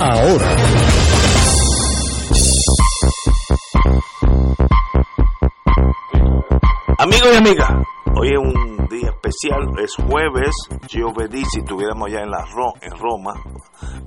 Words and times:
ahora. 0.00 0.56
Amigos 6.98 7.28
y 7.32 7.36
amigas, 7.36 7.70
hoy 8.16 8.28
es 8.28 8.38
un 8.38 8.86
día 8.88 9.10
especial, 9.10 9.68
es 9.82 9.94
jueves, 9.96 10.54
yo 10.88 11.12
pedí 11.12 11.44
si 11.44 11.58
estuviéramos 11.58 12.10
ya 12.10 12.20
en, 12.20 12.30
la 12.30 12.46
en 12.80 12.98
Roma, 12.98 13.34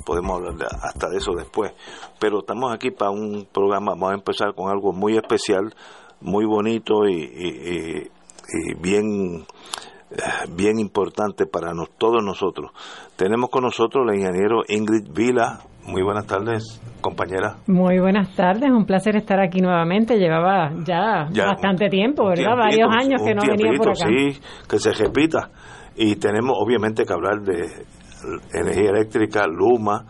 podemos 0.06 0.38
hablar 0.38 0.69
hasta 0.81 1.09
de 1.09 1.17
eso 1.17 1.33
después, 1.33 1.73
pero 2.19 2.39
estamos 2.39 2.73
aquí 2.73 2.91
para 2.91 3.11
un 3.11 3.47
programa, 3.52 3.91
vamos 3.91 4.11
a 4.11 4.16
empezar 4.16 4.56
con 4.56 4.72
algo 4.72 4.94
muy 4.94 5.17
especial, 5.17 5.75
muy 6.22 6.45
bonito 6.45 7.08
y, 7.08 8.09
bien, 8.80 9.45
bien 10.55 10.80
importante 10.80 11.45
para 11.45 11.72
todos 11.97 12.23
nosotros. 12.23 12.72
Tenemos 13.16 13.50
con 13.50 13.63
nosotros 13.63 14.05
la 14.05 14.16
ingeniero 14.16 14.61
Ingrid 14.67 15.11
Vila, 15.13 15.59
muy 15.88 16.02
buenas 16.02 16.25
tardes, 16.27 16.81
compañera. 17.02 17.55
Muy 17.67 18.00
buenas 18.00 18.35
tardes, 18.35 18.69
un 18.69 18.85
placer 18.85 19.16
estar 19.16 19.39
aquí 19.39 19.61
nuevamente. 19.61 20.17
Llevaba 20.17 20.72
ya, 20.83 21.30
bastante 21.31 21.89
tiempo, 21.89 22.28
¿verdad? 22.28 22.55
Varios 22.58 22.89
años 22.94 23.22
que 23.23 23.33
no 23.33 23.41
venía 23.41 23.78
por 23.78 23.89
acá. 23.89 24.08
Sí, 24.08 24.39
que 24.69 24.80
se 24.80 24.91
repita. 24.91 25.50
Y 25.95 26.17
tenemos 26.17 26.58
obviamente 26.59 27.03
que 27.05 27.13
hablar 27.13 27.41
de 27.41 27.85
energía 28.53 28.89
eléctrica, 28.89 29.47
Luma, 29.47 30.05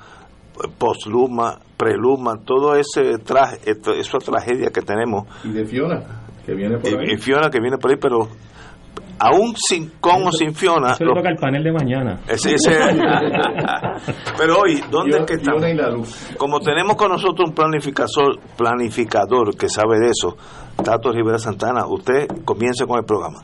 post-Luma, 0.77 1.59
pre-Luma, 1.77 2.37
todo 2.43 2.75
ese 2.75 3.19
traje, 3.19 3.57
esa 3.69 4.17
tragedia 4.17 4.69
que 4.71 4.81
tenemos. 4.81 5.27
Y 5.43 5.51
de 5.51 5.65
Fiona, 5.65 6.03
que 6.45 6.55
viene 6.55 6.77
por 6.77 6.99
ahí. 6.99 7.13
Y 7.13 7.17
Fiona, 7.17 7.49
que 7.49 7.59
viene 7.59 7.77
por 7.77 7.91
ahí, 7.91 7.97
pero 8.01 8.27
aún 9.19 9.53
sin 9.55 9.91
con 9.99 10.27
o 10.27 10.31
sin 10.31 10.53
Fiona. 10.53 10.91
Eso 10.91 11.05
toca 11.05 11.29
el 11.29 11.37
panel 11.37 11.63
de 11.63 11.71
mañana. 11.71 12.19
pero 14.37 14.59
hoy, 14.59 14.79
¿dónde 14.91 15.17
es 15.17 15.25
que 15.25 15.33
estamos? 15.35 15.63
Como 16.37 16.59
tenemos 16.59 16.95
con 16.95 17.11
nosotros 17.11 17.49
un 17.49 17.55
planificador, 17.55 18.39
planificador 18.57 19.55
que 19.55 19.69
sabe 19.69 19.99
de 19.99 20.09
eso, 20.09 20.35
Tato 20.83 21.11
Rivera 21.11 21.39
Santana, 21.39 21.87
usted 21.87 22.27
comience 22.45 22.85
con 22.85 22.99
el 22.99 23.05
programa. 23.05 23.39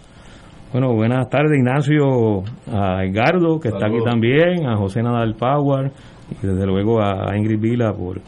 Bueno, 0.72 0.94
buenas 0.94 1.28
tardes, 1.30 1.58
Ignacio, 1.58 2.44
a 2.72 3.04
Edgardo, 3.04 3.60
que 3.60 3.70
está 3.70 3.88
aquí 3.88 4.04
también, 4.04 4.68
a 4.68 4.76
José 4.76 5.02
Nadal 5.04 5.36
Power, 5.36 5.92
y 6.32 6.48
desde 6.48 6.66
luego 6.66 7.00
a 7.00 7.38
Ingrid 7.38 7.60
Vila 7.60 7.94
por 7.94 8.22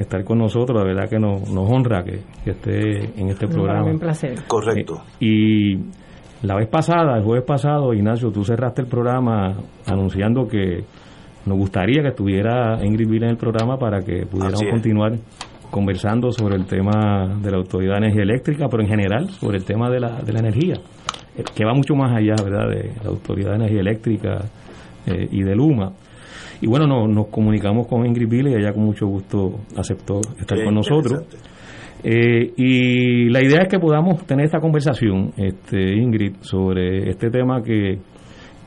estar 0.00 0.24
con 0.24 0.38
nosotros. 0.38 0.78
La 0.78 0.84
verdad 0.84 1.08
que 1.08 1.18
nos, 1.18 1.48
honra 1.56 2.02
que, 2.02 2.20
esté 2.50 3.20
en 3.20 3.28
este 3.28 3.46
programa. 3.46 3.84
Un 3.84 3.98
placer. 3.98 4.34
Correcto. 4.46 5.02
Eh, 5.20 5.26
y 5.26 5.76
la 6.42 6.56
vez 6.56 6.68
pasada, 6.68 7.18
el 7.18 7.22
jueves 7.22 7.44
pasado, 7.44 7.92
Ignacio, 7.92 8.30
tú 8.30 8.44
cerraste 8.44 8.82
el 8.82 8.88
programa 8.88 9.56
anunciando 9.86 10.48
que 10.48 10.84
nos 11.44 11.58
gustaría 11.58 12.02
que 12.02 12.08
estuviera 12.08 12.78
Ingrid 12.82 13.08
Vila 13.08 13.26
en 13.26 13.32
el 13.32 13.36
programa 13.36 13.78
para 13.78 14.00
que 14.00 14.24
pudiéramos 14.24 14.62
continuar 14.70 15.12
conversando 15.70 16.32
sobre 16.32 16.56
el 16.56 16.66
tema 16.66 17.38
de 17.42 17.50
la 17.50 17.58
Autoridad 17.58 17.94
de 17.94 18.06
Energía 18.06 18.22
Eléctrica, 18.22 18.68
pero 18.70 18.82
en 18.82 18.88
general 18.88 19.28
sobre 19.30 19.58
el 19.58 19.64
tema 19.64 19.90
de 19.90 20.00
la, 20.00 20.22
de 20.22 20.32
la 20.32 20.40
energía, 20.40 20.74
eh, 21.36 21.44
que 21.54 21.64
va 21.64 21.74
mucho 21.74 21.94
más 21.94 22.16
allá, 22.16 22.34
¿verdad?, 22.42 22.68
de 22.70 22.92
la 23.02 23.10
Autoridad 23.10 23.50
de 23.50 23.56
Energía 23.56 23.80
Eléctrica 23.80 24.44
eh, 25.06 25.28
y 25.30 25.42
de 25.42 25.54
Luma. 25.54 25.92
Y 26.62 26.66
bueno, 26.66 26.86
no, 26.86 27.06
nos 27.06 27.28
comunicamos 27.28 27.86
con 27.86 28.04
Ingrid 28.06 28.28
Vila 28.28 28.50
y 28.50 28.54
ella 28.54 28.72
con 28.72 28.84
mucho 28.84 29.06
gusto 29.06 29.60
aceptó 29.76 30.20
estar 30.38 30.62
con 30.62 30.74
nosotros. 30.74 31.24
Eh, 32.02 32.52
y 32.56 33.28
la 33.28 33.42
idea 33.42 33.62
es 33.62 33.68
que 33.68 33.78
podamos 33.78 34.24
tener 34.26 34.46
esta 34.46 34.58
conversación, 34.58 35.32
este, 35.36 35.96
Ingrid, 35.96 36.36
sobre 36.40 37.10
este 37.10 37.30
tema 37.30 37.62
que, 37.62 37.98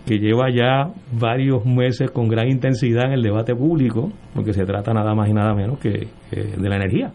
que 0.05 0.19
lleva 0.19 0.51
ya 0.51 0.91
varios 1.11 1.65
meses 1.65 2.11
con 2.11 2.27
gran 2.27 2.47
intensidad 2.47 3.05
en 3.05 3.13
el 3.13 3.23
debate 3.23 3.55
público, 3.55 4.11
porque 4.35 4.53
se 4.53 4.65
trata 4.65 4.93
nada 4.93 5.15
más 5.15 5.29
y 5.29 5.33
nada 5.33 5.53
menos 5.53 5.79
que, 5.79 6.07
de 6.31 6.69
la 6.69 6.75
energía, 6.75 7.11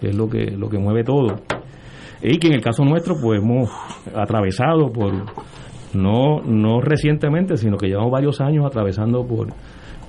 que 0.00 0.08
es 0.08 0.16
lo 0.16 0.28
que, 0.28 0.50
lo 0.50 0.68
que 0.68 0.78
mueve 0.78 1.04
todo. 1.04 1.36
Y 2.22 2.38
que 2.38 2.48
en 2.48 2.54
el 2.54 2.60
caso 2.60 2.84
nuestro, 2.84 3.14
pues 3.20 3.40
hemos 3.40 3.70
atravesado 4.14 4.92
por, 4.92 5.12
no, 5.94 6.40
no 6.44 6.80
recientemente, 6.80 7.56
sino 7.56 7.76
que 7.76 7.86
llevamos 7.86 8.10
varios 8.10 8.40
años 8.40 8.66
atravesando 8.66 9.24
por 9.26 9.48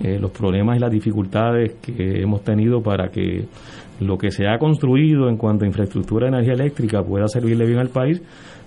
eh, 0.04 0.18
los 0.20 0.32
problemas 0.32 0.78
y 0.78 0.80
las 0.80 0.92
dificultades 0.92 1.76
que 1.76 2.22
hemos 2.22 2.44
tenido 2.44 2.82
para 2.82 3.10
que 3.10 3.46
lo 4.02 4.18
que 4.18 4.32
se 4.32 4.48
ha 4.48 4.58
construido 4.58 5.30
en 5.30 5.38
cuanto 5.38 5.64
a 5.64 5.68
infraestructura 5.68 6.26
de 6.26 6.34
energía 6.38 6.54
eléctrica 6.54 7.04
pueda 7.04 7.28
servirle 7.28 7.66
bien 7.66 7.80
al 7.80 7.90
país, 7.90 8.22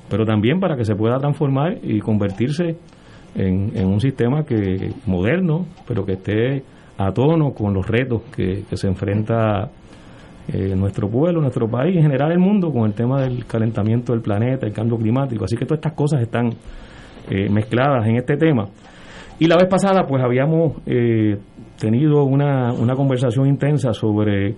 pero 0.08 0.24
también 0.24 0.60
para 0.60 0.76
que 0.76 0.84
se 0.84 0.94
pueda 0.94 1.18
transformar 1.18 1.78
y 1.82 2.00
convertirse 2.00 2.76
en, 3.34 3.84
un 3.84 4.00
sistema 4.00 4.44
que 4.44 4.92
moderno, 5.06 5.66
pero 5.86 6.04
que 6.06 6.12
esté 6.12 6.62
a 6.98 7.12
tono 7.12 7.52
con 7.52 7.74
los 7.74 7.86
retos 7.86 8.22
que, 8.34 8.64
se 8.72 8.86
enfrenta 8.86 9.70
eh, 10.48 10.74
nuestro 10.76 11.08
pueblo, 11.08 11.40
nuestro 11.40 11.68
país, 11.68 11.96
en 11.96 12.02
general 12.02 12.32
el 12.32 12.38
mundo, 12.38 12.70
con 12.70 12.86
el 12.86 12.94
tema 12.94 13.22
del 13.22 13.44
calentamiento 13.46 14.12
del 14.12 14.22
planeta, 14.22 14.66
el 14.66 14.72
cambio 14.72 14.96
climático. 14.96 15.44
Así 15.44 15.56
que 15.56 15.64
todas 15.64 15.78
estas 15.78 15.94
cosas 15.94 16.20
están 16.22 16.50
eh, 17.28 17.48
mezcladas 17.50 18.06
en 18.06 18.16
este 18.16 18.36
tema. 18.36 18.66
Y 19.38 19.46
la 19.46 19.56
vez 19.56 19.66
pasada, 19.68 20.04
pues 20.06 20.22
habíamos 20.22 20.74
eh, 20.86 21.36
tenido 21.78 22.24
una, 22.24 22.72
una 22.72 22.94
conversación 22.94 23.48
intensa 23.48 23.92
sobre 23.92 24.54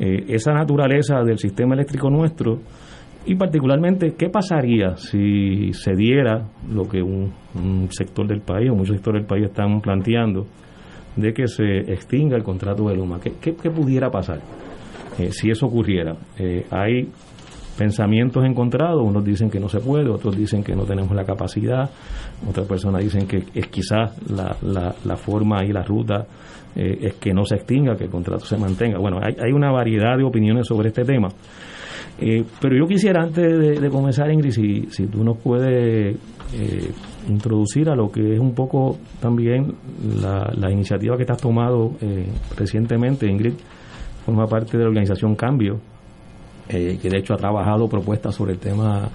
eh, 0.00 0.24
esa 0.28 0.52
naturaleza 0.52 1.22
del 1.24 1.38
sistema 1.38 1.74
eléctrico 1.74 2.08
nuestro 2.08 2.60
y 3.26 3.34
particularmente 3.34 4.14
qué 4.16 4.30
pasaría 4.30 4.96
si 4.96 5.72
se 5.72 5.92
diera 5.94 6.46
lo 6.70 6.88
que 6.88 7.02
un, 7.02 7.32
sector 7.90 8.26
del 8.26 8.40
país 8.40 8.70
o 8.70 8.74
muchos 8.74 8.94
sectores 8.94 9.22
del 9.22 9.28
país 9.28 9.46
están 9.46 9.80
planteando 9.80 10.46
de 11.16 11.32
que 11.32 11.48
se 11.48 11.78
extinga 11.92 12.36
el 12.36 12.44
contrato 12.44 12.88
de 12.88 12.94
Luma. 12.94 13.18
¿Qué, 13.20 13.32
qué, 13.32 13.70
pudiera 13.70 14.08
pasar 14.10 14.40
eh, 15.18 15.32
si 15.32 15.50
eso 15.50 15.66
ocurriera? 15.66 16.16
Eh, 16.38 16.64
hay 16.70 17.08
pensamientos 17.76 18.44
encontrados, 18.44 19.02
unos 19.04 19.24
dicen 19.24 19.50
que 19.50 19.58
no 19.58 19.68
se 19.68 19.80
puede, 19.80 20.08
otros 20.08 20.36
dicen 20.36 20.62
que 20.62 20.74
no 20.74 20.84
tenemos 20.84 21.12
la 21.14 21.24
capacidad, 21.24 21.90
otras 22.48 22.66
personas 22.66 23.02
dicen 23.02 23.26
que 23.26 23.44
es 23.54 23.66
quizás 23.66 24.16
la, 24.30 24.56
la, 24.62 24.94
la 25.04 25.16
forma 25.16 25.64
y 25.64 25.72
la 25.72 25.82
ruta 25.82 26.26
eh, 26.78 27.08
es 27.08 27.14
que 27.14 27.32
no 27.34 27.44
se 27.44 27.56
extinga, 27.56 27.96
que 27.96 28.04
el 28.04 28.10
contrato 28.10 28.44
se 28.44 28.56
mantenga. 28.56 29.00
Bueno, 29.00 29.18
hay, 29.20 29.34
hay 29.44 29.50
una 29.50 29.72
variedad 29.72 30.16
de 30.16 30.22
opiniones 30.22 30.64
sobre 30.64 30.88
este 30.88 31.02
tema. 31.02 31.26
Eh, 32.20 32.44
pero 32.60 32.76
yo 32.76 32.86
quisiera, 32.86 33.20
antes 33.20 33.80
de, 33.80 33.90
comenzar, 33.90 34.30
Ingrid, 34.30 34.52
si, 34.52 34.86
si 34.90 35.08
tú 35.08 35.24
nos 35.24 35.38
puedes 35.38 36.16
eh, 36.54 36.90
introducir 37.28 37.88
a 37.88 37.96
lo 37.96 38.12
que 38.12 38.34
es 38.34 38.38
un 38.38 38.54
poco 38.54 38.96
también 39.20 39.74
la, 40.22 40.52
la 40.56 40.70
iniciativa 40.70 41.16
que 41.16 41.24
te 41.24 41.32
has 41.32 41.42
tomado 41.42 41.94
recientemente, 42.56 43.28
Ingrid, 43.28 43.54
forma 44.24 44.46
parte 44.46 44.78
de 44.78 44.84
la 44.84 44.88
organización 44.88 45.34
Cambio, 45.34 45.80
que 46.68 46.96
de 46.96 47.18
hecho 47.18 47.34
ha 47.34 47.38
trabajado 47.38 47.88
propuestas 47.88 48.36
sobre 48.36 48.52
el 48.52 48.58
tema 48.58 49.08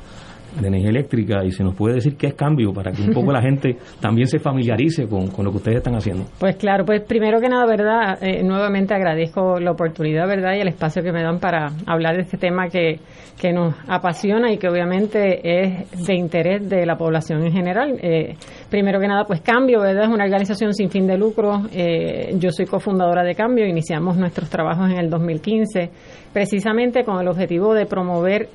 de 0.60 0.68
energía 0.68 0.90
eléctrica 0.90 1.44
y 1.44 1.52
se 1.52 1.64
nos 1.64 1.76
puede 1.76 1.96
decir 1.96 2.16
qué 2.16 2.28
es 2.28 2.34
cambio 2.34 2.74
para 2.74 2.92
que 2.92 3.02
un 3.02 3.14
poco 3.14 3.32
la 3.32 3.42
gente 3.44 3.78
también 4.00 4.28
se 4.28 4.40
familiarice 4.40 5.08
con, 5.08 5.30
lo 5.44 5.52
que 5.52 5.58
ustedes 5.58 5.78
están 5.78 5.96
haciendo. 5.96 6.26
Pues 6.40 6.56
claro, 6.56 6.86
pues 6.86 7.02
primero 7.02 7.40
que 7.40 7.50
nada, 7.50 7.66
¿verdad? 7.66 8.18
Eh, 8.22 8.44
nuevamente 8.44 8.94
agradezco 8.94 9.60
la 9.60 9.72
oportunidad, 9.72 10.28
¿verdad? 10.28 10.56
Y 10.56 10.62
el 10.62 10.68
espacio 10.68 11.02
que 11.04 11.12
me 11.12 11.24
dan 11.24 11.40
para 11.40 11.72
hablar 11.86 12.16
de 12.16 12.22
este 12.22 12.38
tema 12.38 12.68
que, 12.68 13.00
que 13.40 13.52
nos 13.52 13.76
apasiona 13.88 14.52
y 14.52 14.58
que 14.58 14.68
obviamente 14.68 15.42
es 15.44 16.06
de 16.06 16.16
interés 16.16 16.70
de 16.70 16.86
la 16.86 16.96
población 16.96 17.44
en 17.46 17.52
general. 17.52 18.00
Eh, 18.02 18.36
primero 18.70 19.00
que 19.00 19.08
nada, 19.08 19.26
pues 19.26 19.42
Cambio, 19.42 19.82
¿verdad? 19.82 20.04
Es 20.04 20.10
una 20.10 20.24
organización 20.24 20.74
sin 20.74 20.90
fin 20.90 21.08
de 21.08 21.18
lucro. 21.18 21.64
Eh, 21.74 22.36
yo 22.38 22.52
soy 22.52 22.66
cofundadora 22.66 23.24
de 23.24 23.36
Cambio, 23.36 23.66
iniciamos 23.66 24.18
nuestros 24.18 24.50
trabajos 24.50 24.90
en 24.92 24.98
el 24.98 25.10
2015 25.10 25.90
precisamente 26.34 27.04
con 27.04 27.20
el 27.22 27.28
objetivo 27.28 27.76
de 27.76 27.86
promover 27.86 28.50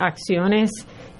acciones 0.00 0.70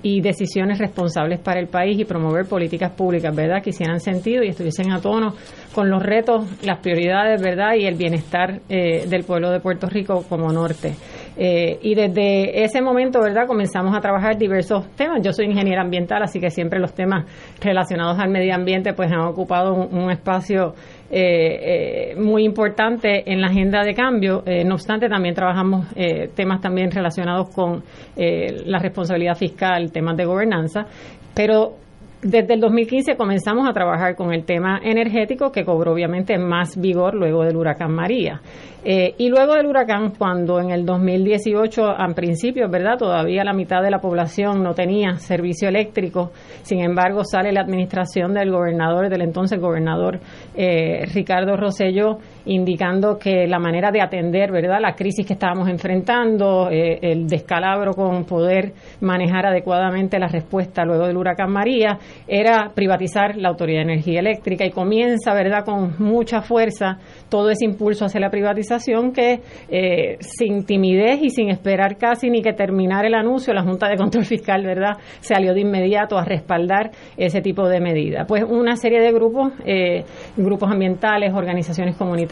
y 0.02 0.20
decisiones 0.20 0.78
responsables 0.78 1.40
para 1.40 1.60
el 1.60 1.68
país 1.68 1.98
y 1.98 2.04
promover 2.04 2.46
políticas 2.46 2.92
públicas, 2.92 3.34
¿verdad?, 3.34 3.62
que 3.62 3.70
hicieran 3.70 4.00
sentido 4.00 4.42
y 4.42 4.48
estuviesen 4.48 4.92
a 4.92 5.00
tono 5.00 5.34
con 5.74 5.88
los 5.88 6.02
retos, 6.02 6.46
las 6.64 6.78
prioridades, 6.78 7.40
¿verdad?, 7.42 7.74
y 7.74 7.86
el 7.86 7.94
bienestar 7.94 8.60
eh, 8.68 9.06
del 9.08 9.24
pueblo 9.24 9.50
de 9.50 9.60
Puerto 9.60 9.86
Rico 9.86 10.24
como 10.28 10.52
norte. 10.52 10.94
Eh, 11.36 11.78
y 11.82 11.94
desde 11.94 12.64
ese 12.64 12.82
momento, 12.82 13.20
¿verdad?, 13.20 13.46
comenzamos 13.46 13.96
a 13.96 14.00
trabajar 14.00 14.36
diversos 14.36 14.88
temas. 14.96 15.20
Yo 15.22 15.32
soy 15.32 15.46
ingeniera 15.46 15.82
ambiental, 15.82 16.22
así 16.22 16.40
que 16.40 16.50
siempre 16.50 16.80
los 16.80 16.92
temas 16.94 17.24
relacionados 17.60 18.18
al 18.18 18.30
medio 18.30 18.54
ambiente 18.54 18.92
pues 18.92 19.10
han 19.12 19.20
ocupado 19.20 19.74
un, 19.74 20.10
espacio 20.10 20.74
eh, 21.10 22.14
muy 22.16 22.44
importante 22.44 23.30
en 23.30 23.40
la 23.40 23.48
agenda 23.48 23.82
de 23.82 23.94
cambio. 23.94 24.42
no 24.64 24.74
obstante, 24.74 25.08
también 25.08 25.34
trabajamos 25.34 25.86
temas 26.34 26.60
también 26.60 26.90
relacionados 26.90 27.50
con 27.54 27.82
la 28.16 28.78
responsabilidad 28.78 29.34
fiscal, 29.34 29.90
temas 29.92 30.16
de 30.16 30.24
gobernanza, 30.24 30.86
pero 31.34 31.74
desde 32.22 32.54
el 32.54 32.60
2015 32.60 33.16
comenzamos 33.16 33.66
a 33.68 33.72
trabajar 33.72 34.14
con 34.14 34.34
el 34.34 34.44
tema 34.44 34.78
energético 34.82 35.50
que 35.50 35.64
cobró 35.64 35.92
obviamente 35.92 36.36
más 36.36 36.78
vigor 36.78 37.14
luego 37.14 37.44
del 37.44 37.56
huracán 37.56 37.92
María. 37.92 38.42
Eh, 38.84 39.14
y 39.18 39.28
luego 39.28 39.54
del 39.54 39.66
huracán, 39.66 40.12
cuando 40.16 40.58
en 40.58 40.70
el 40.70 40.86
2018, 40.86 41.98
en 41.98 42.14
principio, 42.14 42.68
¿verdad? 42.70 42.98
Todavía 42.98 43.44
la 43.44 43.52
mitad 43.52 43.82
de 43.82 43.90
la 43.90 44.00
población 44.00 44.62
no 44.62 44.74
tenía 44.74 45.16
servicio 45.16 45.68
eléctrico, 45.68 46.30
sin 46.62 46.80
embargo 46.80 47.22
sale 47.24 47.52
la 47.52 47.60
administración 47.60 48.32
del 48.32 48.50
gobernador, 48.50 49.08
del 49.10 49.22
entonces 49.22 49.60
gobernador 49.60 50.20
eh, 50.54 51.04
Ricardo 51.12 51.56
Rosello, 51.56 52.18
indicando 52.46 53.18
que 53.18 53.46
la 53.46 53.58
manera 53.58 53.90
de 53.90 54.00
atender, 54.00 54.50
¿verdad? 54.50 54.78
La 54.80 54.94
crisis 54.94 55.26
que 55.26 55.34
estábamos 55.34 55.68
enfrentando, 55.68 56.70
eh, 56.70 56.98
el 57.02 57.26
descalabro 57.26 57.92
con 57.92 58.24
poder 58.24 58.72
manejar 59.00 59.46
adecuadamente 59.46 60.18
la 60.18 60.28
respuesta 60.28 60.84
luego 60.84 61.06
del 61.06 61.16
huracán 61.16 61.50
María, 61.50 61.98
era 62.26 62.70
privatizar 62.74 63.36
la 63.36 63.48
Autoridad 63.48 63.80
de 63.80 63.92
Energía 63.92 64.20
Eléctrica 64.20 64.64
y 64.64 64.70
comienza, 64.70 65.34
¿verdad? 65.34 65.64
Con 65.64 65.94
mucha 65.98 66.40
fuerza 66.42 66.98
todo 67.28 67.50
ese 67.50 67.64
impulso 67.64 68.04
hacia 68.04 68.20
la 68.20 68.30
privatización 68.30 69.12
que 69.12 69.40
eh, 69.68 70.16
sin 70.20 70.64
timidez 70.64 71.20
y 71.22 71.30
sin 71.30 71.50
esperar 71.50 71.96
casi 71.96 72.30
ni 72.30 72.42
que 72.42 72.52
terminar 72.52 73.04
el 73.04 73.14
anuncio, 73.14 73.52
la 73.52 73.62
Junta 73.62 73.88
de 73.88 73.96
Control 73.96 74.24
Fiscal, 74.24 74.64
¿verdad?, 74.64 74.96
salió 75.20 75.54
de 75.54 75.60
inmediato 75.60 76.18
a 76.18 76.24
respaldar 76.24 76.90
ese 77.16 77.40
tipo 77.40 77.68
de 77.68 77.80
medidas. 77.80 78.26
Pues 78.26 78.44
una 78.44 78.76
serie 78.76 79.00
de 79.00 79.12
grupos, 79.12 79.52
eh, 79.64 80.04
grupos 80.36 80.70
ambientales, 80.70 81.32
organizaciones 81.34 81.96
comunitarias, 81.96 82.29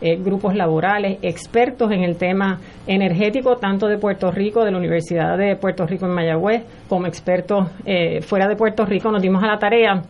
eh, 0.00 0.16
grupos 0.16 0.54
laborales, 0.54 1.18
expertos 1.22 1.90
en 1.92 2.02
el 2.02 2.16
tema 2.16 2.60
energético, 2.86 3.56
tanto 3.56 3.86
de 3.86 3.98
Puerto 3.98 4.30
Rico, 4.30 4.64
de 4.64 4.70
la 4.70 4.78
Universidad 4.78 5.36
de 5.36 5.56
Puerto 5.56 5.86
Rico 5.86 6.06
en 6.06 6.12
Mayagüez, 6.12 6.62
como 6.88 7.06
expertos 7.06 7.68
fuera 8.22 8.48
de 8.48 8.56
Puerto 8.56 8.84
Rico, 8.84 9.10
nos 9.10 9.22
dimos 9.22 9.42
a 9.42 9.46
la 9.46 9.58
tarea 9.58 10.02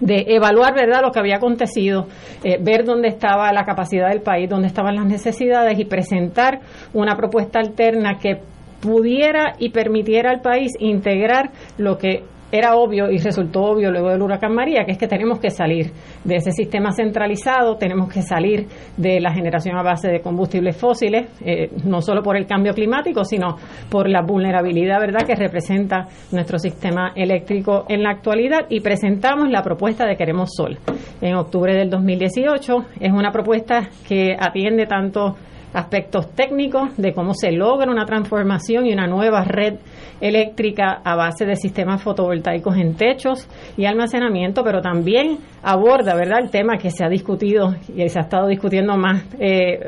de 0.00 0.24
evaluar 0.28 0.74
verdad 0.74 1.02
lo 1.02 1.12
que 1.12 1.20
había 1.20 1.36
acontecido, 1.36 2.06
eh, 2.42 2.58
ver 2.60 2.84
dónde 2.84 3.08
estaba 3.08 3.52
la 3.52 3.64
capacidad 3.64 4.08
del 4.08 4.20
país, 4.20 4.48
dónde 4.48 4.66
estaban 4.66 4.96
las 4.96 5.06
necesidades 5.06 5.78
y 5.78 5.84
presentar 5.84 6.60
una 6.92 7.16
propuesta 7.16 7.58
alterna 7.58 8.18
que 8.20 8.40
pudiera 8.80 9.54
y 9.58 9.70
permitiera 9.70 10.30
al 10.30 10.40
país 10.40 10.72
integrar 10.78 11.50
lo 11.78 11.96
que 11.96 12.22
era 12.56 12.76
obvio 12.76 13.10
y 13.10 13.18
resultó 13.18 13.62
obvio 13.62 13.90
luego 13.90 14.10
del 14.10 14.22
huracán 14.22 14.54
María, 14.54 14.84
que 14.84 14.92
es 14.92 14.98
que 14.98 15.08
tenemos 15.08 15.40
que 15.40 15.50
salir 15.50 15.90
de 16.22 16.36
ese 16.36 16.52
sistema 16.52 16.92
centralizado, 16.92 17.76
tenemos 17.76 18.08
que 18.08 18.22
salir 18.22 18.68
de 18.96 19.20
la 19.20 19.32
generación 19.32 19.76
a 19.76 19.82
base 19.82 20.08
de 20.08 20.20
combustibles 20.20 20.76
fósiles, 20.76 21.28
eh, 21.44 21.68
no 21.84 22.00
solo 22.00 22.22
por 22.22 22.36
el 22.36 22.46
cambio 22.46 22.72
climático, 22.72 23.24
sino 23.24 23.56
por 23.90 24.08
la 24.08 24.22
vulnerabilidad 24.22 25.00
verdad 25.00 25.26
que 25.26 25.34
representa 25.34 26.06
nuestro 26.30 26.60
sistema 26.60 27.10
eléctrico 27.16 27.86
en 27.88 28.04
la 28.04 28.10
actualidad 28.10 28.66
y 28.68 28.78
presentamos 28.78 29.50
la 29.50 29.62
propuesta 29.62 30.06
de 30.06 30.16
Queremos 30.16 30.50
Sol 30.56 30.78
en 31.20 31.34
octubre 31.34 31.74
del 31.74 31.90
2018. 31.90 32.76
Es 33.00 33.12
una 33.12 33.32
propuesta 33.32 33.88
que 34.06 34.36
atiende 34.38 34.86
tanto 34.86 35.34
aspectos 35.74 36.30
técnicos 36.34 36.96
de 36.96 37.12
cómo 37.12 37.34
se 37.34 37.52
logra 37.52 37.90
una 37.90 38.06
transformación 38.06 38.86
y 38.86 38.92
una 38.92 39.06
nueva 39.06 39.44
red 39.44 39.74
eléctrica 40.20 41.00
a 41.04 41.16
base 41.16 41.44
de 41.44 41.56
sistemas 41.56 42.02
fotovoltaicos 42.02 42.76
en 42.76 42.94
techos 42.94 43.48
y 43.76 43.84
almacenamiento, 43.84 44.62
pero 44.64 44.80
también 44.80 45.38
aborda, 45.62 46.14
¿verdad?, 46.14 46.38
el 46.42 46.50
tema 46.50 46.76
que 46.78 46.90
se 46.90 47.04
ha 47.04 47.08
discutido 47.08 47.74
y 47.94 48.08
se 48.08 48.18
ha 48.18 48.22
estado 48.22 48.46
discutiendo 48.46 48.96
más, 48.96 49.26
eh, 49.38 49.80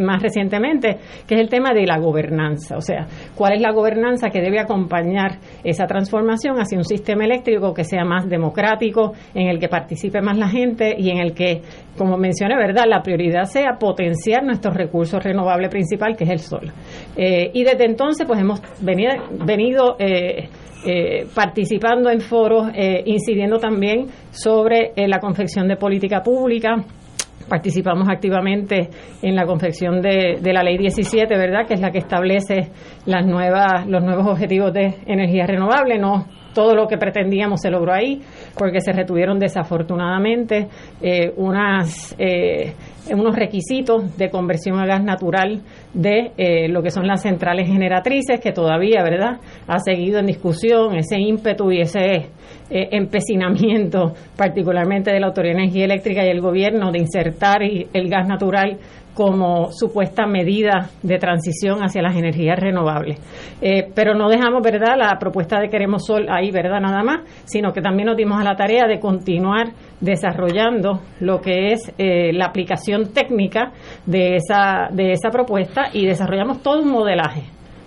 más 0.00 0.22
recientemente, 0.22 0.98
que 1.26 1.34
es 1.34 1.40
el 1.40 1.48
tema 1.48 1.72
de 1.72 1.86
la 1.86 1.98
gobernanza, 1.98 2.76
o 2.76 2.80
sea, 2.80 3.06
cuál 3.34 3.54
es 3.54 3.60
la 3.60 3.72
gobernanza 3.72 4.30
que 4.30 4.40
debe 4.40 4.60
acompañar 4.60 5.38
esa 5.64 5.86
transformación 5.86 6.56
hacia 6.58 6.78
un 6.78 6.84
sistema 6.84 7.24
eléctrico 7.24 7.74
que 7.74 7.84
sea 7.84 8.04
más 8.04 8.28
democrático, 8.28 9.12
en 9.34 9.48
el 9.48 9.58
que 9.58 9.68
participe 9.68 10.20
más 10.20 10.38
la 10.38 10.48
gente 10.48 10.94
y 10.96 11.10
en 11.10 11.18
el 11.18 11.34
que, 11.34 11.62
como 11.98 12.16
mencioné, 12.16 12.56
¿verdad?, 12.56 12.84
la 12.86 13.02
prioridad 13.02 13.44
sea 13.44 13.76
potenciar 13.78 14.44
nuestros 14.44 14.74
recursos 14.74 15.23
renovables 15.24 15.70
principal, 15.70 16.16
que 16.16 16.24
es 16.24 16.30
el 16.30 16.38
sol. 16.38 16.72
Eh, 17.16 17.50
y 17.52 17.64
desde 17.64 17.84
entonces, 17.84 18.26
pues 18.26 18.40
hemos 18.40 18.60
venido, 18.80 19.96
eh, 19.98 20.48
eh, 20.86 21.26
participando 21.34 22.10
en 22.10 22.20
foros, 22.20 22.68
incidiendo 23.06 23.56
también 23.58 24.06
sobre 24.30 24.92
la 24.96 25.18
confección 25.18 25.66
de 25.66 25.76
política 25.76 26.22
pública. 26.22 26.76
Participamos 27.48 28.08
activamente 28.08 28.88
en 29.22 29.34
la 29.34 29.44
confección 29.44 30.00
de, 30.00 30.38
la 30.42 30.62
ley 30.62 30.76
17, 30.76 31.26
¿verdad? 31.36 31.66
Que 31.66 31.74
es 31.74 31.80
la 31.80 31.90
que 31.90 31.98
establece 31.98 32.70
las 33.06 33.26
nuevas, 33.26 33.86
los 33.86 34.02
nuevos 34.02 34.26
objetivos 34.26 34.72
de 34.72 34.94
energía 35.06 35.46
renovable. 35.46 35.98
No 35.98 36.26
todo 36.54 36.74
lo 36.76 36.86
que 36.86 36.98
pretendíamos 36.98 37.62
se 37.62 37.70
logró 37.70 37.92
ahí, 37.92 38.20
porque 38.56 38.80
se 38.80 38.92
retuvieron 38.92 39.40
desafortunadamente 39.40 40.68
unas 41.36 42.14
unos 43.12 43.36
requisitos 43.36 44.16
de 44.16 44.30
conversión 44.30 44.78
a 44.78 44.86
gas 44.86 45.02
natural 45.02 45.60
de 45.92 46.32
eh, 46.36 46.68
lo 46.68 46.82
que 46.82 46.90
son 46.90 47.06
las 47.06 47.22
centrales 47.22 47.68
generatrices, 47.68 48.40
que 48.40 48.52
todavía, 48.52 49.02
¿verdad?, 49.02 49.40
ha 49.66 49.78
seguido 49.78 50.18
en 50.18 50.26
discusión 50.26 50.96
ese 50.96 51.18
ímpetu 51.18 51.70
y 51.70 51.80
ese 51.80 52.14
eh, 52.70 52.88
empecinamiento, 52.92 54.14
particularmente 54.36 55.10
de 55.10 55.20
la 55.20 55.26
Autoridad 55.26 55.54
de 55.54 55.62
Energía 55.62 55.84
Eléctrica 55.84 56.24
y 56.24 56.28
el 56.28 56.40
gobierno, 56.40 56.90
de 56.90 56.98
insertar 56.98 57.62
el 57.62 58.08
gas 58.08 58.26
natural 58.26 58.78
como 59.14 59.70
supuesta 59.72 60.26
medida 60.26 60.90
de 61.02 61.18
transición 61.18 61.82
hacia 61.82 62.02
las 62.02 62.16
energías 62.16 62.58
renovables. 62.58 63.18
Eh, 63.62 63.88
pero 63.94 64.14
no 64.14 64.28
dejamos, 64.28 64.62
¿verdad?, 64.62 64.96
la 64.98 65.16
propuesta 65.18 65.60
de 65.60 65.68
Queremos 65.68 66.04
Sol 66.04 66.26
ahí, 66.28 66.50
¿verdad?, 66.50 66.80
nada 66.80 67.02
más, 67.02 67.20
sino 67.44 67.72
que 67.72 67.80
también 67.80 68.06
nos 68.06 68.16
dimos 68.16 68.40
a 68.40 68.44
la 68.44 68.56
tarea 68.56 68.86
de 68.86 68.98
continuar 68.98 69.68
desarrollando 70.00 71.00
lo 71.20 71.40
que 71.40 71.72
es 71.72 71.92
eh, 71.96 72.32
la 72.32 72.46
aplicación 72.46 73.12
técnica 73.12 73.72
de 74.04 74.36
esa, 74.36 74.88
de 74.92 75.12
esa 75.12 75.30
propuesta 75.30 75.90
y 75.92 76.06
desarrollamos 76.06 76.62
todo 76.62 76.82
un 76.82 76.90
modelaje 76.90 77.42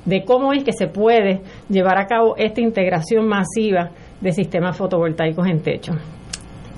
de 0.06 0.24
cómo 0.24 0.54
es 0.54 0.64
que 0.64 0.72
se 0.72 0.88
puede 0.88 1.42
llevar 1.68 2.00
a 2.00 2.08
cabo 2.08 2.36
esta 2.38 2.62
integración 2.62 3.28
masiva 3.28 3.90
de 4.22 4.32
sistemas 4.32 4.78
fotovoltaicos 4.78 5.46
en 5.48 5.62
techo. 5.62 5.92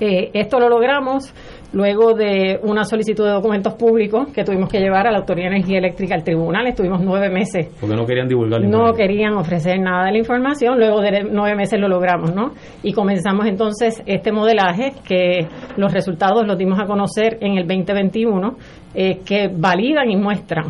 Eh, 0.00 0.30
esto 0.32 0.58
lo 0.58 0.68
logramos 0.68 1.32
luego 1.72 2.14
de 2.14 2.58
una 2.62 2.84
solicitud 2.84 3.24
de 3.24 3.32
documentos 3.32 3.74
públicos 3.74 4.28
que 4.32 4.44
tuvimos 4.44 4.70
que 4.70 4.80
llevar 4.80 5.06
a 5.06 5.12
la 5.12 5.18
Autoridad 5.18 5.50
de 5.50 5.56
Energía 5.56 5.78
Eléctrica 5.78 6.14
al 6.14 6.24
tribunal. 6.24 6.66
Estuvimos 6.66 7.00
nueve 7.02 7.28
meses. 7.28 7.68
Porque 7.78 7.94
no 7.94 8.06
querían 8.06 8.26
divulgar 8.26 8.62
No 8.62 8.92
querían 8.94 9.34
ofrecer 9.34 9.78
nada 9.78 10.06
de 10.06 10.12
la 10.12 10.18
información. 10.18 10.78
Luego 10.78 11.00
de 11.00 11.24
nueve 11.30 11.54
meses 11.54 11.78
lo 11.78 11.88
logramos, 11.88 12.34
¿no? 12.34 12.52
Y 12.82 12.92
comenzamos 12.92 13.46
entonces 13.46 14.02
este 14.06 14.32
modelaje 14.32 14.94
que 15.06 15.46
los 15.76 15.92
resultados 15.92 16.46
los 16.46 16.56
dimos 16.56 16.80
a 16.80 16.86
conocer 16.86 17.38
en 17.40 17.58
el 17.58 17.66
2021, 17.66 18.56
eh, 18.94 19.18
que 19.24 19.48
validan 19.54 20.10
y 20.10 20.16
muestran 20.16 20.64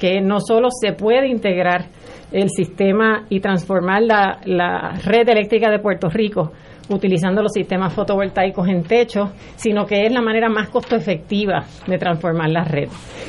que 0.00 0.20
no 0.20 0.40
solo 0.40 0.68
se 0.70 0.92
puede 0.92 1.28
integrar 1.28 1.86
el 2.32 2.50
sistema 2.50 3.24
y 3.30 3.40
transformar 3.40 4.02
la, 4.02 4.40
la 4.44 4.92
red 5.04 5.28
eléctrica 5.28 5.70
de 5.70 5.78
Puerto 5.78 6.08
Rico 6.08 6.52
utilizando 6.88 7.42
los 7.42 7.52
sistemas 7.52 7.92
fotovoltaicos 7.92 8.68
en 8.68 8.82
techo, 8.82 9.32
sino 9.56 9.86
que 9.86 10.06
es 10.06 10.12
la 10.12 10.22
manera 10.22 10.48
más 10.48 10.68
costo 10.68 10.96
efectiva 10.96 11.64
de 11.86 11.98
transformar 11.98 12.50
la 12.50 12.64
red. 12.64 12.88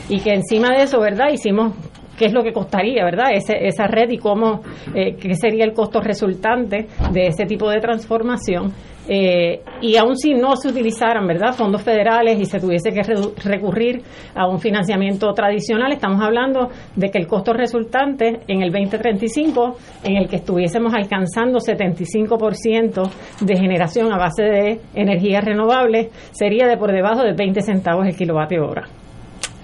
Y 0.10 0.20
que 0.20 0.34
encima 0.34 0.70
de 0.70 0.84
eso, 0.84 1.00
¿verdad? 1.00 1.30
Hicimos 1.32 1.74
qué 2.18 2.26
es 2.26 2.34
lo 2.34 2.44
que 2.44 2.52
costaría, 2.52 3.04
¿verdad? 3.06 3.28
esa 3.34 3.88
red 3.88 4.10
y 4.10 4.18
cómo, 4.18 4.62
eh, 4.96 5.16
qué 5.16 5.36
sería 5.36 5.66
el 5.66 5.74
costo 5.74 6.02
resultante 6.02 6.88
de 7.12 7.28
ese 7.28 7.46
tipo 7.46 7.70
de 7.70 7.80
transformación. 7.80 8.74
Eh, 9.08 9.62
y 9.82 9.96
aun 9.96 10.18
si 10.18 10.34
no 10.34 10.56
se 10.56 10.70
utilizaran, 10.70 11.26
¿verdad?, 11.26 11.54
fondos 11.54 11.82
federales 11.82 12.40
y 12.40 12.46
se 12.46 12.60
tuviese 12.60 12.92
que 12.92 13.02
recurrir 13.44 14.02
a 14.36 14.48
un 14.48 14.60
financiamiento 14.60 15.34
tradicional, 15.34 15.92
estamos 15.92 16.22
hablando 16.22 16.70
de 16.96 17.10
que 17.10 17.18
el 17.18 17.28
costo 17.28 17.54
resultante 17.54 18.40
en 18.48 18.62
el 18.62 18.72
2035, 18.72 19.78
en 20.04 20.18
el 20.18 20.28
que 20.28 20.38
estuviésemos 20.38 20.94
alcanzando 20.94 21.60
75% 21.60 23.10
de 23.42 23.56
generación 23.56 24.12
a 24.12 24.18
base 24.18 24.44
de 24.44 24.82
energías 24.94 25.44
renovables, 25.44 26.08
sería 26.32 26.68
de 26.68 26.78
por 26.78 26.92
debajo 26.92 27.24
de 27.24 27.34
20 27.34 27.62
centavos 27.62 28.06
el 28.06 28.16
kilovatio 28.16 28.68
hora. 28.68 28.88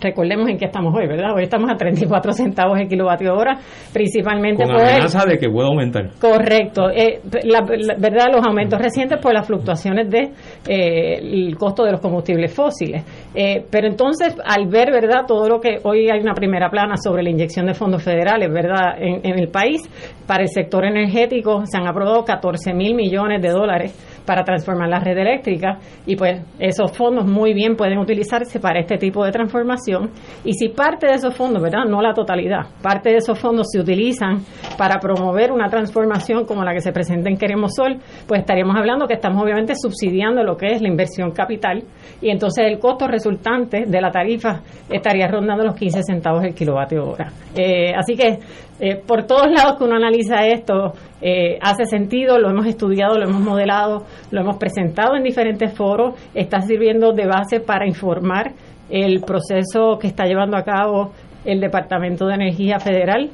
Recordemos 0.03 0.49
en 0.49 0.57
qué 0.57 0.65
estamos 0.65 0.93
hoy, 0.95 1.07
¿verdad? 1.07 1.33
Hoy 1.35 1.43
estamos 1.43 1.69
a 1.71 1.75
34 1.75 2.33
centavos 2.33 2.79
el 2.79 2.87
kilovatio 2.87 3.33
hora, 3.33 3.57
principalmente 3.91 4.63
Con 4.63 4.75
amenaza 4.75 5.25
de 5.25 5.37
que 5.37 5.49
pueda 5.49 5.69
aumentar. 5.69 6.09
Correcto. 6.19 6.89
Eh, 6.89 7.21
la, 7.43 7.61
verdad, 7.61 8.27
los 8.31 8.45
aumentos 8.45 8.79
recientes 8.79 9.19
por 9.19 9.33
las 9.33 9.47
fluctuaciones 9.47 10.09
de 10.09 10.31
eh, 10.67 11.19
el 11.19 11.55
costo 11.57 11.83
de 11.83 11.91
los 11.91 12.01
combustibles 12.01 12.53
fósiles. 12.53 13.03
Eh, 13.33 13.65
pero 13.71 13.87
entonces, 13.87 14.35
al 14.45 14.67
ver, 14.67 14.91
¿verdad? 14.91 15.25
Todo 15.27 15.47
lo 15.47 15.59
que 15.59 15.79
hoy 15.83 16.09
hay 16.09 16.19
una 16.19 16.33
primera 16.33 16.69
plana 16.69 16.95
sobre 16.97 17.23
la 17.23 17.29
inyección 17.29 17.65
de 17.65 17.73
fondos 17.73 18.03
federales, 18.03 18.51
¿verdad? 18.51 18.95
En, 18.99 19.25
en 19.25 19.39
el 19.39 19.47
país, 19.47 19.81
para 20.27 20.43
el 20.43 20.49
sector 20.49 20.85
energético 20.85 21.65
se 21.65 21.77
han 21.77 21.87
aprobado 21.87 22.23
14 22.25 22.73
mil 22.73 22.93
millones 22.95 23.41
de 23.41 23.49
dólares 23.49 24.12
para 24.25 24.43
transformar 24.43 24.89
la 24.89 24.99
red 24.99 25.17
eléctrica 25.17 25.79
y 26.05 26.15
pues 26.15 26.41
esos 26.59 26.95
fondos 26.95 27.25
muy 27.25 27.53
bien 27.53 27.75
pueden 27.75 27.97
utilizarse 27.99 28.59
para 28.59 28.79
este 28.79 28.97
tipo 28.97 29.23
de 29.25 29.31
transformación 29.31 30.11
y 30.43 30.53
si 30.53 30.69
parte 30.69 31.07
de 31.07 31.13
esos 31.13 31.35
fondos, 31.35 31.61
¿verdad? 31.61 31.85
No 31.87 32.01
la 32.01 32.13
totalidad, 32.13 32.67
parte 32.81 33.09
de 33.09 33.17
esos 33.17 33.37
fondos 33.39 33.67
se 33.71 33.79
utilizan 33.79 34.43
para 34.77 34.99
promover 34.99 35.51
una 35.51 35.69
transformación 35.69 36.45
como 36.45 36.63
la 36.63 36.73
que 36.73 36.81
se 36.81 36.91
presenta 36.91 37.29
en 37.29 37.37
Queremos 37.37 37.73
Sol, 37.75 37.97
pues 38.27 38.41
estaríamos 38.41 38.75
hablando 38.75 39.07
que 39.07 39.15
estamos 39.15 39.43
obviamente 39.43 39.73
subsidiando 39.75 40.43
lo 40.43 40.55
que 40.57 40.73
es 40.73 40.81
la 40.81 40.87
inversión 40.87 41.31
capital 41.31 41.83
y 42.21 42.29
entonces 42.29 42.65
el 42.67 42.79
costo 42.79 43.07
resultante 43.07 43.85
de 43.85 44.01
la 44.01 44.11
tarifa 44.11 44.61
estaría 44.89 45.27
rondando 45.27 45.63
los 45.63 45.75
15 45.75 46.01
centavos 46.03 46.43
el 46.43 46.53
kilovatio 46.53 47.09
hora. 47.09 47.31
Eh, 47.55 47.93
así 47.95 48.15
que 48.15 48.39
eh, 48.85 48.97
por 48.97 49.23
todos 49.23 49.49
lados 49.49 49.77
que 49.77 49.85
uno 49.85 49.95
analiza 49.95 50.45
esto, 50.45 50.91
eh, 51.21 51.57
hace 51.61 51.85
sentido, 51.85 52.37
lo 52.37 52.49
hemos 52.49 52.65
estudiado, 52.65 53.17
lo 53.17 53.29
hemos 53.29 53.39
modelado, 53.39 54.03
lo 54.29 54.41
hemos 54.41 54.57
presentado 54.57 55.15
en 55.15 55.23
diferentes 55.23 55.73
foros, 55.73 56.15
está 56.33 56.59
sirviendo 56.59 57.13
de 57.13 57.25
base 57.25 57.61
para 57.61 57.87
informar 57.87 58.51
el 58.89 59.21
proceso 59.21 59.97
que 59.97 60.07
está 60.07 60.25
llevando 60.25 60.57
a 60.57 60.63
cabo 60.63 61.13
el 61.45 61.61
Departamento 61.61 62.27
de 62.27 62.33
Energía 62.33 62.77
Federal 62.79 63.29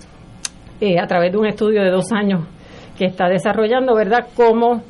a 1.02 1.08
través 1.08 1.32
de 1.32 1.38
un 1.40 1.48
estudio 1.48 1.82
de 1.82 1.90
dos 1.90 2.12
años 2.12 2.42
que 2.96 3.06
está 3.06 3.28
desarrollando, 3.28 3.96
¿verdad?, 3.96 4.28
cómo 4.36 4.84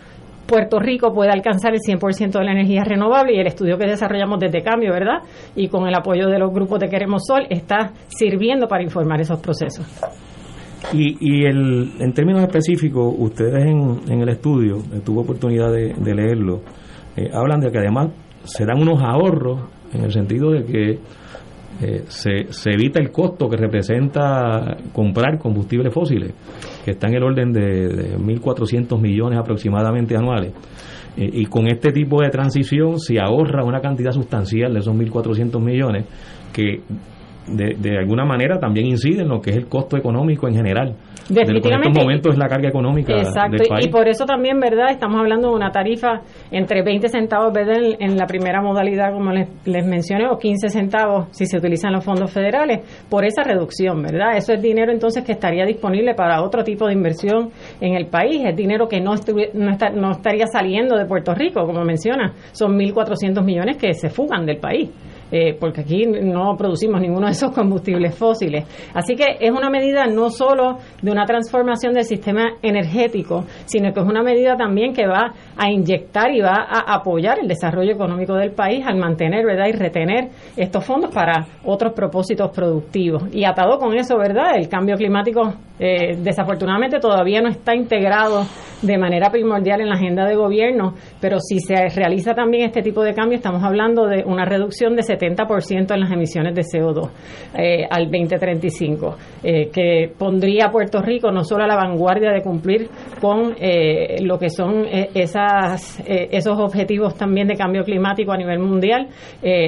Puerto 0.45 0.77
Rico 0.77 1.13
puede 1.13 1.31
alcanzar 1.31 1.73
el 1.73 1.79
100% 1.79 2.37
de 2.37 2.43
la 2.43 2.51
energía 2.51 2.83
renovable 2.83 3.33
y 3.33 3.39
el 3.39 3.47
estudio 3.47 3.77
que 3.77 3.85
desarrollamos 3.85 4.39
desde 4.41 4.61
Cambio, 4.61 4.91
¿verdad? 4.91 5.19
Y 5.55 5.69
con 5.69 5.87
el 5.87 5.95
apoyo 5.95 6.27
de 6.27 6.37
los 6.37 6.51
grupos 6.51 6.79
de 6.79 6.89
Queremos 6.89 7.23
Sol 7.25 7.47
está 7.49 7.93
sirviendo 8.09 8.67
para 8.67 8.83
informar 8.83 9.21
esos 9.21 9.39
procesos. 9.39 9.87
Y, 10.93 11.17
y 11.19 11.45
el, 11.45 11.91
en 11.99 12.13
términos 12.13 12.41
específicos, 12.41 13.13
ustedes 13.17 13.65
en, 13.65 14.21
el 14.21 14.29
estudio, 14.29 14.77
eh, 14.93 15.01
tuvo 15.03 15.21
oportunidad 15.21 15.71
de, 15.71 16.15
leerlo, 16.15 16.61
eh, 17.15 17.29
hablan 17.33 17.59
de 17.59 17.71
que 17.71 17.77
además 17.77 18.09
serán 18.43 18.81
unos 18.81 19.01
ahorros 19.01 19.59
en 19.93 20.03
el 20.03 20.11
sentido 20.11 20.51
de 20.51 20.63
que 20.63 20.99
eh, 21.81 22.03
se, 22.07 22.51
se, 22.51 22.71
evita 22.71 22.99
el 22.99 23.11
costo 23.11 23.49
que 23.49 23.57
representa 23.57 24.77
comprar 24.93 25.37
combustibles 25.37 25.93
fósiles, 25.93 26.33
que 26.83 26.91
está 26.91 27.07
en 27.07 27.15
el 27.15 27.23
orden 27.23 27.51
de, 27.51 27.61
de 27.61 28.17
1.400 28.17 28.99
millones 28.99 29.39
aproximadamente 29.39 30.15
anuales. 30.15 30.53
y 31.17 31.45
con 31.45 31.67
este 31.67 31.91
tipo 31.91 32.21
de 32.21 32.29
transición 32.29 32.99
se 32.99 33.19
ahorra 33.19 33.63
una 33.63 33.81
cantidad 33.81 34.11
sustancial 34.11 34.73
de 34.73 34.79
esos 34.79 34.95
1.400 34.95 35.59
millones 35.61 36.05
que 36.53 36.81
de, 37.51 37.75
de 37.77 37.97
alguna 37.97 38.25
manera 38.25 38.59
también 38.59 38.87
incide 38.87 39.21
en 39.21 39.29
lo 39.29 39.41
que 39.41 39.51
es 39.51 39.57
el 39.57 39.67
costo 39.67 39.97
económico 39.97 40.47
en 40.47 40.55
general. 40.55 40.95
Definitivamente. 41.29 41.69
en 41.69 41.91
estos 41.91 42.03
momentos 42.03 42.33
es 42.33 42.39
la 42.39 42.47
carga 42.47 42.69
económica 42.69 43.13
Exacto, 43.13 43.63
y 43.79 43.87
por 43.89 44.07
eso 44.07 44.25
también, 44.25 44.59
¿verdad? 44.59 44.89
Estamos 44.89 45.19
hablando 45.19 45.49
de 45.49 45.55
una 45.55 45.71
tarifa 45.71 46.21
entre 46.51 46.81
20 46.81 47.07
centavos 47.07 47.55
en, 47.55 48.01
en 48.01 48.17
la 48.17 48.25
primera 48.25 48.61
modalidad, 48.61 49.13
como 49.13 49.31
les, 49.31 49.47
les 49.65 49.85
mencioné, 49.85 50.27
o 50.27 50.37
15 50.37 50.69
centavos 50.69 51.27
si 51.31 51.45
se 51.45 51.57
utilizan 51.57 51.93
los 51.93 52.03
fondos 52.03 52.31
federales, 52.31 52.79
por 53.09 53.25
esa 53.25 53.43
reducción, 53.43 54.01
¿verdad? 54.01 54.37
Eso 54.37 54.53
es 54.53 54.61
dinero 54.61 54.91
entonces 54.91 55.23
que 55.23 55.33
estaría 55.33 55.65
disponible 55.65 56.15
para 56.15 56.41
otro 56.41 56.63
tipo 56.63 56.87
de 56.87 56.93
inversión 56.93 57.51
en 57.79 57.93
el 57.95 58.07
país, 58.07 58.41
es 58.45 58.55
dinero 58.55 58.87
que 58.87 58.99
no, 58.99 59.13
no, 59.53 59.77
no 59.93 60.11
estaría 60.11 60.47
saliendo 60.47 60.97
de 60.97 61.05
Puerto 61.05 61.35
Rico, 61.35 61.65
como 61.65 61.83
menciona, 61.83 62.33
son 62.51 62.77
1.400 62.77 63.43
millones 63.43 63.77
que 63.77 63.93
se 63.93 64.09
fugan 64.09 64.45
del 64.45 64.57
país. 64.57 64.89
Eh, 65.31 65.55
porque 65.59 65.81
aquí 65.81 66.05
no 66.05 66.55
producimos 66.57 66.99
ninguno 67.01 67.27
de 67.27 67.33
esos 67.33 67.51
combustibles 67.51 68.15
fósiles. 68.15 68.65
Así 68.93 69.15
que 69.15 69.37
es 69.39 69.51
una 69.51 69.69
medida 69.69 70.07
no 70.07 70.29
solo 70.29 70.77
de 71.01 71.11
una 71.11 71.25
transformación 71.25 71.93
del 71.93 72.03
sistema 72.03 72.53
energético, 72.61 73.45
sino 73.65 73.93
que 73.93 73.99
es 73.99 74.05
una 74.05 74.23
medida 74.23 74.55
también 74.57 74.93
que 74.93 75.05
va 75.05 75.33
a 75.55 75.71
inyectar 75.71 76.31
y 76.31 76.41
va 76.41 76.65
a 76.67 76.95
apoyar 76.95 77.39
el 77.39 77.47
desarrollo 77.47 77.91
económico 77.91 78.33
del 78.33 78.51
país 78.51 78.83
al 78.87 78.97
mantener 78.97 79.45
¿verdad? 79.45 79.67
y 79.67 79.73
retener 79.73 80.29
estos 80.57 80.83
fondos 80.83 81.13
para 81.13 81.45
otros 81.63 81.93
propósitos 81.93 82.49
productivos. 82.51 83.23
Y 83.31 83.45
atado 83.45 83.77
con 83.77 83.93
eso, 83.93 84.17
¿verdad? 84.17 84.55
El 84.55 84.67
cambio 84.67 84.95
climático 84.95 85.53
eh, 85.79 86.17
desafortunadamente 86.17 86.99
todavía 86.99 87.41
no 87.41 87.49
está 87.49 87.75
integrado 87.75 88.45
de 88.81 88.97
manera 88.97 89.29
primordial 89.29 89.81
en 89.81 89.89
la 89.89 89.95
agenda 89.95 90.25
de 90.25 90.35
gobierno, 90.35 90.93
pero 91.19 91.39
si 91.39 91.59
se 91.59 91.89
realiza 91.89 92.33
también 92.33 92.65
este 92.65 92.81
tipo 92.81 93.03
de 93.03 93.13
cambio, 93.13 93.37
estamos 93.37 93.63
hablando 93.63 94.05
de 94.05 94.23
una 94.25 94.45
reducción 94.45 94.95
de 94.95 95.03
70% 95.03 95.18
en 95.25 96.01
las 96.01 96.11
emisiones 96.11 96.55
de 96.55 96.61
CO2 96.61 97.09
eh, 97.55 97.85
al 97.89 98.05
2035, 98.05 99.15
eh, 99.43 99.69
que 99.71 100.11
pondría 100.17 100.65
a 100.67 100.71
Puerto 100.71 101.01
Rico 101.01 101.31
no 101.31 101.43
solo 101.43 101.63
a 101.63 101.67
la 101.67 101.75
vanguardia 101.75 102.31
de 102.31 102.41
cumplir 102.41 102.89
con 103.19 103.53
eh, 103.59 104.17
lo 104.23 104.37
que 104.37 104.49
son 104.49 104.85
esas, 104.89 106.01
esos 106.05 106.59
objetivos 106.59 107.15
también 107.15 107.47
de 107.47 107.55
cambio 107.55 107.83
climático 107.83 108.31
a 108.31 108.37
nivel 108.37 108.59
mundial, 108.59 109.07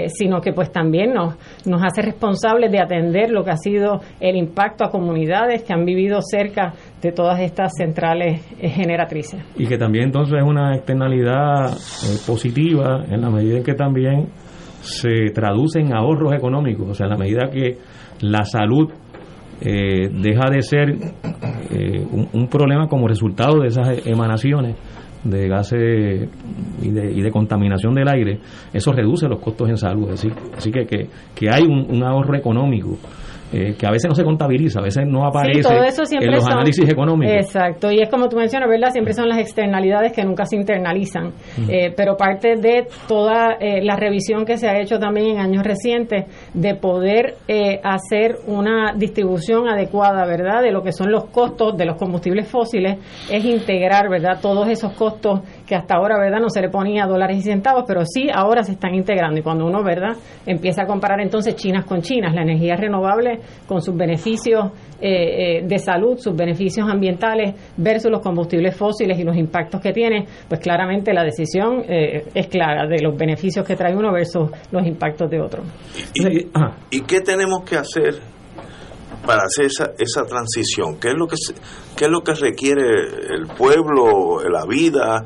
sino 0.07 0.39
que 0.41 0.53
pues 0.53 0.71
también 0.71 1.13
nos, 1.13 1.35
nos 1.65 1.81
hace 1.83 2.01
responsables 2.01 2.71
de 2.71 2.79
atender 2.79 3.31
lo 3.31 3.43
que 3.43 3.51
ha 3.51 3.57
sido 3.57 4.01
el 4.19 4.35
impacto 4.35 4.83
a 4.83 4.89
comunidades 4.89 5.63
que 5.63 5.73
han 5.73 5.85
vivido 5.85 6.19
cerca 6.21 6.73
de 7.01 7.11
todas 7.11 7.39
estas 7.39 7.71
centrales 7.77 8.41
generatrices. 8.59 9.43
Y 9.57 9.67
que 9.67 9.77
también 9.77 10.05
entonces 10.05 10.37
es 10.37 10.43
una 10.43 10.75
externalidad 10.75 11.71
positiva 12.25 13.03
en 13.09 13.21
la 13.21 13.29
medida 13.29 13.57
en 13.57 13.63
que 13.63 13.73
también 13.73 14.27
se 14.81 15.31
traduce 15.33 15.79
en 15.79 15.93
ahorros 15.93 16.33
económicos, 16.33 16.89
o 16.89 16.93
sea, 16.93 17.05
en 17.05 17.11
la 17.11 17.17
medida 17.17 17.49
que 17.51 17.77
la 18.21 18.43
salud 18.43 18.89
eh, 19.61 20.09
deja 20.09 20.49
de 20.49 20.61
ser 20.61 20.89
eh, 21.69 22.05
un, 22.33 22.47
problema 22.47 22.87
como 22.87 23.07
resultado 23.07 23.61
de 23.61 23.67
esas 23.67 24.05
emanaciones 24.07 24.75
de 25.23 25.47
gases 25.47 26.29
y 26.81 26.89
de, 26.89 27.11
y 27.11 27.21
de 27.21 27.31
contaminación 27.31 27.93
del 27.93 28.07
aire, 28.09 28.39
eso 28.73 28.91
reduce 28.91 29.27
los 29.27 29.39
costos 29.39 29.69
en 29.69 29.77
salud. 29.77 30.09
Así, 30.09 30.29
así 30.57 30.71
que, 30.71 30.85
que, 30.85 31.49
hay 31.49 31.63
un 31.63 32.03
ahorro 32.03 32.35
económico 32.35 32.97
eh, 33.53 33.75
que 33.77 33.85
a 33.85 33.91
veces 33.91 34.09
no 34.09 34.15
se 34.15 34.23
contabiliza, 34.23 34.79
a 34.79 34.83
veces 34.83 35.05
no 35.05 35.25
aparece 35.25 35.69
en 36.19 36.31
los 36.31 36.47
análisis 36.47 36.87
económicos. 36.89 37.35
Exacto, 37.35 37.91
y 37.91 38.01
es 38.01 38.09
como 38.09 38.29
tú 38.29 38.37
mencionas, 38.37 38.69
¿verdad? 38.69 38.91
Siempre 38.91 39.13
son 39.13 39.27
las 39.27 39.39
externalidades 39.39 40.13
que 40.13 40.23
nunca 40.23 40.45
se 40.45 40.55
internalizan, 40.55 41.33
eh, 41.67 41.93
pero 41.95 42.15
parte 42.15 42.55
de 42.55 42.87
toda 43.07 43.57
eh, 43.59 43.83
la 43.83 43.95
revisión 43.95 44.45
que 44.45 44.57
se 44.57 44.67
ha 44.67 44.79
hecho 44.79 44.99
también 44.99 45.31
en 45.31 45.39
años 45.39 45.63
recientes 45.63 46.25
de 46.53 46.75
poder 46.75 47.35
hacer 47.83 48.37
una 48.47 48.93
distribución 48.95 49.67
adecuada, 49.67 50.25
¿verdad? 50.25 50.61
De 50.61 50.71
lo 50.71 50.81
que 50.81 50.91
son 50.91 51.11
los 51.11 51.25
costos 51.25 51.77
de 51.77 51.85
los 51.85 51.97
combustibles 51.97 52.47
fósiles, 52.47 52.97
es 53.29 53.43
integrar, 53.43 54.09
¿verdad? 54.09 54.39
Todos 54.41 54.67
esos 54.69 54.93
costos 54.93 55.41
que 55.71 55.75
hasta 55.77 55.95
ahora, 55.95 56.19
¿verdad? 56.19 56.41
No 56.41 56.49
se 56.49 56.59
le 56.59 56.67
ponía 56.67 57.05
dólares 57.05 57.37
y 57.37 57.43
centavos, 57.43 57.85
pero 57.87 58.01
sí 58.05 58.27
ahora 58.29 58.61
se 58.61 58.73
están 58.73 58.93
integrando 58.93 59.39
y 59.39 59.41
cuando 59.41 59.65
uno, 59.65 59.81
¿verdad? 59.81 60.17
Empieza 60.45 60.81
a 60.83 60.85
comparar 60.85 61.21
entonces 61.21 61.55
chinas 61.55 61.85
con 61.85 62.01
chinas, 62.01 62.35
la 62.35 62.41
energía 62.41 62.75
renovable 62.75 63.39
con 63.65 63.81
sus 63.81 63.95
beneficios 63.95 64.65
eh, 64.99 65.59
eh, 65.59 65.63
de 65.65 65.79
salud, 65.79 66.17
sus 66.17 66.35
beneficios 66.35 66.89
ambientales 66.89 67.55
versus 67.77 68.11
los 68.11 68.19
combustibles 68.19 68.75
fósiles 68.75 69.17
y 69.17 69.23
los 69.23 69.37
impactos 69.37 69.79
que 69.79 69.93
tiene, 69.93 70.25
pues 70.49 70.59
claramente 70.59 71.13
la 71.13 71.23
decisión 71.23 71.85
eh, 71.87 72.25
es 72.33 72.47
clara 72.47 72.85
de 72.85 73.01
los 73.01 73.15
beneficios 73.15 73.65
que 73.65 73.77
trae 73.77 73.95
uno 73.95 74.11
versus 74.11 74.51
los 74.73 74.85
impactos 74.85 75.29
de 75.29 75.39
otro. 75.39 75.63
¿Y, 76.89 77.01
qué 77.03 77.21
tenemos 77.21 77.63
que 77.63 77.77
hacer 77.77 78.15
para 79.25 79.43
hacer 79.43 79.65
esa, 79.65 79.91
esa 79.97 80.25
transición? 80.25 80.99
¿Qué 80.99 81.09
es 81.09 81.15
lo 81.15 81.27
que 81.27 81.35
qué 81.95 82.05
es 82.05 82.11
lo 82.11 82.21
que 82.21 82.33
requiere 82.33 82.83
el 83.33 83.47
pueblo, 83.57 84.41
la 84.49 84.65
vida, 84.65 85.23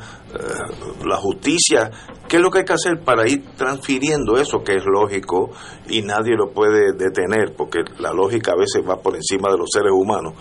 la 1.06 1.18
justicia? 1.18 1.92
¿Qué 2.28 2.38
es 2.38 2.42
lo 2.42 2.50
que 2.50 2.60
hay 2.60 2.66
que 2.66 2.74
hacer 2.74 3.00
para 3.00 3.28
ir 3.28 3.46
transfiriendo 3.56 4.38
eso 4.38 4.64
que 4.64 4.76
es 4.76 4.86
lógico 4.86 5.52
y 5.88 6.02
nadie 6.02 6.36
lo 6.36 6.52
puede 6.52 6.94
detener 6.94 7.54
porque 7.56 7.84
la 8.00 8.12
lógica 8.12 8.54
a 8.54 8.58
veces 8.58 8.82
va 8.88 8.98
por 8.98 9.16
encima 9.16 9.52
de 9.52 9.58
los 9.58 9.70
seres 9.72 9.92
humanos? 9.94 10.34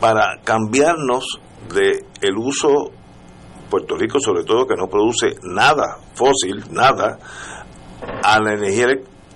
Para 0.00 0.40
cambiarnos 0.42 1.40
de 1.74 2.04
el 2.20 2.36
uso 2.36 2.90
Puerto 3.70 3.96
Rico 3.96 4.18
sobre 4.20 4.44
todo 4.44 4.66
que 4.66 4.76
no 4.76 4.88
produce 4.88 5.36
nada 5.42 5.98
fósil, 6.14 6.64
nada 6.70 7.18
a 8.22 8.40
la 8.40 8.54
energía 8.54 8.86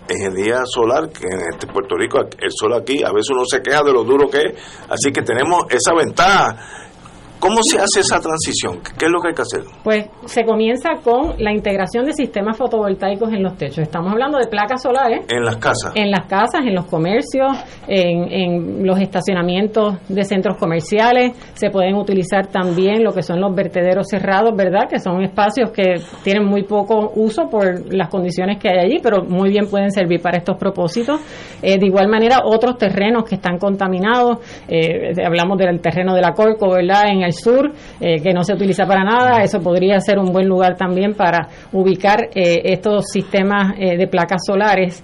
energía 0.08 0.60
solar, 0.64 1.10
que 1.10 1.26
en 1.26 1.40
este 1.52 1.66
Puerto 1.66 1.96
Rico 1.96 2.18
el 2.20 2.50
sol 2.50 2.74
aquí 2.74 3.02
a 3.02 3.12
veces 3.12 3.30
uno 3.30 3.44
se 3.44 3.60
queja 3.60 3.82
de 3.82 3.92
lo 3.92 4.04
duro 4.04 4.28
que 4.28 4.38
es, 4.38 4.52
así 4.88 5.12
que 5.12 5.22
tenemos 5.22 5.64
esa 5.70 5.94
ventaja 5.94 6.87
¿Cómo 7.38 7.62
se 7.62 7.78
hace 7.78 8.00
esa 8.00 8.20
transición? 8.20 8.80
¿Qué 8.98 9.06
es 9.06 9.10
lo 9.10 9.20
que 9.20 9.28
hay 9.28 9.34
que 9.34 9.42
hacer? 9.42 9.60
Pues 9.84 10.06
se 10.26 10.44
comienza 10.44 10.90
con 11.02 11.34
la 11.38 11.52
integración 11.52 12.04
de 12.04 12.12
sistemas 12.12 12.56
fotovoltaicos 12.56 13.32
en 13.32 13.42
los 13.42 13.56
techos. 13.56 13.78
Estamos 13.78 14.12
hablando 14.12 14.38
de 14.38 14.46
placas 14.48 14.82
solares. 14.82 15.24
En 15.28 15.44
las 15.44 15.56
casas. 15.56 15.92
En 15.94 16.10
las 16.10 16.26
casas, 16.26 16.62
en 16.66 16.74
los 16.74 16.86
comercios, 16.86 17.52
en, 17.86 18.32
en 18.32 18.86
los 18.86 19.00
estacionamientos 19.00 19.96
de 20.08 20.24
centros 20.24 20.56
comerciales. 20.56 21.36
Se 21.54 21.70
pueden 21.70 21.94
utilizar 21.94 22.48
también 22.48 23.04
lo 23.04 23.12
que 23.12 23.22
son 23.22 23.40
los 23.40 23.54
vertederos 23.54 24.06
cerrados, 24.10 24.56
¿verdad? 24.56 24.88
Que 24.88 24.98
son 24.98 25.22
espacios 25.22 25.70
que 25.70 25.94
tienen 26.24 26.44
muy 26.44 26.64
poco 26.64 27.12
uso 27.14 27.48
por 27.48 27.94
las 27.94 28.08
condiciones 28.08 28.58
que 28.58 28.68
hay 28.68 28.78
allí, 28.78 28.98
pero 29.02 29.24
muy 29.24 29.50
bien 29.50 29.68
pueden 29.68 29.90
servir 29.92 30.20
para 30.20 30.38
estos 30.38 30.56
propósitos. 30.56 31.20
Eh, 31.62 31.78
de 31.78 31.86
igual 31.86 32.08
manera, 32.08 32.40
otros 32.44 32.78
terrenos 32.78 33.24
que 33.24 33.36
están 33.36 33.58
contaminados. 33.58 34.38
Eh, 34.68 35.12
hablamos 35.24 35.56
del 35.58 35.80
terreno 35.80 36.14
de 36.14 36.20
la 36.20 36.32
Corco, 36.32 36.70
¿verdad? 36.70 37.08
En 37.08 37.27
sur, 37.32 37.72
eh, 38.00 38.20
que 38.22 38.32
no 38.32 38.42
se 38.42 38.54
utiliza 38.54 38.86
para 38.86 39.04
nada. 39.04 39.42
Eso 39.42 39.60
podría 39.60 39.98
ser 40.00 40.18
un 40.18 40.32
buen 40.32 40.46
lugar 40.46 40.76
también 40.76 41.14
para 41.14 41.48
ubicar 41.72 42.28
eh, 42.34 42.60
estos 42.64 43.06
sistemas 43.12 43.74
eh, 43.78 43.96
de 43.96 44.06
placas 44.06 44.42
solares. 44.46 45.02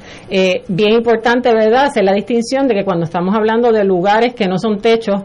bien 0.69 0.93
importante, 0.93 1.53
¿verdad?, 1.53 1.87
hacer 1.87 2.05
la 2.05 2.13
distinción 2.13 2.67
de 2.67 2.75
que 2.75 2.85
cuando 2.85 3.05
estamos 3.05 3.35
hablando 3.35 3.73
de 3.73 3.85
lugares 3.85 4.35
que 4.35 4.47
no 4.47 4.59
son 4.59 4.79
techos, 4.79 5.23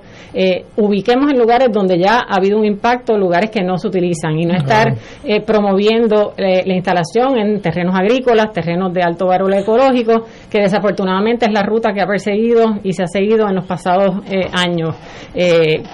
ubiquemos 0.78 1.32
en 1.32 1.38
lugares 1.38 1.70
donde 1.72 1.98
ya 1.98 2.20
ha 2.28 2.36
habido 2.38 2.58
un 2.58 2.66
impacto, 2.66 3.18
lugares 3.18 3.50
que 3.50 3.62
no 3.62 3.78
se 3.78 3.88
utilizan 3.88 4.38
y 4.40 4.46
no 4.46 4.56
estar 4.56 4.94
promoviendo 5.46 6.34
la 6.38 6.74
instalación 6.74 7.38
en 7.38 7.62
terrenos 7.62 7.96
agrícolas, 7.96 8.52
terrenos 8.52 8.94
de 8.94 9.02
alto 9.02 9.28
valor 9.28 9.54
ecológico, 9.54 10.26
que 10.50 10.60
desafortunadamente 10.60 11.46
es 11.46 11.54
la 11.54 11.64
ruta 11.64 11.94
que 11.94 12.02
ha 12.02 12.08
perseguido 12.08 12.80
y 12.84 12.94
se 12.94 13.04
ha 13.04 13.08
seguido 13.08 13.48
en 13.48 13.56
los 13.56 13.66
pasados 13.66 14.16
años. 14.54 14.96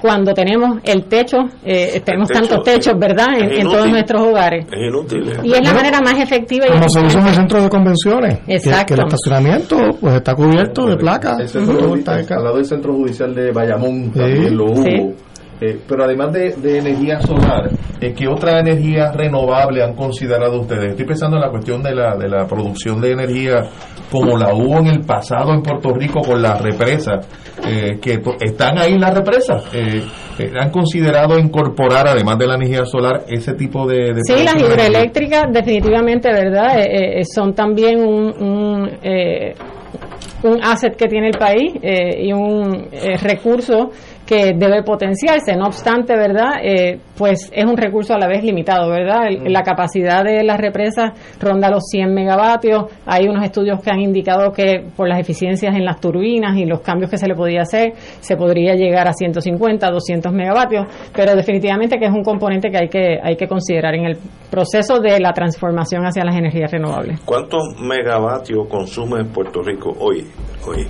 cuando 0.01 0.33
tenemos 0.33 0.79
el 0.83 0.94
techo, 1.03 1.37
eh, 1.63 2.01
tenemos 2.03 2.29
tantos 2.29 2.63
techos, 2.63 2.97
¿verdad?, 2.97 3.27
en, 3.39 3.63
todos 3.63 3.89
nuestros 3.89 4.21
hogares. 4.21 4.65
Es 4.71 4.87
inútil. 4.87 5.31
Y 5.43 5.53
es 5.53 5.61
la 5.61 5.73
manera 5.73 6.01
más 6.01 6.17
efectiva. 6.19 6.65
Como 6.67 6.89
se 6.89 6.99
usa 6.99 7.21
en 7.21 7.27
el 7.27 7.33
centro 7.35 7.61
de 7.61 7.69
convenciones. 7.69 8.39
Exacto. 8.47 8.95
Que, 8.95 9.01
el 9.01 9.07
estacionamiento 9.07 9.77
pues 9.99 10.15
está 10.15 10.33
cubierto 10.33 10.87
de 10.87 10.97
placas. 10.97 11.55
Al 11.55 12.43
lado 12.43 12.55
del 12.55 12.65
centro 12.65 12.93
judicial 12.93 13.33
de 13.35 13.51
Bayamón 13.51 14.11
también 14.11 14.57
lo 14.57 14.65
hubo. 14.65 15.13
Eh, 15.61 15.79
pero 15.87 16.03
además 16.03 16.33
de, 16.33 16.53
de 16.55 16.79
energía 16.79 17.19
solar, 17.21 17.69
eh, 18.01 18.13
¿qué 18.13 18.27
otra 18.27 18.59
energía 18.59 19.11
renovable 19.11 19.83
han 19.83 19.95
considerado 19.95 20.59
ustedes? 20.59 20.91
Estoy 20.91 21.05
pensando 21.05 21.37
en 21.37 21.43
la 21.43 21.49
cuestión 21.49 21.81
de 21.81 21.95
la, 21.95 22.15
de 22.17 22.27
la 22.27 22.45
producción 22.45 22.99
de 22.99 23.11
energía 23.11 23.61
como 24.11 24.37
la 24.37 24.53
hubo 24.53 24.79
en 24.79 24.87
el 24.87 25.01
pasado 25.01 25.53
en 25.53 25.61
Puerto 25.61 25.93
Rico 25.93 26.21
con 26.21 26.41
las 26.41 26.61
represas, 26.61 27.27
eh, 27.65 27.97
que 28.01 28.21
están 28.41 28.77
ahí 28.77 28.97
las 28.97 29.13
represas. 29.13 29.65
Eh, 29.73 30.03
eh, 30.39 30.51
¿Han 30.59 30.69
considerado 30.69 31.39
incorporar, 31.39 32.07
además 32.07 32.37
de 32.37 32.47
la 32.47 32.55
energía 32.55 32.85
solar, 32.85 33.23
ese 33.27 33.53
tipo 33.53 33.87
de... 33.87 34.13
de 34.13 34.21
sí, 34.23 34.43
las 34.43 34.55
hidroeléctricas 34.55 35.45
definitivamente, 35.51 36.29
¿verdad? 36.31 36.77
son 37.33 37.53
también 37.53 37.99
un, 37.99 38.33
un, 38.41 38.89
un 40.43 40.63
asset 40.63 40.95
que 40.95 41.07
tiene 41.07 41.27
el 41.27 41.37
país 41.37 41.73
y 41.81 42.31
un 42.33 42.89
recurso 43.21 43.89
que 44.25 44.53
debe 44.55 44.83
potenciarse. 44.83 45.55
No 45.55 45.67
obstante, 45.67 46.15
¿verdad? 46.15 46.53
Eh, 46.63 46.99
pues 47.17 47.49
es 47.53 47.65
un 47.65 47.77
recurso 47.77 48.13
a 48.13 48.17
la 48.17 48.27
vez 48.27 48.43
limitado, 48.43 48.89
¿verdad? 48.89 49.29
la 49.45 49.63
capacidad 49.63 50.23
de 50.23 50.43
las 50.43 50.59
represas 50.59 51.13
ronda 51.39 51.69
los 51.69 51.83
100 51.89 52.13
megavatios. 52.13 52.85
Hay 53.05 53.27
unos 53.27 53.43
estudios 53.43 53.81
que 53.81 53.91
han 53.91 54.01
indicado 54.01 54.51
que 54.51 54.83
por 54.95 55.07
las 55.07 55.19
eficiencias 55.19 55.75
en 55.75 55.85
las 55.85 55.99
turbinas 55.99 56.57
y 56.57 56.65
los 56.65 56.81
cambios 56.81 57.09
que 57.11 57.17
se 57.17 57.27
le 57.27 57.35
podía 57.35 57.61
hacer, 57.61 57.93
se 58.19 58.35
podría 58.35 58.73
llegar 58.73 59.07
a 59.07 59.13
150, 59.13 59.89
200 59.89 60.33
megavatios, 60.33 60.87
pero 61.15 61.35
definitivamente 61.35 61.97
que 61.97 62.05
es 62.05 62.11
un 62.11 62.23
componente 62.23 62.69
que 62.69 62.77
hay 62.77 62.89
que, 62.89 63.19
hay 63.21 63.35
que 63.35 63.47
considerar 63.47 63.95
en 63.95 64.05
el 64.05 64.17
proceso 64.49 64.99
de 64.99 65.19
la 65.19 65.33
transformación 65.33 66.05
hacia 66.05 66.23
las 66.23 66.35
energías 66.35 66.71
renovables. 66.71 67.19
¿Cuántos 67.25 67.79
megavatios 67.79 68.67
consume 68.67 69.23
Puerto 69.25 69.61
Rico 69.61 69.95
hoy? 69.99 70.25
hoy? 70.67 70.87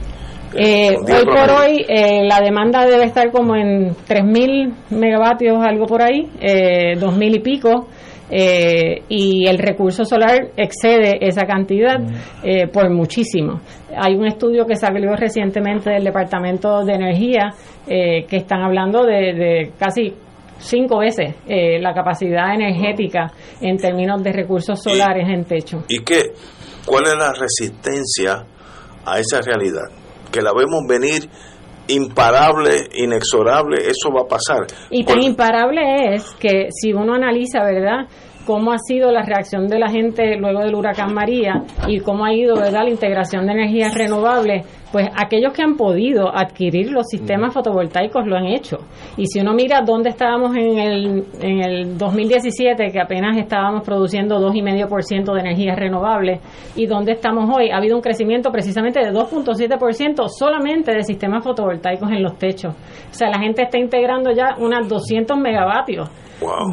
Eh, 0.58 0.96
hoy 0.98 1.26
por 1.26 1.50
hoy 1.52 1.86
eh, 1.88 2.24
la 2.24 2.40
demanda 2.40 2.86
debe 2.86 3.04
estar 3.04 3.30
como 3.32 3.56
en 3.56 3.90
3.000 3.90 4.74
megavatios, 4.92 5.58
algo 5.62 5.86
por 5.86 6.02
ahí, 6.02 6.30
eh, 6.40 6.94
2.000 6.98 7.36
y 7.36 7.40
pico. 7.40 7.88
Eh, 8.28 9.04
y 9.08 9.48
el 9.48 9.60
recurso 9.60 10.04
solar 10.04 10.48
excede 10.58 11.20
esa 11.22 11.46
cantidad 11.46 12.00
mm. 12.00 12.72
por 12.74 12.90
muchísimo. 12.90 13.62
Hay 13.96 14.16
un 14.16 14.26
estudio 14.26 14.66
que 14.66 14.76
salió 14.76 15.16
recientemente 15.16 15.92
del 15.92 16.04
Departamento 16.04 16.84
de 16.84 16.94
Energía 16.94 17.54
que 17.86 18.26
están 18.32 18.64
hablando 18.64 19.04
de, 19.04 19.34
de 19.36 19.72
casi 19.78 20.12
cinco 20.58 21.02
veces 21.02 21.36
la 21.46 21.94
capacidad 21.94 22.56
energética 22.56 23.32
en 23.62 23.78
términos 23.78 24.24
de 24.24 24.32
recursos 24.32 24.82
solares 24.82 25.30
en 25.30 25.46
techo. 25.46 25.84
¿Y 25.88 26.00
qué? 26.00 26.34
¿Cuál 26.84 27.06
es 27.06 27.16
la 27.16 27.32
resistencia 27.32 28.44
a 29.06 29.20
esa 29.20 29.40
realidad? 29.42 30.05
Que 30.36 30.42
la 30.42 30.52
vemos 30.54 30.84
venir 30.88 31.30
imparable, 31.88 32.90
inexorable, 32.96 33.78
eso 33.78 34.12
va 34.12 34.22
a 34.22 34.28
pasar. 34.28 34.68
Y 34.90 35.06
tan 35.06 35.22
imparable 35.22 36.16
es 36.16 36.32
que 36.40 36.68
si 36.72 36.94
uno 36.94 37.14
analiza, 37.14 37.64
¿verdad? 37.64 38.08
cómo 38.46 38.72
ha 38.72 38.78
sido 38.78 39.12
la 39.12 39.24
reacción 39.24 39.68
de 39.68 39.80
la 39.80 39.90
gente 39.90 40.38
luego 40.38 40.60
del 40.60 40.76
huracán 40.76 41.14
María 41.14 41.64
y 41.88 42.00
cómo 42.00 42.26
ha 42.26 42.34
ido 42.34 42.56
¿verdad? 42.56 42.84
la 42.84 42.92
integración 42.92 43.48
de 43.48 43.54
energías 43.54 43.94
renovables, 43.94 44.66
pues 44.96 45.10
aquellos 45.14 45.52
que 45.52 45.62
han 45.62 45.76
podido 45.76 46.34
adquirir 46.34 46.90
los 46.90 47.08
sistemas 47.08 47.54
fotovoltaicos 47.54 48.26
lo 48.26 48.38
han 48.38 48.46
hecho. 48.46 48.78
Y 49.18 49.26
si 49.28 49.42
uno 49.42 49.54
mira 49.54 49.82
dónde 49.82 50.12
estábamos 50.12 50.56
en 50.56 50.80
el, 50.80 51.26
en 51.42 51.60
el 51.60 51.98
2017, 51.98 52.94
que 52.94 53.02
apenas 53.02 53.36
estábamos 53.38 53.84
produciendo 53.84 54.40
2,5% 54.40 55.34
de 55.34 55.40
energías 55.42 55.78
renovables, 55.78 56.40
y 56.78 56.86
dónde 56.86 57.12
estamos 57.12 57.54
hoy, 57.54 57.72
ha 57.72 57.76
habido 57.76 57.98
un 57.98 58.02
crecimiento 58.02 58.54
precisamente 58.54 59.02
de 59.02 59.12
2,7% 59.12 60.30
solamente 60.30 60.94
de 60.94 61.04
sistemas 61.04 61.44
fotovoltaicos 61.44 62.10
en 62.10 62.24
los 62.24 62.38
techos. 62.38 62.74
O 62.74 63.14
sea, 63.14 63.28
la 63.28 63.40
gente 63.40 63.64
está 63.64 63.78
integrando 63.78 64.32
ya 64.32 64.56
unas 64.60 64.88
200 64.88 65.38
megavatios 65.38 66.10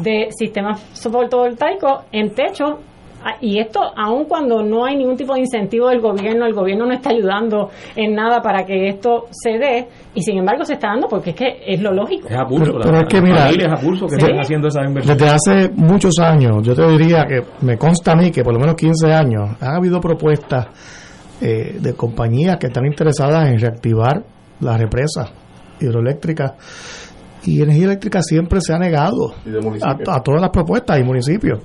de 0.01 0.29
sistemas 0.31 0.81
fotovoltaicos 0.93 2.05
en 2.13 2.33
techo 2.33 2.65
ah, 2.65 2.92
y 3.41 3.59
esto 3.59 3.79
aun 3.95 4.25
cuando 4.25 4.63
no 4.63 4.85
hay 4.85 4.95
ningún 4.95 5.15
tipo 5.15 5.33
de 5.33 5.41
incentivo 5.41 5.89
del 5.89 6.01
gobierno, 6.01 6.45
el 6.45 6.53
gobierno 6.53 6.85
no 6.85 6.93
está 6.93 7.09
ayudando 7.09 7.69
en 7.95 8.13
nada 8.13 8.41
para 8.41 8.65
que 8.65 8.89
esto 8.89 9.25
se 9.31 9.57
dé 9.57 9.87
y 10.13 10.21
sin 10.21 10.37
embargo 10.37 10.65
se 10.65 10.73
está 10.73 10.87
dando 10.89 11.07
porque 11.07 11.31
es 11.31 11.35
que 11.35 11.63
es 11.65 11.81
lo 11.81 11.93
lógico. 11.93 12.27
Es 12.29 12.37
pero, 12.83 12.99
es 12.99 13.07
que 13.07 13.21
mira, 13.21 13.49
que 13.49 14.39
haciendo 14.39 14.67
esa 14.67 14.81
Desde 14.81 15.29
hace 15.29 15.69
muchos 15.75 16.19
años, 16.19 16.61
yo 16.63 16.75
te 16.75 16.87
diría 16.87 17.25
que 17.25 17.43
me 17.61 17.77
consta 17.77 18.13
a 18.13 18.15
mí 18.15 18.31
que 18.31 18.43
por 18.43 18.53
lo 18.53 18.59
menos 18.59 18.75
15 18.75 19.11
años 19.11 19.49
han 19.61 19.75
habido 19.75 19.99
propuestas 19.99 20.67
eh, 21.41 21.77
de 21.79 21.93
compañías 21.93 22.57
que 22.57 22.67
están 22.67 22.85
interesadas 22.85 23.49
en 23.49 23.59
reactivar 23.59 24.23
las 24.59 24.79
represas 24.79 25.31
hidroeléctricas 25.79 26.53
y 27.45 27.61
energía 27.61 27.85
eléctrica 27.85 28.21
siempre 28.21 28.59
se 28.61 28.73
ha 28.73 28.79
negado 28.79 29.33
a, 29.81 30.21
todas 30.21 30.41
las 30.41 30.49
propuestas 30.49 30.99
y 30.99 31.03
municipios. 31.03 31.59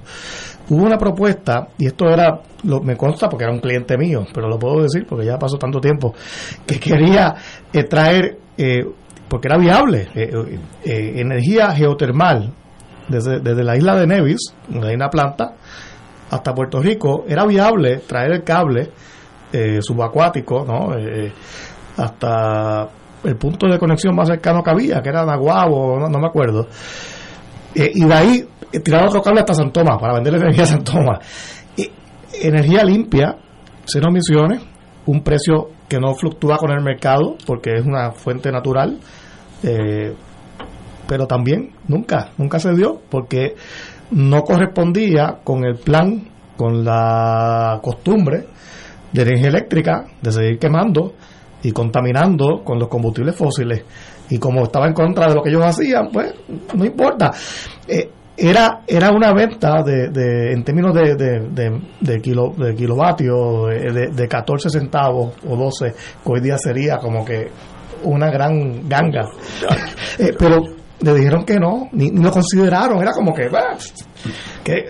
Hubo 0.71 0.85
una 0.85 0.99
propuesta, 0.99 1.69
y 1.79 1.87
esto 1.87 2.09
era, 2.09 2.41
lo, 2.65 2.81
me 2.81 2.95
consta 2.95 3.29
porque 3.29 3.45
era 3.45 3.53
un 3.53 3.61
cliente 3.61 3.97
mío, 3.97 4.27
pero 4.35 4.49
lo 4.49 4.59
puedo 4.59 4.83
decir 4.83 5.07
porque 5.09 5.25
ya 5.25 5.39
pasó 5.39 5.57
tanto 5.57 5.81
tiempo, 5.81 6.15
que 6.67 6.79
quería 6.79 7.35
eh, 7.73 7.85
traer, 7.85 8.39
eh, 8.57 8.85
porque 9.29 9.49
era 9.49 9.57
viable, 9.57 10.09
eh, 10.15 10.31
energía 10.85 11.71
geotermal 11.71 12.53
desde, 13.09 13.41
desde 13.41 13.65
la 13.65 13.77
isla 13.77 13.97
de 13.97 14.07
Nevis, 14.07 14.55
donde 14.69 14.89
hay 14.89 14.95
una 14.95 15.09
planta, 15.09 15.55
hasta 16.31 16.55
Puerto 16.55 16.81
Rico, 16.83 17.25
era 17.27 17.47
viable 17.47 17.99
traer 18.07 18.33
el 18.33 18.45
cable 18.45 18.91
subacuático, 19.81 20.63
¿no? 20.67 20.95
hasta 21.97 22.87
el 23.25 23.37
punto 23.37 23.67
de 23.67 23.79
conexión 23.79 24.15
más 24.15 24.29
cercano 24.29 24.63
que 24.63 24.71
había, 24.71 25.01
que 25.01 25.09
era 25.09 25.25
Naguabo, 25.25 25.99
no, 25.99 26.19
me 26.19 26.27
acuerdo. 26.27 26.69
Y 27.75 28.05
de 28.05 28.15
ahí 28.15 28.45
eh, 28.73 28.81
tirar 28.81 29.07
otro 29.07 29.23
cable 29.23 29.41
hasta 29.41 29.55
San 29.55 29.73
Tomás, 29.73 29.99
para 30.01 30.15
vender 30.15 30.35
energía 30.35 30.65
a 30.65 30.67
San 30.67 30.85
Tomás. 30.85 31.19
energía 32.41 32.85
limpia, 32.85 33.37
cero 33.85 34.07
emisiones, 34.11 34.63
un 35.07 35.23
precio 35.23 35.71
que 35.89 35.99
no 35.99 36.15
fluctúa 36.15 36.59
con 36.59 36.71
el 36.71 36.83
mercado 36.83 37.37
porque 37.47 37.77
es 37.77 37.87
una 37.87 38.13
fuente 38.13 38.53
natural, 38.53 38.99
eh, 39.63 40.15
pero 41.07 41.27
también 41.27 41.73
nunca, 41.89 42.31
nunca 42.37 42.59
se 42.59 42.75
dio 42.75 43.01
porque 43.09 43.55
no 44.11 44.43
correspondía 44.43 45.39
con 45.43 45.65
el 45.65 45.77
plan, 45.77 46.29
con 46.57 46.85
la 46.85 47.81
costumbre 47.83 48.47
de 49.13 49.23
energía 49.23 49.49
eléctrica, 49.49 50.05
de 50.21 50.33
seguir 50.33 50.59
quemando 50.59 51.15
y 51.63 51.73
contaminando 51.73 52.63
con 52.63 52.79
los 52.79 52.89
combustibles 52.89 53.35
fósiles. 53.35 53.83
Y 54.29 54.39
como 54.39 54.65
estaba 54.65 54.87
en 54.87 54.93
contra 54.93 55.29
de 55.29 55.35
lo 55.35 55.43
que 55.43 55.49
ellos 55.49 55.65
hacían, 55.65 56.11
pues 56.13 56.35
no 56.75 56.85
importa. 56.85 57.31
Eh, 57.87 58.11
era, 58.39 58.83
era 58.87 59.11
una 59.11 59.33
venta 59.33 59.83
de, 59.83 60.11
de 60.11 60.53
en 60.53 60.63
términos 60.63 60.95
de, 60.95 61.17
de, 61.17 61.81
de, 62.01 62.21
kilo, 62.21 62.53
de 62.57 62.75
kilovatios 62.75 63.69
de, 63.69 64.11
de 64.15 64.29
14 64.29 64.71
centavos 64.71 65.35
o 65.47 65.57
12, 65.57 65.93
que 66.25 66.33
hoy 66.33 66.41
día 66.41 66.57
sería 66.57 66.99
como 66.99 67.25
que 67.25 67.51
una 68.05 68.31
gran 68.31 68.89
ganga. 68.89 69.29
Eh, 70.21 70.35
pero 70.37 70.61
le 71.01 71.15
dijeron 71.15 71.45
que 71.45 71.61
no, 71.61 71.89
ni, 71.93 72.11
lo 72.11 72.33
consideraron, 72.33 73.01
era 73.01 73.13
como 73.13 73.33
que, 73.33 73.49
que, 74.65 74.87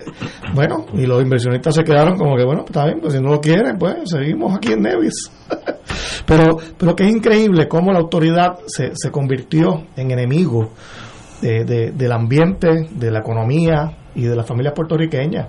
bueno, 0.55 0.87
y 0.93 1.05
los 1.05 1.21
inversionistas 1.21 1.75
se 1.75 1.83
quedaron 1.83 2.17
como 2.17 2.35
que, 2.35 2.43
bueno, 2.43 2.63
está 2.65 2.85
bien, 2.85 2.99
pues 2.99 3.13
si 3.13 3.19
no 3.21 3.29
lo 3.29 3.39
quieren, 3.39 3.77
pues 3.77 3.95
seguimos 4.05 4.55
aquí 4.55 4.73
en 4.73 4.81
Nevis. 4.81 5.31
pero, 6.25 6.57
pero 6.79 6.95
que 6.95 7.03
es 7.03 7.11
increíble 7.11 7.67
cómo 7.67 7.91
la 7.91 7.99
autoridad 7.99 8.57
se, 8.65 8.91
se 8.95 9.11
convirtió 9.11 9.85
en 9.95 10.09
enemigo 10.09 10.71
de, 11.41 11.91
del 11.91 12.11
ambiente, 12.11 12.87
de 12.91 13.11
la 13.11 13.19
economía 13.19 13.91
y 14.15 14.23
de 14.23 14.35
las 14.35 14.47
familias 14.47 14.73
puertorriqueñas. 14.73 15.47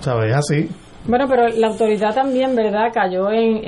¿Sabes? 0.00 0.30
Es 0.30 0.36
así. 0.36 0.68
Bueno, 1.08 1.26
pero 1.28 1.46
la 1.48 1.68
autoridad 1.68 2.14
también, 2.14 2.56
¿verdad?, 2.56 2.88
cayó 2.92 3.30
en, 3.30 3.60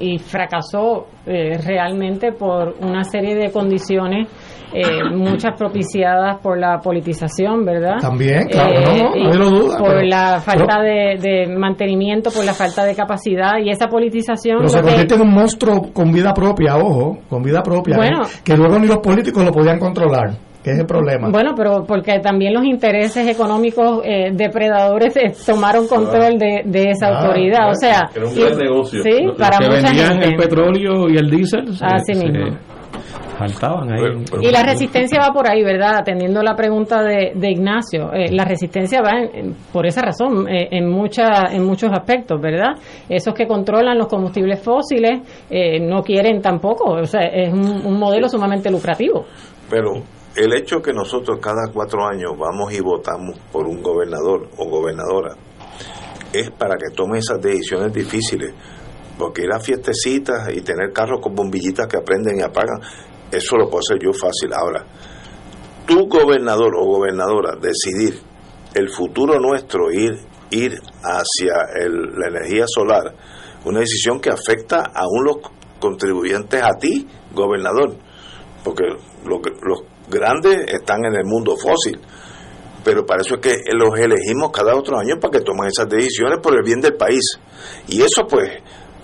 y, 0.00 0.18
fracasó 0.18 1.06
eh, 1.26 1.58
realmente 1.64 2.32
por 2.32 2.74
una 2.80 3.04
serie 3.04 3.34
de 3.34 3.50
condiciones, 3.50 4.28
eh, 4.74 5.02
muchas 5.14 5.56
propiciadas 5.56 6.40
por 6.42 6.58
la 6.58 6.78
politización, 6.80 7.64
¿verdad? 7.64 7.96
También, 8.00 8.48
claro, 8.48 8.80
no, 8.82 9.14
no, 9.14 9.32
lo 9.32 9.50
duda. 9.50 9.78
Por 9.78 10.04
la 10.04 10.40
falta 10.40 10.82
de, 10.82 11.46
mantenimiento, 11.56 12.30
por 12.30 12.44
la 12.44 12.52
falta 12.52 12.84
de 12.84 12.94
capacidad 12.94 13.52
y 13.64 13.70
esa 13.70 13.86
politización. 13.86 14.58
Pero 14.58 14.68
se 14.68 14.82
convierte 14.82 15.14
en 15.14 15.22
un 15.22 15.32
monstruo 15.32 15.90
con 15.92 16.12
vida 16.12 16.34
propia, 16.34 16.76
ojo, 16.76 17.18
con 17.30 17.42
vida 17.42 17.62
propia, 17.62 17.96
¿eh? 17.96 18.10
que 18.44 18.56
luego 18.56 18.78
ni 18.78 18.88
los 18.88 18.98
políticos 18.98 19.42
lo 19.42 19.52
podían 19.52 19.78
controlar 19.78 20.34
que 20.64 20.70
es 20.70 20.78
el 20.78 20.86
problema. 20.86 21.28
Bueno, 21.30 21.52
pero 21.54 21.84
porque 21.86 22.20
también 22.20 22.54
los 22.54 22.64
intereses 22.64 23.28
económicos 23.28 24.00
eh, 24.02 24.30
depredadores 24.32 25.14
eh, 25.18 25.32
tomaron 25.44 25.86
control 25.86 26.38
de, 26.38 26.62
de 26.64 26.90
esa 26.90 27.08
autoridad. 27.08 27.70
o 27.70 27.74
sea, 27.74 28.08
era 28.16 28.26
un 28.26 28.34
gran 28.34 28.58
negocio. 28.58 29.02
Sí, 29.02 29.26
para 29.38 29.58
que 29.58 29.68
vendían 29.68 30.22
el 30.22 30.36
petróleo 30.36 31.10
y 31.10 31.18
el 31.18 31.28
diésel. 31.28 31.68
Así 31.82 32.14
mismo. 32.14 32.56
faltaban 33.36 33.92
ahí. 33.92 34.24
y 34.40 34.50
la 34.50 34.62
resistencia 34.62 35.20
va 35.20 35.34
por 35.34 35.50
ahí, 35.50 35.62
¿verdad? 35.62 35.98
Atendiendo 35.98 36.42
la 36.42 36.56
pregunta 36.56 37.02
de, 37.02 37.32
de 37.34 37.50
Ignacio, 37.50 38.10
eh, 38.14 38.32
la 38.32 38.46
resistencia 38.46 39.02
va 39.02 39.12
por 39.70 39.84
esa 39.84 40.00
razón 40.00 40.46
en, 40.48 40.88
mucha, 40.88 41.52
en 41.52 41.62
muchos 41.62 41.90
aspectos, 41.92 42.40
¿verdad? 42.40 42.72
Esos 43.06 43.34
que 43.34 43.46
controlan 43.46 43.98
los 43.98 44.06
combustibles 44.06 44.62
fósiles 44.62 45.20
no 45.82 46.02
quieren 46.02 46.40
tampoco, 46.40 46.92
o 46.92 47.04
sea, 47.04 47.26
es 47.26 47.52
un, 47.52 47.84
un 47.84 47.98
modelo 47.98 48.30
sumamente 48.30 48.70
lucrativo. 48.70 49.26
Pero 49.68 50.02
el 50.36 50.52
hecho 50.56 50.82
que 50.82 50.92
nosotros 50.92 51.38
cada 51.40 51.70
cuatro 51.72 52.06
años 52.06 52.32
vamos 52.36 52.72
y 52.72 52.80
votamos 52.80 53.38
por 53.52 53.66
un 53.66 53.82
gobernador 53.82 54.48
o 54.56 54.68
gobernadora 54.68 55.36
es 56.32 56.50
para 56.50 56.74
que 56.76 56.94
tome 56.94 57.18
esas 57.18 57.40
decisiones 57.40 57.92
difíciles. 57.92 58.52
Porque 59.16 59.42
ir 59.42 59.52
a 59.52 59.60
fiestecitas 59.60 60.52
y 60.52 60.60
tener 60.62 60.92
carros 60.92 61.20
con 61.22 61.36
bombillitas 61.36 61.86
que 61.86 61.96
aprenden 61.96 62.40
y 62.40 62.42
apagan, 62.42 62.80
eso 63.30 63.56
lo 63.56 63.70
puedo 63.70 63.78
hacer 63.78 63.98
yo 64.02 64.12
fácil. 64.12 64.52
Ahora, 64.52 64.84
tu 65.86 66.08
gobernador 66.08 66.74
o 66.76 66.84
gobernadora 66.84 67.54
decidir 67.60 68.20
el 68.74 68.90
futuro 68.90 69.38
nuestro, 69.38 69.92
ir, 69.92 70.18
ir 70.50 70.80
hacia 71.02 71.54
la 71.86 72.26
energía 72.26 72.64
solar, 72.66 73.14
una 73.64 73.78
decisión 73.78 74.20
que 74.20 74.30
afecta 74.30 74.82
a 74.92 75.04
los 75.24 75.36
contribuyentes 75.78 76.60
a 76.60 76.76
ti, 76.76 77.06
gobernador. 77.32 77.94
Porque 78.64 78.84
lo, 79.24 79.40
los 79.62 79.93
grandes 80.08 80.72
están 80.72 81.04
en 81.04 81.14
el 81.14 81.24
mundo 81.24 81.56
fósil. 81.56 82.00
Pero 82.84 83.06
para 83.06 83.22
eso 83.22 83.36
es 83.36 83.40
que 83.40 83.56
los 83.72 83.98
elegimos 83.98 84.50
cada 84.52 84.76
otro 84.76 84.98
año 84.98 85.14
para 85.18 85.32
que 85.32 85.40
tomen 85.40 85.68
esas 85.68 85.88
decisiones 85.88 86.38
por 86.42 86.54
el 86.54 86.62
bien 86.62 86.80
del 86.80 86.94
país. 86.94 87.40
Y 87.88 88.02
eso 88.02 88.26
pues 88.28 88.50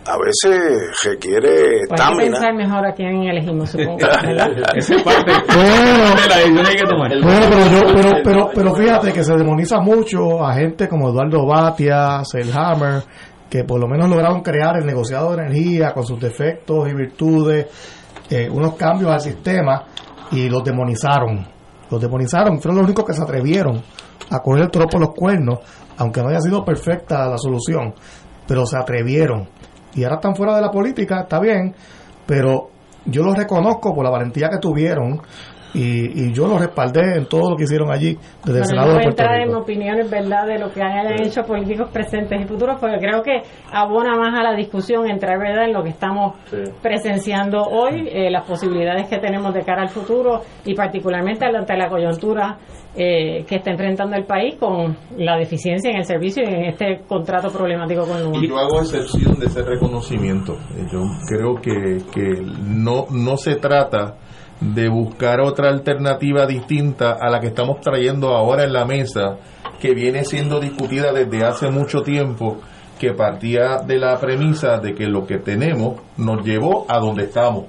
a 0.07 0.17
veces 0.19 1.03
requiere 1.05 1.87
pues 1.89 2.01
estamina. 2.01 2.23
pensar 2.25 2.55
mejor 2.55 2.87
a 2.87 2.93
quién 2.93 3.23
elegimos, 3.23 3.71
supongo. 3.71 3.99
Esa 4.77 4.97
parte 5.03 5.33
bueno, 5.55 6.69
hay 6.69 6.77
que 6.77 6.87
tomar. 6.87 7.11
pero, 7.95 8.23
pero, 8.25 8.51
pero, 8.55 8.75
fíjate 8.75 9.13
que 9.13 9.23
se 9.23 9.35
demoniza 9.35 9.81
mucho 9.81 10.45
a 10.45 10.55
gente 10.55 10.89
como 10.89 11.11
Eduardo 11.11 11.47
Batia, 11.47 12.23
Selhammer, 12.25 13.03
que 13.49 13.65
por 13.65 13.81
lo 13.81 13.87
menos 13.87 14.09
lograron 14.09 14.43
crear 14.43 14.77
el 14.79 14.87
negociado 14.87 15.35
de 15.35 15.43
energía 15.43 15.93
con 15.93 16.05
sus 16.05 16.19
defectos 16.19 16.89
y 16.89 16.95
virtudes, 16.95 17.67
eh, 18.31 18.49
unos 18.51 18.75
cambios 18.75 19.11
al 19.11 19.21
sistema 19.21 19.85
y 20.33 20.49
los 20.49 20.63
demonizaron. 20.65 21.47
Los 21.91 22.01
demonizaron, 22.01 22.61
fueron 22.61 22.79
los 22.79 22.87
únicos 22.87 23.05
que 23.05 23.15
se 23.15 23.23
atrevieron 23.23 23.83
a 24.31 24.39
coger 24.41 24.65
el 24.65 24.71
tropo 24.71 24.99
los 24.99 25.11
cuernos, 25.15 25.59
aunque 25.99 26.23
no 26.23 26.29
haya 26.29 26.41
sido 26.41 26.65
perfecta 26.65 27.29
la 27.29 27.37
solución, 27.39 27.95
pero 28.47 28.65
se 28.65 28.77
atrevieron. 28.77 29.49
Y 29.95 30.05
ahora 30.05 30.17
están 30.17 30.37
fuera 30.37 30.55
de 30.55 30.63
la 30.63 30.71
política, 30.71 31.23
está 31.23 31.41
bien, 31.41 31.75
pero 32.27 32.71
yo 33.07 33.23
los 33.25 33.37
reconozco 33.37 33.93
por 33.93 34.05
la 34.05 34.11
valentía 34.11 34.49
que 34.49 34.59
tuvieron 34.59 35.21
y, 35.75 36.27
y, 36.27 36.33
yo 36.33 36.47
lo 36.47 36.59
respaldé 36.59 37.17
en 37.17 37.27
todo 37.27 37.51
lo 37.51 37.57
que 37.57 37.65
hicieron 37.65 37.91
allí 37.91 38.17
desde 38.45 38.59
el 38.61 38.65
Senado 38.65 38.95
de 38.95 39.03
Puerto 39.03 39.23
Rico. 39.23 39.35
en 39.35 39.55
opiniones 39.55 40.11
verdad 40.11 40.47
de 40.47 40.59
lo 40.59 40.73
que 40.73 40.83
hayan 40.83 41.21
hecho 41.23 41.43
políticos 41.43 41.91
presentes 41.93 42.41
y 42.41 42.45
futuros 42.45 42.79
porque 42.81 42.99
creo 42.99 43.23
que 43.23 43.43
abona 43.73 44.17
más 44.17 44.39
a 44.39 44.43
la 44.43 44.55
discusión 44.55 45.09
entrar 45.09 45.39
verdad 45.39 45.65
en 45.65 45.73
lo 45.73 45.83
que 45.83 45.91
estamos 45.91 46.37
presenciando 46.83 47.63
hoy 47.63 48.09
eh, 48.11 48.31
las 48.31 48.45
posibilidades 48.45 49.09
que 49.09 49.19
tenemos 49.19 49.55
de 49.55 49.63
cara 49.63 49.83
al 49.83 49.89
futuro 49.89 50.43
y 50.65 50.75
particularmente 50.75 51.45
ante 51.45 51.77
la 51.77 51.89
coyuntura 51.89 52.59
eh, 52.97 53.45
que 53.47 53.57
está 53.57 53.71
enfrentando 53.71 54.17
el 54.17 54.25
país 54.25 54.57
con 54.59 54.97
la 55.17 55.37
deficiencia 55.37 55.91
en 55.91 55.99
el 55.99 56.05
servicio 56.05 56.43
y 56.43 56.53
en 56.53 56.65
este 56.65 57.03
contrato 57.07 57.49
problemático 57.49 58.05
con 58.05 58.23
Luma. 58.23 58.39
Y 58.39 58.49
yo 58.49 58.59
hago 58.59 58.81
excepción 58.81 59.39
de 59.39 59.47
ese 59.47 59.63
reconocimiento. 59.63 60.57
Yo 60.93 61.01
creo 61.29 61.55
que, 61.63 61.99
que 62.13 62.43
no, 62.67 63.07
no 63.11 63.37
se 63.37 63.57
trata 63.57 64.17
de 64.61 64.89
buscar 64.89 65.41
otra 65.41 65.71
alternativa 65.71 66.47
distinta 66.47 67.17
a 67.21 67.31
la 67.31 67.41
que 67.41 67.49
estamos 67.49 67.81
trayendo 67.81 68.29
ahora 68.37 68.65
en 68.65 68.73
la 68.73 68.85
mesa, 68.85 69.39
que 69.81 69.95
viene 69.95 70.25
siendo 70.25 70.61
discutida 70.61 71.13
desde 71.13 71.45
hace 71.45 71.71
mucho 71.71 72.03
tiempo, 72.03 72.59
que 72.99 73.15
partía 73.15 73.79
de 73.87 73.99
la 73.99 74.21
premisa 74.21 74.77
de 74.77 74.93
que 74.93 75.07
lo 75.07 75.27
que 75.27 75.39
tenemos 75.39 76.03
nos 76.19 76.45
llevó 76.45 76.85
a 76.87 76.99
donde 76.99 77.25
estamos. 77.25 77.65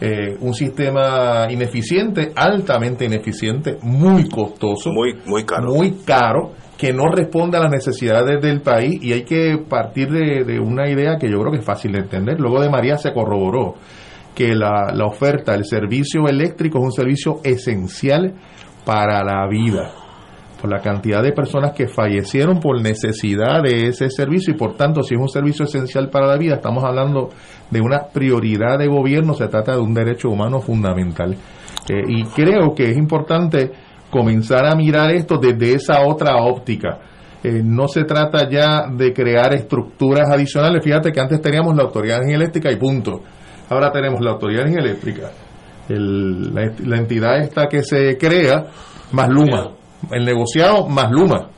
Eh, 0.00 0.36
un 0.40 0.54
sistema 0.54 1.46
ineficiente, 1.48 2.32
altamente 2.34 3.04
ineficiente, 3.04 3.78
muy 3.82 4.28
costoso, 4.28 4.90
muy, 4.90 5.20
muy 5.24 5.44
caro. 5.44 5.72
Muy 5.72 5.92
caro 6.04 6.50
que 6.76 6.92
no 6.92 7.08
responde 7.08 7.56
a 7.56 7.60
las 7.60 7.70
necesidades 7.70 8.42
del 8.42 8.60
país 8.60 9.00
y 9.00 9.12
hay 9.12 9.22
que 9.22 9.56
partir 9.68 10.10
de, 10.10 10.44
de 10.44 10.58
una 10.58 10.90
idea 10.90 11.16
que 11.16 11.30
yo 11.30 11.38
creo 11.38 11.52
que 11.52 11.58
es 11.58 11.64
fácil 11.64 11.92
de 11.92 12.00
entender. 12.00 12.40
Luego 12.40 12.60
de 12.60 12.68
María 12.68 12.98
se 12.98 13.12
corroboró 13.12 13.76
que 14.36 14.54
la, 14.54 14.92
la 14.94 15.06
oferta, 15.06 15.54
el 15.54 15.64
servicio 15.64 16.28
eléctrico 16.28 16.78
es 16.78 16.84
un 16.84 16.92
servicio 16.92 17.40
esencial 17.42 18.34
para 18.84 19.24
la 19.24 19.48
vida. 19.48 19.90
Por 20.60 20.70
la 20.70 20.80
cantidad 20.80 21.22
de 21.22 21.32
personas 21.32 21.72
que 21.72 21.88
fallecieron 21.88 22.60
por 22.60 22.80
necesidad 22.82 23.62
de 23.62 23.88
ese 23.88 24.10
servicio 24.10 24.52
y 24.52 24.56
por 24.58 24.76
tanto 24.76 25.02
si 25.02 25.14
es 25.14 25.20
un 25.20 25.28
servicio 25.28 25.64
esencial 25.64 26.10
para 26.10 26.26
la 26.26 26.36
vida 26.36 26.56
estamos 26.56 26.84
hablando 26.84 27.30
de 27.70 27.80
una 27.80 28.08
prioridad 28.12 28.78
de 28.78 28.88
gobierno 28.88 29.34
se 29.34 29.48
trata 29.48 29.72
de 29.72 29.80
un 29.80 29.94
derecho 29.94 30.28
humano 30.28 30.60
fundamental. 30.60 31.34
Eh, 31.88 32.02
y 32.08 32.24
creo 32.24 32.74
que 32.74 32.90
es 32.90 32.96
importante 32.96 33.72
comenzar 34.10 34.66
a 34.66 34.76
mirar 34.76 35.12
esto 35.12 35.38
desde 35.38 35.74
esa 35.74 36.02
otra 36.06 36.36
óptica. 36.36 36.98
Eh, 37.42 37.62
no 37.64 37.88
se 37.88 38.04
trata 38.04 38.48
ya 38.50 38.86
de 38.90 39.14
crear 39.14 39.54
estructuras 39.54 40.28
adicionales. 40.30 40.84
Fíjate 40.84 41.10
que 41.10 41.20
antes 41.20 41.40
teníamos 41.40 41.74
la 41.74 41.84
autoridad 41.84 42.18
eléctrica 42.28 42.70
y 42.70 42.76
punto 42.76 43.22
Ahora 43.68 43.90
tenemos 43.90 44.20
la 44.20 44.32
autoridad 44.32 44.66
eléctrica, 44.66 45.30
el, 45.88 46.54
la, 46.54 46.96
entidad 46.96 47.38
esta 47.40 47.68
que 47.68 47.82
se 47.82 48.16
crea, 48.16 48.66
más 49.12 49.28
Luma, 49.28 49.70
el 50.10 50.24
negociado 50.24 50.86
más 50.86 51.10
Luma. 51.10 51.48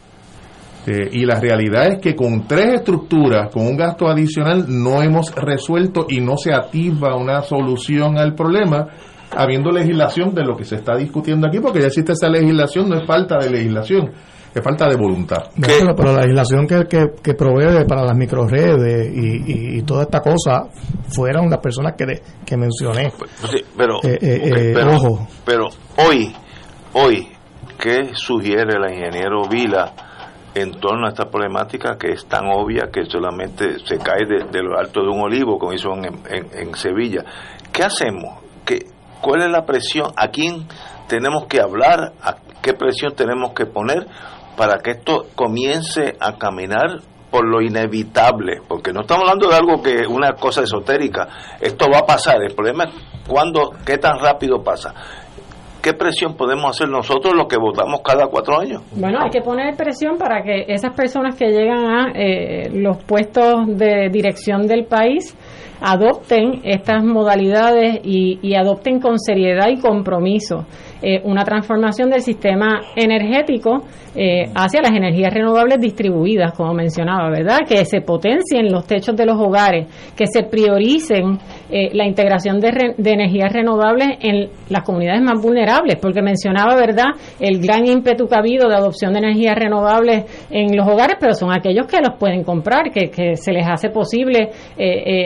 Eh, 0.86 1.08
y 1.12 1.26
la 1.26 1.38
realidad 1.38 1.88
es 1.88 1.98
que 1.98 2.16
con 2.16 2.46
tres 2.46 2.76
estructuras, 2.76 3.52
con 3.52 3.66
un 3.66 3.76
gasto 3.76 4.08
adicional, 4.08 4.64
no 4.68 5.02
hemos 5.02 5.34
resuelto 5.34 6.06
y 6.08 6.20
no 6.20 6.38
se 6.38 6.54
activa 6.54 7.14
una 7.14 7.42
solución 7.42 8.16
al 8.16 8.34
problema, 8.34 8.86
habiendo 9.36 9.70
legislación 9.70 10.34
de 10.34 10.44
lo 10.44 10.56
que 10.56 10.64
se 10.64 10.76
está 10.76 10.96
discutiendo 10.96 11.46
aquí, 11.46 11.60
porque 11.60 11.80
ya 11.80 11.88
existe 11.88 12.12
esa 12.12 12.30
legislación, 12.30 12.88
no 12.88 12.96
es 12.96 13.06
falta 13.06 13.36
de 13.38 13.50
legislación 13.50 14.12
que 14.58 14.62
falta 14.62 14.88
de 14.88 14.96
voluntad. 14.96 15.50
pero, 15.60 16.12
la 16.12 16.20
legislación 16.22 16.66
que, 16.66 16.84
que, 17.22 17.34
provee 17.34 17.84
para 17.86 18.02
las 18.02 18.16
microredes 18.16 19.10
y, 19.14 19.78
y, 19.78 19.82
toda 19.82 20.02
esta 20.02 20.20
cosa 20.20 20.68
fueron 21.08 21.48
las 21.48 21.60
personas 21.60 21.94
que, 21.96 22.06
que 22.44 22.56
mencioné. 22.56 23.12
Pues, 23.16 23.64
pero, 23.76 23.98
eh, 24.02 24.18
eh, 24.20 24.74
eh, 24.74 24.74
pero, 25.44 25.68
hoy, 25.96 26.34
hoy, 26.94 27.28
¿qué 27.78 28.10
sugiere 28.14 28.74
el 28.74 28.92
ingeniero 28.92 29.48
Vila 29.48 29.92
en 30.54 30.72
torno 30.80 31.06
a 31.06 31.10
esta 31.10 31.26
problemática 31.30 31.96
que 31.96 32.12
es 32.12 32.26
tan 32.26 32.46
obvia 32.46 32.88
que 32.92 33.04
solamente 33.04 33.78
se 33.84 33.98
cae 33.98 34.26
de, 34.26 34.62
lo 34.62 34.78
alto 34.78 35.02
de 35.02 35.08
un 35.08 35.20
olivo, 35.20 35.58
como 35.58 35.72
hizo 35.72 35.90
en, 35.94 36.06
en, 36.28 36.48
en 36.52 36.74
Sevilla? 36.74 37.24
¿Qué 37.72 37.84
hacemos? 37.84 38.40
¿Qué, 38.64 38.86
¿Cuál 39.20 39.42
es 39.42 39.50
la 39.50 39.64
presión? 39.64 40.12
¿A 40.16 40.28
quién 40.28 40.66
tenemos 41.08 41.46
que 41.46 41.60
hablar? 41.60 42.12
¿A 42.22 42.36
qué 42.62 42.72
presión 42.74 43.14
tenemos 43.14 43.52
que 43.52 43.66
poner? 43.66 44.06
Para 44.58 44.78
que 44.80 44.90
esto 44.90 45.28
comience 45.36 46.16
a 46.20 46.36
caminar 46.36 47.00
por 47.30 47.46
lo 47.46 47.62
inevitable, 47.62 48.60
porque 48.66 48.92
no 48.92 49.02
estamos 49.02 49.24
hablando 49.24 49.48
de 49.48 49.54
algo 49.54 49.82
que 49.82 50.06
una 50.06 50.32
cosa 50.32 50.62
esotérica, 50.62 51.28
esto 51.60 51.86
va 51.92 52.00
a 52.00 52.06
pasar, 52.06 52.42
el 52.42 52.54
problema 52.54 52.84
es 52.84 52.90
cuándo, 53.26 53.70
qué 53.86 53.98
tan 53.98 54.18
rápido 54.18 54.62
pasa. 54.62 54.92
¿qué 55.80 55.92
presión 55.94 56.34
podemos 56.34 56.70
hacer 56.70 56.88
nosotros 56.88 57.34
los 57.34 57.46
que 57.46 57.56
votamos 57.56 58.00
cada 58.04 58.26
cuatro 58.26 58.58
años? 58.60 58.82
Bueno, 58.92 59.20
hay 59.22 59.30
que 59.30 59.40
poner 59.40 59.76
presión 59.76 60.18
para 60.18 60.42
que 60.42 60.64
esas 60.68 60.94
personas 60.94 61.36
que 61.36 61.46
llegan 61.46 61.86
a 61.86 62.12
eh, 62.14 62.68
los 62.72 63.02
puestos 63.04 63.66
de 63.78 64.08
dirección 64.10 64.66
del 64.66 64.84
país 64.84 65.36
adopten 65.80 66.60
estas 66.64 67.04
modalidades 67.04 68.00
y, 68.02 68.38
y 68.42 68.54
adopten 68.56 69.00
con 69.00 69.18
seriedad 69.18 69.68
y 69.68 69.80
compromiso 69.80 70.66
eh, 71.00 71.20
una 71.24 71.44
transformación 71.44 72.10
del 72.10 72.22
sistema 72.22 72.80
energético 72.96 73.84
eh, 74.16 74.50
hacia 74.52 74.82
las 74.82 74.90
energías 74.90 75.32
renovables 75.32 75.78
distribuidas, 75.80 76.52
como 76.54 76.74
mencionaba, 76.74 77.30
¿verdad? 77.30 77.60
Que 77.68 77.84
se 77.84 78.00
potencien 78.00 78.72
los 78.72 78.84
techos 78.84 79.14
de 79.14 79.24
los 79.24 79.36
hogares, 79.38 79.86
que 80.16 80.26
se 80.26 80.42
prioricen 80.42 81.38
eh, 81.70 81.90
la 81.92 82.04
integración 82.04 82.58
de, 82.58 82.94
de, 82.96 83.12
energías 83.12 83.52
renovables 83.52 84.18
en 84.20 84.48
las 84.70 84.82
comunidades 84.82 85.22
más 85.22 85.40
vulnerables, 85.40 85.98
porque 86.02 86.20
mencionaba, 86.20 86.74
¿verdad?, 86.74 87.10
el 87.38 87.60
gran 87.60 87.86
ímpetu 87.86 88.26
que 88.26 88.34
ha 88.34 88.38
habido 88.38 88.68
de 88.68 88.74
adopción 88.74 89.12
de 89.12 89.20
energías 89.20 89.54
renovables 89.54 90.24
en 90.50 90.76
los 90.76 90.88
hogares, 90.88 91.16
pero 91.20 91.34
son 91.34 91.52
aquellos 91.52 91.86
que 91.86 91.98
los 92.00 92.18
pueden 92.18 92.42
comprar, 92.42 92.90
que, 92.90 93.10
que 93.10 93.36
se 93.36 93.52
les 93.52 93.66
hace 93.68 93.90
posible 93.90 94.50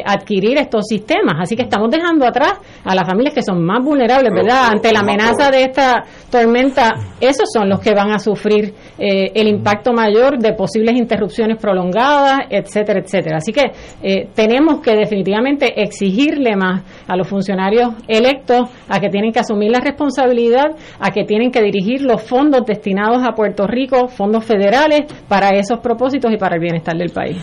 adquirir 0.05 0.59
estos 0.59 0.87
sistemas. 0.87 1.37
Así 1.41 1.57
que 1.57 1.63
estamos 1.63 1.91
dejando 1.91 2.27
atrás 2.27 2.55
a 2.85 2.95
las 2.95 3.09
familias 3.09 3.35
que 3.35 3.43
son 3.43 3.65
más 3.65 3.83
vulnerables, 3.83 4.33
¿verdad?, 4.35 4.69
ante 4.71 4.93
la 4.93 5.01
amenaza 5.01 5.51
de 5.51 5.62
esta 5.63 6.05
tormenta, 6.31 6.95
esos 7.21 7.49
son 7.53 7.69
los 7.69 7.81
que 7.81 7.95
van 7.95 8.11
a 8.11 8.19
sufrir 8.19 8.75
eh, 8.99 9.31
el 9.35 9.49
impacto 9.49 9.93
mayor 9.93 10.39
de 10.39 10.53
posibles 10.55 10.97
interrupciones 10.97 11.59
prolongadas, 11.59 12.41
etcétera, 12.51 13.01
etcétera. 13.01 13.39
Así 13.39 13.53
que 13.53 13.73
eh, 14.03 14.29
tenemos 14.35 14.81
que 14.81 14.95
definitivamente 14.95 15.81
exigirle 15.83 16.57
más 16.57 16.83
a 17.07 17.17
los 17.17 17.29
funcionarios 17.29 17.95
electos 18.09 18.69
a 18.89 19.01
que 19.01 19.09
tienen 19.09 19.33
que 19.33 19.41
asumir 19.41 19.71
la 19.71 19.81
responsabilidad, 19.81 20.77
a 20.99 21.11
que 21.11 21.25
tienen 21.25 21.51
que 21.51 21.63
dirigir 21.63 22.03
los 22.03 22.23
fondos 22.23 22.65
destinados 22.67 23.23
a 23.27 23.33
Puerto 23.33 23.67
Rico, 23.67 24.09
fondos 24.09 24.45
federales, 24.45 25.03
para 25.29 25.51
esos 25.51 25.79
propósitos 25.81 26.33
y 26.33 26.37
para 26.37 26.57
el 26.57 26.61
bienestar 26.61 26.97
del 26.97 27.11
país. 27.11 27.37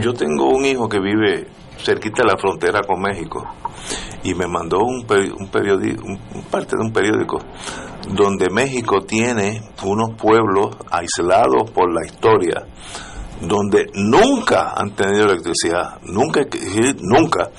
Yo 0.00 0.12
tengo 0.12 0.50
un 0.50 0.64
hijo 0.64 0.88
que 0.88 1.00
vive 1.00 1.46
cerquita 1.78 2.22
de 2.22 2.32
la 2.32 2.38
frontera 2.38 2.80
con 2.86 3.00
México 3.00 3.42
y 4.22 4.34
me 4.34 4.46
mandó 4.46 4.78
un, 4.80 5.06
un 5.38 5.48
periódico, 5.48 6.04
parte 6.50 6.76
de 6.76 6.84
un 6.84 6.92
periódico 6.92 7.38
donde 8.08 8.48
México 8.50 9.00
tiene 9.06 9.62
unos 9.84 10.14
pueblos 10.16 10.76
aislados 10.90 11.70
por 11.70 11.92
la 11.92 12.06
historia 12.06 12.66
donde 13.40 13.86
nunca 13.94 14.72
han 14.76 14.90
tenido 14.92 15.26
electricidad, 15.26 15.98
nunca, 16.02 16.40
nunca, 17.00 17.50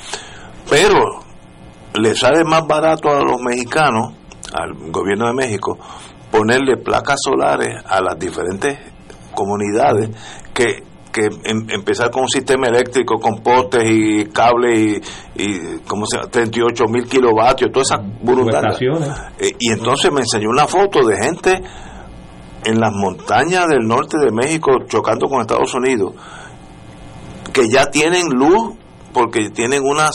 pero 0.70 1.22
le 1.94 2.16
sale 2.16 2.44
más 2.44 2.68
barato 2.68 3.10
a 3.10 3.22
los 3.22 3.40
mexicanos, 3.42 4.14
al 4.54 4.74
gobierno 4.92 5.28
de 5.28 5.34
México, 5.34 5.78
ponerle 6.32 6.78
placas 6.78 7.20
solares 7.24 7.84
a 7.86 8.02
las 8.02 8.18
diferentes 8.20 8.78
comunidades 9.34 10.10
que 10.54 10.84
que 11.20 11.50
em, 11.50 11.70
empezar 11.70 12.12
con 12.12 12.24
un 12.24 12.30
sistema 12.30 12.68
eléctrico 12.68 13.20
con 13.20 13.42
postes 13.42 13.84
y 13.90 14.26
cables 14.26 15.02
y, 15.36 15.44
y 15.44 15.80
¿cómo 15.88 16.06
se 16.06 16.18
llama? 16.18 16.30
38 16.30 16.84
mil 16.88 17.08
kilovatios, 17.08 17.72
todas 17.72 17.92
esas 17.92 18.02
burundades. 18.22 18.80
Eh, 19.40 19.52
y 19.60 19.72
entonces 19.72 20.12
me 20.12 20.22
enseñó 20.22 20.50
una 20.50 20.68
foto 20.68 21.06
de 21.06 21.16
gente 21.18 21.62
en 22.64 22.80
las 22.80 22.92
montañas 22.94 23.68
del 23.68 23.88
norte 23.88 24.18
de 24.18 24.32
México 24.32 24.72
chocando 24.88 25.28
con 25.28 25.42
Estados 25.42 25.74
Unidos 25.74 26.14
que 27.54 27.70
ya 27.70 27.90
tienen 27.90 28.28
luz 28.30 28.76
porque 29.14 29.50
tienen 29.50 29.84
una 29.84 30.10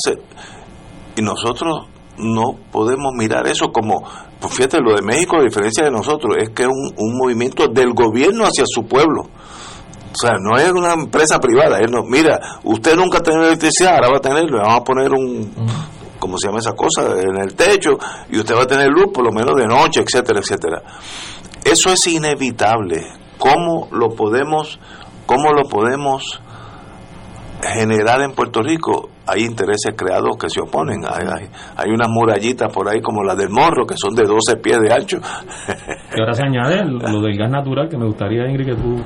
y 1.16 1.22
nosotros 1.22 1.88
no 2.18 2.56
podemos 2.70 3.12
mirar 3.16 3.46
eso 3.48 3.72
como 3.72 4.04
pues 4.40 4.54
fíjate 4.54 4.78
lo 4.80 4.94
de 4.94 5.02
México 5.02 5.38
a 5.38 5.42
diferencia 5.42 5.84
de 5.84 5.90
nosotros 5.90 6.36
es 6.38 6.50
que 6.50 6.62
es 6.62 6.68
un, 6.68 6.92
un 6.96 7.16
movimiento 7.16 7.66
del 7.66 7.92
gobierno 7.92 8.44
hacia 8.44 8.64
su 8.66 8.86
pueblo 8.86 9.28
o 10.14 10.16
sea, 10.16 10.38
no 10.40 10.56
es 10.56 10.70
una 10.70 10.92
empresa 10.92 11.40
privada. 11.40 11.78
Él 11.78 11.90
no, 11.90 12.04
mira, 12.04 12.38
usted 12.62 12.94
nunca 12.94 13.18
ha 13.18 13.22
tenido 13.22 13.46
electricidad, 13.46 13.96
ahora 13.96 14.08
va 14.12 14.18
a 14.18 14.20
tener, 14.20 14.44
le 14.44 14.58
vamos 14.58 14.80
a 14.80 14.84
poner 14.84 15.12
un, 15.12 15.52
¿cómo 16.20 16.38
se 16.38 16.46
llama 16.46 16.60
esa 16.60 16.72
cosa? 16.72 17.02
En 17.20 17.36
el 17.40 17.54
techo, 17.54 17.98
y 18.30 18.38
usted 18.38 18.54
va 18.54 18.62
a 18.62 18.66
tener 18.66 18.88
luz 18.88 19.06
por 19.12 19.24
lo 19.24 19.32
menos 19.32 19.56
de 19.56 19.66
noche, 19.66 20.02
etcétera, 20.02 20.38
etcétera. 20.38 20.82
Eso 21.64 21.90
es 21.90 22.06
inevitable. 22.06 23.04
¿Cómo 23.38 23.88
lo 23.90 24.10
podemos, 24.10 24.78
cómo 25.26 25.52
lo 25.52 25.68
podemos 25.68 26.40
generar 27.68 28.20
en 28.22 28.32
Puerto 28.32 28.62
Rico? 28.62 29.10
hay 29.26 29.42
intereses 29.42 29.94
creados 29.96 30.36
que 30.38 30.48
se 30.48 30.60
oponen. 30.60 31.02
Hay, 31.04 31.46
hay, 31.76 31.90
unas 31.90 32.08
murallitas 32.08 32.72
por 32.72 32.88
ahí 32.88 33.00
como 33.00 33.22
la 33.22 33.34
del 33.34 33.50
Morro, 33.50 33.86
que 33.86 33.94
son 33.96 34.14
de 34.14 34.24
12 34.24 34.56
pies 34.56 34.80
de 34.80 34.92
ancho. 34.92 35.18
Y 36.16 36.20
ahora 36.20 36.34
se 36.34 36.44
añade 36.44 36.84
lo 36.84 37.20
del 37.20 37.36
gas 37.36 37.50
natural, 37.50 37.88
que 37.88 37.96
me 37.96 38.06
gustaría, 38.06 38.48
Ingrid, 38.48 38.66
que 38.66 38.76
tú 38.76 39.02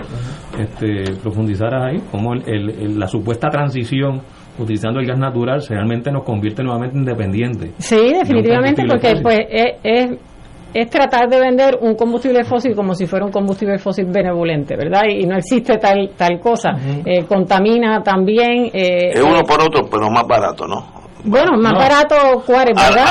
este, 0.59 1.15
profundizaras 1.23 1.87
ahí, 1.87 2.03
como 2.11 2.35
el, 2.35 2.99
la 2.99 3.07
supuesta 3.07 3.49
transición 3.49 4.21
utilizando 4.59 5.01
el 5.01 5.07
gas 5.07 5.19
natural 5.19 5.63
realmente 5.67 6.11
nos 6.11 6.25
convierte 6.25 6.63
nuevamente 6.63 6.99
en 6.99 7.05
dependientes. 7.05 7.71
Sí, 7.79 8.13
definitivamente, 8.13 8.85
porque 8.87 9.21
pues 9.23 9.39
es 9.49 9.75
es 9.83 10.11
tratar 10.91 11.29
de 11.29 11.41
vender 11.41 11.79
un 11.81 11.95
combustible 11.95 12.45
fósil 12.45 12.75
como 12.75 12.95
si 12.95 13.07
fuera 13.07 13.25
un 13.25 13.33
combustible 13.33 13.79
fósil 13.79 14.07
benevolente, 14.07 14.77
¿verdad? 14.77 15.03
Y, 15.09 15.27
no 15.27 15.37
existe 15.37 15.79
tal 15.79 16.11
tal 16.17 16.39
cosa. 16.41 16.71
Eh, 17.05 17.25
contamina 17.25 18.03
también. 18.03 18.71
Eh, 18.73 19.11
es 19.13 19.23
uno 19.23 19.41
eh, 19.41 19.45
por 19.47 19.61
otro, 19.63 19.89
pero 19.91 20.11
más 20.11 20.25
barato, 20.27 20.67
¿no? 20.67 20.99
Bueno, 21.25 21.59
más 21.59 21.75
barato, 21.75 22.15
¿cuál 22.47 22.67
¿verdad? 22.67 23.09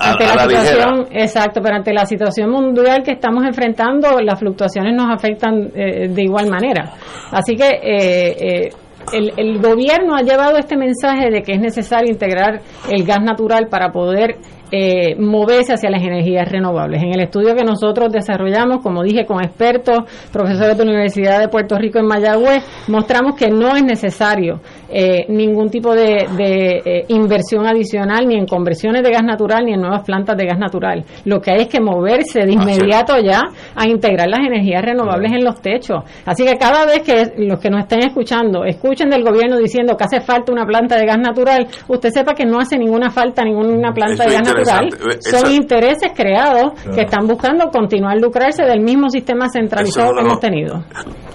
ante, 0.00 0.24
la, 0.26 0.42
situación, 0.42 1.06
exacto, 1.12 1.60
pero 1.62 1.76
ante 1.76 1.92
la 1.92 2.04
situación 2.04 2.50
mundial 2.50 3.04
que 3.04 3.12
estamos 3.12 3.44
enfrentando, 3.44 4.20
las 4.20 4.40
fluctuaciones 4.40 4.92
nos 4.94 5.08
afectan 5.08 5.68
de 5.70 6.22
igual 6.22 6.50
manera. 6.50 6.94
Así 7.30 7.54
que 7.54 8.70
el, 9.12 9.32
el, 9.36 9.62
gobierno 9.62 10.16
ha 10.16 10.22
llevado 10.22 10.58
este 10.58 10.76
mensaje 10.76 11.30
de 11.30 11.42
que 11.42 11.52
es 11.52 11.60
necesario 11.60 12.10
integrar 12.10 12.60
el 12.90 13.04
gas 13.04 13.22
natural 13.22 13.68
para 13.70 13.92
poder 13.92 14.38
eh, 14.74 15.14
moverse 15.16 15.74
hacia 15.74 15.90
las 15.90 16.02
energías 16.02 16.50
renovables. 16.50 17.02
En 17.02 17.12
el 17.12 17.20
estudio 17.20 17.54
que 17.54 17.62
nosotros 17.62 18.10
desarrollamos, 18.10 18.80
como 18.82 19.02
dije, 19.02 19.26
con 19.26 19.44
expertos, 19.44 19.98
profesores 20.32 20.78
de 20.78 20.84
la 20.86 20.92
Universidad 20.92 21.40
de 21.40 21.48
Puerto 21.48 21.76
Rico 21.76 21.98
en 21.98 22.06
Mayagüez, 22.06 22.64
mostramos 22.88 23.36
que 23.36 23.50
no 23.50 23.76
es 23.76 23.84
necesario 23.84 24.60
eh, 24.88 25.26
ningún 25.28 25.68
tipo 25.68 25.94
de, 25.94 26.26
eh, 26.38 27.04
inversión 27.08 27.66
adicional 27.66 28.26
ni 28.26 28.36
en 28.36 28.46
conversiones 28.46 29.02
de 29.02 29.10
gas 29.10 29.22
natural 29.22 29.66
ni 29.66 29.74
en 29.74 29.80
nuevas 29.82 30.04
plantas 30.04 30.38
de 30.38 30.46
gas 30.46 30.58
natural. 30.58 31.04
Lo 31.26 31.40
que 31.40 31.52
hay 31.52 31.60
es 31.62 31.68
que 31.68 31.80
moverse 31.80 32.40
de 32.40 32.52
inmediato 32.52 33.18
ya 33.18 33.42
a 33.74 33.86
integrar 33.86 34.28
las 34.28 34.40
energías 34.40 34.82
renovables 34.82 35.32
en 35.32 35.44
los 35.44 35.60
techos. 35.60 36.02
Así 36.24 36.46
que 36.46 36.56
cada 36.56 36.86
vez 36.86 37.02
que 37.02 37.44
los 37.44 37.60
que 37.60 37.68
nos 37.68 37.80
estén 37.80 38.04
escuchando 38.04 38.64
escuchen 38.64 39.10
del 39.10 39.22
gobierno 39.22 39.58
diciendo 39.58 39.98
que 39.98 40.04
hace 40.04 40.22
falta 40.22 40.50
una 40.50 40.64
planta 40.64 40.96
de 40.96 41.04
gas 41.04 41.18
natural, 41.18 41.66
usted 41.88 42.08
sepa 42.08 42.32
que 42.32 42.46
no 42.46 42.58
hace 42.58 42.78
ninguna 42.78 43.10
falta 43.10 43.44
ninguna 43.44 43.92
planta 43.92 44.24
de 44.24 44.32
gas 44.32 44.48
natural 44.48 44.61
son 44.64 45.52
intereses 45.52 46.12
creados 46.14 46.72
que 46.94 47.02
están 47.02 47.26
buscando 47.26 47.68
continuar 47.70 48.18
lucrarse 48.20 48.64
del 48.64 48.80
mismo 48.80 49.08
sistema 49.08 49.48
centralizado 49.48 50.14
que 50.14 50.20
hemos 50.20 50.40
tenido. 50.40 50.84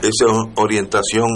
Esa 0.02 0.26
es 0.26 0.32
orientación 0.56 1.28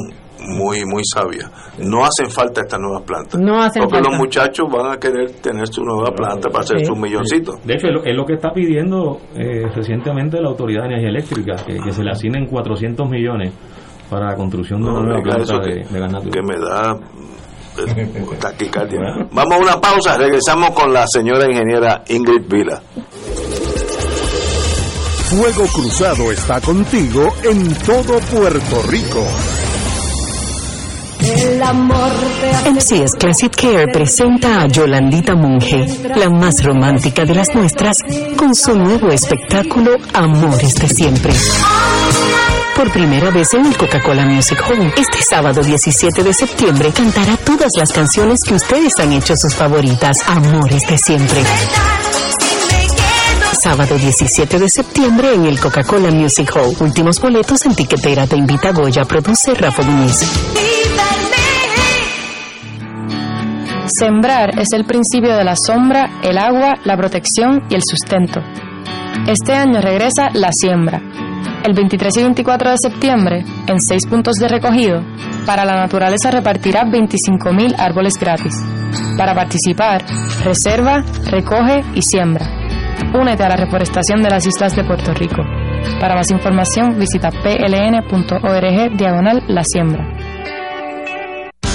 muy 0.48 0.86
muy 0.86 1.04
sabia. 1.06 1.50
No 1.80 2.04
hacen 2.04 2.30
falta 2.30 2.62
estas 2.62 2.80
nuevas 2.80 3.04
plantas. 3.04 3.40
No 3.40 3.62
hacen 3.62 3.84
porque 3.84 4.02
los 4.02 4.18
muchachos 4.18 4.68
van 4.72 4.94
a 4.94 4.98
querer 4.98 5.32
tener 5.42 5.68
su 5.68 5.84
nueva 5.84 6.12
planta 6.12 6.50
para 6.50 6.64
hacer 6.64 6.86
sus 6.86 6.98
milloncitos. 6.98 7.64
De 7.66 7.76
hecho, 7.76 7.88
es 8.04 8.16
lo, 8.16 8.26
que 8.26 8.34
está 8.34 8.52
pidiendo 8.52 9.20
eh, 9.36 9.68
recientemente 9.74 10.42
la 10.42 10.50
Autoridad 10.50 10.84
de 10.84 10.96
Energía 10.96 11.10
Eléctrica, 11.10 11.56
que, 11.66 11.92
se 11.92 12.04
le 12.04 12.12
asignen 12.12 12.48
400 12.48 13.10
millones 13.10 13.54
para 14.10 14.32
la 14.32 14.36
construcción 14.36 14.82
de 14.82 14.90
una 14.90 15.02
nueva 15.02 15.22
planta 15.22 15.60
de, 15.60 15.86
de 15.90 16.00
gas 16.00 16.12
natural. 16.12 16.32
Que 16.32 16.42
me 16.42 16.60
da 16.60 16.98
Vamos 19.32 19.54
a 19.54 19.58
una 19.58 19.82
pausa, 19.82 20.18
regresamos 20.18 20.72
con 20.72 20.94
la 20.94 21.08
señora 21.08 21.46
ingeniera 21.50 22.04
Ingrid 22.08 22.44
Vila. 22.48 22.82
Fuego 25.30 25.66
Cruzado 25.68 26.32
está 26.32 26.60
contigo 26.60 27.34
en 27.44 27.74
todo 27.76 28.20
Puerto 28.20 28.84
Rico. 28.90 29.26
El 31.22 31.62
amor 31.62 32.12
MCS 32.70 33.16
Classic 33.16 33.56
Care 33.56 33.88
presenta 33.94 34.62
a 34.62 34.68
Yolandita 34.68 35.36
Monge, 35.36 35.86
la 36.16 36.30
más 36.30 36.64
romántica 36.64 37.24
de 37.24 37.36
las 37.36 37.54
nuestras, 37.54 37.98
con 38.36 38.56
su 38.56 38.76
nuevo 38.76 39.10
espectáculo 39.10 39.98
Amores 40.14 40.76
de 40.76 40.90
Siempre 40.90 41.32
por 42.82 42.92
primera 42.94 43.30
vez 43.30 43.54
en 43.54 43.68
el 43.68 43.78
Coca-Cola 43.78 44.26
Music 44.26 44.60
Hall. 44.68 44.92
Este 44.98 45.22
sábado 45.22 45.62
17 45.62 46.24
de 46.24 46.34
septiembre 46.34 46.92
cantará 46.92 47.38
todas 47.38 47.74
las 47.78 47.94
canciones 47.94 48.44
que 48.44 48.56
ustedes 48.56 48.98
han 48.98 49.14
hecho 49.14 49.36
sus 49.36 49.54
favoritas, 49.54 50.18
Amores 50.28 50.82
de 50.90 50.98
siempre. 50.98 51.44
Sábado 53.62 53.96
17 54.00 54.58
de 54.58 54.68
septiembre 54.68 55.36
en 55.36 55.46
el 55.46 55.60
Coca-Cola 55.60 56.10
Music 56.10 56.52
Hall. 56.56 56.76
Últimos 56.80 57.22
boletos 57.22 57.64
en 57.68 57.76
tiquetera 57.76 58.26
te 58.26 58.36
invita 58.36 58.72
Goya, 58.72 59.06
produce 59.06 59.54
Rafa 59.54 59.84
Diniz. 59.84 60.26
Sembrar 63.86 64.60
es 64.60 64.70
el 64.74 64.86
principio 64.86 65.36
de 65.36 65.44
la 65.44 65.56
sombra, 65.56 66.20
el 66.24 66.40
agua, 66.40 66.80
la 66.84 66.98
protección 66.98 67.62
y 67.70 67.76
el 67.76 67.84
sustento. 67.84 68.42
Este 69.28 69.54
año 69.54 69.82
regresa 69.82 70.30
La 70.34 70.50
Siembra. 70.52 71.31
El 71.64 71.74
23 71.74 72.18
y 72.18 72.22
24 72.24 72.72
de 72.72 72.78
septiembre, 72.78 73.46
en 73.68 73.80
seis 73.80 74.08
puntos 74.08 74.36
de 74.36 74.48
recogido, 74.48 75.04
para 75.46 75.64
la 75.64 75.76
naturaleza 75.76 76.32
repartirá 76.32 76.86
25.000 76.86 77.76
árboles 77.78 78.14
gratis. 78.20 78.56
Para 79.16 79.36
participar, 79.36 80.04
reserva, 80.44 81.04
recoge 81.30 81.84
y 81.94 82.02
siembra. 82.02 82.48
Únete 83.14 83.44
a 83.44 83.50
la 83.50 83.58
reforestación 83.58 84.24
de 84.24 84.30
las 84.32 84.46
islas 84.48 84.76
de 84.76 84.84
Puerto 84.84 85.14
Rico. 85.14 85.44
Para 86.00 86.16
más 86.16 86.32
información 86.32 86.98
visita 86.98 87.30
pln.org 87.30 88.98
diagonal 88.98 89.44
la 89.48 89.64
siembra. 89.64 90.21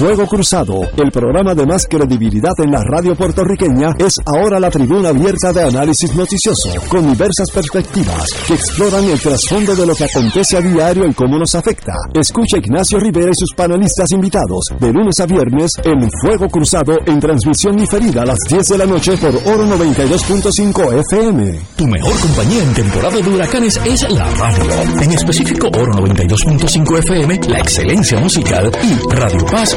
Fuego 0.00 0.26
Cruzado, 0.26 0.80
el 0.96 1.12
programa 1.12 1.54
de 1.54 1.66
más 1.66 1.86
credibilidad 1.86 2.54
en 2.56 2.70
la 2.70 2.82
radio 2.82 3.14
puertorriqueña, 3.14 3.90
es 3.98 4.18
ahora 4.24 4.58
la 4.58 4.70
tribuna 4.70 5.10
abierta 5.10 5.52
de 5.52 5.64
análisis 5.64 6.16
noticioso, 6.16 6.70
con 6.88 7.06
diversas 7.06 7.50
perspectivas 7.50 8.32
que 8.48 8.54
exploran 8.54 9.04
el 9.04 9.20
trasfondo 9.20 9.76
de 9.76 9.86
lo 9.86 9.94
que 9.94 10.04
acontece 10.04 10.56
a 10.56 10.62
diario 10.62 11.06
y 11.06 11.12
cómo 11.12 11.36
nos 11.36 11.54
afecta. 11.54 11.92
Escucha 12.14 12.56
Ignacio 12.56 12.98
Rivera 12.98 13.30
y 13.30 13.34
sus 13.34 13.52
panelistas 13.54 14.10
invitados 14.12 14.64
de 14.78 14.90
lunes 14.90 15.20
a 15.20 15.26
viernes 15.26 15.72
en 15.84 16.10
Fuego 16.22 16.48
Cruzado 16.48 16.96
en 17.04 17.20
transmisión 17.20 17.76
diferida 17.76 18.22
a 18.22 18.26
las 18.26 18.38
10 18.48 18.68
de 18.70 18.78
la 18.78 18.86
noche 18.86 19.18
por 19.18 19.34
Oro 19.52 19.66
92.5 19.66 20.98
FM. 21.12 21.58
Tu 21.76 21.86
mejor 21.86 22.18
compañía 22.20 22.62
en 22.62 22.72
temporada 22.72 23.20
de 23.20 23.28
huracanes 23.28 23.78
es 23.84 24.10
la 24.10 24.24
radio. 24.36 24.64
En 25.02 25.12
específico 25.12 25.68
Oro 25.68 25.92
92.5 25.92 26.98
FM, 27.00 27.40
la 27.48 27.58
excelencia 27.58 28.18
musical 28.18 28.70
y 28.82 29.14
Radio 29.14 29.44
Paz 29.44 29.76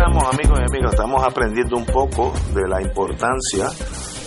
Amigos 0.00 0.58
y 0.60 0.62
amigas, 0.62 0.92
estamos 0.92 1.22
aprendiendo 1.22 1.76
un 1.76 1.86
poco 1.86 2.32
de 2.52 2.68
la 2.68 2.82
importancia 2.82 3.66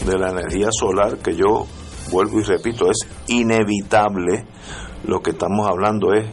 de 0.05 0.17
la 0.17 0.29
energía 0.29 0.69
solar, 0.71 1.17
que 1.17 1.35
yo 1.35 1.65
vuelvo 2.11 2.39
y 2.39 2.43
repito, 2.43 2.89
es 2.89 3.07
inevitable. 3.27 4.45
Lo 5.05 5.19
que 5.21 5.31
estamos 5.31 5.67
hablando 5.67 6.13
es 6.13 6.25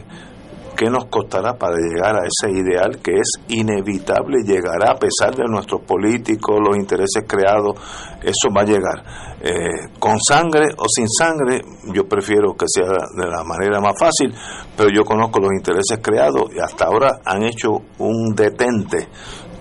qué 0.75 0.89
nos 0.89 1.05
costará 1.05 1.57
para 1.57 1.77
llegar 1.77 2.15
a 2.15 2.27
ese 2.27 2.51
ideal 2.51 2.99
que 3.01 3.13
es 3.13 3.31
inevitable, 3.47 4.43
llegará 4.45 4.91
a 4.91 4.99
pesar 4.99 5.35
de 5.35 5.45
nuestros 5.47 5.81
políticos, 5.81 6.59
los 6.61 6.77
intereses 6.77 7.23
creados, 7.27 7.75
eso 8.21 8.49
va 8.55 8.61
a 8.61 8.65
llegar. 8.65 9.03
Eh, 9.41 9.89
con 9.99 10.19
sangre 10.19 10.65
o 10.77 10.85
sin 10.87 11.07
sangre, 11.07 11.61
yo 11.93 12.07
prefiero 12.07 12.53
que 12.53 12.65
sea 12.67 12.87
de 12.87 13.27
la 13.27 13.43
manera 13.43 13.79
más 13.79 13.93
fácil, 13.99 14.33
pero 14.75 14.89
yo 14.89 15.03
conozco 15.03 15.39
los 15.39 15.51
intereses 15.53 15.99
creados 16.01 16.51
y 16.55 16.59
hasta 16.59 16.85
ahora 16.85 17.19
han 17.25 17.43
hecho 17.43 17.71
un 17.99 18.35
detente 18.35 19.07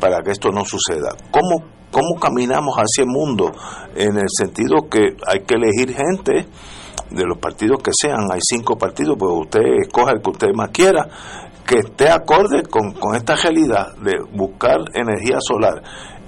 para 0.00 0.22
que 0.22 0.32
esto 0.32 0.50
no 0.50 0.64
suceda. 0.64 1.14
¿Cómo, 1.30 1.64
cómo 1.90 2.20
caminamos 2.20 2.74
hacia 2.76 3.04
el 3.04 3.08
mundo? 3.08 3.52
En 3.94 4.16
el 4.16 4.28
sentido 4.28 4.88
que 4.90 5.16
hay 5.26 5.40
que 5.46 5.54
elegir 5.54 5.94
gente 5.94 6.46
de 7.14 7.24
los 7.24 7.38
partidos 7.38 7.82
que 7.82 7.90
sean, 7.92 8.30
hay 8.30 8.40
cinco 8.42 8.76
partidos, 8.76 9.16
pues 9.18 9.32
usted 9.32 9.60
escoja 9.82 10.12
el 10.12 10.22
que 10.22 10.30
usted 10.30 10.48
más 10.54 10.70
quiera, 10.70 11.08
que 11.66 11.78
esté 11.78 12.10
acorde 12.10 12.62
con, 12.64 12.92
con 12.92 13.14
esta 13.14 13.34
realidad 13.36 13.94
de 13.96 14.18
buscar 14.32 14.78
energía 14.92 15.38
solar. 15.40 15.82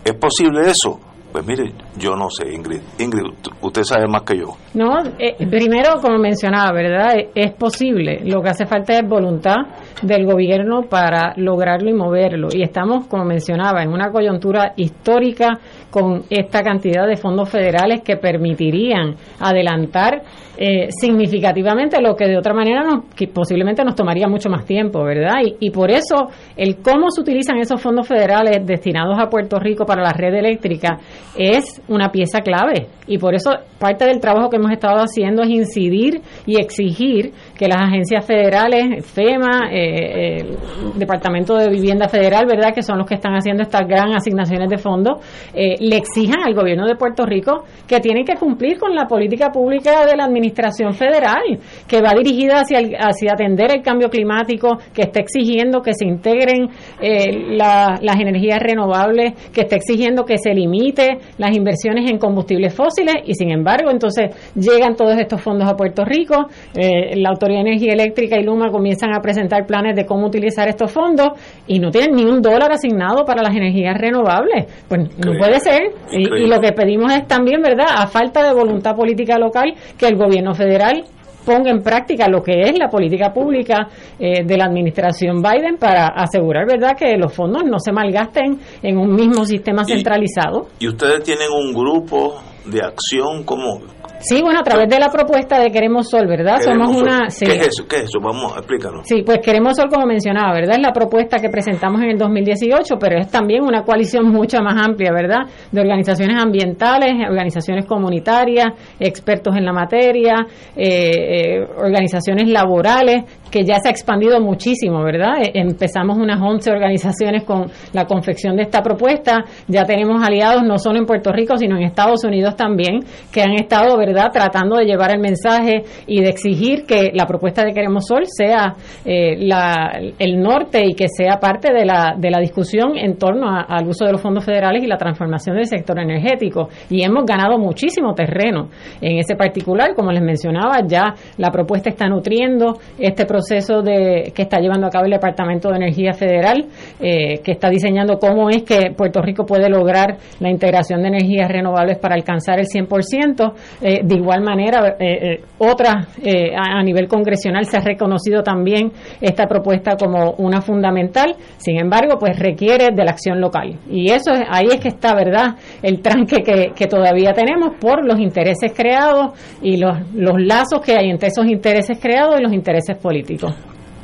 ¿Es 0.05 0.15
posible 0.15 0.71
eso? 0.71 1.01
Pues 1.37 1.47
mire, 1.47 1.71
yo 1.99 2.17
no 2.17 2.31
sé, 2.31 2.51
Ingrid. 2.51 2.81
Ingrid, 2.99 3.31
usted 3.61 3.83
sabe 3.83 4.07
más 4.09 4.23
que 4.23 4.39
yo. 4.39 4.57
No, 4.73 5.01
eh, 5.19 5.37
primero, 5.51 6.01
como 6.01 6.17
mencionaba, 6.17 6.73
¿verdad? 6.73 7.15
Es 7.35 7.53
posible. 7.53 8.23
Lo 8.25 8.41
que 8.41 8.49
hace 8.49 8.65
falta 8.65 8.95
es 8.95 9.07
voluntad 9.07 9.57
del 10.01 10.25
gobierno 10.25 10.85
para 10.89 11.35
lograrlo 11.37 11.91
y 11.91 11.93
moverlo. 11.93 12.49
Y 12.51 12.63
estamos, 12.63 13.07
como 13.09 13.27
mencionaba, 13.27 13.83
en 13.83 13.91
una 13.91 14.11
coyuntura 14.11 14.73
histórica 14.77 15.59
con 15.91 16.23
esta 16.31 16.63
cantidad 16.63 17.07
de 17.07 17.19
fondos 17.19 17.51
federales 17.51 18.01
que 18.01 18.17
permitirían 18.17 19.15
adelantar 19.39 20.23
eh, 20.59 20.89
significativamente 20.91 22.01
lo 22.01 22.17
que 22.17 22.27
de 22.27 22.39
otra 22.39 22.55
manera 22.55 22.83
nos, 22.83 23.05
posiblemente 23.33 23.85
nos 23.85 23.95
tomaría 23.95 24.27
mucho 24.27 24.49
más 24.49 24.65
tiempo, 24.65 25.05
¿verdad? 25.05 25.35
Y, 25.45 25.67
y 25.67 25.71
por 25.71 25.91
eso 25.91 26.29
el 26.57 26.77
cómo 26.77 27.11
se 27.11 27.21
utilizan 27.21 27.59
esos 27.59 27.81
fondos 27.81 28.09
federales 28.09 28.67
destinados 28.67 29.19
a 29.19 29.29
Puerto 29.29 29.59
Rico 29.59 29.85
para 29.85 30.03
la 30.03 30.13
red 30.13 30.35
eléctrica 30.35 30.99
es 31.37 31.83
una 31.89 32.11
pieza 32.11 32.41
clave. 32.41 32.89
Y 33.07 33.19
por 33.19 33.35
eso 33.35 33.51
parte 33.79 34.05
del 34.05 34.21
trabajo 34.21 34.49
que 34.51 34.57
hemos 34.57 34.73
estado 34.73 34.97
haciendo 34.97 35.43
es 35.43 35.51
incidir 35.51 36.21
y 36.45 36.59
exigir 36.59 37.33
que 37.57 37.69
las 37.69 37.83
agencias 37.83 38.27
federales, 38.27 39.07
FEMA, 39.07 39.71
eh, 39.71 40.39
el 40.41 40.99
Departamento 40.99 41.57
de 41.57 41.69
Vivienda 41.69 42.09
Federal, 42.09 42.47
¿verdad? 42.47 42.75
Que 42.75 42.83
son 42.83 42.99
los 42.99 43.07
que 43.07 43.15
están 43.15 43.35
haciendo 43.35 43.63
estas 43.63 43.87
gran 43.87 44.13
asignaciones 44.15 44.69
de 44.69 44.79
fondos, 44.79 45.21
eh, 45.55 45.77
le 45.79 45.97
exijan 45.97 46.43
al 46.45 46.55
gobierno 46.55 46.87
de 46.87 46.97
Puerto 46.97 47.25
Rico 47.25 47.65
que 47.87 48.01
tienen 48.01 48.25
que 48.25 48.35
cumplir 48.35 48.79
con 48.79 48.95
la 48.95 49.07
política 49.07 49.51
pública 49.51 50.05
de 50.07 50.17
la 50.17 50.25
administración 50.25 50.93
federal, 50.95 51.43
que 51.87 52.01
va 52.01 52.13
dirigida 52.15 52.61
hacia, 52.61 52.79
hacia 52.99 53.33
atender 53.33 53.71
el 53.77 53.83
cambio 53.83 54.09
climático, 54.09 54.79
que 54.93 55.03
está 55.03 55.21
exigiendo 55.21 55.81
que 55.81 55.93
se 55.95 56.07
integren 56.07 56.71
eh, 57.01 57.55
las 57.57 58.21
energías 58.21 58.59
renovables, 58.61 59.35
que 59.53 59.63
está 59.63 59.77
exigiendo 59.77 60.25
que 60.25 60.39
se 60.39 60.53
limite 60.53 61.16
las 61.39 61.57
inversiones 61.57 62.11
en 62.11 62.19
combustibles 62.19 62.75
fósiles 62.75 63.17
y 63.25 63.35
sin 63.35 63.51
embargo 63.51 63.91
entonces 63.91 64.31
llegan 64.55 64.97
todos 64.97 65.19
estos 65.19 65.41
fondos 65.41 65.69
a 65.69 65.75
Puerto 65.75 66.05
Rico, 66.05 66.47
eh, 66.75 67.17
la 67.17 67.31
Autoridad 67.31 67.63
de 67.63 67.71
Energía 67.71 67.93
Eléctrica 67.93 68.39
y 68.39 68.45
Luma 68.45 68.71
comienzan 68.71 69.15
a 69.15 69.21
presentar 69.21 69.67
planes 69.67 69.97
de 69.97 70.07
cómo 70.07 70.27
utilizar 70.27 70.69
estos 70.69 70.91
fondos 70.91 71.29
y 71.67 71.79
no 71.79 71.91
tienen 71.91 72.15
ni 72.15 72.25
un 72.25 72.41
dólar 72.41 72.73
asignado 72.73 73.25
para 73.25 73.43
las 73.43 73.55
energías 73.55 73.97
renovables. 73.99 74.67
Pues 74.89 75.01
no 75.19 75.33
puede 75.39 75.61
ser. 75.61 75.93
Y, 76.13 76.45
y, 76.45 76.47
lo 76.47 76.61
que 76.61 76.73
pedimos 76.73 77.13
es 77.13 77.27
también, 77.27 77.63
¿verdad?, 77.63 77.87
a 77.89 78.07
falta 78.07 78.43
de 78.43 78.55
voluntad 78.55 78.95
política 78.95 79.39
local, 79.39 79.75
que 79.99 80.07
el 80.07 80.17
gobierno 80.17 80.55
federal 80.55 81.05
ponga 81.47 81.71
en 81.71 81.83
práctica 81.83 82.29
lo 82.29 82.43
que 82.43 82.61
es 82.63 82.79
la 82.79 82.89
política 82.89 83.33
pública 83.33 83.89
eh, 84.19 84.45
de 84.45 84.57
la 84.57 84.65
administración 84.65 85.41
Biden 85.41 85.79
para 85.79 86.09
asegurar, 86.09 86.67
¿verdad?, 86.67 86.97
que 86.99 87.17
los 87.17 87.33
fondos 87.33 87.63
no 87.65 87.79
se 87.79 87.93
malgasten 87.93 88.59
en 88.83 88.99
un 88.99 89.15
mismo 89.15 89.45
sistema 89.45 89.85
centralizado. 89.85 90.67
¿Y 90.81 90.89
ustedes 90.89 91.23
tienen 91.23 91.49
un 91.51 91.73
grupo 91.73 92.43
de 92.67 92.81
acción? 92.83 93.45
como 93.45 93.81
Sí, 94.21 94.41
bueno, 94.43 94.61
a 94.61 94.63
través 94.63 94.89
de 94.89 94.99
la 94.99 95.11
propuesta 95.11 95.59
de 95.61 95.71
Queremos 95.71 96.09
Sol, 96.09 96.27
¿verdad? 96.27 96.61
Somos 96.61 96.95
una... 96.95 97.29
¿Qué 97.29 97.45
es 97.45 97.69
eso? 97.69 97.87
¿Qué 97.89 97.97
es 97.97 98.03
eso? 98.05 98.19
Vamos, 98.23 98.57
explícanos. 98.57 99.07
Sí, 99.07 99.23
pues 99.25 99.41
Queremos 99.41 99.77
Sol, 99.77 99.89
como 99.93 100.07
mencionaba, 100.07 100.55
¿verdad? 100.55 100.77
Es 100.77 100.83
la 100.83 100.93
propuesta 100.93 101.39
que 101.39 101.49
presentamos 101.49 102.01
en 102.03 102.11
el 102.11 102.19
2018, 102.19 102.97
pero 102.99 103.19
es 103.19 103.29
también 103.31 103.63
una 103.63 103.83
coalición 103.83 104.29
mucho 104.29 104.61
más 104.63 104.87
amplia, 104.87 105.13
¿verdad? 105.13 105.41
De 105.71 105.81
organizaciones 105.81 106.43
ambientales, 106.43 107.15
organizaciones 107.29 107.87
comunitarias, 107.87 108.69
expertos 108.99 109.55
en 109.57 109.65
la 109.65 109.73
materia, 109.73 110.47
eh, 110.75 111.59
eh, 111.59 111.67
organizaciones 111.77 112.49
laborales, 112.49 113.25
que 113.51 113.65
ya 113.65 113.79
se 113.79 113.89
ha 113.89 113.91
expandido 113.91 114.41
muchísimo, 114.41 115.03
¿verdad? 115.03 115.43
Eh, 115.43 115.53
empezamos 115.55 116.19
unas 116.19 116.41
11 116.41 116.71
organizaciones 116.71 117.45
con 117.45 117.67
la 117.93 118.07
confección 118.07 118.57
de 118.57 118.63
esta 118.63 118.83
propuesta, 118.83 119.45
ya 119.69 119.85
tenemos 119.85 120.27
aliados 120.27 120.63
no 120.65 120.79
solo 120.79 120.99
en 120.99 121.07
Puerto 121.07 121.33
Rico, 121.33 121.57
sino 121.57 121.77
en 121.77 121.85
Estados 121.85 122.25
Unidos 122.25 122.57
también, 122.57 123.01
que 123.33 123.43
han 123.43 123.53
estado, 123.53 123.97
¿verdad?, 123.97 124.06
tratando 124.33 124.77
de 124.77 124.85
llevar 124.85 125.13
el 125.15 125.21
mensaje 125.21 125.85
y 126.07 126.21
de 126.21 126.29
exigir 126.29 126.85
que 126.87 127.11
la 127.13 127.27
propuesta 127.27 127.65
de 127.65 127.73
Queremos 127.73 128.07
Sol 128.07 128.25
sea 128.27 128.75
eh, 129.05 129.37
la, 129.39 129.99
el 130.19 130.41
norte 130.41 130.83
y 130.85 130.95
que 130.95 131.09
sea 131.09 131.39
parte 131.39 131.73
de 131.73 131.85
la, 131.85 132.15
de 132.17 132.31
la 132.31 132.41
discusión 132.41 132.97
en 132.97 133.17
torno 133.17 133.47
al 133.49 133.87
uso 133.87 134.05
de 134.05 134.13
los 134.13 134.21
fondos 134.21 134.45
federales 134.45 134.83
y 134.83 134.87
la 134.87 134.97
transformación 134.97 135.57
del 135.57 135.67
sector 135.67 135.99
energético. 135.99 136.69
Y 136.91 137.05
hemos 137.05 137.25
ganado 137.25 137.59
muchísimo 137.59 138.15
terreno 138.15 138.69
en 139.01 139.19
ese 139.19 139.37
particular, 139.37 139.95
como 139.95 140.13
les 140.13 140.23
mencionaba, 140.23 140.81
ya 140.87 141.15
la 141.39 141.51
propuesta 141.51 141.91
está 141.91 142.09
nutriendo 142.09 142.79
este 142.99 143.27
proceso 143.27 143.83
de, 143.83 144.33
que 144.35 144.43
está 144.43 144.59
llevando 144.59 144.87
a 144.87 144.91
cabo 144.91 145.05
el 145.05 145.13
Departamento 145.13 145.69
de 145.71 145.77
Energía 145.77 146.13
Federal, 146.13 146.67
eh, 147.01 147.41
que 147.43 147.53
está 147.53 147.69
diseñando 147.69 148.19
cómo 148.19 148.51
es 148.51 148.63
que 148.63 148.93
Puerto 148.97 149.21
Rico 149.23 149.45
puede 149.45 149.69
lograr 149.69 150.17
la 150.41 150.51
integración 150.51 151.03
de 151.03 151.09
energías 151.09 151.51
renovables 151.51 151.99
para 151.99 152.15
alcanzar 152.15 152.59
el 152.59 152.67
100%. 152.67 153.53
Eh, 153.83 153.96
de 154.05 154.17
igual 154.17 154.43
manera, 154.43 154.97
eh, 154.99 155.43
otra 155.59 156.09
a, 156.57 156.83
nivel 156.83 157.09
congresional 157.09 157.65
se 157.67 157.79
ha 157.79 157.81
reconocido 157.81 158.43
también 158.43 158.93
esta 159.21 159.47
propuesta 159.47 159.97
como 159.97 160.33
una 160.39 160.61
fundamental. 160.61 161.37
Sin 161.57 161.79
embargo, 161.79 162.19
pues 162.19 162.39
requiere 162.39 162.91
de 162.95 163.05
la 163.05 163.13
acción 163.13 163.41
local. 163.41 163.79
Y 163.91 164.11
eso 164.11 164.33
es, 164.33 164.43
ahí 164.51 164.67
es 164.73 164.81
que 164.81 164.89
está, 164.89 165.15
¿verdad?, 165.15 165.57
el 165.83 166.01
tranque 166.01 166.43
que, 166.43 166.73
que 166.75 166.87
todavía 166.87 167.33
tenemos 167.33 167.77
por 167.81 168.05
los 168.05 168.19
intereses 168.19 168.73
creados 168.75 169.39
y 169.63 169.77
los, 169.77 169.97
los 170.15 170.35
lazos 170.39 170.81
que 170.85 170.97
hay 170.97 171.11
entre 171.11 171.29
esos 171.29 171.47
intereses 171.47 171.99
creados 172.01 172.39
y 172.39 172.43
los 172.43 172.53
intereses 172.53 172.97
políticos. 172.97 173.55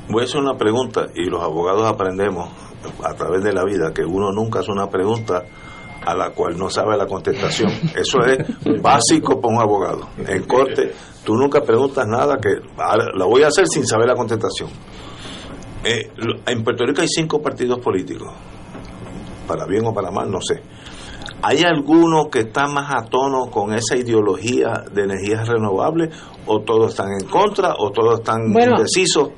Voy 0.08 0.22
a 0.22 0.24
hacer 0.24 0.40
una 0.40 0.54
pregunta 0.54 1.06
y 1.14 1.28
los 1.28 1.42
abogados 1.42 1.86
aprendemos 1.86 2.48
a 3.04 3.14
través 3.14 3.42
de 3.42 3.52
la 3.52 3.64
vida 3.64 3.92
que 3.94 4.04
uno 4.04 4.32
nunca 4.32 4.60
hace 4.60 4.72
una 4.72 4.88
pregunta 4.88 5.44
a 6.04 6.14
la 6.14 6.30
cual 6.30 6.58
no 6.58 6.68
sabe 6.68 6.96
la 6.96 7.06
contestación. 7.06 7.70
Eso 7.94 8.18
es 8.24 8.38
básico 8.80 9.40
para 9.40 9.54
un 9.54 9.60
abogado. 9.60 10.08
En 10.26 10.44
corte, 10.44 10.92
tú 11.24 11.34
nunca 11.34 11.62
preguntas 11.62 12.06
nada 12.06 12.38
que 12.38 12.60
la 13.14 13.24
voy 13.24 13.42
a 13.42 13.48
hacer 13.48 13.66
sin 13.66 13.86
saber 13.86 14.08
la 14.08 14.14
contestación. 14.14 14.70
Eh, 15.84 16.10
en 16.46 16.62
Puerto 16.62 16.84
Rico 16.84 17.00
hay 17.00 17.08
cinco 17.08 17.42
partidos 17.42 17.80
políticos, 17.80 18.32
para 19.48 19.66
bien 19.66 19.84
o 19.86 19.92
para 19.92 20.10
mal, 20.10 20.30
no 20.30 20.40
sé. 20.40 20.62
¿Hay 21.44 21.62
alguno 21.62 22.30
que 22.30 22.40
está 22.40 22.68
más 22.68 22.94
a 22.94 23.04
tono 23.04 23.50
con 23.50 23.74
esa 23.74 23.96
ideología 23.96 24.84
de 24.92 25.02
energías 25.02 25.48
renovables 25.48 26.10
o 26.46 26.60
todos 26.60 26.90
están 26.90 27.08
en 27.20 27.26
contra 27.26 27.74
o 27.76 27.90
todos 27.90 28.20
están 28.20 28.42
indecisos? 28.46 29.30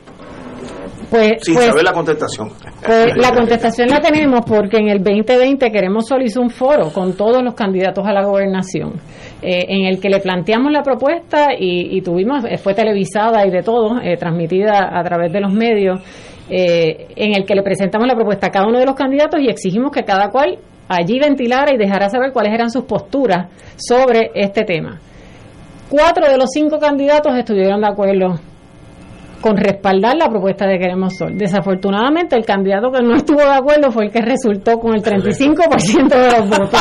Pues, 1.11 1.33
sin 1.43 1.55
pues, 1.55 1.67
saber 1.67 1.85
la 1.85 1.93
contestación. 1.93 2.51
Pues, 2.85 3.17
la 3.17 3.33
contestación 3.33 3.89
la 3.89 4.01
tenemos 4.01 4.41
porque 4.47 4.79
en 4.79 4.89
el 4.89 5.03
2020 5.03 5.71
Queremos 5.71 6.07
Sol 6.07 6.23
hizo 6.23 6.41
un 6.41 6.51
foro 6.51 6.91
con 6.91 7.17
todos 7.17 7.43
los 7.43 7.55
candidatos 7.55 8.07
a 8.07 8.13
la 8.13 8.25
gobernación, 8.25 8.95
eh, 9.43 9.65
en 9.69 9.87
el 9.87 10.01
que 10.01 10.09
le 10.09 10.21
planteamos 10.21 10.73
la 10.73 10.83
propuesta 10.83 11.49
y, 11.59 12.01
tuvimos, 12.03 12.45
eh, 12.45 12.59
fue 12.59 12.75
televisada 12.75 13.47
y 13.47 13.51
de 13.51 13.63
todo, 13.63 14.01
eh, 14.01 14.17
transmitida 14.17 14.91
a 14.93 15.03
través 15.03 15.33
de 15.33 15.41
los 15.41 15.53
medios, 15.53 16.01
en 16.47 17.35
el 17.35 17.47
que 17.47 17.55
le 17.55 17.63
presentamos 17.63 18.07
la 18.07 18.15
propuesta 18.15 18.49
a 18.49 18.51
cada 18.51 18.67
uno 18.67 18.79
de 18.79 18.85
los 18.85 18.95
candidatos 18.95 19.41
y 19.41 19.49
exigimos 19.49 19.91
que 19.91 20.03
cada 20.03 20.29
cual 20.29 20.59
allí 20.89 21.19
ventilara 21.19 21.73
y 21.73 21.79
dejara 21.79 22.11
saber 22.11 22.33
cuáles 22.33 22.53
eran 22.53 22.69
sus 22.69 22.85
posturas 22.85 23.49
sobre 23.77 24.31
este 24.35 24.63
tema. 24.65 25.01
Cuatro 25.89 26.31
de 26.31 26.37
los 26.37 26.51
cinco 26.53 26.79
candidatos 26.79 27.35
estuvieron 27.35 27.81
de 27.81 27.87
acuerdo 27.87 28.39
con 29.45 29.59
respaldar 29.59 30.17
la 30.17 30.31
propuesta 30.31 30.67
de 30.67 30.79
Queremos 30.79 31.19
Sol. 31.19 31.37
Desafortunadamente, 31.37 32.35
el 32.35 32.47
candidato 32.47 32.91
que 32.91 33.03
no 33.03 33.15
estuvo 33.15 33.41
de 33.41 33.53
acuerdo 33.53 33.91
fue 33.91 34.07
el 34.07 34.11
que 34.11 34.23
resultó 34.23 34.79
con 34.79 34.95
el 34.95 35.03
35% 35.03 36.09
de 36.09 36.31
los 36.31 36.49
votos. 36.49 36.81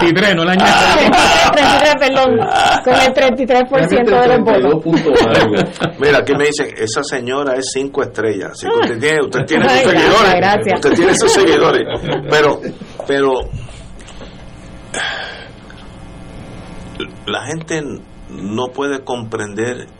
33, 0.00 0.34
no 0.34 0.44
la 0.46 0.52
añade. 0.52 1.10
33, 1.52 1.94
perdón, 2.00 2.38
con 2.82 2.94
el 2.94 3.12
33% 3.12 4.04
de 4.18 4.28
los 4.28 4.82
votos. 4.82 5.04
Mira, 6.00 6.20
aquí 6.20 6.32
me 6.38 6.46
dicen, 6.46 6.68
esa 6.74 7.02
señora 7.02 7.52
es 7.56 7.66
cinco 7.70 8.00
estrellas. 8.00 8.52
usted 8.64 8.98
tiene, 8.98 9.20
usted 9.20 9.44
tiene 9.44 9.68
sus 9.68 9.90
seguidores. 9.90 10.34
Gracias. 10.36 10.74
Usted 10.74 10.92
tiene 10.94 11.14
sus 11.16 11.32
seguidores. 11.32 11.82
Pero, 12.30 12.60
pero 13.06 13.32
la 17.26 17.44
gente 17.44 17.82
no 18.30 18.68
puede 18.68 19.04
comprender 19.04 19.97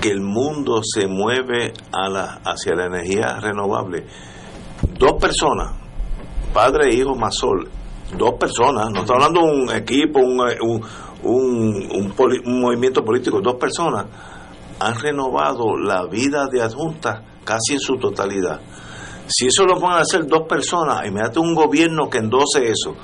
que 0.00 0.10
el 0.10 0.20
mundo 0.20 0.80
se 0.82 1.06
mueve 1.06 1.72
a 1.92 2.08
la, 2.08 2.40
hacia 2.44 2.74
la 2.74 2.86
energía 2.86 3.38
renovable. 3.40 4.04
Dos 4.98 5.14
personas, 5.20 5.72
padre 6.52 6.88
e 6.90 6.94
hijo 6.94 7.14
más 7.14 7.34
sol, 7.34 7.68
dos 8.16 8.34
personas, 8.34 8.90
no 8.90 9.00
está 9.00 9.14
hablando 9.14 9.40
un 9.42 9.70
equipo, 9.70 10.20
un, 10.20 10.82
un, 11.22 12.60
movimiento 12.60 13.04
político, 13.04 13.40
dos 13.40 13.56
personas 13.56 14.06
han 14.80 14.94
renovado 14.94 15.76
la 15.76 16.06
vida 16.06 16.46
de 16.50 16.62
adjuntas 16.62 17.22
casi 17.44 17.74
en 17.74 17.80
su 17.80 17.96
totalidad. 17.96 18.60
Si 19.26 19.48
eso 19.48 19.64
lo 19.64 19.78
van 19.80 19.98
a 19.98 20.00
hacer 20.00 20.26
dos 20.26 20.42
personas, 20.48 21.06
imagínate 21.06 21.40
un 21.40 21.54
gobierno 21.54 22.08
que 22.08 22.18
endose 22.18 22.70
eso, 22.70 22.94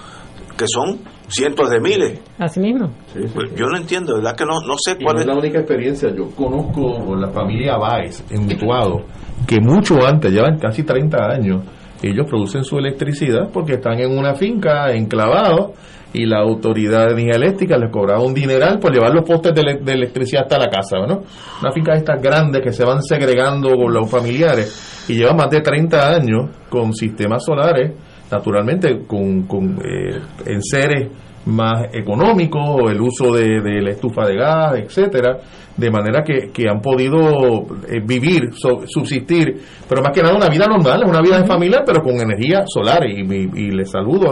que 0.56 0.66
son 0.66 1.00
cientos 1.28 1.70
de 1.70 1.80
miles. 1.80 2.20
Así 2.38 2.60
mismo. 2.60 2.90
Pues 3.12 3.54
yo 3.56 3.66
no 3.66 3.76
entiendo, 3.76 4.16
verdad 4.16 4.36
que 4.36 4.44
no, 4.44 4.60
no 4.66 4.74
sé 4.78 4.96
cuál 5.02 5.18
es. 5.18 5.26
la 5.26 5.34
única 5.34 5.58
experiencia. 5.58 6.10
Yo 6.14 6.30
conozco 6.30 7.14
la 7.16 7.28
familia 7.28 7.76
Baez 7.76 8.24
en 8.30 8.46
Mutuado, 8.46 9.04
que 9.46 9.60
mucho 9.60 10.04
antes, 10.06 10.32
llevan 10.32 10.58
casi 10.58 10.82
30 10.82 11.16
años, 11.16 11.62
ellos 12.02 12.26
producen 12.28 12.64
su 12.64 12.78
electricidad 12.78 13.50
porque 13.52 13.74
están 13.74 13.98
en 13.98 14.16
una 14.16 14.34
finca 14.34 14.92
enclavados 14.92 15.70
y 16.12 16.26
la 16.26 16.38
autoridad 16.38 17.06
de 17.06 17.12
energía 17.12 17.36
eléctrica 17.36 17.76
les 17.76 17.90
cobraba 17.90 18.22
un 18.22 18.32
dineral 18.32 18.78
por 18.78 18.92
llevar 18.92 19.12
los 19.12 19.24
postes 19.26 19.52
de, 19.54 19.92
electricidad 19.92 20.42
hasta 20.42 20.58
la 20.58 20.68
casa, 20.68 20.98
¿no? 21.06 21.22
Una 21.60 21.72
finca 21.72 21.92
de 21.92 21.98
estas 21.98 22.22
grandes 22.22 22.62
que 22.62 22.72
se 22.72 22.84
van 22.84 23.02
segregando 23.02 23.74
con 23.74 23.92
los 23.92 24.08
familiares 24.08 25.04
y 25.08 25.14
llevan 25.14 25.36
más 25.36 25.50
de 25.50 25.60
30 25.60 26.08
años 26.08 26.50
con 26.68 26.92
sistemas 26.92 27.44
solares 27.44 27.92
naturalmente 28.30 29.06
con, 29.06 29.42
con 29.42 29.78
eh, 29.84 30.20
seres 30.60 31.10
más 31.46 31.88
económicos, 31.92 32.90
el 32.90 33.00
uso 33.00 33.32
de, 33.32 33.60
la 33.82 33.90
estufa 33.90 34.26
de 34.26 34.36
gas, 34.36 34.76
etcétera, 34.76 35.38
de 35.76 35.90
manera 35.90 36.22
que, 36.22 36.50
que 36.52 36.68
han 36.68 36.80
podido 36.80 37.66
eh, 37.86 38.00
vivir, 38.02 38.50
subsistir, 38.86 39.60
pero 39.88 40.02
más 40.02 40.12
que 40.12 40.22
nada 40.22 40.36
una 40.36 40.48
vida 40.48 40.66
normal, 40.66 41.02
una 41.06 41.20
vida 41.20 41.38
de 41.38 41.46
familia, 41.46 41.82
pero 41.84 42.00
con 42.02 42.14
energía 42.14 42.64
solar. 42.66 43.04
Y, 43.06 43.20
y, 43.20 43.70
les 43.72 43.90
saludo, 43.90 44.30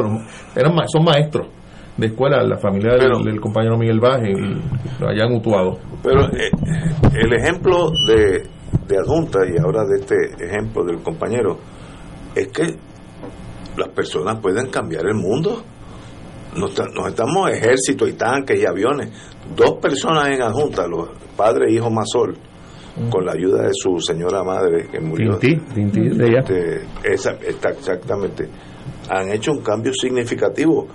eran, 0.57 0.75
son 0.87 1.05
maestros 1.05 1.49
de 1.97 2.07
escuela, 2.07 2.43
la 2.43 2.57
familia 2.57 2.95
del, 2.95 3.41
compañero 3.41 3.77
Miguel 3.77 4.01
Baje, 4.01 4.31
y 4.31 5.05
allá 5.05 5.25
han 5.27 5.35
Utuado. 5.35 5.79
Pero 6.03 6.25
eh, 6.33 6.51
el 7.13 7.33
ejemplo 7.35 7.91
de, 8.09 8.43
de 8.89 8.99
Adjunta 8.99 9.41
y 9.47 9.61
ahora 9.63 9.85
de 9.85 10.01
este 10.01 10.47
ejemplo 10.47 10.83
del 10.85 11.03
compañero 11.03 11.59
es 12.35 12.49
que 12.49 12.92
las 13.77 13.89
personas 13.89 14.39
pueden 14.41 14.69
cambiar 14.69 15.07
el 15.07 15.15
mundo. 15.15 15.63
Nos, 16.57 16.79
estamos 17.09 17.51
ejércitos 17.51 18.09
y 18.09 18.13
tanques 18.13 18.61
y 18.61 18.67
aviones. 18.67 19.11
Dos 19.57 19.79
personas 19.81 20.29
en 20.29 20.43
adjunta, 20.43 20.87
los 20.87 21.09
padres 21.37 21.71
e 21.71 21.75
hijos 21.75 21.91
Mazol, 21.91 22.37
mm. 22.97 23.09
con 23.09 23.25
la 23.25 23.33
ayuda 23.33 23.63
de 23.63 23.71
su 23.73 23.99
señora 24.01 24.43
madre 24.43 24.89
que 24.91 25.01
murió. 25.01 25.39
Este, 25.43 26.83
está 27.05 27.71
exactamente. 27.71 28.49
Han 29.09 29.33
hecho 29.33 29.53
un 29.53 29.63
cambio 29.63 29.93
significativo. 29.95 30.87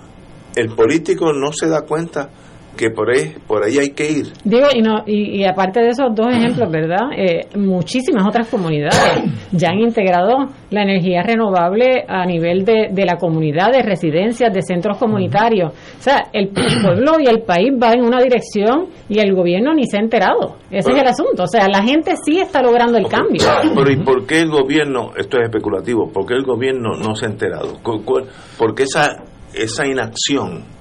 El 0.54 0.74
político 0.74 1.32
no 1.32 1.52
se 1.52 1.68
da 1.68 1.82
cuenta 1.82 2.30
que 2.78 2.90
por 2.90 3.10
ahí, 3.10 3.34
por 3.46 3.64
ahí 3.64 3.76
hay 3.78 3.90
que 3.90 4.10
ir. 4.10 4.26
Digo, 4.44 4.68
y, 4.72 4.80
no, 4.80 5.02
y, 5.04 5.44
aparte 5.44 5.80
de 5.80 5.88
esos 5.88 6.14
dos 6.14 6.28
ejemplos, 6.32 6.70
¿verdad? 6.70 7.10
Eh, 7.16 7.40
muchísimas 7.56 8.26
otras 8.26 8.48
comunidades 8.48 9.24
ya 9.52 9.70
han 9.70 9.80
integrado 9.80 10.46
la 10.70 10.82
energía 10.82 11.22
renovable 11.22 12.04
a 12.08 12.24
nivel 12.24 12.64
de, 12.64 12.88
de 12.90 13.04
la 13.04 13.16
comunidad, 13.16 13.72
de 13.72 13.82
residencias, 13.82 14.54
de 14.54 14.62
centros 14.62 14.96
comunitarios. 14.96 15.72
O 15.72 16.02
sea, 16.02 16.28
el 16.32 16.48
pueblo 16.48 17.18
y 17.18 17.26
el 17.26 17.42
país 17.42 17.72
va 17.82 17.92
en 17.92 18.04
una 18.04 18.22
dirección 18.22 18.86
y 19.08 19.18
el 19.18 19.34
gobierno 19.34 19.74
ni 19.74 19.84
se 19.84 19.96
ha 19.96 20.00
enterado. 20.00 20.56
Ese 20.70 20.92
es 20.92 21.00
el 21.00 21.06
asunto. 21.06 21.42
O 21.42 21.48
sea, 21.48 21.68
la 21.68 21.82
gente 21.82 22.12
sí 22.24 22.38
está 22.38 22.62
logrando 22.62 22.96
el 22.96 23.08
cambio. 23.08 23.42
Pero 23.74 23.90
¿y 23.90 23.96
por 23.96 24.24
qué 24.24 24.40
el 24.40 24.50
gobierno, 24.50 25.10
esto 25.16 25.38
es 25.38 25.46
especulativo, 25.46 26.10
por 26.12 26.26
qué 26.26 26.34
el 26.34 26.44
gobierno 26.44 26.94
no 26.96 27.16
se 27.16 27.26
ha 27.26 27.28
enterado? 27.28 27.78
¿Por 27.82 28.74
qué 28.74 28.84
esa, 28.84 29.24
esa 29.52 29.84
inacción? 29.84 30.77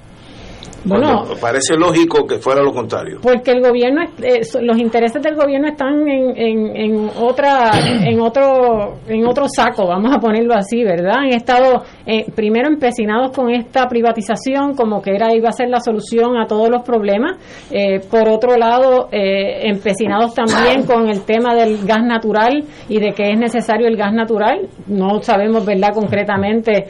Bueno, 0.85 1.23
parece 1.41 1.75
lógico 1.75 2.25
que 2.25 2.37
fuera 2.37 2.61
lo 2.61 2.71
contrario. 2.71 3.19
Porque 3.21 3.51
el 3.51 3.61
gobierno, 3.61 4.03
eh, 4.21 4.41
los 4.61 4.77
intereses 4.77 5.21
del 5.21 5.35
gobierno 5.35 5.67
están 5.67 6.07
en, 6.07 6.75
en, 6.75 7.09
otra, 7.19 7.71
en 8.05 8.19
otro, 8.21 8.95
en 9.07 9.25
otro 9.25 9.45
saco, 9.53 9.87
vamos 9.87 10.13
a 10.15 10.19
ponerlo 10.19 10.53
así, 10.53 10.83
¿verdad? 10.83 11.19
Han 11.23 11.33
estado 11.33 11.83
eh, 12.05 12.25
primero 12.33 12.67
empecinados 12.67 13.31
con 13.31 13.49
esta 13.49 13.87
privatización, 13.87 14.75
como 14.75 15.01
que 15.01 15.15
era 15.15 15.35
iba 15.35 15.49
a 15.49 15.51
ser 15.51 15.69
la 15.69 15.79
solución 15.79 16.37
a 16.37 16.45
todos 16.45 16.69
los 16.69 16.83
problemas. 16.83 17.37
Eh, 17.71 17.99
por 18.09 18.29
otro 18.29 18.55
lado, 18.57 19.09
empecinados 19.11 20.33
también 20.33 20.85
con 20.85 21.09
el 21.09 21.21
tema 21.21 21.55
del 21.55 21.85
gas 21.85 22.03
natural 22.03 22.63
y 22.87 22.99
de 22.99 23.11
que 23.11 23.31
es 23.31 23.37
necesario 23.37 23.87
el 23.87 23.97
gas 23.97 24.13
natural. 24.13 24.67
No 24.87 25.21
sabemos, 25.21 25.65
¿verdad? 25.65 25.89
Concretamente 25.93 26.85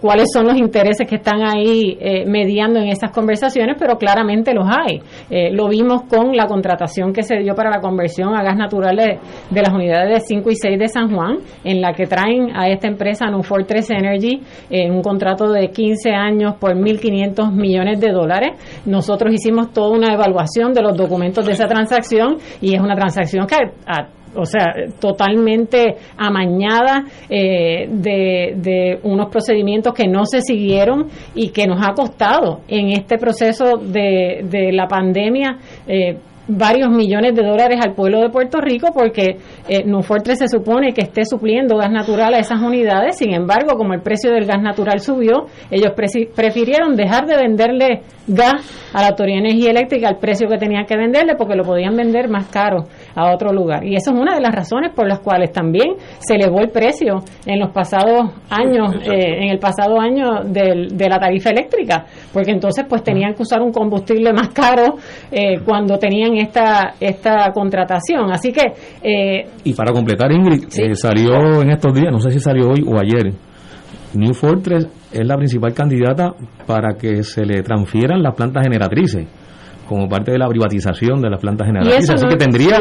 cuáles 0.00 0.28
son 0.32 0.46
los 0.46 0.56
intereses 0.56 1.06
que 1.08 1.16
están 1.16 1.42
ahí 1.42 1.98
mediando 2.26 2.80
en 2.80 2.88
esas 2.88 3.10
conversaciones 3.10 3.25
conversaciones, 3.26 3.74
pero 3.76 3.98
claramente 3.98 4.54
los 4.54 4.68
hay. 4.68 5.00
Eh, 5.28 5.50
lo 5.50 5.68
vimos 5.68 6.02
con 6.02 6.36
la 6.36 6.46
contratación 6.46 7.12
que 7.12 7.24
se 7.24 7.38
dio 7.38 7.56
para 7.56 7.70
la 7.70 7.80
conversión 7.80 8.36
a 8.36 8.42
gas 8.44 8.56
natural 8.56 8.96
de, 8.96 9.18
las 9.60 9.74
unidades 9.74 10.08
de 10.08 10.20
5 10.20 10.50
y 10.50 10.54
6 10.54 10.78
de 10.78 10.86
San 10.86 11.12
Juan, 11.12 11.38
en 11.64 11.80
la 11.80 11.92
que 11.92 12.06
traen 12.06 12.54
a 12.54 12.68
esta 12.68 12.86
empresa 12.86 13.26
Nufortress 13.26 13.90
Energy 13.90 14.40
en 14.70 14.92
un 14.92 15.02
contrato 15.02 15.50
de 15.50 15.70
15 15.70 16.10
años 16.10 16.54
por 16.60 16.76
1.500 16.76 17.50
millones 17.52 18.00
de 18.00 18.12
dólares. 18.12 18.50
Nosotros 18.86 19.34
hicimos 19.34 19.72
toda 19.72 19.90
una 19.90 20.14
evaluación 20.14 20.72
de 20.72 20.82
los 20.82 20.96
documentos 20.96 21.44
de 21.44 21.52
esa 21.52 21.66
transacción 21.66 22.36
y 22.60 22.74
es 22.74 22.80
una 22.80 22.94
transacción 22.94 23.46
que 23.48 23.56
a 23.86 24.15
o 24.36 24.44
sea, 24.44 24.74
totalmente 25.00 25.96
amañada 26.16 27.04
eh, 27.28 27.88
de, 27.88 28.98
unos 29.02 29.28
procedimientos 29.30 29.94
que 29.94 30.06
no 30.06 30.24
se 30.24 30.40
siguieron 30.40 31.06
y 31.34 31.50
que 31.50 31.66
nos 31.66 31.84
ha 31.86 31.92
costado 31.92 32.60
en 32.68 32.90
este 32.90 33.18
proceso 33.18 33.76
de, 33.78 34.44
de 34.48 34.72
la 34.72 34.86
pandemia. 34.86 35.58
Eh, 35.86 36.16
varios 36.48 36.90
millones 36.90 37.34
de 37.34 37.42
dólares 37.42 37.80
al 37.82 37.94
pueblo 37.94 38.20
de 38.20 38.30
Puerto 38.30 38.60
Rico 38.60 38.88
porque 38.94 39.38
eh, 39.68 39.84
Nufortre 39.84 40.36
se 40.36 40.48
supone 40.48 40.92
que 40.92 41.02
esté 41.02 41.24
supliendo 41.24 41.76
gas 41.76 41.90
natural 41.90 42.34
a 42.34 42.38
esas 42.38 42.60
unidades, 42.60 43.18
sin 43.18 43.34
embargo, 43.34 43.76
como 43.76 43.94
el 43.94 44.00
precio 44.00 44.32
del 44.32 44.46
gas 44.46 44.62
natural 44.62 45.00
subió, 45.00 45.46
ellos 45.70 45.92
prefirieron 46.34 46.94
dejar 46.96 47.26
de 47.26 47.36
venderle 47.36 48.02
gas 48.26 48.90
a 48.92 49.02
la 49.02 49.08
Autoridad 49.08 49.42
de 49.42 49.48
Energía 49.48 49.70
Eléctrica 49.70 50.08
al 50.08 50.18
precio 50.18 50.48
que 50.48 50.58
tenían 50.58 50.86
que 50.86 50.96
venderle 50.96 51.34
porque 51.36 51.56
lo 51.56 51.64
podían 51.64 51.96
vender 51.96 52.28
más 52.28 52.46
caro 52.48 52.84
a 53.16 53.32
otro 53.34 53.52
lugar. 53.52 53.84
Y 53.84 53.96
eso 53.96 54.12
es 54.12 54.20
una 54.20 54.34
de 54.34 54.40
las 54.40 54.54
razones 54.54 54.92
por 54.94 55.08
las 55.08 55.20
cuales 55.20 55.50
también 55.50 55.94
se 56.18 56.34
elevó 56.34 56.60
el 56.60 56.68
precio 56.68 57.24
en 57.46 57.58
los 57.58 57.70
pasados 57.72 58.30
años, 58.50 58.94
eh, 59.02 59.42
en 59.42 59.50
el 59.50 59.58
pasado 59.58 59.98
año 59.98 60.44
de 60.44 61.08
la 61.08 61.18
tarifa 61.18 61.50
eléctrica, 61.50 62.04
porque 62.32 62.52
entonces 62.52 62.84
pues 62.88 63.02
tenían 63.02 63.34
que 63.34 63.42
usar 63.42 63.62
un 63.62 63.72
combustible 63.72 64.32
más 64.32 64.50
caro 64.50 64.96
eh, 65.32 65.60
cuando 65.64 65.98
tenían 65.98 66.36
esta 66.36 66.94
esta 67.00 67.50
contratación. 67.52 68.30
Así 68.30 68.52
que... 68.52 68.62
Eh, 69.02 69.46
y 69.64 69.72
para 69.72 69.92
completar, 69.92 70.30
Ingrid, 70.30 70.66
salió 70.94 71.62
en 71.62 71.70
estos 71.70 71.94
días, 71.94 72.12
no 72.12 72.20
sé 72.20 72.30
si 72.30 72.40
salió 72.40 72.68
hoy 72.68 72.84
o 72.86 72.98
ayer, 72.98 73.32
New 74.14 74.34
Fortress 74.34 74.86
es 75.12 75.26
la 75.26 75.36
principal 75.36 75.72
candidata 75.72 76.34
para 76.66 76.96
que 76.96 77.22
se 77.22 77.44
le 77.44 77.62
transfieran 77.62 78.22
las 78.22 78.34
plantas 78.34 78.64
generatrices 78.64 79.26
como 79.86 80.08
parte 80.08 80.32
de 80.32 80.38
la 80.38 80.48
privatización 80.48 81.20
de 81.20 81.30
las 81.30 81.40
plantas 81.40 81.66
generatrices. 81.66 82.10
Así 82.10 82.26
que 82.28 82.36
tendría 82.36 82.78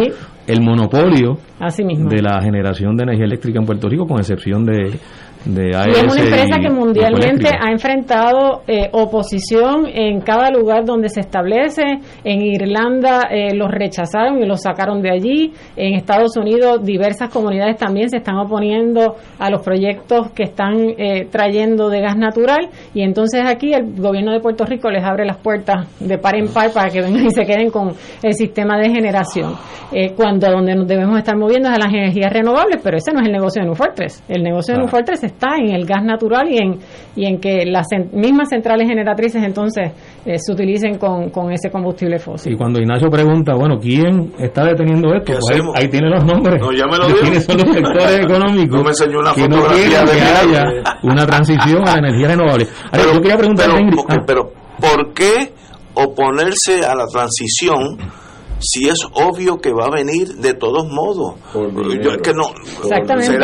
el 0.47 0.62
monopolio 0.62 1.38
de 1.60 2.22
la 2.22 2.41
generación 2.41 2.95
de 2.95 3.03
energía 3.03 3.26
eléctrica 3.26 3.60
en 3.60 3.66
Puerto 3.66 3.88
Rico, 3.88 4.06
con 4.06 4.20
excepción 4.20 4.66
de 4.66 4.99
y 5.48 5.91
es 5.91 6.04
una 6.04 6.22
empresa 6.22 6.60
que 6.60 6.70
mundialmente 6.72 7.48
ha 7.48 7.72
enfrentado 7.72 8.64
eh, 8.68 8.89
oposición 8.91 9.86
en 9.86 10.22
cada 10.22 10.50
lugar 10.50 10.86
donde 10.86 11.10
se 11.10 11.20
establece. 11.20 11.84
En 12.24 12.41
Irlanda 12.41 13.28
eh, 13.30 13.54
los 13.54 13.70
rechazaron 13.70 14.41
y 14.41 14.48
los 14.48 14.62
sacaron 14.62 15.02
de 15.02 15.12
allí. 15.12 15.54
En 15.76 15.93
Estados 15.93 16.36
Unidos 16.36 16.84
diversas 16.84 17.30
comunidades 17.30 17.78
también 17.78 18.10
se 18.10 18.18
están 18.18 18.38
oponiendo 18.38 19.18
a 19.38 19.52
los 19.52 19.62
proyectos 19.62 20.32
que 20.32 20.43
están 20.43 20.78
eh, 20.98 21.28
trayendo 21.30 21.89
de 21.89 22.02
gas 22.02 22.18
natural. 22.18 22.70
Y 22.96 23.04
entonces 23.04 23.43
aquí 23.46 23.72
el 23.74 24.02
gobierno 24.02 24.32
de 24.32 24.39
Puerto 24.39 24.66
Rico 24.66 24.89
les 24.89 25.04
abre 25.04 25.26
las 25.26 25.38
puertas 25.38 25.88
de 26.00 26.18
par 26.18 26.36
en 26.36 26.48
par 26.48 26.72
para 26.72 26.89
que 26.89 27.02
vengan 27.02 27.26
y 27.26 27.30
se 27.30 27.46
queden 27.46 27.70
con 27.70 27.93
el 28.24 28.34
sistema 28.34 28.80
de 28.80 28.89
generación. 28.89 29.54
cuando 30.18 30.50
donde 30.50 30.76
nos 30.76 30.88
debemos 30.88 31.18
estar 31.18 31.38
moviendo 31.38 31.70
es 31.70 31.76
a 31.76 31.80
las 31.80 31.93
energías 31.93 32.34
renovables, 32.34 32.82
pero 32.84 32.98
ese 32.98 33.12
no 33.14 33.20
es 33.20 33.28
el 33.28 33.32
negocio 33.32 33.62
de 33.62 33.68
Nufortres. 33.68 34.24
El 34.28 34.43
negocio 34.43 34.74
de 34.74 34.82
Nufortres 34.82 35.24
es 35.24 35.34
está 35.36 35.57
en 35.57 35.75
el 35.75 35.86
gas 35.86 36.03
natural 36.03 36.49
y 36.49 36.57
en, 36.57 36.79
y 37.15 37.25
en 37.25 37.39
que 37.39 37.65
las 37.65 37.86
mismas 38.13 38.49
centrales 38.49 38.88
generatrices 38.88 39.43
entonces 39.43 39.91
eh, 40.25 40.38
se 40.39 40.51
utilicen 40.51 40.97
con, 40.97 41.29
con, 41.29 41.51
ese 41.51 41.69
combustible 41.69 42.17
fósil. 42.19 42.53
Y 42.53 42.55
cuando 42.57 42.79
Ignacio 42.79 43.09
pregunta, 43.09 43.53
bueno, 43.53 43.77
¿quién 43.79 44.33
está 44.39 44.65
deteniendo 44.65 45.13
esto? 45.13 45.33
Pues 45.39 45.61
ahí, 45.75 45.88
tiene 45.88 46.09
los 46.09 46.25
nombres. 46.25 46.59
No, 46.59 46.71
ya 46.71 46.86
me 46.88 46.97
lo 46.97 47.07
¿Quiénes 47.19 47.45
son 47.45 47.57
los 47.57 47.73
sectores 47.73 48.19
económicos? 48.25 48.77
No 48.77 48.83
me 48.83 48.89
enseñó 48.89 49.19
una 49.19 49.33
que 49.33 49.47
no 49.47 49.63
quieren 49.67 50.05
que 50.05 50.21
haya 50.21 50.65
una 51.03 51.25
transición 51.25 51.88
a 51.88 51.93
la 51.93 51.99
energía 51.99 52.27
renovable. 52.29 52.67
pero, 52.91 53.13
yo 53.13 53.21
quería 53.21 53.38
preguntar 53.38 53.69
ah. 53.71 54.15
pero 54.25 54.51
¿por 54.79 55.13
qué 55.13 55.53
oponerse 55.93 56.86
a 56.86 56.95
la 56.95 57.05
transición? 57.07 57.97
Si 58.60 58.88
es 58.88 58.97
obvio 59.14 59.58
que 59.58 59.72
va 59.74 59.86
a 59.86 59.91
venir 59.91 60.28
de 60.36 60.53
todos 60.53 60.88
modos. 60.89 61.36
Yo, 61.53 62.12
es 62.12 62.22
que 62.22 62.32
no, 62.34 62.43
Exactamente. 62.84 63.38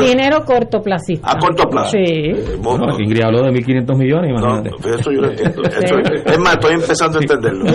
dinero 0.00 0.44
cortoplacista. 0.44 1.30
A 1.30 1.38
corto 1.38 1.68
plazo. 1.68 1.90
Sí. 1.92 1.98
Eh, 1.98 2.58
Ingrid 2.98 3.22
habló 3.22 3.42
de 3.42 3.50
1.500 3.50 3.98
millones. 3.98 4.32
No, 4.40 4.62
eso 4.90 5.12
yo 5.12 5.20
lo 5.20 5.30
entiendo. 5.30 5.62
es 5.62 6.38
más, 6.38 6.54
estoy 6.54 6.74
empezando 6.74 7.18
a 7.18 7.22
entenderlo. 7.22 7.64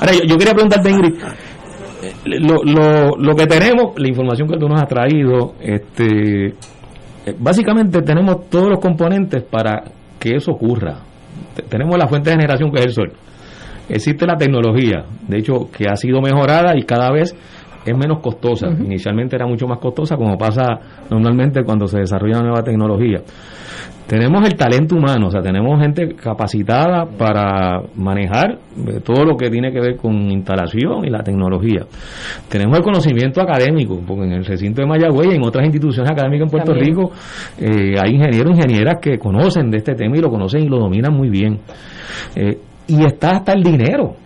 Ahora, 0.00 0.12
yo, 0.26 0.36
quería 0.36 0.54
preguntarte, 0.54 0.90
Ingrid, 0.90 1.14
lo, 2.24 2.56
lo, 2.64 3.16
lo 3.18 3.34
que 3.34 3.46
tenemos, 3.46 3.92
la 3.96 4.08
información 4.08 4.48
que 4.48 4.58
tú 4.58 4.68
nos 4.68 4.80
has 4.80 4.88
traído, 4.88 5.54
este, 5.60 6.46
eh, 6.46 6.54
básicamente 7.38 8.00
tenemos 8.02 8.48
todos 8.48 8.70
los 8.70 8.80
componentes 8.80 9.42
para 9.42 9.84
que 10.18 10.36
eso 10.36 10.52
ocurra. 10.52 11.00
Tenemos 11.68 11.96
la 11.98 12.06
fuente 12.06 12.30
de 12.30 12.36
generación 12.36 12.70
que 12.70 12.80
es 12.80 12.86
el 12.86 12.92
sol 12.92 13.12
Existe 13.88 14.26
la 14.26 14.36
tecnología, 14.36 15.04
de 15.28 15.38
hecho, 15.38 15.70
que 15.70 15.88
ha 15.88 15.96
sido 15.96 16.20
mejorada 16.20 16.76
y 16.76 16.82
cada 16.82 17.10
vez 17.12 17.36
es 17.86 17.96
menos 17.96 18.18
costosa. 18.20 18.68
Inicialmente 18.68 19.36
era 19.36 19.46
mucho 19.46 19.66
más 19.66 19.78
costosa, 19.78 20.16
como 20.16 20.36
pasa 20.36 20.64
normalmente 21.08 21.62
cuando 21.62 21.86
se 21.86 22.00
desarrolla 22.00 22.38
una 22.38 22.48
nueva 22.48 22.62
tecnología. 22.62 23.22
Tenemos 24.06 24.46
el 24.46 24.54
talento 24.54 24.94
humano, 24.94 25.26
o 25.26 25.30
sea, 25.30 25.42
tenemos 25.42 25.80
gente 25.80 26.14
capacitada 26.14 27.06
para 27.06 27.82
manejar 27.96 28.52
eh, 28.86 29.00
todo 29.04 29.24
lo 29.24 29.36
que 29.36 29.50
tiene 29.50 29.72
que 29.72 29.80
ver 29.80 29.96
con 29.96 30.14
instalación 30.30 31.04
y 31.04 31.10
la 31.10 31.24
tecnología. 31.24 31.84
Tenemos 32.48 32.78
el 32.78 32.84
conocimiento 32.84 33.40
académico, 33.40 34.00
porque 34.06 34.26
en 34.26 34.32
el 34.34 34.44
recinto 34.44 34.80
de 34.80 34.86
Mayagüey 34.86 35.32
y 35.32 35.34
en 35.34 35.44
otras 35.44 35.64
instituciones 35.64 36.08
académicas 36.08 36.46
en 36.46 36.50
Puerto 36.50 36.72
Rico 36.72 37.10
eh, 37.58 37.96
hay 38.00 38.14
ingenieros 38.14 38.52
e 38.52 38.56
ingenieras 38.56 38.94
que 39.02 39.18
conocen 39.18 39.72
de 39.72 39.78
este 39.78 39.94
tema 39.96 40.16
y 40.16 40.20
lo 40.20 40.30
conocen 40.30 40.62
y 40.62 40.68
lo 40.68 40.78
dominan 40.78 41.12
muy 41.12 41.28
bien. 41.28 41.58
Eh, 42.36 42.58
y 42.86 43.04
está 43.04 43.30
hasta 43.36 43.52
el 43.52 43.62
dinero, 43.62 44.16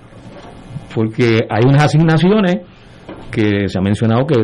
porque 0.95 1.41
hay 1.49 1.63
unas 1.67 1.85
asignaciones 1.85 2.61
que 3.31 3.69
se 3.69 3.79
ha 3.79 3.83
mencionado 3.83 4.27
que 4.27 4.35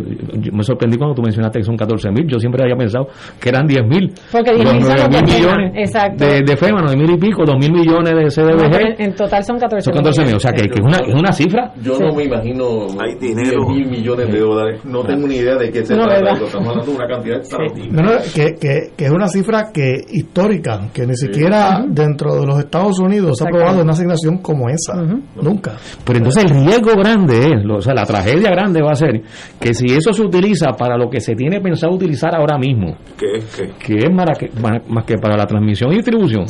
yo 0.40 0.52
me 0.52 0.62
sorprendí 0.62 0.96
cuando 0.96 1.14
tú 1.14 1.22
mencionaste 1.22 1.58
que 1.58 1.64
son 1.64 1.76
14 1.76 2.10
mil, 2.10 2.26
yo 2.26 2.38
siempre 2.38 2.62
había 2.62 2.76
pensado 2.76 3.08
que 3.40 3.48
eran 3.48 3.66
10 3.66 3.86
mil. 3.86 4.12
Porque 4.30 4.52
10 4.54 4.72
mil 4.72 4.82
son 4.82 5.10
mil 5.10 5.22
millones 5.24 5.72
Exacto. 5.74 6.24
de, 6.24 6.42
de 6.42 6.56
FEMA, 6.56 6.80
9 6.82 6.96
mil 6.96 7.10
y 7.12 7.18
pico, 7.18 7.44
2 7.44 7.56
mil 7.58 7.72
millones 7.72 8.12
de 8.14 8.42
CDBG. 8.42 9.00
en 9.00 9.14
total 9.14 9.44
son 9.44 9.58
14 9.58 9.84
son 9.84 9.94
14 9.94 10.24
mil, 10.24 10.34
o 10.36 10.40
sea 10.40 10.52
que, 10.52 10.62
es, 10.64 10.80
una, 10.80 10.98
es 10.98 11.14
una 11.14 11.32
cifra. 11.32 11.72
Yo 11.82 11.98
no 11.98 12.14
me 12.14 12.24
imagino 12.24 12.86
hay 13.00 13.14
dinero. 13.18 13.68
mil 13.68 13.86
millones 13.88 14.32
de 14.32 14.38
dólares, 14.38 14.84
no 14.84 15.02
tengo 15.02 15.26
ni 15.26 15.36
idea 15.36 15.56
de 15.56 15.70
qué 15.70 15.84
se 15.84 15.94
no, 15.96 16.04
trata, 16.04 16.32
estamos 16.32 16.68
hablando 16.68 16.92
de 16.92 16.96
una 16.96 17.06
cantidad 17.06 17.36
extraordinaria. 17.38 18.02
No, 18.02 18.18
que, 18.34 18.54
que, 18.54 18.90
que, 18.96 19.04
es 19.04 19.10
una 19.10 19.28
cifra 19.28 19.70
que 19.72 19.96
histórica, 20.10 20.88
que 20.92 21.06
ni 21.06 21.16
siquiera 21.16 21.84
dentro 21.88 22.34
de 22.40 22.46
los 22.46 22.58
Estados 22.58 22.98
Unidos 22.98 23.38
se 23.38 23.44
ha 23.44 23.48
aprobado 23.48 23.82
una 23.82 23.92
asignación 23.92 24.38
como 24.38 24.68
esa, 24.68 24.94
nunca. 25.40 25.76
Pero 26.04 26.18
entonces 26.18 26.44
el 26.44 26.50
riesgo 26.50 26.92
grande 26.96 27.38
es, 27.38 27.70
o 27.70 27.80
sea, 27.80 27.94
la 27.94 28.04
tragedia 28.04 28.50
grande 28.50 28.75
va 28.82 28.92
a 28.92 28.96
ser 28.96 29.22
que 29.60 29.74
si 29.74 29.86
eso 29.86 30.12
se 30.12 30.22
utiliza 30.22 30.72
para 30.72 30.96
lo 30.96 31.08
que 31.08 31.20
se 31.20 31.34
tiene 31.34 31.60
pensado 31.60 31.94
utilizar 31.94 32.34
ahora 32.34 32.58
mismo, 32.58 32.96
que 33.16 33.96
es 33.96 34.12
más, 34.12 34.38
que, 34.38 34.50
más, 34.60 35.04
que 35.04 35.16
para 35.16 35.36
la 35.36 35.46
transmisión 35.46 35.92
y 35.92 35.96
distribución, 35.96 36.46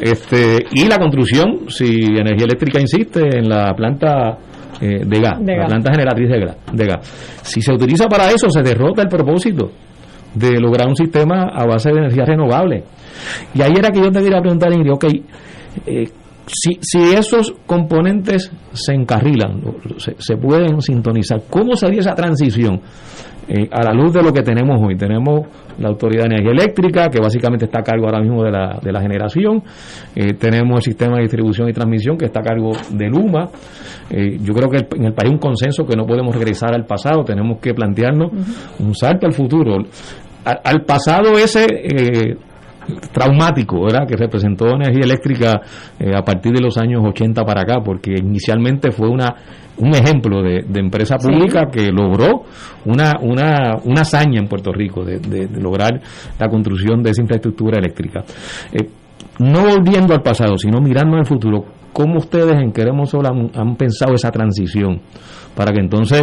este 0.00 0.64
y 0.72 0.86
la 0.86 0.98
construcción, 0.98 1.68
si 1.68 1.94
energía 2.04 2.44
eléctrica 2.44 2.80
insiste 2.80 3.38
en 3.38 3.48
la 3.48 3.74
planta 3.74 4.38
eh, 4.80 5.04
de 5.04 5.20
gas, 5.20 5.38
la 5.40 5.66
planta 5.66 5.90
generatriz 5.92 6.28
de 6.28 6.40
gas, 6.40 6.56
de 6.72 6.86
gas, 6.86 7.40
si 7.42 7.60
se 7.60 7.72
utiliza 7.72 8.06
para 8.08 8.30
eso, 8.30 8.48
se 8.50 8.62
derrota 8.62 9.02
el 9.02 9.08
propósito 9.08 9.70
de 10.34 10.60
lograr 10.60 10.86
un 10.86 10.96
sistema 10.96 11.48
a 11.52 11.66
base 11.66 11.90
de 11.90 11.98
energía 11.98 12.24
renovable. 12.26 12.84
Y 13.54 13.62
ahí 13.62 13.72
era 13.76 13.90
que 13.90 14.00
yo 14.00 14.10
te 14.10 14.20
quería 14.20 14.40
preguntar, 14.40 14.72
Ingrid, 14.72 14.92
ok, 14.92 15.04
eh, 15.86 16.04
si, 16.46 16.78
si 16.80 17.14
esos 17.14 17.54
componentes 17.66 18.50
se 18.72 18.94
encarrilan, 18.94 19.62
se, 19.98 20.36
pueden 20.36 20.80
sintonizar, 20.80 21.42
¿cómo 21.50 21.76
sería 21.76 22.00
esa 22.00 22.14
transición? 22.14 22.80
eh, 23.48 23.68
a 23.70 23.82
la 23.82 23.92
luz 23.92 24.12
de 24.12 24.22
lo 24.22 24.32
que 24.32 24.42
tenemos 24.42 24.80
hoy. 24.82 24.96
Tenemos 24.96 25.46
la 25.78 25.88
Autoridad 25.88 26.24
de 26.24 26.36
Energía 26.36 26.52
Eléctrica, 26.52 27.08
que 27.08 27.20
básicamente 27.20 27.66
está 27.66 27.80
a 27.80 27.82
cargo 27.82 28.06
ahora 28.06 28.20
mismo 28.20 28.42
de 28.42 28.50
la, 28.50 28.78
de 28.82 28.92
la 28.92 29.00
generación. 29.00 29.62
Eh, 30.14 30.34
tenemos 30.34 30.78
el 30.78 30.82
sistema 30.82 31.16
de 31.16 31.22
distribución 31.22 31.68
y 31.68 31.72
transmisión, 31.72 32.16
que 32.16 32.26
está 32.26 32.40
a 32.40 32.42
cargo 32.42 32.72
de 32.90 33.08
Luma. 33.08 33.48
Eh, 34.10 34.38
yo 34.40 34.52
creo 34.54 34.68
que 34.68 34.86
en 34.96 35.04
el 35.04 35.12
país 35.12 35.28
hay 35.28 35.34
un 35.34 35.38
consenso 35.38 35.84
que 35.86 35.96
no 35.96 36.06
podemos 36.06 36.34
regresar 36.34 36.74
al 36.74 36.86
pasado, 36.86 37.24
tenemos 37.24 37.58
que 37.60 37.74
plantearnos 37.74 38.30
un 38.78 38.94
salto 38.94 39.26
al 39.26 39.32
futuro. 39.32 39.76
al 40.44 40.84
pasado 40.84 41.36
ese 41.38 42.36
traumático, 43.12 43.84
¿verdad? 43.84 44.06
Que 44.06 44.16
representó 44.16 44.66
energía 44.68 45.04
eléctrica 45.04 45.60
a 46.14 46.22
partir 46.22 46.52
de 46.52 46.60
los 46.60 46.76
años 46.78 47.02
80 47.04 47.44
para 47.44 47.62
acá, 47.62 47.80
porque 47.84 48.14
inicialmente 48.18 48.90
fue 48.90 49.08
una 49.08 49.34
un 49.78 49.94
ejemplo 49.94 50.42
de, 50.42 50.64
empresa 50.74 51.16
pública 51.16 51.66
que 51.70 51.90
logró 51.90 52.44
una, 52.84 53.14
una, 53.20 53.76
una 53.84 54.02
hazaña 54.02 54.40
en 54.40 54.48
Puerto 54.48 54.72
Rico 54.72 55.04
de, 55.04 55.48
lograr 55.60 56.00
la 56.38 56.48
construcción 56.48 57.02
de 57.02 57.10
esa 57.10 57.22
infraestructura 57.22 57.78
eléctrica. 57.78 58.24
Eh, 58.72 58.88
no 59.38 59.64
volviendo 59.64 60.14
al 60.14 60.22
pasado, 60.22 60.56
sino 60.56 60.80
mirando 60.80 61.16
al 61.16 61.26
futuro, 61.26 61.64
¿cómo 61.92 62.18
ustedes 62.18 62.54
en 62.54 62.72
Queremos 62.72 63.10
Sol 63.10 63.26
han 63.26 63.76
pensado 63.76 64.14
esa 64.14 64.30
transición? 64.30 65.00
Para 65.56 65.72
que 65.72 65.80
entonces 65.80 66.22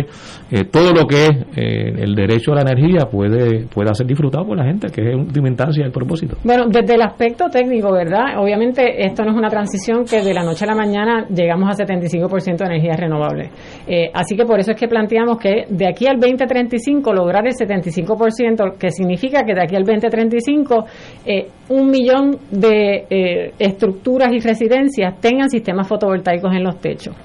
eh, 0.51 0.65
todo 0.65 0.93
lo 0.93 1.05
que 1.05 1.25
es 1.25 1.31
eh, 1.57 1.93
el 1.97 2.15
derecho 2.15 2.51
a 2.51 2.55
la 2.55 2.61
energía 2.61 3.05
puede 3.11 3.65
pueda 3.65 3.93
ser 3.93 4.05
disfrutado 4.05 4.45
por 4.45 4.57
la 4.57 4.65
gente, 4.65 4.87
que 4.89 5.09
es 5.09 5.15
última 5.15 5.47
instancia 5.47 5.83
el 5.85 5.91
propósito. 5.91 6.37
Bueno, 6.43 6.65
desde 6.67 6.93
el 6.95 7.01
aspecto 7.01 7.49
técnico, 7.49 7.91
¿verdad? 7.91 8.37
Obviamente 8.37 9.05
esto 9.05 9.23
no 9.23 9.31
es 9.31 9.37
una 9.37 9.49
transición 9.49 10.05
que 10.05 10.21
de 10.21 10.33
la 10.33 10.43
noche 10.43 10.65
a 10.65 10.67
la 10.67 10.75
mañana 10.75 11.25
llegamos 11.27 11.69
a 11.69 11.83
75% 11.83 12.57
de 12.57 12.65
energías 12.65 12.99
renovables. 12.99 13.49
Eh, 13.87 14.11
así 14.13 14.35
que 14.35 14.45
por 14.45 14.59
eso 14.59 14.71
es 14.71 14.77
que 14.77 14.87
planteamos 14.87 15.37
que 15.39 15.65
de 15.67 15.87
aquí 15.87 16.05
al 16.05 16.19
2035 16.19 17.13
lograr 17.13 17.45
el 17.47 17.53
75%, 17.53 18.77
que 18.77 18.91
significa 18.91 19.43
que 19.43 19.53
de 19.53 19.63
aquí 19.63 19.75
al 19.75 19.83
2035 19.83 20.85
un 21.73 21.89
millón 21.89 22.37
de 22.51 23.53
estructuras 23.59 24.31
y 24.31 24.39
residencias 24.39 25.19
tengan 25.19 25.49
sistemas 25.49 25.87
fotovoltaicos 25.87 26.53
en 26.53 26.63
los 26.63 26.79
techos. 26.79 27.15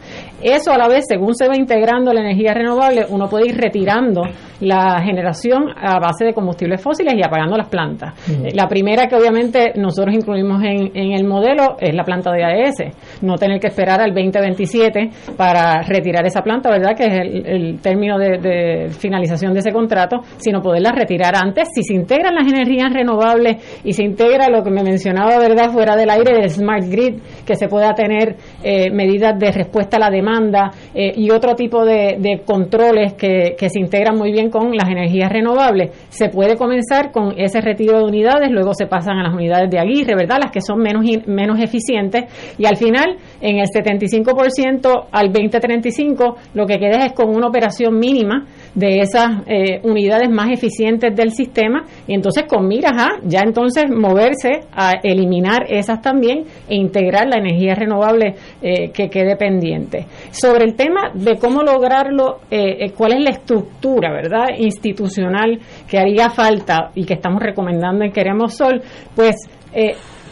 Eso 0.43 0.71
a 0.71 0.79
la 0.79 0.89
vez, 0.89 1.05
según 1.09 1.35
se 1.35 1.49
va 1.49 1.57
integrando 1.57 2.13
la 2.13 2.21
energía 2.21 2.55
renovable, 2.55 3.05
uno 3.09 3.29
puede 3.29 3.49
ir 3.49 3.57
retirando 3.57 4.23
la 4.61 5.01
generación 5.03 5.65
a 5.77 5.99
base 5.99 6.25
de 6.25 6.33
combustibles 6.33 6.81
fósiles 6.81 7.15
y 7.17 7.23
apagando 7.25 7.57
las 7.57 7.69
plantas. 7.69 8.15
Eh, 8.29 8.55
la 8.55 8.69
primera 8.69 9.07
que 9.07 9.17
obviamente 9.17 9.73
nosotros 9.77 10.15
incluimos 10.15 10.63
en, 10.63 11.13
el 11.13 11.25
modelo 11.25 11.77
es 11.81 11.95
la 11.95 12.05
planta 12.05 12.31
de 12.33 12.45
AES. 12.45 12.77
No 13.23 13.37
tener 13.37 13.61
que 13.61 13.69
esperar 13.69 14.01
al 14.01 14.15
2027 14.15 15.11
para 15.37 15.83
retirar 15.83 16.27
esa 16.27 16.43
planta, 16.43 16.71
¿verdad? 16.71 16.97
Que 16.97 17.05
es 17.05 17.13
el, 17.47 17.81
término 17.81 18.19
de, 18.19 18.89
finalización 18.91 19.53
de 19.53 19.61
ese 19.61 19.73
contrato, 19.73 20.19
sino 20.37 20.61
poderla 20.61 20.93
retirar 20.93 21.35
antes. 21.37 21.69
Si 21.75 21.83
se 21.83 21.95
integran 21.95 22.35
las 22.35 22.51
energías 22.51 22.93
renovables 22.93 23.81
y 23.85 23.93
se 23.93 24.05
integra 24.05 24.49
lo 24.49 24.63
que 24.63 24.71
me 24.71 24.83
mencionaba, 24.83 25.39
¿verdad? 25.39 25.71
Fuera 25.71 25.97
del 25.97 26.11
aire 26.11 26.35
del 26.35 26.51
Smart 26.51 26.85
Grid, 26.85 27.21
que 27.47 27.55
se 27.55 27.69
pueda 27.69 27.95
tener 27.95 28.37
eh, 28.63 28.91
medidas 28.91 29.39
de 29.39 29.53
respuesta 29.53 29.97
a 29.97 30.01
la 30.01 30.11
demanda 30.11 30.71
eh, 30.95 31.13
y 31.17 31.31
otro 31.31 31.55
tipo 31.55 31.85
de, 31.85 32.43
controles 32.45 33.15
que 33.15 33.69
se 33.69 33.81
integran 33.81 34.17
muy 34.17 34.33
bien 34.33 34.51
con 34.51 34.77
las 34.77 34.89
energías 34.89 35.31
renovables. 35.31 35.91
Se 36.09 36.29
puede 36.29 36.57
comenzar 36.57 37.11
con 37.13 37.35
ese 37.37 37.61
retiro 37.61 37.99
de 37.99 38.05
unidades, 38.05 38.51
luego 38.51 38.75
se 38.75 38.87
pasan 38.87 39.19
a 39.19 39.23
las 39.23 39.35
unidades 39.35 39.71
de 39.71 39.79
Aguirre, 39.79 40.15
¿verdad? 40.15 40.39
Las 40.43 40.51
que 40.51 40.61
son 40.61 40.79
menos, 40.79 41.05
menos 41.27 41.61
eficientes. 41.61 42.25
Y 42.59 42.67
al 42.67 42.77
final, 42.77 43.08
en 43.41 43.59
el 43.59 43.67
75% 43.67 45.07
al 45.11 45.33
2035, 45.33 46.37
lo 46.55 46.67
que 46.67 46.79
queda 46.79 47.07
es 47.07 47.13
con 47.13 47.29
una 47.35 47.47
operación 47.47 47.99
mínima 47.99 48.47
de 48.75 49.01
esas 49.01 49.43
eh, 49.47 49.81
unidades 49.83 50.29
más 50.31 50.51
eficientes 50.51 51.15
del 51.15 51.33
sistema 51.33 51.85
y 52.07 52.15
entonces 52.15 52.45
con 52.49 52.67
miras 52.67 52.93
a 52.97 53.09
ya 53.25 53.41
entonces 53.41 53.85
moverse 53.91 54.61
a 54.73 54.93
eliminar 55.03 55.65
esas 55.69 56.01
también 56.01 56.45
e 56.69 56.77
integrar 56.77 57.27
la 57.27 57.39
energía 57.39 57.75
renovable 57.75 58.35
eh, 58.63 58.91
que 58.91 59.09
quede 59.09 59.37
pendiente. 59.37 60.07
Sobre 60.31 60.65
el 60.65 60.75
tema 60.75 61.11
de 61.15 61.37
cómo 61.39 61.63
lograrlo, 61.63 62.41
eh, 62.51 62.93
cuál 62.97 63.15
es 63.15 63.21
la 63.21 63.31
estructura, 63.31 64.13
¿verdad? 64.13 64.47
institucional 64.59 65.59
que 65.89 65.99
haría 65.99 66.31
falta 66.31 66.91
y 66.95 67.05
que 67.05 67.15
estamos 67.15 67.43
recomendando 67.43 68.05
en 68.05 68.13
Queremos 68.13 68.55
Sol, 68.55 68.81
pues 69.15 69.37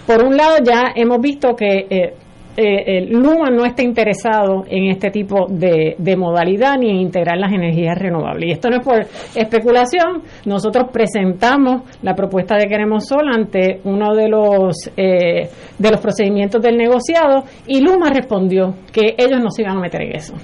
por 0.07 0.25
un 0.25 0.37
lado 0.37 0.57
ya 0.65 0.93
hemos 0.95 1.21
visto 1.21 1.55
que 1.55 2.15
Luma 3.09 3.51
no 3.51 3.65
está 3.65 3.83
interesado 3.83 4.65
en 4.69 4.91
este 4.91 5.11
tipo 5.11 5.47
de, 5.49 5.97
modalidad 6.17 6.77
ni 6.79 6.91
en 6.91 6.97
integrar 6.97 7.37
las 7.39 7.53
energías 7.53 7.99
renovables. 7.99 8.49
Y 8.49 8.53
esto 8.53 8.71
no 8.71 8.77
es 8.77 8.85
por 8.85 9.07
especulación. 9.35 10.23
Nosotros 10.45 10.87
presentamos 10.93 11.83
la 12.03 12.15
propuesta 12.15 12.57
de 12.57 12.67
Queremos 12.67 13.07
Sol 13.07 13.29
ante 13.29 13.81
uno 13.85 14.15
de 14.15 14.29
los 14.29 14.91
eh, 14.97 15.49
de 15.79 15.91
los 15.91 16.01
procedimientos 16.01 16.63
del 16.63 16.77
negociado 16.77 17.45
y 17.67 17.81
Luma 17.81 18.11
respondió 18.11 18.75
que 18.93 19.15
ellos 19.19 19.41
no 19.41 19.51
se 19.51 19.63
iban 19.63 19.77
a 19.77 19.81
meter 19.81 20.03
en 20.03 20.17
eso 20.17 20.35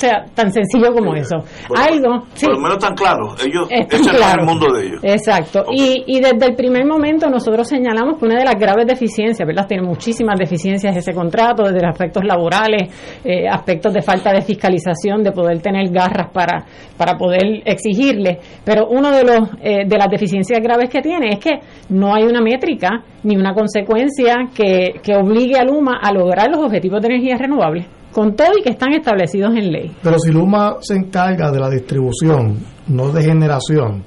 sea, 0.00 0.24
tan 0.34 0.52
sencillo 0.52 0.92
como 0.92 1.14
eso. 1.14 1.36
Algo, 1.76 2.24
por 2.40 2.52
lo 2.54 2.60
menos 2.60 2.78
tan 2.78 2.94
claro, 2.94 3.34
ellos, 3.44 3.68
es 3.70 4.06
el 4.06 4.44
mundo 4.44 4.72
de 4.72 4.86
ellos. 4.86 5.00
Exacto. 5.02 5.64
Y, 5.70 6.04
y 6.06 6.20
desde 6.20 6.46
el 6.46 6.56
primer 6.56 6.86
momento 6.86 7.28
nosotros 7.28 7.68
señalamos 7.68 8.18
que 8.18 8.24
una 8.24 8.38
de 8.38 8.44
las 8.44 8.56
graves 8.56 8.86
deficiencias, 8.86 9.46
¿verdad? 9.46 9.66
Tiene 9.66 9.82
muchísimas 9.82 10.38
deficiencias 10.38 10.96
ese 10.96 11.12
contrato, 11.12 11.64
desde 11.64 11.80
los 11.80 11.90
aspectos 11.90 12.24
laborales, 12.24 12.90
eh, 13.24 13.48
aspectos 13.48 13.92
de 13.92 14.02
falta 14.02 14.32
de 14.32 14.42
fiscalización, 14.42 15.22
de 15.22 15.32
poder 15.32 15.60
tener 15.60 15.90
garras 15.90 16.30
para, 16.32 16.64
para 16.96 17.16
poder 17.16 17.62
exigirle. 17.64 18.38
Pero 18.64 18.88
uno 18.88 19.10
de 19.10 19.24
los 19.24 19.40
eh, 19.62 19.84
de 19.86 19.98
las 19.98 20.08
deficiencias 20.08 20.60
graves 20.60 20.88
que 20.88 21.00
tiene 21.00 21.30
es 21.30 21.38
que 21.38 21.60
no 21.90 22.14
hay 22.14 22.24
una 22.24 22.40
métrica 22.40 23.02
ni 23.22 23.36
una 23.36 23.54
consecuencia 23.54 24.48
que, 24.54 24.94
que 25.02 25.14
obligue 25.14 25.58
a 25.58 25.64
Luma 25.64 25.98
a 26.02 26.12
lograr 26.12 26.48
los 26.50 26.64
objetivos 26.64 27.00
de 27.02 27.08
energía 27.08 27.36
renovable 27.36 27.99
con 28.12 28.34
todo 28.34 28.50
y 28.58 28.62
que 28.62 28.70
están 28.70 28.92
establecidos 28.92 29.54
en 29.54 29.72
ley. 29.72 29.96
Pero 30.02 30.18
si 30.18 30.30
Luma 30.30 30.76
se 30.80 30.94
encarga 30.94 31.50
de 31.50 31.60
la 31.60 31.70
distribución, 31.70 32.58
no 32.88 33.10
de 33.10 33.22
generación, 33.22 34.04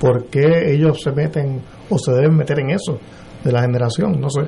¿por 0.00 0.26
qué 0.26 0.72
ellos 0.72 1.00
se 1.02 1.12
meten 1.12 1.60
o 1.88 1.98
se 1.98 2.12
deben 2.12 2.36
meter 2.36 2.60
en 2.60 2.70
eso 2.70 2.98
de 3.42 3.52
la 3.52 3.62
generación? 3.62 4.20
No 4.20 4.28
sé. 4.28 4.42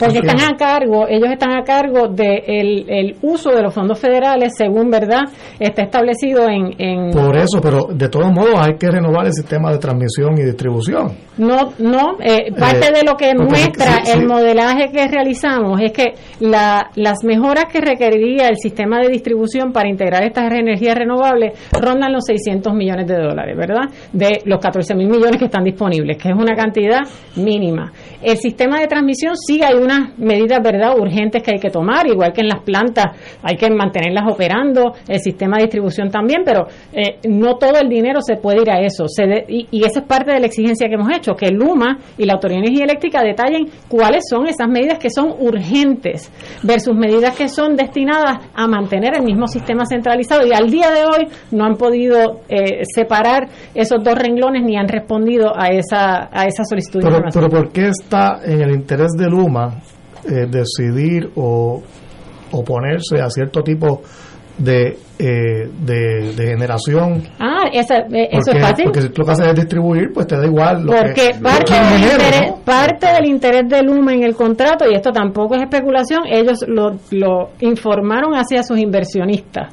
Porque 0.00 0.18
están 0.18 0.40
a 0.40 0.56
cargo, 0.56 1.06
ellos 1.08 1.30
están 1.30 1.52
a 1.52 1.62
cargo 1.62 2.08
del 2.08 2.16
de 2.16 3.00
el 3.00 3.16
uso 3.22 3.50
de 3.50 3.62
los 3.62 3.74
fondos 3.74 3.98
federales, 3.98 4.52
según 4.56 4.90
verdad 4.90 5.22
está 5.58 5.82
establecido 5.82 6.48
en, 6.48 7.10
Por 7.12 7.36
eso, 7.36 7.60
pero 7.60 7.86
de 7.92 8.08
todos 8.08 8.32
modos 8.32 8.54
hay 8.58 8.76
que 8.78 8.90
renovar 8.90 9.26
el 9.26 9.32
sistema 9.32 9.70
de 9.70 9.78
transmisión 9.78 10.38
y 10.38 10.42
distribución. 10.42 11.12
No, 11.38 11.72
no, 11.78 12.16
eh, 12.20 12.52
parte 12.58 12.88
eh, 12.88 12.92
de 12.92 13.02
lo 13.04 13.16
que 13.16 13.34
muestra 13.34 14.02
el 14.06 14.26
modelaje 14.26 14.90
que 14.92 15.08
realizamos 15.08 15.80
es 15.80 15.92
que 15.92 16.14
la, 16.40 16.90
las 16.96 17.24
mejoras 17.24 17.64
que 17.72 17.80
requeriría 17.80 18.48
el 18.48 18.56
sistema 18.56 19.00
de 19.00 19.08
distribución 19.08 19.72
para 19.72 19.88
integrar 19.88 20.22
estas 20.22 20.52
energías 20.52 20.96
renovables 20.96 21.54
rondan 21.72 22.12
los 22.12 22.24
600 22.26 22.74
millones 22.74 23.06
de 23.06 23.16
dólares, 23.16 23.56
¿verdad? 23.56 23.88
De 24.12 24.42
los 24.44 24.60
14 24.60 24.94
mil 24.94 25.08
millones 25.08 25.38
que 25.38 25.46
están 25.46 25.64
disponibles, 25.64 26.18
que 26.18 26.28
es 26.28 26.34
una 26.34 26.54
cantidad 26.54 27.00
mínima. 27.36 27.92
El 28.22 28.36
sistema 28.36 28.80
de 28.80 28.86
transmisión 28.86 29.34
sí 29.36 29.62
hay 29.62 29.74
unas 29.90 30.18
medidas, 30.18 30.60
¿verdad?, 30.62 30.94
urgentes 30.98 31.42
que 31.42 31.52
hay 31.52 31.58
que 31.58 31.70
tomar, 31.70 32.06
igual 32.06 32.32
que 32.32 32.40
en 32.42 32.48
las 32.48 32.62
plantas 32.62 33.16
hay 33.42 33.56
que 33.56 33.70
mantenerlas 33.70 34.24
operando, 34.30 34.94
el 35.08 35.20
sistema 35.20 35.56
de 35.56 35.64
distribución 35.64 36.10
también, 36.10 36.42
pero 36.44 36.66
eh, 36.92 37.18
no 37.28 37.56
todo 37.56 37.78
el 37.80 37.88
dinero 37.88 38.20
se 38.20 38.36
puede 38.36 38.62
ir 38.62 38.70
a 38.70 38.80
eso. 38.80 39.06
Se 39.08 39.24
y, 39.48 39.68
y 39.70 39.84
esa 39.84 40.00
es 40.00 40.06
parte 40.06 40.32
de 40.32 40.40
la 40.40 40.46
exigencia 40.46 40.88
que 40.88 40.94
hemos 40.94 41.10
hecho, 41.14 41.34
que 41.34 41.50
Luma 41.50 41.98
y 42.18 42.24
la 42.24 42.34
Autoridad 42.34 42.60
de 42.60 42.66
Energía 42.66 42.84
Eléctrica 42.84 43.22
detallen 43.22 43.66
cuáles 43.88 44.24
son 44.28 44.46
esas 44.46 44.68
medidas 44.68 44.98
que 44.98 45.10
son 45.10 45.34
urgentes 45.38 46.30
versus 46.62 46.94
medidas 46.96 47.36
que 47.36 47.48
son 47.48 47.76
destinadas 47.76 48.38
a 48.54 48.66
mantener 48.66 49.16
el 49.16 49.24
mismo 49.24 49.46
sistema 49.46 49.84
centralizado. 49.86 50.46
Y 50.46 50.52
al 50.52 50.70
día 50.70 50.90
de 50.90 51.04
hoy 51.04 51.28
no 51.52 51.64
han 51.64 51.76
podido 51.76 52.40
eh, 52.48 52.82
separar 52.94 53.48
esos 53.74 54.02
dos 54.02 54.14
renglones 54.14 54.62
ni 54.64 54.76
han 54.76 54.88
respondido 54.88 55.52
a 55.56 55.68
esa, 55.68 56.28
a 56.32 56.46
esa 56.46 56.64
solicitud. 56.64 57.00
Pero, 57.02 57.22
pero 57.32 57.48
¿por 57.48 57.72
qué 57.72 57.88
está 57.88 58.40
en 58.44 58.60
el 58.60 58.72
interés 58.72 59.12
de 59.12 59.28
Luma 59.28 59.79
eh, 60.24 60.46
decidir 60.48 61.30
o 61.36 61.82
oponerse 62.52 63.20
a 63.20 63.28
cierto 63.30 63.62
tipo 63.62 64.02
de, 64.58 64.98
eh, 65.18 65.68
de, 65.80 66.46
generación. 66.46 67.22
Ah, 67.38 67.64
eh, 67.72 67.80
eso 68.32 68.52
es 68.52 68.60
fácil. 68.60 68.84
Porque 68.84 69.02
si 69.02 69.08
tú 69.08 69.22
lo 69.22 69.26
que 69.26 69.32
haces 69.32 69.46
es 69.48 69.54
distribuir, 69.54 70.12
pues 70.12 70.26
te 70.26 70.36
da 70.36 70.46
igual. 70.46 70.84
Lo 70.84 70.92
porque 70.92 71.34
parte, 71.42 71.72
del 71.72 72.02
interés, 72.02 72.52
parte 72.64 73.06
del 73.06 73.26
interés 73.26 73.68
de 73.68 73.82
Luma 73.82 74.12
en 74.12 74.24
el 74.24 74.34
contrato, 74.34 74.84
y 74.90 74.94
esto 74.94 75.10
tampoco 75.12 75.54
es 75.54 75.62
especulación, 75.62 76.20
ellos 76.26 76.64
lo, 76.66 76.98
lo 77.10 77.50
informaron 77.60 78.34
hacia 78.34 78.62
sus 78.62 78.78
inversionistas, 78.78 79.72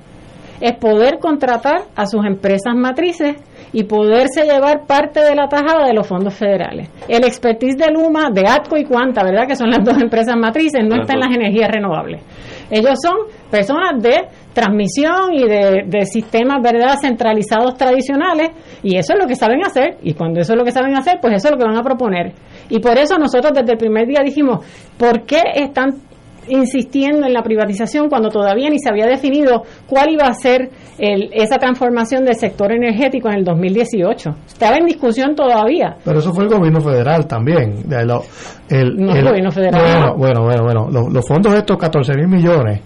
es 0.62 0.78
poder 0.78 1.20
contratar 1.20 1.84
a 1.96 2.06
sus 2.06 2.26
empresas 2.26 2.74
matrices 2.76 3.36
y 3.74 3.84
poderse 3.84 4.44
llevar 4.44 4.86
parte 4.86 5.22
de 5.22 5.36
la 5.36 5.48
tajada 5.48 5.86
de 5.86 5.94
los 5.94 6.08
fondos 6.08 6.34
federales. 6.34 6.90
El 7.08 7.24
expertise 7.24 7.78
de 7.78 7.92
Luma, 7.92 8.30
de 8.32 8.48
ATCO 8.48 8.78
y 8.78 8.86
Cuanta, 8.86 9.24
¿verdad? 9.24 9.48
Que 9.48 9.56
son 9.56 9.70
las 9.70 9.84
dos 9.84 10.02
empresas 10.02 10.36
matrices, 10.38 10.82
no 10.88 11.02
está 11.02 11.14
en 11.14 11.20
las 11.20 11.36
energías 11.36 11.70
renovables. 11.70 12.22
Ellos 12.70 12.98
son 13.02 13.16
personas 13.50 14.02
de 14.02 14.28
transmisión 14.54 15.34
y 15.34 15.48
de, 15.48 15.84
de, 15.86 16.06
sistemas 16.06 16.62
verdad 16.62 16.96
centralizados 17.00 17.78
tradicionales 17.78 18.50
y 18.82 18.98
eso 18.98 19.14
es 19.14 19.20
lo 19.20 19.28
que 19.28 19.36
saben 19.36 19.64
hacer 19.64 19.98
y 20.02 20.16
cuando 20.16 20.42
eso 20.42 20.54
es 20.54 20.58
lo 20.58 20.66
que 20.66 20.72
saben 20.72 20.98
hacer 20.98 21.20
pues 21.22 21.36
eso 21.36 21.48
es 21.48 21.52
lo 21.52 21.58
que 21.60 21.64
van 21.64 21.78
a 21.78 21.84
proponer 21.84 22.34
y 22.68 22.80
por 22.80 22.98
eso 22.98 23.20
nosotros 23.20 23.54
desde 23.54 23.74
el 23.74 23.78
primer 23.78 24.08
día 24.08 24.22
dijimos 24.26 24.66
¿por 24.98 25.22
qué 25.28 25.42
están 25.54 26.02
insistiendo 26.50 27.28
en 27.28 27.34
la 27.34 27.42
privatización 27.44 28.10
cuando 28.10 28.30
todavía 28.30 28.70
ni 28.70 28.80
se 28.80 28.90
había 28.90 29.06
definido 29.06 29.64
cuál 29.88 30.12
iba 30.12 30.26
a 30.26 30.34
ser 30.34 30.70
esa 30.98 31.58
transformación 31.58 32.26
del 32.26 32.36
sector 32.36 32.72
energético 32.72 33.30
en 33.30 33.36
el 33.36 33.44
2018. 33.44 34.30
Estaba 34.48 34.78
en 34.78 34.86
discusión 34.86 35.36
todavía. 35.36 35.98
Pero 36.04 36.20
eso 36.20 36.34
fue 36.34 36.46
el 36.46 36.50
gobierno 36.50 36.82
federal 36.82 37.28
también. 37.28 37.84
El, 37.90 38.08
no 38.08 39.16
el, 39.16 39.24
gobierno 39.24 39.52
federal. 39.52 40.16
Bueno, 40.18 40.44
bueno, 40.44 40.64
bueno. 40.64 40.90
Los, 40.90 41.14
los 41.14 41.28
fondos 41.28 41.54
estos, 41.54 41.78
14 41.78 42.14
mil 42.16 42.28
millones, 42.28 42.82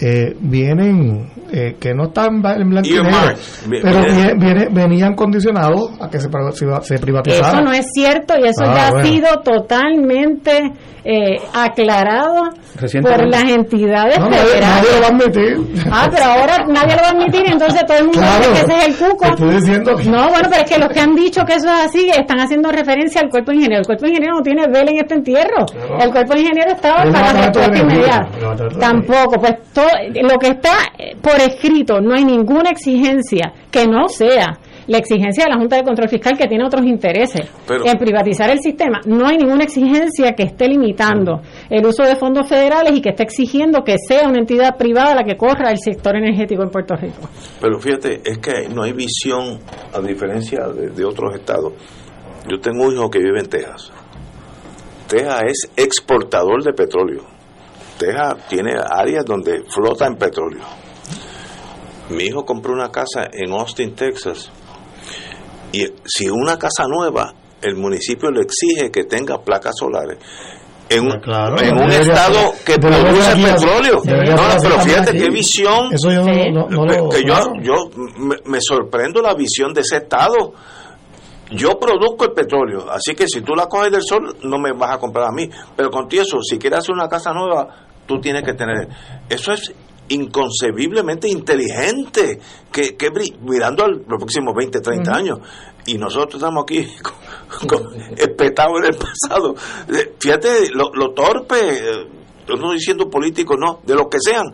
eh, 0.00 0.34
vienen 0.40 1.30
eh, 1.52 1.76
que 1.78 1.94
no 1.94 2.08
están 2.08 2.42
en 2.44 2.68
blanco 2.70 2.88
y 2.88 2.94
negro, 2.94 3.34
pero 3.80 4.70
venían 4.72 5.14
condicionados 5.14 5.92
a 6.00 6.10
que 6.10 6.18
se, 6.18 6.28
se 6.82 6.98
privatizara. 6.98 7.52
Eso 7.52 7.62
no 7.62 7.72
es 7.72 7.86
cierto 7.94 8.34
y 8.36 8.48
eso 8.48 8.64
ah, 8.64 8.74
ya 8.74 8.88
ha 8.88 9.04
sido 9.04 9.28
totalmente 9.44 10.72
eh, 11.04 11.36
aclarado 11.52 12.48
por 13.02 13.28
las 13.28 13.44
entidades 13.44 14.16
federales. 14.16 14.60
Nadie, 14.60 14.88
lo 14.94 15.00
va 15.00 15.06
a 15.06 15.10
admitir. 15.10 15.84
Ah, 15.92 16.08
pero 16.10 16.24
ahora 16.24 16.56
nadie 16.66 16.96
lo 16.96 17.02
va 17.02 17.08
a 17.08 17.10
admitir 17.10 17.42
y 17.46 17.52
entonces 17.52 17.86
todo 17.86 17.98
el 17.98 18.04
mundo 18.04 18.20
dice 18.20 18.52
que 18.52 18.60
ese 18.60 18.78
es 18.78 18.86
el 19.00 19.08
cuco. 19.08 19.26
Estoy 19.26 19.50
diciendo 19.50 19.92
No, 20.06 20.28
bueno, 20.30 20.48
pero 20.50 20.62
es 20.64 20.70
que 20.70 20.78
los 20.78 20.88
que 20.88 21.00
han 21.00 21.14
dicho 21.14 21.44
que 21.44 21.54
eso 21.54 21.68
es 21.68 21.80
así 21.84 22.08
están 22.08 22.40
haciendo 22.40 22.70
referencia 22.72 23.20
al 23.20 23.28
cuerpo 23.28 23.52
ingeniero. 23.52 23.80
El 23.80 23.86
cuerpo 23.86 24.06
ingeniero 24.06 24.36
no 24.36 24.42
tiene 24.42 24.66
vela 24.66 24.90
en 24.90 24.96
este 24.96 25.14
entierro. 25.14 25.66
El 26.00 26.10
cuerpo 26.10 26.36
ingeniero 26.36 26.70
estaba 26.72 27.04
para 27.04 27.32
la 27.32 27.42
respuesta 27.44 27.78
inmediata. 27.78 28.28
Tampoco, 28.80 29.40
pues 29.40 29.54
todo, 29.74 29.83
lo 30.22 30.38
que 30.38 30.48
está 30.48 30.74
por 31.20 31.40
escrito, 31.40 32.00
no 32.00 32.14
hay 32.14 32.24
ninguna 32.24 32.70
exigencia 32.70 33.52
que 33.70 33.86
no 33.86 34.08
sea 34.08 34.58
la 34.86 34.98
exigencia 34.98 35.44
de 35.44 35.50
la 35.50 35.56
Junta 35.56 35.76
de 35.76 35.82
Control 35.82 36.08
Fiscal 36.08 36.36
que 36.36 36.46
tiene 36.46 36.64
otros 36.64 36.84
intereses 36.84 37.48
en 37.68 37.98
privatizar 37.98 38.50
el 38.50 38.60
sistema. 38.60 39.00
No 39.06 39.26
hay 39.26 39.38
ninguna 39.38 39.64
exigencia 39.64 40.32
que 40.32 40.44
esté 40.44 40.68
limitando 40.68 41.40
el 41.70 41.86
uso 41.86 42.02
de 42.02 42.16
fondos 42.16 42.48
federales 42.48 42.92
y 42.96 43.00
que 43.00 43.10
esté 43.10 43.22
exigiendo 43.22 43.82
que 43.82 43.96
sea 43.98 44.28
una 44.28 44.38
entidad 44.38 44.76
privada 44.76 45.14
la 45.14 45.24
que 45.24 45.36
corra 45.36 45.70
el 45.70 45.78
sector 45.78 46.16
energético 46.16 46.62
en 46.62 46.70
Puerto 46.70 46.94
Rico. 46.96 47.28
Pero 47.60 47.78
fíjate, 47.78 48.20
es 48.24 48.38
que 48.38 48.68
no 48.68 48.82
hay 48.82 48.92
visión, 48.92 49.58
a 49.92 50.00
diferencia 50.00 50.68
de, 50.68 50.90
de 50.90 51.04
otros 51.04 51.34
estados. 51.34 51.72
Yo 52.48 52.60
tengo 52.60 52.84
un 52.84 52.94
hijo 52.94 53.10
que 53.10 53.20
vive 53.20 53.40
en 53.40 53.48
Texas. 53.48 53.90
Texas 55.08 55.42
es 55.46 55.70
exportador 55.76 56.62
de 56.62 56.72
petróleo. 56.72 57.33
Texas 57.98 58.36
tiene 58.48 58.72
áreas 58.90 59.24
donde 59.24 59.62
flota 59.68 60.06
en 60.06 60.16
petróleo. 60.16 60.64
Mi 62.10 62.24
hijo 62.24 62.44
compró 62.44 62.72
una 62.72 62.90
casa 62.90 63.28
en 63.32 63.52
Austin, 63.52 63.94
Texas, 63.94 64.50
y 65.72 65.86
si 66.04 66.28
una 66.28 66.58
casa 66.58 66.84
nueva, 66.86 67.34
el 67.60 67.76
municipio 67.76 68.30
le 68.30 68.42
exige 68.42 68.90
que 68.90 69.04
tenga 69.04 69.42
placas 69.42 69.74
solares. 69.78 70.18
En, 70.88 71.08
ah, 71.32 71.56
en 71.62 71.76
un 71.78 71.90
estado 71.90 72.52
que 72.64 72.78
produce 72.78 73.36
petróleo. 73.36 74.02
pero 74.04 74.80
fíjate 74.80 75.12
qué 75.12 75.30
visión. 75.30 75.88
Eso 75.92 76.10
yo, 76.10 76.24
que 77.08 77.24
yo, 77.24 77.90
me, 78.44 78.58
sorprendo 78.60 79.22
la 79.22 79.34
visión 79.34 79.72
de 79.72 79.80
ese 79.80 79.96
estado. 79.96 80.52
Yo 81.50 81.78
produzco 81.78 82.24
el 82.24 82.32
petróleo, 82.32 82.90
así 82.90 83.14
que 83.14 83.26
si 83.28 83.42
tú 83.42 83.54
la 83.54 83.66
coges 83.66 83.92
del 83.92 84.02
sol, 84.02 84.36
no 84.42 84.58
me 84.58 84.72
vas 84.72 84.92
a 84.92 84.98
comprar 84.98 85.28
a 85.28 85.32
mí. 85.32 85.48
Pero 85.76 85.90
contigo 85.90 86.22
eso, 86.22 86.38
si 86.42 86.58
quieres 86.58 86.80
hacer 86.80 86.94
una 86.94 87.08
casa 87.08 87.32
nueva, 87.32 87.68
tú 88.06 88.18
tienes 88.20 88.42
que 88.42 88.54
tener. 88.54 88.88
Eso 89.28 89.52
es 89.52 89.72
inconcebiblemente 90.08 91.28
inteligente 91.28 92.38
que, 92.70 92.96
que 92.96 93.10
mirando 93.40 93.84
a 93.84 93.88
los 93.88 94.02
próximos 94.06 94.54
20, 94.54 94.80
30 94.80 95.14
años. 95.14 95.38
Y 95.86 95.98
nosotros 95.98 96.36
estamos 96.36 96.64
aquí 96.64 96.86
con, 97.68 97.94
espetados 98.16 98.78
en 98.78 98.84
el 98.86 98.96
pasado. 98.96 99.54
Eh, 99.88 100.14
fíjate, 100.18 100.70
lo, 100.72 100.90
lo 100.94 101.12
torpe, 101.12 101.56
eh, 101.60 102.08
no 102.48 102.54
estoy 102.54 102.74
diciendo 102.74 103.08
político, 103.10 103.56
no, 103.56 103.80
de 103.84 103.94
lo 103.94 104.08
que 104.08 104.18
sean. 104.20 104.46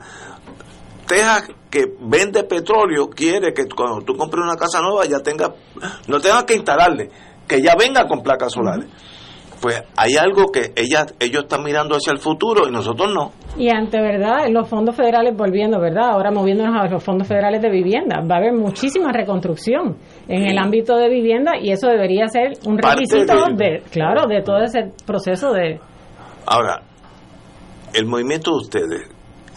Texas 1.07 1.51
que 1.71 1.85
vende 2.01 2.45
petróleo 2.45 3.09
quiere 3.09 3.53
que 3.53 3.69
cuando 3.69 4.05
tú 4.05 4.17
compres 4.17 4.45
una 4.45 4.57
casa 4.57 4.81
nueva 4.81 5.05
ya 5.07 5.21
tenga, 5.21 5.55
no 6.09 6.21
tengas 6.21 6.45
que 6.45 6.57
instalarle, 6.57 7.11
que 7.47 7.63
ya 7.63 7.75
venga 7.77 8.07
con 8.09 8.23
placas 8.23 8.53
solares 8.53 8.87
pues 9.61 9.83
hay 9.97 10.17
algo 10.17 10.51
que 10.51 10.73
ella, 10.75 11.07
ellos 11.19 11.43
están 11.43 11.63
mirando 11.63 11.95
hacia 11.95 12.13
el 12.13 12.19
futuro 12.19 12.67
y 12.67 12.73
nosotros 12.73 13.13
no. 13.13 13.33
Y 13.59 13.69
ante 13.69 14.01
verdad, 14.01 14.49
los 14.51 14.69
fondos 14.69 14.97
federales 14.97 15.37
volviendo, 15.37 15.79
¿verdad? 15.79 16.11
Ahora 16.13 16.31
moviéndonos 16.31 16.75
a 16.81 16.89
los 16.89 17.03
fondos 17.05 17.29
federales 17.29 17.61
de 17.61 17.69
vivienda, 17.69 18.23
va 18.23 18.37
a 18.37 18.39
haber 18.39 18.55
muchísima 18.55 19.13
reconstrucción 19.13 19.99
en 20.29 20.47
el 20.47 20.59
ámbito 20.59 20.97
de 20.97 21.11
vivienda 21.11 21.53
y 21.61 21.73
eso 21.73 21.89
debería 21.89 22.27
ser 22.29 22.53
un 22.67 22.79
requisito 22.79 23.35
de, 23.55 23.83
claro, 23.91 24.27
de 24.27 24.43
todo 24.43 24.63
ese 24.63 24.93
proceso 25.05 25.53
de... 25.53 25.79
Ahora, 26.47 26.81
el 27.93 28.07
movimiento 28.07 28.53
de 28.53 28.57
ustedes, 28.57 29.09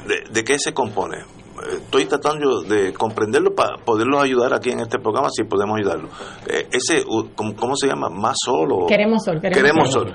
¿de, 0.06 0.34
de 0.34 0.44
qué 0.44 0.60
se 0.60 0.74
compone? 0.74 1.20
Estoy 1.72 2.06
tratando 2.06 2.62
de 2.62 2.94
comprenderlo 2.94 3.54
para 3.56 3.78
poderlos 3.78 4.22
ayudar 4.22 4.54
aquí 4.54 4.72
en 4.72 4.82
este 4.82 5.00
programa, 5.00 5.30
si 5.32 5.44
podemos 5.44 5.78
ayudarlo. 5.78 6.10
Eh, 6.48 6.68
ese, 6.72 7.04
¿cómo, 7.36 7.76
se 7.76 7.88
llama? 7.88 8.10
¿Más 8.10 8.36
solo? 8.44 8.86
Queremos 8.88 9.24
sol. 9.24 9.40
Queremos, 9.42 9.92
sol. 9.92 10.14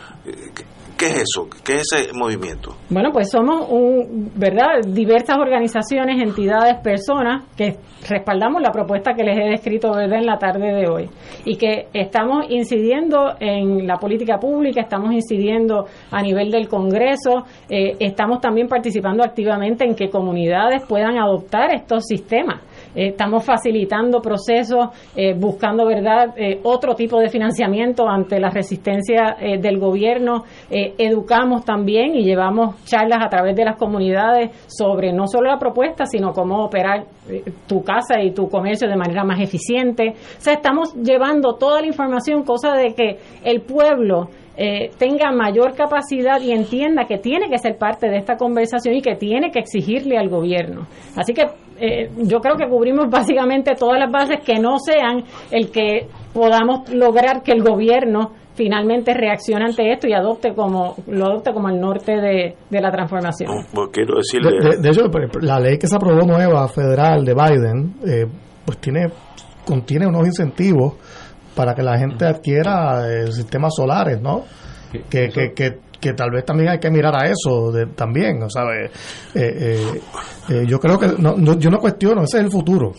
¿Qué 0.99 1.07
es 1.07 1.23
eso? 1.23 1.49
¿Qué 1.65 1.77
es 1.77 1.93
ese 1.93 2.13
movimiento? 2.13 2.75
Bueno, 2.91 3.11
pues 3.13 3.31
somos 3.31 3.69
un, 3.71 4.33
¿verdad? 4.35 4.81
diversas 4.85 5.39
organizaciones, 5.39 6.21
entidades, 6.21 6.79
personas 6.83 7.45
que 7.57 7.77
respaldamos 8.09 8.61
la 8.61 8.73
propuesta 8.73 9.15
que 9.15 9.23
les 9.23 9.39
he 9.39 9.49
descrito 9.51 9.93
¿verdad? 9.93 10.19
en 10.19 10.27
la 10.27 10.39
tarde 10.39 10.75
de 10.75 10.89
hoy 10.89 11.09
y 11.45 11.57
que 11.57 11.87
estamos 11.93 12.47
incidiendo 12.49 13.35
en 13.39 13.87
la 13.87 13.97
política 13.99 14.39
pública, 14.39 14.81
estamos 14.81 15.13
incidiendo 15.13 15.87
a 16.11 16.21
nivel 16.21 16.51
del 16.51 16.69
Congreso, 16.69 17.45
eh, 17.69 17.95
estamos 18.01 18.41
también 18.41 18.67
participando 18.67 19.23
activamente 19.23 19.85
en 19.85 19.95
que 19.95 20.11
comunidades 20.11 20.83
puedan 20.85 21.17
adoptar 21.17 21.73
estos 21.73 22.07
sistemas 22.07 22.61
estamos 22.95 23.45
facilitando 23.45 24.21
procesos, 24.21 24.89
eh, 25.17 25.35
buscando, 25.35 25.87
¿verdad?, 25.87 26.35
eh, 26.37 26.61
otro 26.63 26.95
tipo 26.95 27.19
de 27.19 27.29
financiamiento 27.29 28.09
ante 28.09 28.41
la 28.41 28.51
resistencia 28.51 29.37
eh, 29.41 29.59
del 29.59 29.79
gobierno. 29.79 30.45
educamos 30.71 31.65
también 31.65 32.15
y 32.15 32.25
llevamos 32.25 32.85
charlas 32.85 33.25
a 33.25 33.29
través 33.29 33.57
de 33.57 33.65
las 33.65 33.77
comunidades 33.77 34.51
sobre 34.67 35.13
no 35.13 35.27
solo 35.27 35.51
la 35.51 35.59
propuesta, 35.59 36.05
sino 36.07 36.33
cómo 36.33 36.65
operar 36.65 37.05
tu 37.67 37.83
casa 37.83 38.21
y 38.21 38.33
tu 38.33 38.49
comercio 38.49 38.89
de 38.89 38.97
manera 38.97 39.25
más 39.25 39.41
eficiente. 39.41 40.15
O 40.15 40.41
sea, 40.41 40.55
estamos 40.55 40.95
llevando 40.95 41.55
toda 41.55 41.81
la 41.81 41.87
información, 41.87 42.43
cosa 42.45 42.75
de 42.75 42.95
que 42.95 43.19
el 43.45 43.63
pueblo 43.63 44.29
eh, 44.61 44.91
tenga 44.99 45.31
mayor 45.31 45.77
capacidad 45.77 46.41
y 46.41 46.51
entienda 46.51 47.05
que 47.05 47.19
tiene 47.19 47.49
que 47.49 47.59
ser 47.59 47.79
parte 47.79 48.09
de 48.09 48.17
esta 48.17 48.37
conversación 48.37 48.97
y 48.97 49.03
que 49.03 49.15
tiene 49.15 49.53
que 49.53 49.61
exigirle 49.61 50.19
al 50.19 50.29
gobierno. 50.29 50.89
Así 51.15 51.33
que 51.33 51.47
eh, 51.81 52.11
yo 52.19 52.41
creo 52.41 52.57
que 52.57 52.69
cubrimos 52.69 53.09
básicamente 53.11 53.75
todas 53.75 53.99
las 53.99 54.11
bases 54.11 54.41
que 54.45 54.59
no 54.59 54.79
sean 54.79 55.25
el 55.51 55.71
que 55.71 56.09
podamos 56.33 56.89
lograr 56.93 57.43
que 57.43 57.53
el 57.53 57.63
gobierno 57.63 58.33
finalmente 58.55 59.15
reaccione 59.15 59.67
ante 59.67 59.93
esto 59.93 60.09
y 60.09 60.13
adopte 60.13 60.53
como 60.53 60.97
lo 61.07 61.27
adopte 61.27 61.53
como 61.53 61.69
el 61.69 61.81
norte 61.81 62.13
de, 62.17 62.81
la 62.81 62.91
transformación. 62.91 63.51
Pues 63.73 63.91
quiero 63.93 64.17
decirle... 64.17 64.77
de, 64.81 64.89
hecho, 64.89 65.03
la 65.41 65.61
ley 65.61 65.79
que 65.79 65.87
se 65.87 65.95
aprobó 65.95 66.27
nueva 66.27 66.67
federal 66.69 67.25
de 67.25 67.35
Biden, 67.35 67.95
eh, 68.05 68.27
pues 68.65 68.79
tiene 68.79 69.07
contiene 69.65 70.07
unos 70.07 70.27
incentivos 70.27 70.95
para 71.55 71.75
que 71.75 71.83
la 71.83 71.99
gente 71.99 72.25
adquiera 72.25 73.07
eh, 73.07 73.31
sistemas 73.31 73.75
solares, 73.77 74.21
¿no? 74.21 74.45
Que, 75.11 75.29
que, 75.29 75.53
que, 75.55 75.79
tal 76.17 76.31
vez 76.31 76.45
también 76.45 76.71
hay 76.71 76.79
que 76.79 76.91
mirar 76.91 77.15
a 77.15 77.27
eso 77.27 77.73
también, 77.95 78.49
¿sabes? 78.51 78.91
Eh, 79.35 80.01
eh, 80.49 80.65
yo 80.67 80.79
creo 80.79 80.99
que, 80.99 81.09
no, 81.19 81.37
yo 81.59 81.71
no 81.71 81.79
cuestiono, 81.79 82.23
ese 82.23 82.39
es 82.39 82.45
el 82.45 82.51
futuro 82.51 82.93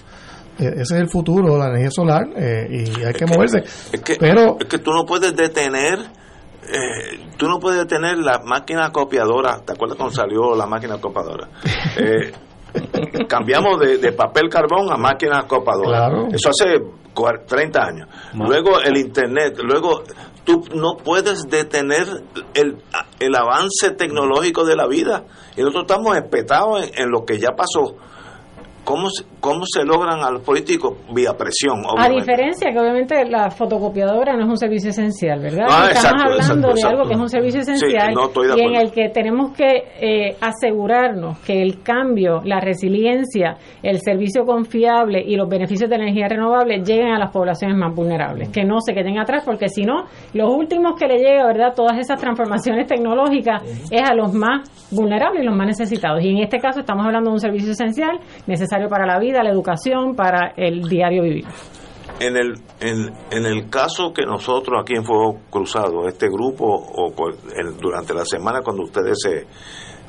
ese 0.57 0.81
es 0.81 0.91
el 0.91 1.07
futuro, 1.07 1.57
la 1.57 1.67
energía 1.67 1.89
solar, 1.89 2.27
y 2.69 3.01
hay 3.01 3.13
que 3.13 3.25
moverse. 3.25 3.59
Es 3.93 4.01
que, 4.01 4.17
pero 4.19 4.57
es 4.59 4.65
que 4.65 4.79
tú 4.79 4.91
no 4.91 5.05
puedes 5.05 5.33
detener, 5.33 5.99
tú 7.37 7.47
no 7.47 7.59
puedes 7.59 7.79
detener 7.79 8.17
la 8.17 8.41
máquina 8.43 8.91
copiadora. 8.91 9.61
¿Te 9.65 9.71
acuerdas 9.71 9.97
cuando 9.97 10.13
salió 10.13 10.53
la 10.57 10.65
máquina 10.65 10.97
copiadora? 10.99 11.47
cambiamos 13.27 13.79
de, 13.79 14.11
papel 14.11 14.49
carbón 14.49 14.91
a 14.91 14.97
máquina 14.97 15.43
copadora. 15.47 16.09
Eso 16.31 16.49
hace 16.49 16.79
30 17.45 17.79
años. 17.81 18.07
Luego 18.33 18.79
el 18.81 18.97
Internet, 18.97 19.59
luego 19.63 20.03
tú 20.43 20.63
no 20.73 20.97
puedes 21.03 21.43
detener 21.49 22.07
el, 22.53 22.77
el 23.19 23.35
avance 23.35 23.91
tecnológico 23.91 24.65
de 24.65 24.75
la 24.75 24.87
vida. 24.87 25.25
Y 25.55 25.61
nosotros 25.61 25.85
estamos 25.89 26.17
espetados 26.17 26.89
en, 26.95 27.09
lo 27.09 27.25
que 27.25 27.37
ya 27.37 27.49
pasó. 27.55 27.95
¿Cómo, 28.89 29.07
¿Cómo 29.39 29.61
se 29.71 29.85
logran 29.85 30.19
a 30.23 30.31
los 30.31 30.41
políticos? 30.41 30.97
Vía 31.13 31.37
presión, 31.37 31.83
A 31.95 32.09
diferencia 32.09 32.71
que 32.71 32.79
obviamente 32.79 33.23
la 33.29 33.51
fotocopiadora 33.51 34.35
no 34.35 34.45
es 34.45 34.49
un 34.49 34.57
servicio 34.57 34.89
esencial, 34.89 35.41
¿verdad? 35.41 35.67
Ah, 35.69 35.89
Estamos 35.91 36.23
hablando 36.23 36.73
de 36.73 36.81
algo 36.83 37.03
que 37.07 37.13
es 37.13 37.19
un 37.19 37.29
servicio 37.29 37.61
esencial 37.61 38.15
y 38.57 38.61
en 38.61 38.75
el 38.75 38.91
que 38.91 39.09
tenemos 39.09 39.55
que 39.55 39.83
eh, 40.01 40.35
asegurarnos 40.41 41.37
que 41.41 41.61
el 41.61 41.83
cambio, 41.83 42.41
la 42.43 42.59
resiliencia, 42.59 43.57
el 43.83 43.99
servicio 43.99 44.43
confiable 44.43 45.21
y 45.23 45.35
los 45.35 45.47
beneficios 45.47 45.87
de 45.87 45.95
la 45.95 46.05
energía 46.05 46.27
renovable 46.27 46.79
lleguen 46.79 47.13
a 47.13 47.19
las 47.19 47.29
poblaciones 47.31 47.77
más 47.77 47.93
vulnerables, 47.93 48.49
que 48.49 48.63
no 48.63 48.79
se 48.79 48.95
queden 48.95 49.19
atrás, 49.19 49.43
porque 49.45 49.67
si 49.69 49.83
no, 49.83 50.05
los 50.33 50.51
últimos 50.51 50.95
que 50.97 51.05
le 51.05 51.19
llega, 51.19 51.45
¿verdad? 51.45 51.73
Todas 51.75 51.99
esas 51.99 52.19
transformaciones 52.19 52.87
tecnológicas 52.87 53.61
es 53.91 54.09
a 54.09 54.15
los 54.15 54.33
más 54.33 54.67
vulnerables 54.89 55.43
y 55.43 55.45
los 55.45 55.55
más 55.55 55.67
necesitados. 55.67 56.23
Y 56.23 56.29
en 56.29 56.39
este 56.39 56.57
caso 56.57 56.79
estamos 56.79 57.05
hablando 57.05 57.29
de 57.29 57.33
un 57.35 57.39
servicio 57.39 57.71
esencial 57.71 58.19
necesario 58.47 58.78
para 58.87 59.05
la 59.05 59.19
vida, 59.19 59.43
la 59.43 59.49
educación, 59.49 60.15
para 60.15 60.53
el 60.55 60.87
diario 60.87 61.23
vivir. 61.23 61.45
En 62.19 62.35
el, 62.35 62.53
en, 62.81 63.13
en 63.31 63.45
el 63.45 63.69
caso 63.69 64.13
que 64.13 64.25
nosotros 64.25 64.81
aquí 64.81 64.93
en 64.93 65.05
Fuego 65.05 65.39
Cruzado, 65.49 66.07
este 66.07 66.27
grupo, 66.27 66.65
o 66.65 67.13
durante 67.81 68.13
la 68.13 68.25
semana 68.25 68.61
cuando 68.61 68.83
ustedes 68.83 69.17
se, 69.21 69.47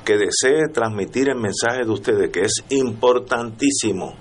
que 0.04 0.16
desee 0.16 0.68
transmitir 0.72 1.28
el 1.28 1.36
mensaje 1.36 1.84
de 1.84 1.90
ustedes, 1.90 2.30
que 2.30 2.40
es 2.40 2.64
importantísimo, 2.70 4.14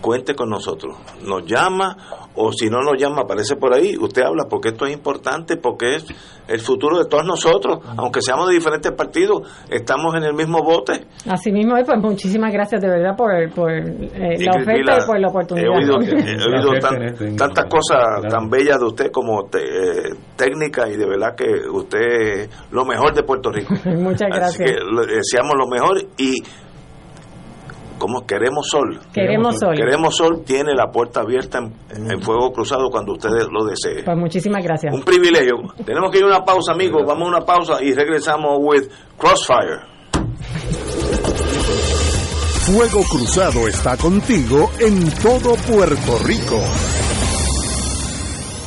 cuente 0.00 0.34
con 0.34 0.48
nosotros. 0.48 0.96
Nos 1.22 1.44
llama 1.44 1.96
o 2.36 2.52
si 2.52 2.68
no 2.68 2.80
nos 2.82 3.00
llama, 3.00 3.22
aparece 3.22 3.56
por 3.56 3.74
ahí, 3.74 3.96
usted 3.98 4.22
habla 4.22 4.44
porque 4.48 4.68
esto 4.68 4.86
es 4.86 4.92
importante, 4.92 5.56
porque 5.56 5.96
es 5.96 6.06
el 6.48 6.60
futuro 6.60 6.98
de 6.98 7.06
todos 7.06 7.24
nosotros, 7.24 7.78
aunque 7.96 8.20
seamos 8.22 8.48
de 8.48 8.54
diferentes 8.54 8.92
partidos, 8.92 9.42
estamos 9.70 10.14
en 10.14 10.24
el 10.24 10.34
mismo 10.34 10.62
bote. 10.62 11.06
Así 11.28 11.50
mismo, 11.50 11.74
pues 11.84 12.00
muchísimas 12.00 12.52
gracias 12.52 12.80
de 12.80 12.88
verdad 12.88 13.16
por, 13.16 13.30
por 13.54 13.72
eh, 13.72 14.36
la 14.38 14.60
oferta 14.60 14.98
y 15.02 15.06
por 15.06 15.20
la 15.20 15.28
oportunidad. 15.28 15.66
He 15.66 15.76
oído, 15.76 15.96
tantas 17.36 17.64
cosas 17.66 18.22
tan 18.28 18.48
bellas 18.48 18.78
de 18.78 18.86
usted 18.86 19.10
como 19.10 19.48
eh, 19.52 20.14
técnica 20.36 20.88
y 20.88 20.96
de 20.96 21.06
verdad 21.06 21.34
que 21.36 21.68
usted 21.70 22.00
es 22.00 22.50
lo 22.70 22.84
mejor 22.84 23.14
de 23.14 23.22
Puerto 23.22 23.50
Rico. 23.50 23.74
Muchas 23.84 24.28
gracias. 24.28 24.60
Así 24.60 24.64
que 24.64 24.72
deseamos 25.14 25.54
lo 25.56 25.66
mejor 25.68 25.98
y 26.18 26.42
como 27.98 28.26
Queremos 28.26 28.68
Sol. 28.68 29.00
Queremos 29.12 29.58
Sol. 29.58 29.74
Queremos 29.76 30.16
Sol 30.16 30.42
tiene 30.44 30.74
la 30.74 30.90
puerta 30.90 31.20
abierta 31.20 31.58
en, 31.58 32.22
fuego 32.22 32.52
cruzado 32.52 32.90
cuando 32.90 33.12
ustedes 33.12 33.46
lo 33.50 33.64
deseen. 33.64 34.04
Pues 34.04 34.16
muchísimas 34.16 34.62
gracias. 34.62 34.94
Un 34.94 35.02
privilegio. 35.02 35.56
Tenemos 35.84 36.10
que 36.10 36.18
ir 36.18 36.24
a 36.24 36.28
una 36.28 36.44
pausa, 36.44 36.72
amigos. 36.72 37.02
Vamos 37.06 37.26
a 37.26 37.36
una 37.36 37.40
pausa 37.40 37.82
y 37.82 37.92
regresamos 37.92 38.58
with 38.60 38.88
Crossfire. 39.18 39.80
Fuego 42.66 43.02
Cruzado 43.08 43.68
está 43.68 43.96
contigo 43.96 44.70
en 44.80 45.08
todo 45.22 45.54
Puerto 45.54 46.18
Rico. 46.24 46.60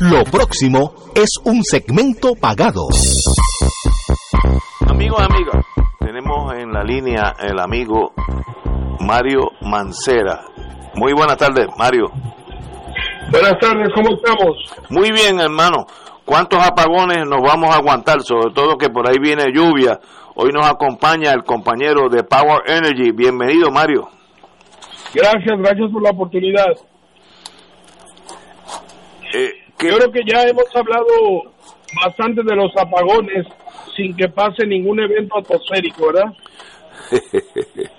Lo 0.00 0.24
próximo 0.24 0.94
es 1.14 1.28
un 1.44 1.62
segmento 1.62 2.34
pagado. 2.34 2.88
Amigos, 4.88 5.20
amigas, 5.20 5.66
tenemos 5.98 6.54
en 6.54 6.72
la 6.72 6.82
línea 6.82 7.34
el 7.38 7.60
amigo 7.60 8.14
Mario 9.00 9.50
Mancera. 9.60 10.40
Muy 10.94 11.12
buenas 11.12 11.36
tardes, 11.36 11.66
Mario. 11.76 12.06
Buenas 13.30 13.58
tardes, 13.60 13.88
¿cómo 13.94 14.16
estamos? 14.16 14.56
Muy 14.88 15.12
bien, 15.12 15.38
hermano. 15.38 15.84
¿Cuántos 16.24 16.64
apagones 16.64 17.26
nos 17.28 17.42
vamos 17.42 17.68
a 17.68 17.76
aguantar? 17.76 18.22
Sobre 18.22 18.54
todo 18.54 18.78
que 18.78 18.88
por 18.88 19.06
ahí 19.06 19.16
viene 19.20 19.52
lluvia. 19.52 20.00
Hoy 20.34 20.48
nos 20.50 20.66
acompaña 20.66 21.32
el 21.32 21.44
compañero 21.44 22.08
de 22.08 22.22
Power 22.24 22.62
Energy. 22.66 23.10
Bienvenido, 23.12 23.70
Mario. 23.70 24.08
Gracias, 25.12 25.58
gracias 25.58 25.90
por 25.92 26.02
la 26.02 26.10
oportunidad. 26.10 26.72
Eh, 29.34 29.59
Yo 29.88 29.96
creo 29.98 30.12
que 30.12 30.20
ya 30.26 30.42
hemos 30.42 30.64
hablado 30.74 31.04
bastante 32.04 32.42
de 32.44 32.54
los 32.56 32.70
apagones 32.76 33.46
sin 33.96 34.16
que 34.16 34.28
pase 34.28 34.66
ningún 34.66 35.00
evento 35.00 35.38
atmosférico, 35.38 36.06
¿verdad? 36.06 36.32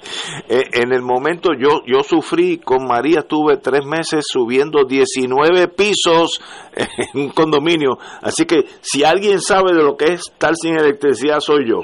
Eh, 0.49 0.63
en 0.73 0.93
el 0.93 1.01
momento 1.01 1.49
yo 1.57 1.81
yo 1.85 2.03
sufrí 2.03 2.57
con 2.57 2.85
María, 2.85 3.19
estuve 3.19 3.57
tres 3.57 3.85
meses 3.85 4.23
subiendo 4.27 4.83
19 4.85 5.67
pisos 5.69 6.39
en 6.75 7.21
un 7.21 7.29
condominio. 7.29 7.97
Así 8.21 8.45
que 8.45 8.63
si 8.81 9.03
alguien 9.03 9.39
sabe 9.41 9.73
de 9.73 9.83
lo 9.83 9.95
que 9.97 10.05
es 10.13 10.21
estar 10.31 10.53
sin 10.55 10.75
electricidad, 10.75 11.39
soy 11.39 11.67
yo. 11.69 11.81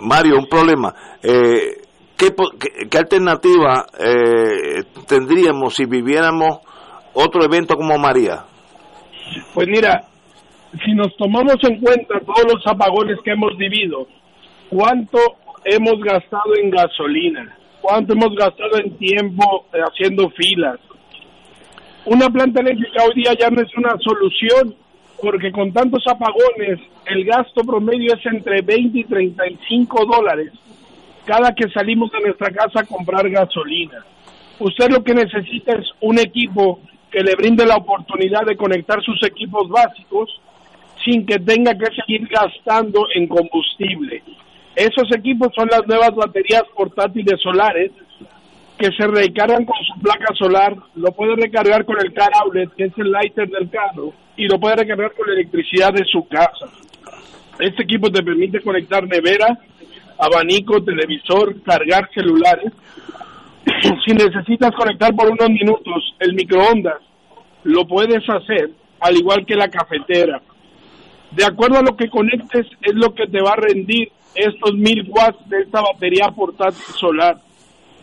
Mario, 0.00 0.36
un 0.38 0.46
problema. 0.46 0.94
Eh, 1.22 1.80
¿qué, 2.16 2.34
qué- 2.58 2.88
qué 2.90 2.98
alternativa 2.98 3.86
eh, 3.98 4.82
tendríamos 5.06 5.74
si 5.74 5.84
viviéramos 5.86 6.58
otro 7.14 7.44
evento 7.44 7.76
como 7.76 7.98
María? 7.98 8.44
Pues 9.54 9.68
mira, 9.68 10.04
si 10.84 10.92
nos 10.94 11.14
tomamos 11.16 11.56
en 11.62 11.80
cuenta 11.80 12.20
todos 12.20 12.44
los 12.52 12.66
apagones 12.66 13.18
que 13.24 13.32
hemos 13.32 13.56
vivido, 13.56 14.06
¿cuánto 14.68 15.18
hemos 15.64 16.00
gastado 16.00 16.56
en 16.60 16.70
gasolina? 16.70 17.56
¿Cuánto 17.80 18.14
hemos 18.14 18.34
gastado 18.36 18.78
en 18.78 18.96
tiempo 18.96 19.66
eh, 19.72 19.78
haciendo 19.80 20.30
filas? 20.30 20.78
Una 22.04 22.28
planta 22.30 22.60
eléctrica 22.60 23.04
hoy 23.04 23.22
día 23.22 23.32
ya 23.38 23.48
no 23.50 23.60
es 23.60 23.76
una 23.76 23.96
solución 23.98 24.74
porque 25.20 25.52
con 25.52 25.72
tantos 25.72 26.02
apagones 26.08 26.80
el 27.06 27.24
gasto 27.24 27.62
promedio 27.62 28.14
es 28.14 28.26
entre 28.26 28.60
20 28.62 28.98
y 28.98 29.04
35 29.04 30.04
dólares 30.06 30.52
cada 31.24 31.54
que 31.54 31.68
salimos 31.70 32.10
de 32.10 32.20
nuestra 32.20 32.50
casa 32.50 32.80
a 32.80 32.84
comprar 32.84 33.28
gasolina. 33.30 34.04
Usted 34.58 34.90
lo 34.90 35.02
que 35.02 35.14
necesita 35.14 35.72
es 35.72 35.86
un 36.00 36.18
equipo 36.18 36.80
que 37.12 37.22
le 37.22 37.34
brinde 37.36 37.66
la 37.66 37.76
oportunidad 37.76 38.46
de 38.46 38.56
conectar 38.56 39.02
sus 39.02 39.22
equipos 39.24 39.68
básicos 39.68 40.40
sin 41.04 41.26
que 41.26 41.38
tenga 41.38 41.76
que 41.76 41.94
seguir 41.94 42.26
gastando 42.28 43.06
en 43.14 43.28
combustible. 43.28 44.22
Esos 44.74 45.14
equipos 45.14 45.48
son 45.54 45.68
las 45.70 45.86
nuevas 45.86 46.14
baterías 46.14 46.62
portátiles 46.74 47.40
solares 47.40 47.90
que 48.78 48.90
se 48.96 49.06
recargan 49.06 49.64
con 49.64 49.76
su 49.84 50.00
placa 50.00 50.34
solar, 50.34 50.74
lo 50.96 51.12
puede 51.12 51.36
recargar 51.36 51.84
con 51.84 51.96
el 52.00 52.12
car 52.12 52.30
outlet, 52.42 52.72
que 52.74 52.84
es 52.84 52.92
el 52.96 53.12
lighter 53.12 53.48
del 53.48 53.68
carro, 53.68 54.12
y 54.36 54.48
lo 54.48 54.58
puede 54.58 54.76
recargar 54.76 55.12
con 55.12 55.26
la 55.28 55.34
electricidad 55.34 55.92
de 55.92 56.04
su 56.06 56.26
casa. 56.26 56.66
Este 57.58 57.82
equipo 57.82 58.10
te 58.10 58.22
permite 58.22 58.60
conectar 58.60 59.06
nevera, 59.06 59.58
abanico, 60.18 60.82
televisor, 60.82 61.62
cargar 61.62 62.08
celulares. 62.14 62.72
Si 64.04 64.12
necesitas 64.14 64.72
conectar 64.74 65.14
por 65.14 65.30
unos 65.30 65.48
minutos 65.50 66.14
el 66.18 66.34
microondas, 66.34 66.98
lo 67.64 67.86
puedes 67.86 68.28
hacer, 68.28 68.70
al 69.00 69.16
igual 69.16 69.46
que 69.46 69.54
la 69.54 69.68
cafetera. 69.68 70.42
De 71.30 71.44
acuerdo 71.44 71.78
a 71.78 71.82
lo 71.82 71.96
que 71.96 72.10
conectes, 72.10 72.66
es 72.80 72.94
lo 72.94 73.14
que 73.14 73.26
te 73.26 73.40
va 73.40 73.52
a 73.52 73.56
rendir 73.56 74.10
estos 74.34 74.74
mil 74.74 75.08
watts 75.08 75.48
de 75.48 75.60
esta 75.60 75.80
batería 75.80 76.28
portátil 76.34 76.82
solar. 76.98 77.36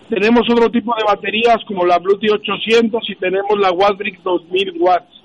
Tenemos 0.09 0.49
otro 0.49 0.71
tipo 0.71 0.95
de 0.97 1.03
baterías 1.03 1.57
como 1.67 1.85
la 1.85 1.99
Bluetooth 1.99 2.41
800 2.41 3.09
y 3.09 3.15
tenemos 3.15 3.59
la 3.59 3.71
Wattbrick 3.71 4.21
2000 4.23 4.73
watts. 4.79 5.19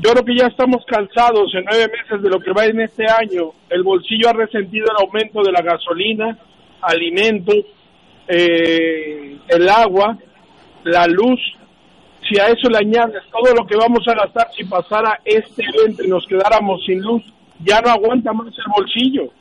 Yo 0.00 0.12
creo 0.12 0.24
que 0.24 0.36
ya 0.36 0.46
estamos 0.46 0.84
cansados 0.86 1.54
en 1.54 1.64
nueve 1.70 1.92
meses 1.92 2.22
de 2.22 2.28
lo 2.28 2.40
que 2.40 2.52
va 2.52 2.64
en 2.64 2.80
este 2.80 3.04
año. 3.06 3.52
El 3.68 3.82
bolsillo 3.82 4.30
ha 4.30 4.32
resentido 4.32 4.86
el 4.86 5.06
aumento 5.06 5.42
de 5.42 5.52
la 5.52 5.62
gasolina, 5.62 6.38
alimentos, 6.80 7.66
eh, 8.30 9.38
el 9.48 9.68
agua, 9.68 10.16
la 10.84 11.06
luz. 11.06 11.40
Si 12.28 12.38
a 12.38 12.46
eso 12.46 12.68
le 12.68 12.78
añades 12.78 13.22
todo 13.32 13.52
lo 13.54 13.66
que 13.66 13.76
vamos 13.76 14.06
a 14.06 14.14
gastar 14.14 14.48
si 14.56 14.64
pasara 14.64 15.18
este 15.24 15.64
evento 15.64 16.04
y 16.04 16.08
nos 16.08 16.24
quedáramos 16.26 16.80
sin 16.86 17.00
luz, 17.02 17.22
ya 17.64 17.80
no 17.80 17.90
aguanta 17.90 18.32
más 18.32 18.46
el 18.46 18.72
bolsillo. 18.76 19.32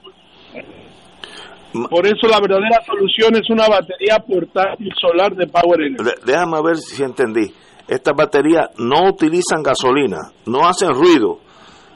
Por 1.90 2.06
eso 2.08 2.28
la 2.28 2.40
verdadera 2.40 2.84
solución 2.84 3.36
es 3.36 3.48
una 3.50 3.68
batería 3.68 4.18
portátil 4.28 4.92
solar 5.00 5.36
de 5.36 5.46
Power 5.46 5.82
Energy. 5.82 6.10
Déjame 6.26 6.62
ver 6.64 6.78
si 6.78 7.04
entendí. 7.04 7.54
Estas 7.88 8.16
baterías 8.16 8.70
no 8.78 9.10
utilizan 9.10 9.62
gasolina, 9.64 10.18
no 10.48 10.68
hacen 10.68 10.90
ruido, 10.90 11.40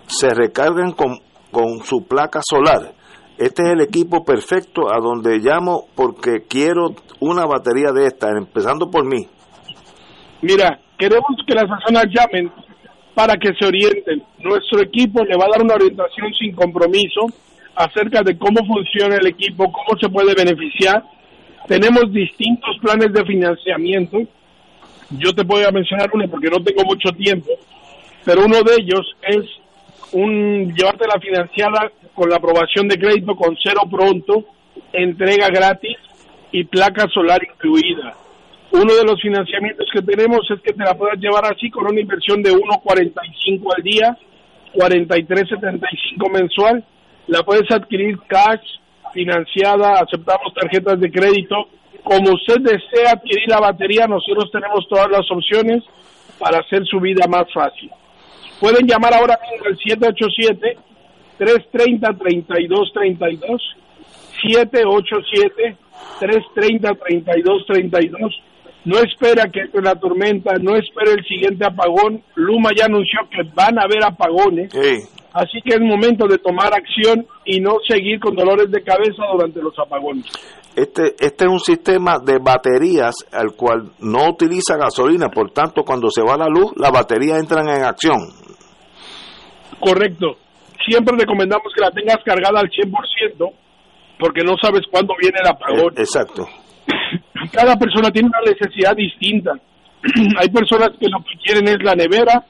se 0.06 0.30
recargan 0.30 0.92
con, 0.92 1.20
con 1.52 1.84
su 1.84 2.06
placa 2.08 2.42
solar. 2.44 2.94
Este 3.38 3.64
es 3.64 3.70
el 3.70 3.82
equipo 3.82 4.24
perfecto 4.24 4.94
a 4.94 5.00
donde 5.00 5.40
llamo 5.40 5.88
porque 5.96 6.44
quiero 6.48 6.94
una 7.20 7.46
batería 7.46 7.92
de 7.92 8.06
esta, 8.06 8.30
empezando 8.30 8.92
por 8.92 9.06
mí. 9.06 9.28
Mira, 10.42 10.80
queremos 10.98 11.38
que 11.48 11.56
las 11.56 11.66
personas 11.66 12.06
llamen 12.14 12.52
para 13.16 13.36
que 13.38 13.54
se 13.60 13.66
orienten. 13.66 14.24
Nuestro 14.40 14.82
equipo 14.82 15.24
le 15.24 15.36
va 15.36 15.46
a 15.46 15.50
dar 15.54 15.64
una 15.64 15.76
orientación 15.76 16.34
sin 16.38 16.54
compromiso 16.56 17.28
acerca 17.76 18.22
de 18.22 18.38
cómo 18.38 18.66
funciona 18.66 19.16
el 19.16 19.28
equipo, 19.28 19.72
cómo 19.72 20.00
se 20.00 20.10
puede 20.10 20.36
beneficiar. 20.36 21.04
Tenemos 21.68 22.12
distintos 22.12 22.78
planes 22.82 23.14
de 23.14 23.26
financiamiento. 23.26 24.20
Yo 25.12 25.34
te 25.34 25.44
voy 25.44 25.64
a 25.64 25.72
mencionar 25.72 26.10
uno 26.14 26.26
porque 26.30 26.50
no 26.50 26.64
tengo 26.64 26.84
mucho 26.86 27.10
tiempo, 27.16 27.50
pero 28.26 28.46
uno 28.46 28.62
de 28.64 28.76
ellos 28.80 29.16
es 29.22 29.46
un 30.12 30.74
llevarte 30.76 31.08
la 31.08 31.20
financiada 31.20 31.92
con 32.16 32.30
la 32.30 32.38
aprobación 32.38 32.88
de 32.88 32.98
crédito 32.98 33.36
con 33.36 33.56
cero 33.62 33.82
pronto, 33.90 34.46
entrega 34.92 35.48
gratis 35.48 35.98
y 36.52 36.64
placa 36.66 37.08
solar 37.14 37.42
incluida. 37.44 38.16
Uno 38.72 38.94
de 38.96 39.04
los 39.04 39.22
financiamientos 39.22 39.88
que 39.94 40.02
tenemos 40.02 40.40
es 40.50 40.60
que 40.62 40.74
te 40.74 40.84
la 40.84 40.96
puedas 40.96 41.20
llevar 41.20 41.46
así 41.46 41.70
con 41.70 41.86
una 41.86 42.00
inversión 42.00 42.42
de 42.42 42.52
1.45 42.52 43.76
al 43.76 43.84
día, 43.84 44.18
43.75 44.74 46.32
mensual. 46.32 46.84
La 47.28 47.44
puedes 47.44 47.70
adquirir 47.72 48.20
cash, 48.28 48.62
financiada, 49.14 50.00
aceptamos 50.00 50.54
tarjetas 50.54 51.00
de 51.00 51.12
crédito. 51.12 51.68
Como 52.04 52.34
usted 52.34 52.58
desea 52.62 53.12
adquirir 53.12 53.48
la 53.48 53.60
batería, 53.60 54.08
nosotros 54.08 54.50
tenemos 54.52 54.88
todas 54.90 55.10
las 55.10 55.30
opciones 55.32 55.84
para 56.40 56.60
hacer 56.60 56.84
su 56.86 57.00
vida 57.00 57.26
más 57.28 57.46
fácil. 57.54 57.92
Pueden 58.60 58.88
llamar 58.88 59.14
ahora 59.14 59.40
mismo 59.52 59.68
al 59.68 59.78
787 59.78 60.78
330 61.38 62.18
3232 62.18 63.62
787 64.42 65.78
330 66.20 66.90
3232 66.96 68.44
no 68.86 68.98
espera 69.00 69.50
que 69.50 69.62
entre 69.62 69.82
la 69.82 69.96
tormenta, 69.96 70.56
no 70.62 70.76
espera 70.76 71.12
el 71.12 71.26
siguiente 71.26 71.66
apagón. 71.66 72.22
Luma 72.36 72.72
ya 72.78 72.86
anunció 72.86 73.20
que 73.32 73.44
van 73.56 73.80
a 73.80 73.84
haber 73.84 74.04
apagones. 74.04 74.74
Así 75.32 75.62
que 75.64 75.76
es 75.76 75.80
momento 75.80 76.28
de 76.28 76.38
tomar 76.38 76.74
acción 76.74 77.26
y 77.46 77.60
no 77.60 77.78
seguir 77.88 78.20
con 78.20 78.36
dolores 78.36 78.70
de 78.70 78.84
cabeza 78.84 79.24
durante 79.32 79.62
los 79.62 79.74
apagones. 79.80 80.26
Este, 80.76 81.16
este 81.20 81.46
es 81.46 81.50
un 81.50 81.60
sistema 81.60 82.20
de 82.20 82.40
baterías 82.40 83.16
al 83.32 83.56
cual 83.56 83.92
no 84.00 84.30
utiliza 84.30 84.76
gasolina, 84.76 85.30
por 85.30 85.52
tanto 85.52 85.84
cuando 85.84 86.10
se 86.10 86.22
va 86.22 86.38
la 86.38 86.48
luz 86.48 86.74
las 86.76 86.92
baterías 86.92 87.40
entran 87.40 87.68
en 87.70 87.84
acción. 87.84 88.20
Correcto. 89.80 90.38
Siempre 90.88 91.16
recomendamos 91.18 91.72
que 91.74 91.82
la 91.82 91.92
tengas 91.92 92.18
cargada 92.26 92.60
al 92.60 92.70
100% 92.70 93.54
porque 94.20 94.44
no 94.44 94.56
sabes 94.62 94.82
cuándo 94.92 95.14
viene 95.20 95.38
el 95.42 95.48
apagón. 95.48 95.94
Exacto 95.98 96.48
cada 97.52 97.76
persona 97.76 98.12
tiene 98.12 98.30
una 98.30 98.52
necesidad 98.52 98.96
distinta. 98.96 99.52
Hay 100.40 100.50
personas 100.50 100.90
que 101.00 101.08
lo 101.10 101.20
que 101.20 101.38
quieren 101.44 101.68
es 101.68 101.84
la 101.84 101.96
nevera, 101.96 102.44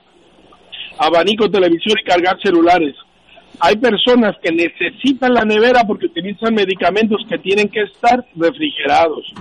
abanico, 0.98 1.50
televisión 1.50 1.98
y 2.02 2.10
cargar 2.10 2.38
celulares. 2.42 2.96
Hay 3.60 3.76
personas 3.76 4.36
que 4.42 4.52
necesitan 4.52 5.32
la 5.32 5.46
nevera 5.46 5.84
porque 5.86 6.08
utilizan 6.08 6.56
medicamentos 6.56 7.22
que 7.30 7.38
tienen 7.38 7.70
que 7.70 7.84
estar 7.84 8.26
refrigerados. 8.36 9.32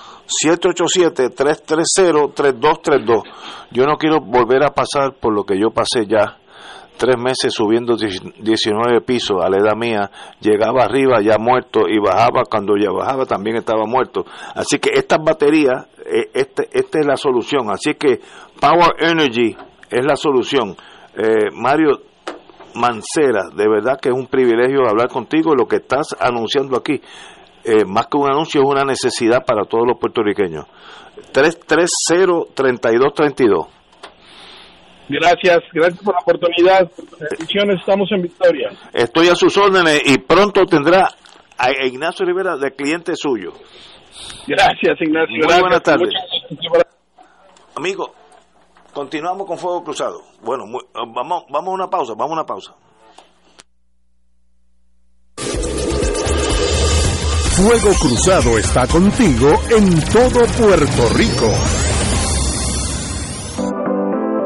787-330-3232. 0.45 3.23
Yo 3.71 3.87
no 3.87 3.97
quiero 3.97 4.21
volver 4.21 4.63
a 4.63 4.75
pasar 4.75 5.15
por 5.19 5.33
lo 5.35 5.45
que 5.45 5.59
yo 5.59 5.71
pasé 5.71 6.07
ya 6.07 6.37
tres 6.99 7.17
meses 7.17 7.55
subiendo 7.55 7.97
19 7.97 9.01
pisos 9.03 9.43
a 9.43 9.49
la 9.49 9.57
edad 9.57 9.77
mía, 9.77 10.11
llegaba 10.41 10.85
arriba 10.85 11.23
ya 11.23 11.39
muerto 11.39 11.89
y 11.89 11.99
bajaba, 11.99 12.43
cuando 12.51 12.77
ya 12.77 12.91
bajaba 12.91 13.25
también 13.25 13.57
estaba 13.57 13.87
muerto. 13.87 14.27
Así 14.55 14.79
que 14.79 14.91
estas 14.91 15.19
baterías, 15.25 15.87
eh, 16.11 16.31
este, 16.35 16.69
esta 16.73 16.99
es 17.01 17.07
la 17.07 17.17
solución. 17.17 17.71
Así 17.71 17.95
que 17.95 18.21
Power 18.61 18.97
Energy 18.99 19.57
es 19.91 20.05
la 20.05 20.17
solución. 20.17 20.77
Eh, 21.17 21.51
Mario 21.53 22.03
Mancera, 22.75 23.49
de 23.55 23.69
verdad 23.69 23.99
que 24.01 24.09
es 24.11 24.15
un 24.15 24.27
privilegio 24.27 24.87
hablar 24.89 25.09
contigo. 25.09 25.55
Lo 25.55 25.67
que 25.67 25.77
estás 25.77 26.17
anunciando 26.19 26.77
aquí, 26.77 27.01
eh, 27.65 27.85
más 27.87 28.07
que 28.07 28.17
un 28.17 28.31
anuncio, 28.31 28.63
es 28.63 28.67
una 28.67 28.85
necesidad 28.85 29.45
para 29.45 29.65
todos 29.65 29.87
los 29.87 29.99
puertorriqueños. 29.99 30.65
330-3232. 31.33 33.67
Gracias, 35.11 35.61
gracias 35.73 36.03
por 36.03 36.15
la 36.15 36.21
oportunidad. 36.21 36.87
Bendiciones, 37.19 37.81
estamos 37.81 38.13
en 38.13 38.21
Victoria. 38.23 38.71
Estoy 38.93 39.29
a 39.29 39.35
sus 39.35 39.57
órdenes 39.57 40.03
y 40.05 40.19
pronto 40.19 40.67
tendrá 40.67 41.09
a 41.57 41.71
Ignacio 41.87 42.27
Rivera 42.27 42.59
de 42.59 42.73
cliente 42.73 43.17
suyo. 43.17 43.55
Gracias, 44.47 45.01
Ignacio. 45.01 45.45
Muy 45.45 45.61
buenas 45.61 45.83
tardes. 45.83 46.09
Amigo, 47.75 48.13
continuamos 48.93 49.47
con 49.47 49.59
Fuego 49.59 49.85
Cruzado. 49.85 50.23
Bueno, 50.43 50.65
vamos, 51.15 51.45
vamos 51.49 51.69
a 51.69 51.75
una 51.75 51.91
pausa, 51.91 52.15
vamos 52.15 52.31
a 52.31 52.35
una 52.35 52.47
pausa. 52.47 52.75
Fuego 57.59 57.91
Cruzado 58.01 58.57
está 58.57 58.87
contigo 58.87 59.49
en 59.71 60.01
todo 60.13 60.47
Puerto 60.57 61.09
Rico. 61.17 61.88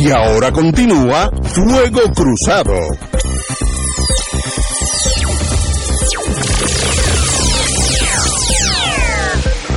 Y 0.00 0.12
ahora 0.12 0.52
continúa 0.52 1.28
Fuego 1.42 2.02
Cruzado. 2.14 2.72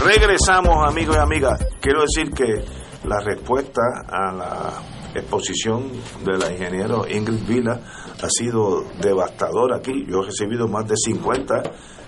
Regresamos 0.05 0.87
amigos 0.87 1.15
y 1.15 1.19
amigas. 1.19 1.65
Quiero 1.79 2.01
decir 2.01 2.31
que 2.33 2.63
la 3.07 3.19
respuesta 3.21 3.81
a 4.07 4.31
la 4.31 4.73
exposición 5.15 5.91
de 6.23 6.37
la 6.37 6.51
ingeniero 6.51 7.07
Ingrid 7.09 7.47
Vila 7.47 7.79
ha 8.21 8.29
sido 8.29 8.83
devastadora 9.01 9.77
aquí. 9.77 10.05
Yo 10.07 10.21
he 10.21 10.25
recibido 10.27 10.67
más 10.67 10.87
de 10.87 10.97
50 10.97 11.63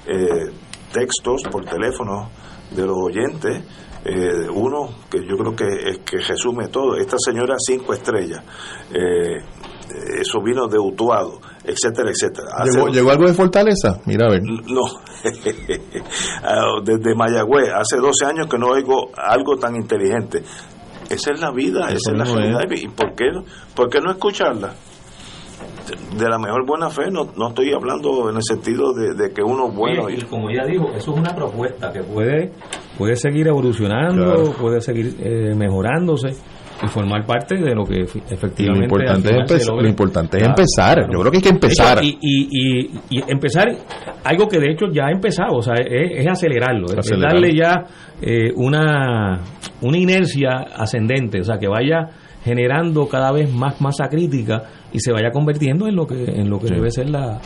eh, 0.06 0.53
textos 0.94 1.41
por 1.52 1.65
teléfono 1.65 2.30
de 2.69 2.85
los 2.85 2.95
oyentes 2.95 3.64
eh, 4.06 4.50
uno 4.54 4.90
que 5.10 5.20
yo 5.26 5.38
creo 5.38 5.56
que 5.56 5.66
es 5.90 6.00
que 6.00 6.18
resume 6.18 6.68
todo 6.68 6.98
esta 6.98 7.18
señora 7.18 7.56
cinco 7.58 7.94
estrellas 7.94 8.44
eh, 8.94 9.42
eso 10.20 10.42
vino 10.42 10.68
de 10.68 10.78
Utuado 10.80 11.40
etcétera 11.64 12.10
etcétera. 12.12 12.48
¿Llegó, 12.92 13.12
algo 13.12 13.28
de 13.28 13.34
Fortaleza? 13.34 14.02
mira 14.06 14.28
a 14.28 14.32
ver. 14.32 14.42
No. 14.44 14.84
Ah, 16.44 16.82
desde 16.84 17.16
Mayagüez 17.16 17.70
hace 17.74 17.96
12 17.96 18.26
años 18.26 18.48
que 18.48 18.58
no 18.58 18.68
oigo 18.68 19.12
algo 19.16 19.56
tan 19.56 19.76
inteligente. 19.78 20.44
Esa 21.10 21.32
es 21.32 21.40
la 21.40 21.52
vida 21.52 21.88
esa 21.88 22.12
es 22.12 22.18
la 22.18 22.26
realidad. 22.26 22.60
y 22.70 22.90
por 22.90 23.16
qué, 23.16 23.26
por 23.74 23.90
qué 23.90 24.00
no 24.02 24.12
escucharla 24.12 24.74
de 26.18 26.30
la 26.30 26.38
mejor 26.38 26.66
buena 26.66 26.90
fe, 26.90 27.10
no, 27.12 27.32
no 27.36 27.50
estoy 27.50 27.74
hablando 27.74 28.30
en 28.30 28.38
el 28.38 28.44
sentido 28.44 28.94
de, 28.94 29.32
que 29.34 29.42
uno 29.42 29.70
bueno. 29.70 30.10
y, 30.10 30.22
como 30.24 30.50
ella 30.50 30.66
dijo, 30.66 30.90
eso 30.96 31.12
es 31.12 31.20
una 31.20 31.36
propuesta 31.36 31.92
que 31.92 32.04
puede, 32.04 32.52
puede 32.98 33.15
seguir 33.15 33.48
evolucionando, 33.48 34.53
puede 34.53 34.82
seguir 34.82 35.15
eh, 35.20 35.56
mejorándose 35.56 36.30
y 36.84 36.88
formar 36.88 37.26
parte 37.26 37.56
de 37.56 37.74
lo 37.74 37.86
que 37.86 38.02
efectivamente 38.02 38.88
lo 38.88 39.03
importante, 39.03 39.56
es, 39.56 39.68
lo 39.68 39.88
importante 39.88 40.38
es 40.38 40.44
empezar. 40.44 41.07
Yo 41.11 41.20
creo 41.20 41.32
que 41.32 41.38
hay 41.38 41.44
que 41.44 41.49
empezar. 41.49 42.03
y, 42.03 42.18
y, 42.22 42.91
y, 43.10 43.24
empezar 43.28 43.68
algo 44.24 44.48
que 44.48 44.60
de 44.60 44.72
hecho 44.72 44.86
ya 44.91 45.06
ha 45.07 45.11
empezado 45.11 45.57
o 45.57 45.61
sea 45.61 45.76
es, 45.76 46.28
acelerarlo 46.28 46.88
es 46.98 47.10
darle 47.20 47.56
ya 47.56 47.84
eh, 48.22 48.52
una 48.56 49.40
una 49.82 49.98
inercia 49.98 50.65
ascendente 50.76 51.41
o 51.41 51.44
sea 51.44 51.57
que 51.57 51.68
vaya 51.68 52.10
generando 52.44 53.07
cada 53.07 53.32
vez 53.32 53.53
más 53.53 53.80
masa 53.82 54.07
crítica 54.10 54.64
y 54.91 54.99
se 54.99 55.11
vaya 55.11 55.30
convirtiendo 55.32 55.88
en 55.88 55.95
lo 55.95 56.06
que 56.06 56.24
en 56.24 56.49
lo 56.49 56.60
que 56.60 56.68
debe 56.68 56.90
ser 56.90 57.10
la 57.10 57.40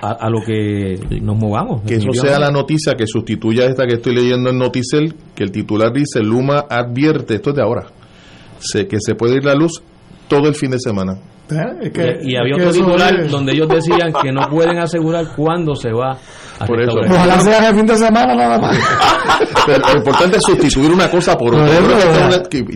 a, 0.00 0.30
lo 0.30 0.40
que 0.42 0.98
nos 1.20 1.36
movamos. 1.36 1.82
Que 1.82 1.96
eso 1.96 2.12
sea 2.12 2.38
la 2.38 2.50
noticia 2.50 2.94
que 2.94 3.06
sustituya 3.06 3.66
esta 3.66 3.86
que 3.86 3.94
estoy 3.94 4.14
leyendo 4.14 4.50
en 4.50 4.58
Noticel, 4.58 5.14
que 5.34 5.44
el 5.44 5.50
titular 5.50 5.92
dice, 5.92 6.20
Luma 6.20 6.66
advierte, 6.68 7.34
esto 7.34 7.50
es 7.50 7.56
de 7.56 7.62
ahora, 7.62 7.86
sé 8.58 8.86
que 8.86 8.98
se 9.00 9.14
puede 9.14 9.36
ir 9.36 9.44
la 9.44 9.54
luz 9.54 9.82
todo 10.28 10.48
el 10.48 10.54
fin 10.54 10.70
de 10.70 10.78
semana. 10.78 11.18
Eh, 11.50 12.20
y, 12.22 12.36
había 12.36 12.54
otro 12.54 12.72
titular 12.72 13.28
donde 13.28 13.52
ellos 13.52 13.68
decían 13.68 14.12
que 14.22 14.30
no 14.30 14.42
pueden 14.48 14.78
asegurar 14.78 15.34
cuándo 15.34 15.74
se 15.74 15.90
va 15.90 16.16
por 16.66 16.80
eso. 16.80 16.98
Ojalá 16.98 17.40
sea 17.40 17.68
el 17.68 17.74
fin 17.74 17.86
de 17.86 17.96
semana 17.96 18.34
nada 18.34 18.58
más. 18.58 18.76
Pero 19.66 19.78
lo 19.92 19.98
importante 19.98 20.36
es 20.38 20.42
sustituir 20.42 20.90
una 20.90 21.10
cosa 21.10 21.36
por 21.36 21.54
otra. 21.54 21.68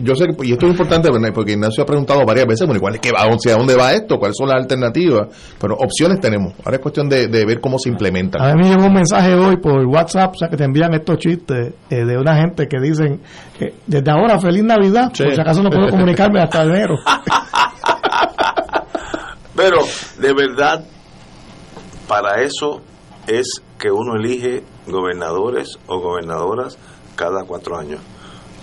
yo 0.01 0.15
sé, 0.15 0.25
y 0.43 0.51
esto 0.53 0.65
es 0.65 0.71
importante, 0.71 1.09
porque 1.33 1.53
Ignacio 1.53 1.83
ha 1.83 1.85
preguntado 1.85 2.25
varias 2.25 2.45
veces, 2.47 2.65
bueno, 2.65 2.81
¿cuál 2.81 2.95
es 2.95 3.01
que 3.01 3.11
va, 3.11 3.23
a 3.23 3.57
dónde 3.57 3.75
va 3.75 3.93
esto? 3.93 4.17
¿Cuáles 4.17 4.37
son 4.37 4.49
las 4.49 4.57
alternativas? 4.57 5.27
Pero 5.59 5.75
opciones 5.75 6.19
tenemos. 6.19 6.53
Ahora 6.63 6.77
es 6.77 6.81
cuestión 6.81 7.09
de, 7.09 7.27
ver 7.27 7.59
cómo 7.59 7.77
se 7.77 7.89
implementan. 7.89 8.41
A 8.41 8.53
mí 8.53 8.63
me 8.63 8.69
llegó 8.69 8.85
un 8.87 8.93
mensaje 8.93 9.33
hoy 9.35 9.57
por 9.57 9.85
WhatsApp, 9.85 10.33
o 10.33 10.37
sea, 10.37 10.47
que 10.49 10.57
te 10.57 10.63
envían 10.63 10.93
estos 10.93 11.17
chistes 11.17 11.73
eh, 11.89 12.05
de 12.05 12.17
una 12.17 12.35
gente 12.35 12.67
que 12.67 12.79
dicen, 12.79 13.21
que 13.57 13.73
desde 13.85 14.11
ahora, 14.11 14.39
feliz 14.39 14.63
Navidad, 14.63 15.11
por 15.15 15.33
si 15.33 15.41
acaso 15.41 15.61
no 15.61 15.69
puedo 15.69 15.89
comunicarme 15.91 16.41
hasta 16.41 16.63
enero. 16.63 16.95
Pero, 19.55 19.77
de 20.19 20.33
verdad, 20.33 20.83
para 22.07 22.41
eso 22.41 22.81
es 23.27 23.61
que 23.79 23.91
uno 23.91 24.15
elige 24.15 24.63
gobernadores 24.87 25.77
o 25.87 25.99
gobernadoras 25.99 26.77
cada 27.15 27.43
cuatro 27.43 27.77
años 27.77 28.01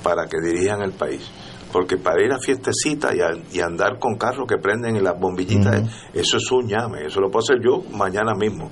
para 0.02 0.26
que 0.26 0.38
dirijan 0.40 0.82
el 0.82 0.92
país. 0.92 1.30
Porque 1.72 1.96
para 1.96 2.22
ir 2.22 2.32
a 2.32 2.38
fiestecita 2.38 3.12
y, 3.14 3.60
andar 3.60 3.98
con 3.98 4.16
carros 4.16 4.46
que 4.46 4.58
prenden 4.58 4.96
en 4.96 5.04
las 5.04 5.18
bombillitas, 5.18 5.82
eso 6.12 6.36
es 6.36 6.52
un 6.52 6.68
llame, 6.68 7.06
eso 7.06 7.20
lo 7.20 7.30
puedo 7.30 7.44
hacer 7.44 7.64
yo 7.64 7.82
mañana 7.96 8.34
mismo. 8.34 8.70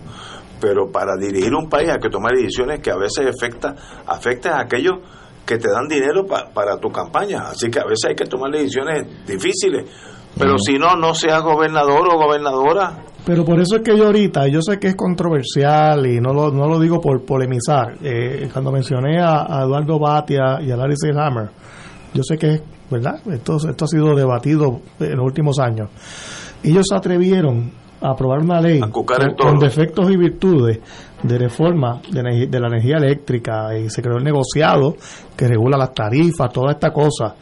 Pero 0.60 0.90
para 0.92 1.16
dirigir 1.16 1.54
un 1.54 1.70
país 1.70 1.88
hay 1.88 1.98
que 1.98 2.10
tomar 2.10 2.32
decisiones 2.32 2.80
que 2.80 2.90
a 2.90 2.96
veces 2.96 3.26
afecta, 3.26 3.74
afectan 4.06 4.52
a 4.52 4.60
aquellos 4.60 4.98
que 5.46 5.56
te 5.56 5.70
dan 5.70 5.88
dinero 5.88 6.26
para 6.26 6.78
tu 6.78 6.90
campaña. 6.90 7.48
Así 7.48 7.70
que 7.70 7.80
a 7.80 7.84
veces 7.84 8.10
hay 8.10 8.14
que 8.14 8.26
tomar 8.26 8.50
decisiones 8.52 9.26
difíciles. 9.26 9.86
Pero 10.38 10.58
si 10.58 10.78
no, 10.78 10.94
no 10.94 11.14
seas 11.14 11.42
gobernador 11.42 12.06
o 12.12 12.18
gobernadora, 12.18 13.02
pero 13.24 13.44
por 13.44 13.60
eso 13.60 13.76
es 13.76 13.82
que 13.82 13.96
yo 13.96 14.06
ahorita, 14.06 14.48
yo 14.48 14.60
sé 14.62 14.78
que 14.78 14.88
es 14.88 14.94
controversial 14.94 16.06
y 16.06 16.20
no 16.20 16.32
lo, 16.32 16.50
no 16.50 16.66
lo 16.66 16.78
digo 16.78 17.00
por 17.00 17.24
polemizar. 17.24 17.96
Eh, 18.02 18.48
cuando 18.52 18.72
mencioné 18.72 19.20
a, 19.20 19.62
Eduardo 19.62 19.98
Batia 19.98 20.60
y 20.60 20.70
a 20.70 20.76
Larry 20.76 20.94
Hammer, 21.16 21.50
yo 22.14 22.22
sé 22.22 22.36
que 22.36 22.54
es, 22.54 22.62
¿verdad? 22.90 23.20
Esto, 23.30 23.56
esto 23.56 23.84
ha 23.84 23.88
sido 23.88 24.14
debatido 24.14 24.80
en 25.00 25.16
los 25.16 25.24
últimos 25.24 25.58
años. 25.58 25.90
Ellos 26.62 26.86
se 26.88 26.94
atrevieron 26.94 27.72
a 28.00 28.12
aprobar 28.12 28.40
una 28.40 28.60
ley 28.60 28.80
con, 28.80 29.58
defectos 29.58 30.10
y 30.10 30.16
virtudes 30.16 30.80
de 31.22 31.38
reforma 31.38 32.00
de, 32.10 32.46
de, 32.46 32.60
la 32.60 32.68
energía 32.68 32.96
eléctrica 32.96 33.76
y 33.76 33.90
se 33.90 34.00
creó 34.00 34.16
el 34.16 34.24
negociado 34.24 34.96
que 35.36 35.46
regula 35.46 35.76
las 35.76 35.92
tarifas, 35.92 36.50
toda 36.50 36.72
esta 36.72 36.90
cosa. 36.90 37.34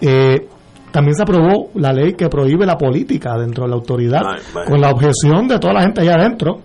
Eh, 0.00 0.46
también 0.90 1.14
se 1.14 1.22
aprobó 1.22 1.70
la 1.74 1.92
ley 1.92 2.14
que 2.14 2.28
prohíbe 2.28 2.66
la 2.66 2.76
política 2.76 3.36
dentro 3.38 3.64
de 3.64 3.70
la 3.70 3.76
autoridad, 3.76 4.22
con 4.66 4.80
la 4.80 4.90
objeción 4.90 5.46
de 5.46 5.58
toda 5.58 5.74
la 5.74 5.82
gente 5.82 6.00
allá 6.00 6.14
adentro. 6.14 6.62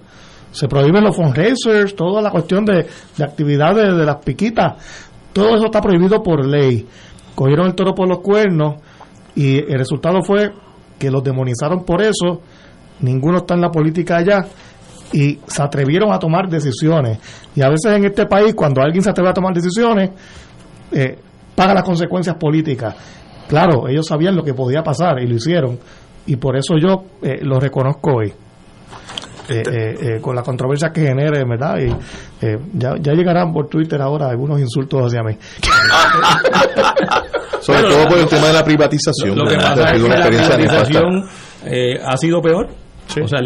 Se 0.52 0.68
prohíben 0.68 1.04
los 1.04 1.16
fundraisers, 1.16 1.96
toda 1.96 2.22
la 2.22 2.32
cuestión 2.32 2.66
de, 2.66 2.88
actividades 3.22 3.96
de 3.96 4.06
las 4.06 4.18
piquitas. 4.18 4.74
Todo 5.34 5.56
eso 5.56 5.66
está 5.66 5.82
prohibido 5.82 6.24
por 6.24 6.46
ley. 6.46 6.88
Cogieron 7.36 7.68
el 7.68 7.76
toro 7.76 7.94
por 7.94 8.08
los 8.08 8.20
cuernos 8.20 8.76
y 9.36 9.58
el 9.58 9.78
resultado 9.78 10.22
fue 10.24 10.54
que 10.98 11.12
los 11.12 11.24
demonizaron 11.24 11.84
por 11.84 12.02
eso. 12.02 12.42
Ninguno 13.02 13.40
está 13.40 13.54
en 13.54 13.62
la 13.62 13.70
política 13.70 14.18
allá 14.18 14.46
y 15.12 15.40
se 15.46 15.62
atrevieron 15.62 16.14
a 16.14 16.20
tomar 16.20 16.48
decisiones. 16.48 17.20
Y 17.54 17.62
a 17.62 17.70
veces 17.70 17.92
en 17.94 18.06
este 18.06 18.26
país, 18.26 18.56
cuando 18.56 18.82
alguien 18.82 19.04
se 19.04 19.10
atreve 19.10 19.30
a 19.30 19.34
tomar 19.34 19.54
decisiones, 19.54 20.12
eh, 20.94 21.20
paga 21.54 21.74
las 21.74 21.84
consecuencias 21.84 22.38
políticas 22.38 22.96
claro, 23.48 23.88
ellos 23.88 24.08
sabían 24.08 24.36
lo 24.36 24.44
que 24.44 24.54
podía 24.54 24.84
pasar 24.84 25.22
y 25.22 25.28
lo 25.28 25.36
hicieron. 25.36 25.80
Y 26.28 26.38
por 26.38 26.58
eso 26.58 26.76
yo 26.78 27.04
eh, 27.22 27.38
lo 27.42 27.60
reconozco 27.60 28.16
hoy. 28.16 28.34
Eh, 29.48 29.62
eh, 29.62 30.20
con 30.22 30.36
la 30.36 30.42
controversia 30.42 30.92
que 30.92 31.02
genere, 31.02 31.44
¿verdad? 31.48 31.78
Y 31.78 31.88
ya, 32.74 32.96
ya 33.00 33.14
llegarán 33.14 33.54
por 33.54 33.68
Twitter 33.68 34.02
ahora 34.02 34.28
algunos 34.28 34.60
insultos 34.60 35.06
hacia 35.06 35.22
mí. 35.22 35.38
Sobre 37.62 37.84
todo 37.84 38.08
por 38.08 38.18
el 38.18 38.26
tema 38.26 38.48
de 38.48 38.54
la 38.54 38.64
privatización. 38.64 39.38
Lo, 39.38 39.46
que 39.46 39.56
pasa 39.56 39.94
es 39.94 40.02
que 40.02 40.10
la 40.10 40.26
privatización 40.26 41.26
ha 42.04 42.18
sido 42.18 42.42
peor. 42.42 42.70
O 43.24 43.28
sea, 43.28 43.40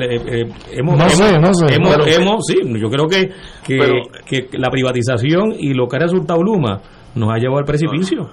hemos, 0.72 0.98
no 0.98 1.10
sé, 1.10 1.38
no 1.38 1.54
sé. 1.54 1.66
Hemos, 1.76 2.46
sí, 2.48 2.56
yo 2.82 2.90
creo 2.90 3.06
que, 3.06 3.32
que, 4.26 4.48
la 4.58 4.70
privatización 4.70 5.54
y 5.60 5.74
lo 5.74 5.90
que 5.90 5.98
ha 5.98 6.00
resultado 6.00 6.42
Luma 6.42 6.80
nos 7.16 7.30
ha 7.30 7.36
llevado 7.38 7.60
al 7.60 7.66
precipicio. 7.66 8.20
No, 8.20 8.30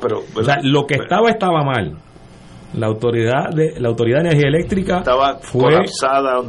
pero, 0.00 0.22
o 0.34 0.44
sea, 0.44 0.58
lo 0.62 0.86
que 0.86 0.94
estaba 0.94 1.30
estaba 1.30 1.62
mal. 1.64 1.96
La 2.74 2.86
autoridad 2.86 3.50
de 3.54 3.78
la 3.78 3.88
autoridad 3.88 4.22
de 4.22 4.28
energía 4.30 4.48
eléctrica 4.48 4.98
estaba 5.00 5.36
fue 5.42 5.64
colapsada, 5.64 6.40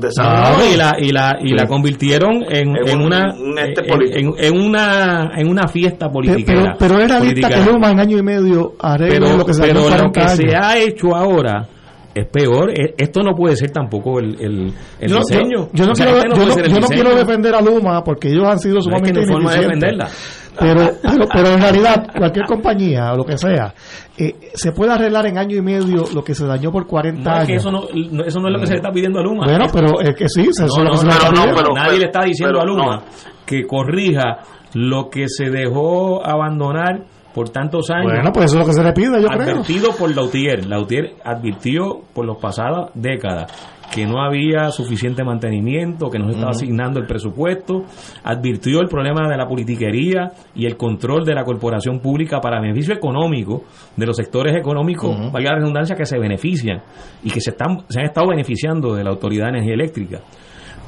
y 0.72 0.77
la 0.77 0.95
y 0.97 1.11
la 1.11 1.38
y 1.41 1.49
la 1.49 1.68
convirtieron 1.68 2.45
en, 2.49 2.77
en, 2.77 3.01
una 3.01 3.35
en, 3.35 4.57
una 4.57 5.31
en 5.35 5.49
una 5.49 5.68
fiesta 5.68 6.10
política. 6.10 6.53
Pero, 6.80 6.95
pero, 6.95 7.01
era 7.01 7.19
lista 7.19 7.49
que 7.49 7.69
Luma 7.69 7.91
en 7.91 7.99
año 7.99 8.18
y 8.18 8.23
medio 8.23 8.72
pero, 8.97 9.35
lo 9.35 9.45
que 9.45 9.53
se 9.53 9.64
pero 9.64 9.89
lo 9.89 10.11
que 10.14 10.26
se 10.30 10.55
ha 10.55 10.77
hecho 10.77 11.14
ahora 11.14 11.68
es 12.14 12.27
peor. 12.27 12.72
E, 12.72 12.93
esto 12.97 13.22
no 13.22 13.35
puede 13.35 13.55
ser 13.55 13.72
tampoco 13.72 14.19
el, 14.19 14.38
el, 14.39 14.73
diseño. 14.99 15.69
Yo, 15.73 15.85
no, 15.85 15.93
quiero, 15.93 16.23
yo 16.23 16.80
no, 16.80 16.88
quiero 16.88 17.15
defender 17.15 17.55
a 17.55 17.61
Luma 17.61 18.03
porque 18.03 18.30
ellos 18.30 18.45
han 18.45 18.60
sido 18.60 18.81
sumamente 18.81 19.22
no 19.22 19.27
forma 19.27 19.53
de 19.53 19.61
defenderla. 19.61 20.10
Pero, 20.59 20.89
pero, 21.34 21.49
en 21.49 21.61
realidad, 21.61 22.07
cualquier 22.17 22.45
compañía 22.45 23.13
o 23.13 23.17
lo 23.17 23.23
que 23.23 23.38
sea, 23.38 23.73
eh, 24.17 24.51
se 24.53 24.71
puede 24.71 24.93
arreglar 24.93 25.27
en 25.27 25.38
año 25.38 25.57
y 25.57 25.61
medio 25.61 26.05
lo 26.13 26.23
que 26.23 26.35
se 26.35 26.45
dañó 26.45 26.71
por 26.71 26.85
40 26.85 27.31
años. 27.31 27.49
eso, 27.49 27.71
no, 27.71 27.84
eso 28.23 28.39
no 28.39 28.47
es 28.47 28.53
lo 28.53 28.59
que 28.59 28.67
se 28.67 28.73
le 28.73 28.77
está 28.77 28.91
pidiendo 28.91 29.19
a 29.19 29.23
Luma. 29.23 29.45
Bueno, 29.45 29.65
pero 29.73 29.99
es 30.01 30.15
que 30.15 30.30
sí, 30.30 30.41
eso 30.41 30.65
es 30.65 30.77
lo 30.77 30.91
que 30.91 30.97
se 30.97 31.05
le 31.05 31.11
está 31.11 31.30
pidiendo. 31.30 31.73
Nadie 31.73 31.99
le 31.99 32.05
está 32.05 32.23
diciendo 32.23 32.61
a 32.61 32.65
Luma 32.65 33.03
que 33.45 33.63
corrija 33.65 34.39
lo 34.73 35.09
que 35.09 35.25
se 35.27 35.49
dejó 35.49 36.25
abandonar 36.25 37.05
por 37.34 37.49
tantos 37.49 37.89
años. 37.89 38.11
Bueno, 38.11 38.31
pues 38.31 38.45
eso 38.45 38.59
es 38.59 38.59
lo 38.61 38.65
que 38.67 38.73
se 38.73 38.84
le 38.84 38.93
pide, 38.93 39.21
yo 39.21 39.31
advertido 39.31 39.89
por 39.97 40.15
Lautier. 40.15 40.65
Lautier 40.67 41.15
advirtió 41.23 42.01
por 42.13 42.27
las 42.27 42.38
pasadas 42.38 42.91
décadas 42.93 43.51
que 43.91 44.05
no 44.05 44.23
había 44.23 44.69
suficiente 44.69 45.23
mantenimiento, 45.23 46.10
que 46.10 46.19
no 46.19 46.26
se 46.26 46.34
estaba 46.34 46.51
asignando 46.51 46.99
el 46.99 47.05
presupuesto, 47.05 47.84
advirtió 48.23 48.80
el 48.81 48.88
problema 48.88 49.27
de 49.27 49.38
la 49.38 49.47
politiquería 49.47 50.31
y 50.55 50.65
el 50.65 50.77
control 50.77 51.26
de 51.26 51.35
la 51.35 51.43
corporación 51.43 51.99
pública 51.99 52.39
para 52.39 52.60
beneficio 52.60 52.93
económico 52.93 53.64
de 53.95 54.05
los 54.05 54.15
sectores 54.15 54.55
económicos, 54.55 55.31
valga 55.31 55.51
la 55.51 55.57
redundancia, 55.60 55.95
que 55.95 56.05
se 56.05 56.18
benefician 56.18 56.81
y 57.23 57.30
que 57.30 57.39
se, 57.39 57.51
están, 57.51 57.84
se 57.88 57.99
han 57.99 58.05
estado 58.05 58.27
beneficiando 58.30 58.95
de 58.95 59.03
la 59.03 59.11
Autoridad 59.11 59.45
de 59.45 59.57
Energía 59.57 59.73
Eléctrica. 59.73 60.19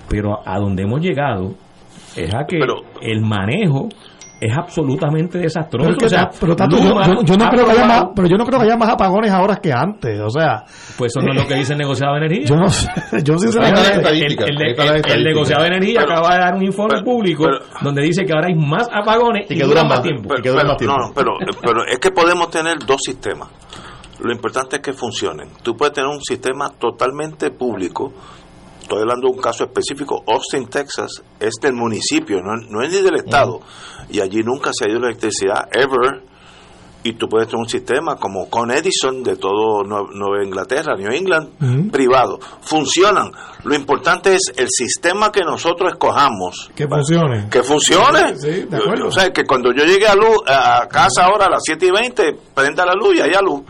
Pero 0.09 0.39
a 0.45 0.59
donde 0.59 0.84
hemos 0.84 1.01
llegado 1.01 1.55
es 2.15 2.34
a 2.34 2.45
que 2.45 2.59
el 3.01 3.22
manejo 3.22 3.89
es 4.45 4.57
absolutamente 4.57 5.39
desastroso. 5.39 5.91
Pero, 5.99 6.55
yo, 7.23 7.38
no 7.38 7.49
creo 7.49 7.65
que 7.65 7.72
haya 7.72 7.85
más, 7.85 8.05
pero 8.15 8.27
yo 8.27 8.38
no 8.38 8.45
creo 8.45 8.59
que 8.59 8.65
haya 8.65 8.77
más 8.77 8.89
apagones 8.89 9.31
ahora 9.31 9.57
que 9.57 9.72
antes, 9.72 10.19
o 10.19 10.30
sea. 10.30 10.63
Pues 10.97 11.11
eso 11.15 11.26
no 11.26 11.34
es 11.34 11.41
lo 11.41 11.47
que 11.47 11.55
dice 11.55 11.73
el 11.73 11.80
negociado 11.80 12.13
de 12.15 12.26
energía. 12.26 12.45
Yo 12.45 12.55
no 12.55 12.69
sé, 12.69 12.89
yo 13.23 13.38
sinceramente. 13.38 15.13
El, 15.13 15.23
negociado 15.23 15.63
de 15.63 15.67
energía 15.67 16.01
acaba 16.01 16.34
de 16.34 16.39
dar 16.39 16.55
un 16.55 16.63
informe 16.63 17.03
público 17.03 17.45
donde 17.81 18.01
dice 18.01 18.23
que 18.26 18.34
ahora 18.34 18.47
hay 18.47 18.55
más 18.55 18.88
apagones 18.91 19.49
y 19.49 19.57
que 19.57 19.63
duran 19.63 19.88
más 19.88 20.01
tiempo. 20.01 20.30
Pero, 20.30 20.53
No, 20.53 21.11
pero, 21.13 21.31
pero 21.61 21.85
es 21.85 21.99
que 21.99 22.11
podemos 22.11 22.49
tener 22.49 22.77
dos 22.85 23.01
sistemas. 23.03 23.49
Lo 24.19 24.31
importante 24.31 24.77
es 24.77 24.81
que 24.81 24.93
funcionen. 24.93 25.49
Tú 25.61 25.76
puedes 25.76 25.93
tener 25.93 26.09
un 26.09 26.22
sistema 26.22 26.69
totalmente 26.69 27.51
público 27.51 28.13
estoy 28.85 29.01
hablando 29.01 29.27
de 29.27 29.33
un 29.33 29.41
caso 29.41 29.63
específico, 29.63 30.23
Austin, 30.27 30.67
Texas, 30.67 31.23
es 31.39 31.55
del 31.59 31.73
municipio, 31.73 32.39
no, 32.41 32.83
es 32.83 32.91
ni 32.91 33.01
del 33.01 33.15
estado, 33.15 33.59
y 34.09 34.21
allí 34.21 34.43
nunca 34.43 34.69
se 34.73 34.85
ha 34.85 34.91
ido 34.91 34.99
la 34.99 35.07
electricidad, 35.07 35.67
ever, 35.71 36.21
y 37.01 37.13
tú 37.13 37.27
puedes 37.27 37.47
tener 37.47 37.61
un 37.61 37.69
sistema 37.69 38.15
como 38.15 38.49
con 38.49 38.71
Edison 38.71 39.23
de 39.23 39.37
todo 39.37 39.83
Nueva 39.83 40.43
Inglaterra, 40.43 40.95
New 40.95 41.11
England, 41.11 41.91
privado. 41.91 42.39
Funcionan. 42.61 43.31
Lo 43.63 43.75
importante 43.75 44.33
es 44.33 44.51
el 44.57 44.67
sistema 44.71 45.31
que 45.31 45.41
nosotros 45.41 45.91
escojamos. 45.93 46.71
Que 46.75 46.87
funcione. 46.87 47.47
Que 47.47 47.61
funcione. 47.61 48.35
Sí, 48.37 48.65
de 48.67 48.77
acuerdo. 48.77 49.09
O 49.09 49.11
sea, 49.11 49.31
que 49.31 49.43
cuando 49.43 49.69
yo 49.71 49.85
llegue 49.85 50.07
a, 50.07 50.15
luz, 50.15 50.37
a 50.47 50.87
casa 50.87 51.25
ahora 51.25 51.45
a 51.45 51.49
las 51.51 51.61
7 51.63 51.85
y 51.85 51.91
20, 51.91 52.37
prenda 52.55 52.83
la 52.87 52.93
luz 52.93 53.15
y 53.17 53.21
haya 53.21 53.39
luz 53.39 53.61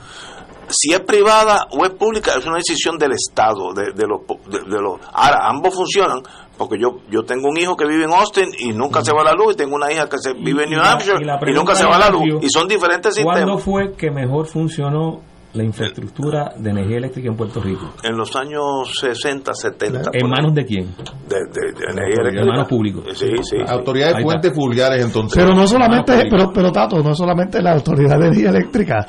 si 0.70 0.94
es 0.94 1.00
privada 1.02 1.68
o 1.72 1.86
es 1.86 1.92
pública 1.92 2.34
es 2.38 2.46
una 2.46 2.58
decisión 2.58 2.98
del 2.98 3.12
Estado, 3.14 3.74
de, 3.74 3.94
de 3.94 4.08
los... 4.08 4.22
De, 4.50 4.82
los 4.82 5.00
ahora, 5.14 5.48
ambos 5.50 5.74
funcionan, 5.74 6.22
porque 6.58 6.78
yo 6.80 7.00
yo 7.10 7.24
tengo 7.24 7.50
un 7.50 7.58
hijo 7.58 7.76
que 7.76 7.86
vive 7.86 8.06
en 8.06 8.12
Austin 8.12 8.50
y 8.58 8.74
nunca 8.74 9.04
se 9.04 9.14
va 9.14 9.24
la 9.24 9.34
luz, 9.34 9.54
y 9.54 9.58
tengo 9.58 9.76
una 9.76 9.92
hija 9.92 10.08
que 10.08 10.18
se 10.18 10.34
vive 10.34 10.64
en 10.64 10.72
New 10.72 10.82
Hampshire 10.82 11.18
y, 11.22 11.54
nunca 11.54 11.76
se 11.76 11.86
va 11.86 11.98
la 11.98 12.10
luz, 12.10 12.44
y 12.44 12.50
son 12.50 12.68
diferentes 12.68 13.14
sistemas. 13.14 13.42
¿Cuándo 13.42 13.58
fue 13.58 13.94
que 13.94 14.12
mejor 14.12 14.48
funcionó 14.48 15.22
la 15.54 15.64
infraestructura 15.64 16.54
de 16.58 16.70
energía 16.70 16.98
eléctrica 16.98 17.30
en 17.30 17.36
Puerto 17.36 17.62
Rico? 17.62 17.94
En 18.04 18.16
los 18.18 18.36
años 18.36 18.98
60, 19.00 19.54
70. 19.54 20.12
¿En 20.14 20.30
manos 20.30 20.54
de 20.54 20.66
quién? 20.66 20.96
De, 21.28 21.38
de, 21.52 21.92
energía 21.92 22.22
eléctrica. 22.22 22.42
En 22.42 22.48
manos 22.48 22.68
públicas. 22.68 23.04
Sí, 23.14 23.28
sí. 23.42 23.58
Autoridades 23.66 24.22
fuentes 24.22 24.54
vulgares 24.54 25.04
entonces. 25.04 25.42
Pero 25.42 25.56
no 25.56 25.68
solamente, 25.68 26.28
pero, 26.30 26.52
pero 26.54 26.72
Tato, 26.72 27.02
no 27.02 27.16
solamente 27.16 27.62
la 27.62 27.74
autoridad 27.74 28.20
de 28.20 28.28
energía 28.28 28.50
eléctrica. 28.50 29.08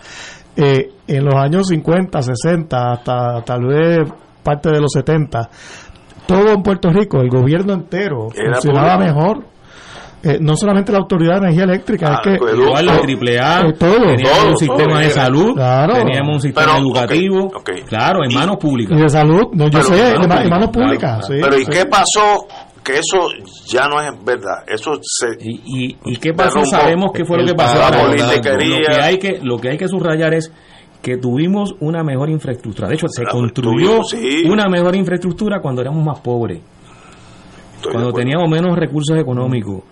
Eh, 0.56 0.90
en 1.06 1.24
los 1.24 1.34
años 1.34 1.68
50, 1.68 2.22
60, 2.22 2.92
hasta 2.92 3.42
tal 3.42 3.66
vez 3.66 3.98
parte 4.42 4.70
de 4.70 4.80
los 4.80 4.90
70, 4.92 5.50
todo 6.26 6.48
en 6.48 6.62
Puerto 6.62 6.90
Rico, 6.90 7.20
el 7.20 7.28
gobierno 7.28 7.74
entero, 7.74 8.28
funcionaba 8.30 8.96
mejor. 8.98 9.44
Eh, 10.22 10.38
no 10.40 10.56
solamente 10.56 10.90
la 10.90 10.98
Autoridad 10.98 11.34
de 11.34 11.38
Energía 11.38 11.64
Eléctrica, 11.64 12.06
es 12.06 12.12
ah, 12.16 12.20
que 12.24 12.36
pues, 12.38 12.54
igual 12.54 12.86
la 12.86 12.94
AAA, 12.94 13.68
eh, 13.68 13.72
teníamos 13.78 14.44
un 14.48 14.56
sistema 14.56 15.00
de 15.00 15.10
salud, 15.10 15.54
teníamos 15.54 16.34
un 16.36 16.40
sistema 16.40 16.78
educativo, 16.78 17.50
claro, 17.86 18.24
en 18.24 18.34
manos 18.34 18.56
públicas. 18.56 18.98
Y 18.98 19.02
de 19.02 19.08
salud, 19.08 19.44
no, 19.52 19.68
yo 19.68 19.82
sé, 19.82 20.14
en, 20.14 20.28
manos 20.28 20.70
públicas. 20.70 21.28
pero 21.28 21.58
¿y 21.58 21.66
qué 21.66 21.84
pasó 21.86 22.46
que 22.86 22.92
eso 22.98 23.28
ya 23.66 23.88
no 23.88 24.00
es 24.00 24.12
verdad. 24.24 24.64
Eso 24.68 24.92
se 25.02 25.36
y, 25.40 25.96
y, 26.04 26.16
qué 26.18 26.32
pasó? 26.32 26.64
Sabemos 26.64 27.10
qué 27.12 27.24
fue 27.24 27.38
lo 27.38 27.44
que 27.44 27.54
pasó. 27.54 27.78
lo 28.06 28.14
que 28.14 28.94
hay 28.94 29.18
que 29.18 29.40
lo 29.42 29.58
que 29.58 29.70
hay 29.70 29.76
que 29.76 29.88
subrayar 29.88 30.34
es 30.34 30.52
que 31.02 31.16
tuvimos 31.16 31.74
una 31.80 32.04
mejor 32.04 32.30
infraestructura. 32.30 32.88
De 32.88 32.94
hecho, 32.94 33.08
se 33.08 33.24
construyó 33.24 34.00
una 34.46 34.68
mejor 34.68 34.94
infraestructura 34.94 35.60
cuando 35.60 35.82
éramos 35.82 36.04
más 36.04 36.20
pobres, 36.20 36.60
cuando 37.90 38.12
teníamos 38.12 38.48
menos 38.48 38.78
recursos 38.78 39.18
económicos, 39.18 39.82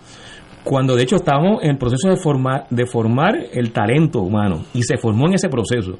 cuando 0.65 0.95
de 0.95 1.03
hecho 1.03 1.15
estábamos 1.15 1.63
en 1.63 1.69
el 1.69 1.77
proceso 1.77 2.09
de 2.09 2.17
formar, 2.17 2.65
de 2.69 2.85
formar 2.85 3.35
el 3.53 3.71
talento 3.71 4.19
humano 4.19 4.65
y 4.73 4.81
se 4.81 4.97
formó 4.97 5.27
en 5.27 5.35
ese 5.35 5.47
proceso 5.47 5.99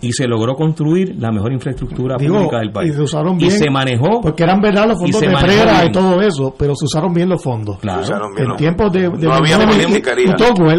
y 0.00 0.12
se 0.12 0.26
logró 0.26 0.54
construir 0.54 1.16
la 1.18 1.30
mejor 1.30 1.52
infraestructura 1.52 2.16
pública 2.16 2.58
del 2.58 2.70
país. 2.70 2.90
Y 2.90 2.94
se 2.94 3.02
usaron 3.02 3.36
bien. 3.36 3.52
Y 3.52 3.54
se 3.54 3.70
manejó. 3.70 4.20
Porque 4.20 4.44
eran 4.44 4.60
verdad 4.60 4.86
los 4.88 4.98
fondos 4.98 5.20
de 5.20 5.36
Frera 5.36 5.84
y 5.84 5.92
todo 5.92 6.20
eso, 6.22 6.54
pero 6.56 6.74
se 6.74 6.86
usaron 6.86 7.12
bien 7.12 7.28
los 7.28 7.42
fondos. 7.42 7.78
Claro. 7.78 8.30
En 8.36 8.56
tiempos 8.56 8.92
de. 8.92 9.08
no 9.08 9.32
había. 9.32 9.58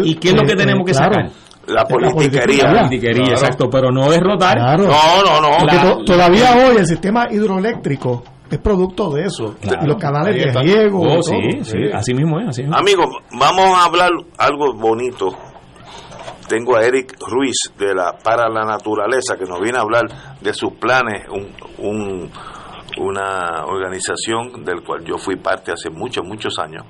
Y, 0.04 0.14
qué 0.14 0.30
es 0.30 0.34
lo 0.34 0.42
que 0.42 0.52
eh, 0.52 0.56
tenemos 0.56 0.84
que 0.84 0.94
sacar? 0.94 1.30
La 1.66 1.84
politiquería. 1.84 2.72
La 2.72 2.80
politiquería, 2.80 3.32
exacto, 3.32 3.68
pero 3.70 3.92
no 3.92 4.10
derrotar. 4.10 4.56
Claro. 4.56 4.84
No, 4.84 5.40
no, 5.40 5.58
no. 5.66 6.04
todavía 6.04 6.54
hoy 6.56 6.78
el 6.78 6.86
sistema 6.86 7.28
hidroeléctrico 7.30 8.24
es 8.56 8.62
producto 8.62 9.10
de 9.10 9.24
eso. 9.24 9.54
Los 9.82 9.96
canales 9.96 10.34
de 10.34 10.60
riego. 10.60 11.00
Oh, 11.02 11.22
sí, 11.22 11.34
sí, 11.62 11.78
así 11.92 12.14
mismo 12.14 12.40
es. 12.40 12.48
Así 12.48 12.62
Amigos, 12.62 13.06
vamos 13.32 13.76
a 13.76 13.84
hablar 13.84 14.10
algo 14.38 14.72
bonito 14.74 15.36
tengo 16.50 16.76
a 16.76 16.82
Eric 16.82 17.16
Ruiz 17.28 17.70
de 17.78 17.94
la 17.94 18.18
Para 18.18 18.48
la 18.48 18.64
Naturaleza 18.64 19.36
que 19.38 19.44
nos 19.44 19.60
viene 19.60 19.78
a 19.78 19.82
hablar 19.82 20.40
de 20.40 20.52
sus 20.52 20.72
planes, 20.72 21.24
un, 21.78 22.28
una 22.98 23.64
organización 23.66 24.64
del 24.64 24.82
cual 24.82 25.04
yo 25.04 25.16
fui 25.16 25.36
parte 25.36 25.70
hace 25.70 25.90
muchos, 25.90 26.26
muchos 26.26 26.58
años, 26.58 26.84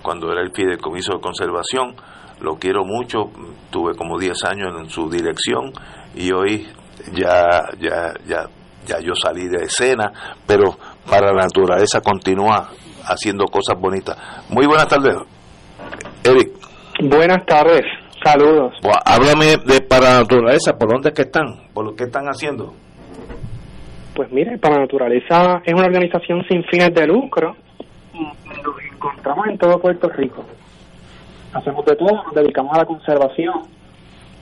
cuando 0.00 0.30
era 0.30 0.42
el 0.42 0.52
Fideicomiso 0.52 1.14
de 1.14 1.20
Conservación. 1.20 1.96
Lo 2.40 2.54
quiero 2.54 2.84
mucho, 2.84 3.32
tuve 3.70 3.96
como 3.96 4.16
10 4.16 4.44
años 4.44 4.68
en 4.78 4.88
su 4.88 5.10
dirección 5.10 5.72
y 6.14 6.32
hoy 6.32 6.68
ya, 7.12 7.68
ya, 7.80 8.14
ya, 8.26 8.48
ya 8.86 9.00
yo 9.00 9.12
salí 9.14 9.48
de 9.48 9.64
escena, 9.64 10.12
pero 10.46 10.78
para 11.10 11.32
la 11.32 11.42
naturaleza 11.42 12.00
continúa 12.00 12.70
haciendo 13.04 13.44
cosas 13.46 13.78
bonitas. 13.78 14.16
Muy 14.48 14.66
buenas 14.66 14.86
tardes, 14.86 15.16
Eric. 16.24 16.52
Buenas 17.02 17.44
tardes. 17.44 17.82
Saludos. 18.22 18.74
háblame 19.04 19.56
de 19.64 19.80
Naturaleza, 19.90 20.76
¿por 20.78 20.90
dónde 20.90 21.08
es 21.08 21.14
que 21.14 21.22
están? 21.22 21.46
¿Por 21.72 21.86
lo 21.86 21.96
que 21.96 22.04
están 22.04 22.26
haciendo? 22.26 22.74
Pues 24.14 24.30
mire, 24.30 24.58
Naturaleza 24.62 25.62
es 25.64 25.72
una 25.72 25.86
organización 25.86 26.44
sin 26.46 26.62
fines 26.64 26.94
de 26.94 27.06
lucro. 27.06 27.56
Nos 28.12 28.92
encontramos 28.92 29.46
en 29.48 29.56
todo 29.56 29.80
Puerto 29.80 30.08
Rico. 30.10 30.44
Hacemos 31.54 31.84
de 31.86 31.96
todo, 31.96 32.22
nos 32.24 32.34
dedicamos 32.34 32.74
a 32.74 32.78
la 32.78 32.84
conservación 32.84 33.54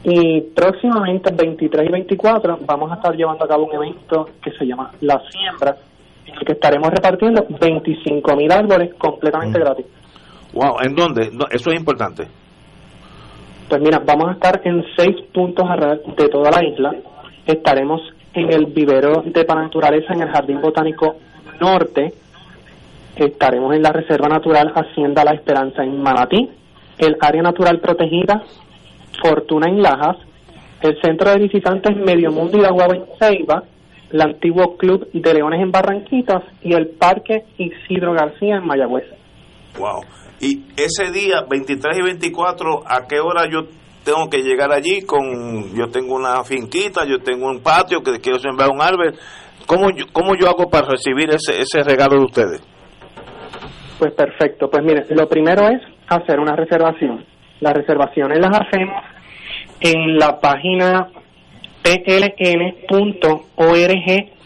Y 0.03 0.43
próximamente, 0.55 1.31
el 1.31 1.37
23 1.37 1.89
y 1.89 1.93
24, 1.93 2.59
vamos 2.67 2.91
a 2.91 2.97
estar 2.97 3.15
llevando 3.15 3.45
a 3.45 3.49
cabo 3.49 3.65
un 3.65 3.75
evento 3.75 4.29
que 4.43 4.51
se 4.51 4.67
llama 4.67 4.91
La 5.01 5.23
Siembra, 5.31 5.77
el 6.39 6.47
que 6.47 6.53
estaremos 6.53 6.91
repartiendo 6.91 7.47
25 7.61 8.37
mil 8.37 8.51
árboles 8.53 8.95
completamente 8.95 9.59
mm. 9.59 9.63
gratis. 9.63 9.87
Wow, 10.53 10.77
¿en 10.83 10.95
dónde? 10.95 11.31
Eso 11.51 11.71
es 11.71 11.79
importante. 11.79 12.27
Pues 13.69 13.81
mira, 13.83 14.01
vamos 14.05 14.31
a 14.31 14.33
estar 14.33 14.61
en 14.65 14.85
seis 14.97 15.17
puntos 15.33 15.67
de 16.17 16.29
toda 16.29 16.51
la 16.51 16.65
isla. 16.65 16.95
Estaremos 17.47 18.01
en 18.33 18.53
el 18.53 18.67
vivero 18.67 19.23
de 19.25 19.45
naturaleza 19.45 20.15
en 20.15 20.23
el 20.23 20.31
Jardín 20.31 20.61
Botánico 20.61 21.17
Norte. 21.61 22.15
Estaremos 23.17 23.75
en 23.75 23.83
la 23.83 23.93
Reserva 23.93 24.29
Natural 24.29 24.73
Hacienda 24.75 25.25
La 25.25 25.33
Esperanza 25.33 25.83
en 25.83 26.01
Manatí, 26.01 26.49
el 26.99 27.17
Área 27.21 27.43
Natural 27.43 27.81
Protegida 27.81 28.43
Fortuna 29.23 29.69
en 29.69 29.83
Lajas, 29.83 30.17
el 30.83 31.01
Centro 31.03 31.31
de 31.31 31.39
Visitantes 31.39 31.97
Medio 31.97 32.31
Mundo 32.31 32.59
y 32.59 32.65
Agua 32.65 32.87
en 32.95 33.05
Ceiba, 33.19 33.65
el 34.11 34.21
antiguo 34.21 34.77
Club 34.77 35.09
de 35.13 35.35
Leones 35.35 35.61
en 35.61 35.71
Barranquitas 35.71 36.43
y 36.63 36.75
el 36.75 36.89
Parque 36.89 37.45
Isidro 37.59 38.13
García 38.13 38.57
en 38.57 38.67
Mayagüez. 38.67 39.05
Wow. 39.79 40.03
Y 40.41 40.65
ese 40.77 41.11
día, 41.13 41.43
23 41.49 41.99
y 41.99 42.03
24, 42.03 42.85
¿a 42.87 43.07
qué 43.09 43.21
hora 43.21 43.45
yo 43.51 43.69
tengo 44.05 44.29
que 44.31 44.43
llegar 44.43 44.73
allí? 44.73 45.03
con 45.03 45.75
Yo 45.75 45.89
tengo 45.89 46.15
una 46.15 46.45
finquita, 46.45 47.05
yo 47.05 47.19
tengo 47.19 47.49
un 47.49 47.61
patio 47.61 48.03
que 48.03 48.21
quiero 48.21 48.39
sembrar 48.39 48.71
un 48.71 48.81
árbol. 48.81 49.15
¿Cómo 49.67 49.91
yo, 49.91 50.07
cómo 50.13 50.35
yo 50.35 50.49
hago 50.49 50.71
para 50.71 50.89
recibir 50.89 51.29
ese, 51.31 51.61
ese 51.61 51.83
regalo 51.83 52.19
de 52.19 52.25
ustedes? 52.25 52.63
Pues 53.99 54.15
perfecto. 54.15 54.71
Pues 54.71 54.83
mire, 54.85 55.05
lo 55.11 55.29
primero 55.29 55.69
es 55.69 55.83
hacer 56.09 56.39
una 56.39 56.55
reservación. 56.55 57.25
Las 57.61 57.75
reservaciones 57.75 58.39
las 58.39 58.61
hacemos 58.61 59.03
en 59.81 60.17
la 60.17 60.39
página 60.39 61.09
pln.org 61.83 63.49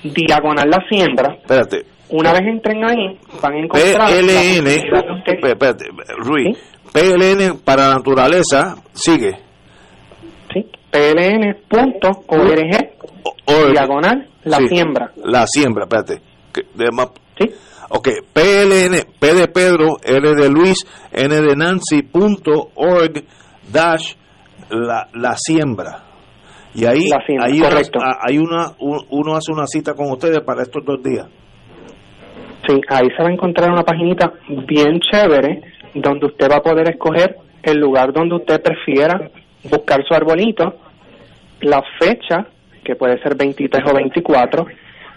diagonal 0.03 0.71
la 0.71 0.85
siembra. 0.89 1.35
Espérate. 1.35 1.87
Una 2.11 2.33
vez 2.33 2.43
entren 2.43 2.85
ahí, 2.85 3.19
van 3.41 3.55
a 3.55 3.59
encontrar... 3.59 4.11
PLN, 4.11 4.67
espérate, 4.69 5.87
Ruiz, 6.19 6.59
PLN 6.93 7.59
para 7.65 7.89
la 7.89 7.95
naturaleza, 7.95 8.77
sigue. 8.93 9.39
Sí, 10.53 10.67
pln.org 10.91 12.71
diagonal 13.73 14.29
la 14.45 14.59
siembra. 14.69 15.13
La 15.25 15.47
siembra, 15.47 15.85
espérate. 15.85 16.21
Sí. 17.39 17.51
Ok, 17.89 18.09
PLN, 18.33 19.07
P 19.19 19.35
de 19.35 19.49
Pedro, 19.49 19.99
L 20.03 20.35
de 20.35 20.51
Luis, 20.51 20.87
N 21.13 21.35
de 21.35 21.57
Nancy, 21.57 22.03
punto 22.03 22.73
org, 22.75 23.25
dash, 23.71 24.15
la, 24.71 25.09
la 25.15 25.35
siembra. 25.37 26.12
Y 26.75 26.87
ahí, 26.87 27.11
ahí 27.41 27.61
hay 28.23 28.39
una, 28.39 28.73
uno 28.79 29.37
hace 29.37 29.53
una 29.53 29.67
cita 29.67 29.95
con 29.95 30.11
ustedes 30.11 30.41
para 30.41 30.63
estos 30.63 30.85
dos 30.85 31.03
días. 31.03 31.27
Sí, 32.67 32.81
ahí 32.89 33.09
se 33.17 33.23
va 33.23 33.29
a 33.29 33.33
encontrar 33.33 33.71
una 33.71 33.83
paginita 33.83 34.33
bien 34.67 35.01
chévere 35.01 35.61
donde 35.95 36.27
usted 36.27 36.49
va 36.51 36.57
a 36.57 36.63
poder 36.63 36.91
escoger 36.91 37.37
el 37.63 37.79
lugar 37.79 38.13
donde 38.13 38.37
usted 38.37 38.63
prefiera 38.63 39.31
buscar 39.65 40.05
su 40.07 40.15
arbolito, 40.15 40.77
la 41.61 41.83
fecha, 42.01 42.47
que 42.85 42.97
puede 42.97 43.21
ser 43.23 43.37
23 43.37 43.85
o 43.91 43.95
24, 43.95 44.67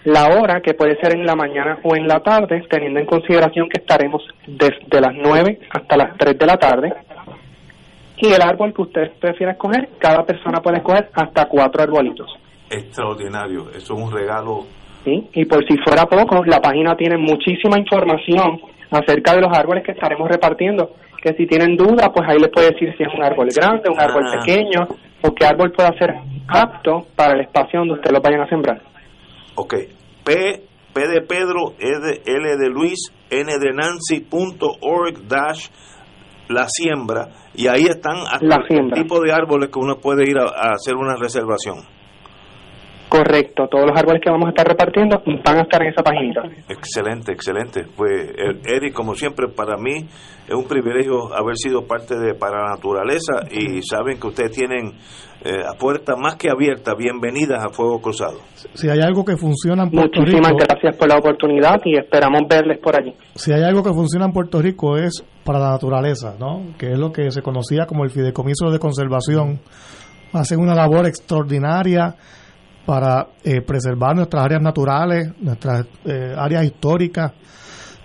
la 0.04 0.28
hora, 0.28 0.60
que 0.60 0.74
puede 0.74 0.96
ser 1.00 1.16
en 1.16 1.26
la 1.26 1.34
mañana 1.34 1.78
o 1.82 1.96
en 1.96 2.06
la 2.06 2.20
tarde, 2.20 2.64
teniendo 2.70 3.00
en 3.00 3.06
consideración 3.06 3.68
que 3.68 3.80
estaremos 3.80 4.22
desde 4.46 5.00
las 5.00 5.14
9 5.14 5.60
hasta 5.70 5.96
las 5.96 6.16
3 6.16 6.38
de 6.38 6.46
la 6.46 6.56
tarde. 6.56 6.92
Y 8.18 8.32
el 8.32 8.42
árbol 8.42 8.72
que 8.72 8.82
usted 8.82 9.12
prefiera 9.20 9.52
escoger, 9.52 9.90
cada 9.98 10.24
persona 10.24 10.60
puede 10.60 10.78
escoger 10.78 11.10
hasta 11.12 11.46
cuatro 11.46 11.82
arbolitos. 11.82 12.28
Extraordinario, 12.70 13.70
eso 13.70 13.94
es 13.94 14.00
un 14.02 14.10
regalo. 14.10 14.66
Sí, 15.04 15.28
y 15.34 15.44
por 15.44 15.64
si 15.66 15.76
fuera 15.78 16.04
poco, 16.06 16.44
la 16.46 16.60
página 16.60 16.96
tiene 16.96 17.16
muchísima 17.16 17.78
información 17.78 18.60
acerca 18.90 19.34
de 19.34 19.42
los 19.42 19.56
árboles 19.56 19.84
que 19.84 19.92
estaremos 19.92 20.28
repartiendo, 20.28 20.90
que 21.22 21.34
si 21.34 21.46
tienen 21.46 21.76
dudas, 21.76 22.08
pues 22.14 22.28
ahí 22.28 22.38
les 22.38 22.50
puede 22.50 22.72
decir 22.72 22.94
si 22.96 23.02
es 23.02 23.14
un 23.14 23.22
árbol 23.22 23.48
grande, 23.54 23.90
un 23.90 24.00
árbol 24.00 24.24
ah. 24.26 24.40
pequeño, 24.40 24.86
o 25.22 25.34
qué 25.34 25.46
árbol 25.46 25.72
puede 25.72 25.96
ser 25.98 26.14
apto 26.48 27.06
para 27.14 27.34
el 27.34 27.40
espacio 27.42 27.80
donde 27.80 27.94
ustedes 27.94 28.12
lo 28.12 28.20
vayan 28.20 28.42
a 28.42 28.48
sembrar. 28.48 28.80
Ok, 29.54 29.74
P, 30.24 30.62
P 30.92 31.08
de 31.08 31.20
Pedro, 31.22 31.74
e 31.78 31.98
de, 31.98 32.22
L 32.24 32.56
de 32.56 32.68
Luis, 32.70 33.12
N 33.30 33.52
de 33.58 33.72
Nancy, 33.72 34.20
punto 34.20 34.70
org, 34.80 35.26
dash, 35.28 35.68
la 36.48 36.66
siembra, 36.68 37.28
y 37.54 37.66
ahí 37.66 37.84
están 37.84 38.18
hasta 38.30 38.62
el 38.68 38.92
tipo 38.92 39.20
de 39.20 39.32
árboles 39.32 39.70
que 39.70 39.78
uno 39.78 39.96
puede 39.96 40.28
ir 40.28 40.38
a, 40.38 40.72
hacer 40.72 40.94
una 40.96 41.16
reservación. 41.16 41.84
Correcto, 43.08 43.68
todos 43.70 43.86
los 43.86 43.96
árboles 43.96 44.20
que 44.22 44.30
vamos 44.30 44.46
a 44.46 44.50
estar 44.50 44.66
repartiendo 44.66 45.22
van 45.44 45.58
a 45.58 45.62
estar 45.62 45.82
en 45.82 45.88
esa 45.88 46.02
página. 46.02 46.42
Excelente, 46.68 47.32
excelente. 47.32 47.84
Pues 47.96 48.32
Eric, 48.64 48.92
como 48.92 49.14
siempre, 49.14 49.46
para 49.48 49.76
mí 49.76 50.06
es 50.48 50.54
un 50.54 50.66
privilegio 50.66 51.32
haber 51.34 51.56
sido 51.56 51.86
parte 51.86 52.18
de 52.18 52.34
Para 52.34 52.62
la 52.64 52.74
Naturaleza 52.74 53.46
y 53.50 53.80
saben 53.82 54.18
que 54.18 54.26
ustedes 54.26 54.50
tienen 54.50 54.92
eh, 55.44 55.62
a 55.64 55.78
puerta 55.78 56.16
más 56.16 56.34
que 56.34 56.50
abierta. 56.50 56.94
Bienvenidas 56.96 57.64
a 57.64 57.68
Fuego 57.68 58.00
Cruzado. 58.00 58.38
Si 58.74 58.88
hay 58.88 59.00
algo 59.00 59.24
que 59.24 59.36
funciona 59.36 59.84
en 59.84 59.90
Puerto 59.90 60.20
Muchísimas 60.20 60.52
gracias 60.54 60.96
por 60.96 61.08
la 61.08 61.18
oportunidad 61.18 61.80
y 61.84 61.96
esperamos 61.96 62.42
verles 62.48 62.78
por 62.82 62.98
allí. 62.98 63.14
Si 63.36 63.52
hay 63.52 63.62
algo 63.62 63.84
que 63.84 63.92
funciona 63.92 64.26
en 64.26 64.32
Puerto 64.32 64.60
Rico 64.60 64.96
es 64.96 65.24
para 65.44 65.60
la 65.60 65.70
naturaleza, 65.70 66.34
¿no? 66.40 66.74
Que 66.76 66.92
es 66.92 66.98
lo 66.98 67.12
que 67.12 67.30
se 67.30 67.42
conocía 67.42 67.86
como 67.86 68.02
el 68.02 68.10
fideicomiso 68.10 68.70
de 68.70 68.80
conservación. 68.80 69.60
Hacen 70.32 70.58
una 70.58 70.74
labor 70.74 71.06
extraordinaria 71.06 72.16
para 72.86 73.26
eh, 73.44 73.60
preservar 73.60 74.16
nuestras 74.16 74.44
áreas 74.44 74.62
naturales, 74.62 75.32
nuestras 75.40 75.86
eh, 76.04 76.34
áreas 76.36 76.64
históricas. 76.64 77.32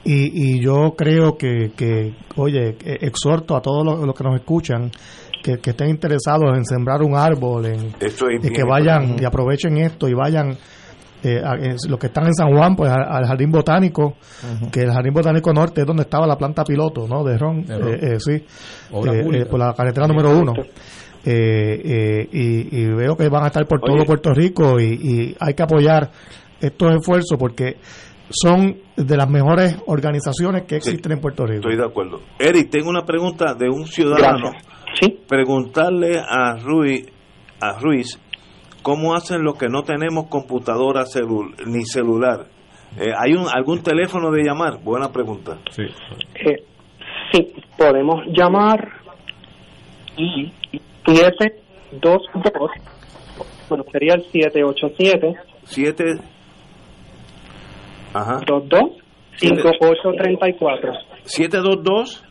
Y, 0.03 0.59
yo 0.59 0.95
creo 0.97 1.37
que, 1.37 1.73
que 1.77 2.15
oye, 2.35 2.75
exhorto 3.01 3.55
a 3.55 3.61
todos 3.61 3.85
los 4.03 4.15
que 4.15 4.23
nos 4.23 4.33
escuchan 4.33 4.89
que, 5.43 5.59
estén 5.63 5.89
interesados 5.89 6.55
en 6.55 6.65
sembrar 6.65 7.01
un 7.01 7.15
árbol, 7.15 7.65
en, 7.65 7.93
que 7.93 8.63
vayan 8.63 9.15
y 9.19 9.25
aprovechen 9.25 9.77
esto 9.77 10.07
y 10.07 10.13
vayan 10.13 10.57
eh, 11.23 11.39
los 11.87 11.99
que 11.99 12.07
están 12.07 12.25
en 12.25 12.33
San 12.33 12.51
Juan, 12.51 12.75
pues 12.75 12.91
al, 12.91 13.25
Jardín 13.25 13.51
Botánico, 13.51 14.15
que 14.71 14.81
el 14.81 14.91
Jardín 14.91 15.13
Botánico 15.13 15.53
Norte 15.53 15.81
es 15.81 15.87
donde 15.87 16.03
estaba 16.03 16.25
la 16.25 16.35
planta 16.35 16.63
piloto, 16.63 17.07
¿no? 17.07 17.23
De 17.23 17.37
Ron, 17.37 17.59
eh, 17.59 17.99
eh, 18.01 18.19
sí, 18.19 18.43
por 18.89 19.59
la 19.59 19.73
carretera 19.73 20.07
número 20.07 20.31
uno. 20.37 20.53
Y, 21.23 22.85
veo 22.85 23.15
que 23.15 23.29
van 23.29 23.43
a 23.43 23.47
estar 23.47 23.65
por 23.67 23.79
todo 23.79 24.03
Puerto 24.05 24.33
Rico 24.33 24.79
y, 24.79 24.93
y, 24.93 25.35
hay 25.39 25.53
que 25.53 25.63
apoyar 25.63 26.11
estos 26.59 26.95
esfuerzos 26.95 27.37
porque 27.37 27.77
son 28.31 28.77
de 28.95 29.17
las 29.17 29.29
mejores 29.29 29.77
organizaciones 29.87 30.63
que 30.63 30.77
existen 30.77 31.13
en 31.13 31.19
Puerto 31.19 31.45
Rico. 31.45 31.67
Estoy 31.67 31.77
de 31.77 31.85
acuerdo. 31.85 32.21
Eric, 32.39 32.69
tengo 32.69 32.89
una 32.89 33.03
pregunta 33.03 33.53
de 33.53 33.69
un 33.69 33.85
ciudadano. 33.85 34.51
¿Sí? 34.99 35.19
Preguntarle 35.27 36.19
a 36.19 36.57
Ruiz, 36.57 37.07
a 37.59 37.79
Ruiz 37.79 38.19
cómo 38.81 39.15
hacen 39.15 39.43
los 39.43 39.57
que 39.57 39.67
no 39.67 39.83
tenemos 39.83 40.27
computadora 40.27 41.03
ni 41.65 41.85
celular. 41.85 42.47
Eh, 42.97 43.11
¿Hay 43.17 43.33
un, 43.33 43.47
algún 43.47 43.81
teléfono 43.83 44.31
de 44.31 44.43
llamar? 44.43 44.79
Buena 44.83 45.11
pregunta. 45.11 45.59
Sí, 45.69 45.83
eh, 46.35 46.63
sí 47.31 47.53
podemos 47.77 48.25
llamar 48.33 48.89
y 50.17 50.51
722, 51.05 52.71
bueno, 53.69 53.83
sería 53.91 54.15
el 54.15 54.23
787 54.31 55.35
7 55.63 56.03
Ajá. 58.13 58.39
22 58.47 58.81
5834 59.37 60.93
722 61.23 62.23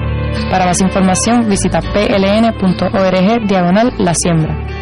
Para 0.50 0.64
más 0.64 0.80
información 0.80 1.46
visita 1.46 1.80
pln.org 1.80 3.46
diagonal 3.46 3.92
la 3.98 4.14
siembra. 4.14 4.81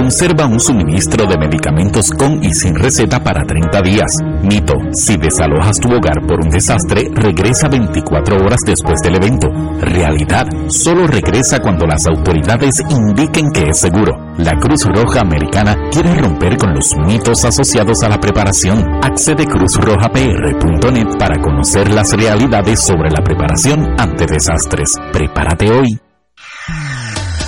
conserva 0.00 0.46
un 0.46 0.58
suministro 0.58 1.26
de 1.26 1.36
medicamentos 1.36 2.10
con 2.10 2.42
y 2.42 2.54
sin 2.54 2.74
receta 2.74 3.22
para 3.22 3.42
30 3.44 3.82
días. 3.82 4.06
Mito, 4.42 4.72
si 4.92 5.18
desalojas 5.18 5.76
tu 5.78 5.92
hogar 5.92 6.26
por 6.26 6.40
un 6.42 6.48
desastre, 6.48 7.10
regresa 7.12 7.68
24 7.68 8.36
horas 8.36 8.60
después 8.64 8.98
del 9.02 9.16
evento. 9.16 9.48
Realidad, 9.82 10.46
solo 10.68 11.06
regresa 11.06 11.58
cuando 11.60 11.86
las 11.86 12.06
autoridades 12.06 12.82
indiquen 12.88 13.50
que 13.50 13.68
es 13.68 13.78
seguro. 13.78 14.32
La 14.38 14.58
Cruz 14.58 14.86
Roja 14.86 15.20
Americana 15.20 15.76
quiere 15.92 16.14
romper 16.14 16.56
con 16.56 16.72
los 16.72 16.96
mitos 16.96 17.44
asociados 17.44 18.02
a 18.02 18.08
la 18.08 18.18
preparación. 18.18 18.82
Accede 19.04 19.44
cruzrojapr.net 19.44 21.18
para 21.18 21.38
conocer 21.42 21.90
las 21.90 22.10
realidades 22.14 22.80
sobre 22.80 23.10
la 23.10 23.22
preparación 23.22 24.00
ante 24.00 24.24
desastres. 24.24 24.94
Prepárate 25.12 25.70
hoy. 25.70 26.00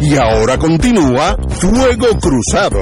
Y 0.00 0.16
ahora 0.16 0.56
continúa 0.58 1.36
Fuego 1.60 2.06
Cruzado. 2.20 2.78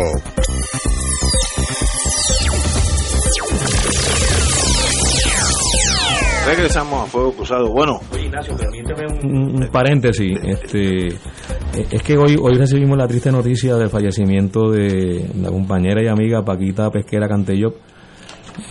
Regresamos 6.47 7.03
a 7.03 7.07
Fuego 7.07 7.33
Cruzado. 7.33 7.69
Bueno, 7.73 8.01
Ignacio, 8.17 8.57
permíteme 8.57 9.07
un, 9.07 9.69
paréntesis. 9.73 10.39
Este, 10.43 11.09
es 11.09 12.03
que 12.03 12.17
hoy, 12.17 12.37
hoy 12.41 12.55
recibimos 12.55 12.97
la 12.97 13.09
triste 13.09 13.33
noticia 13.33 13.77
del 13.77 13.91
fallecimiento 13.91 14.71
de 14.71 15.29
la 15.41 15.51
compañera 15.51 16.03
y 16.03 16.07
amiga 16.07 16.45
Paquita 16.45 16.91
Pesquera 16.91 17.29
Cantelló 17.29 17.75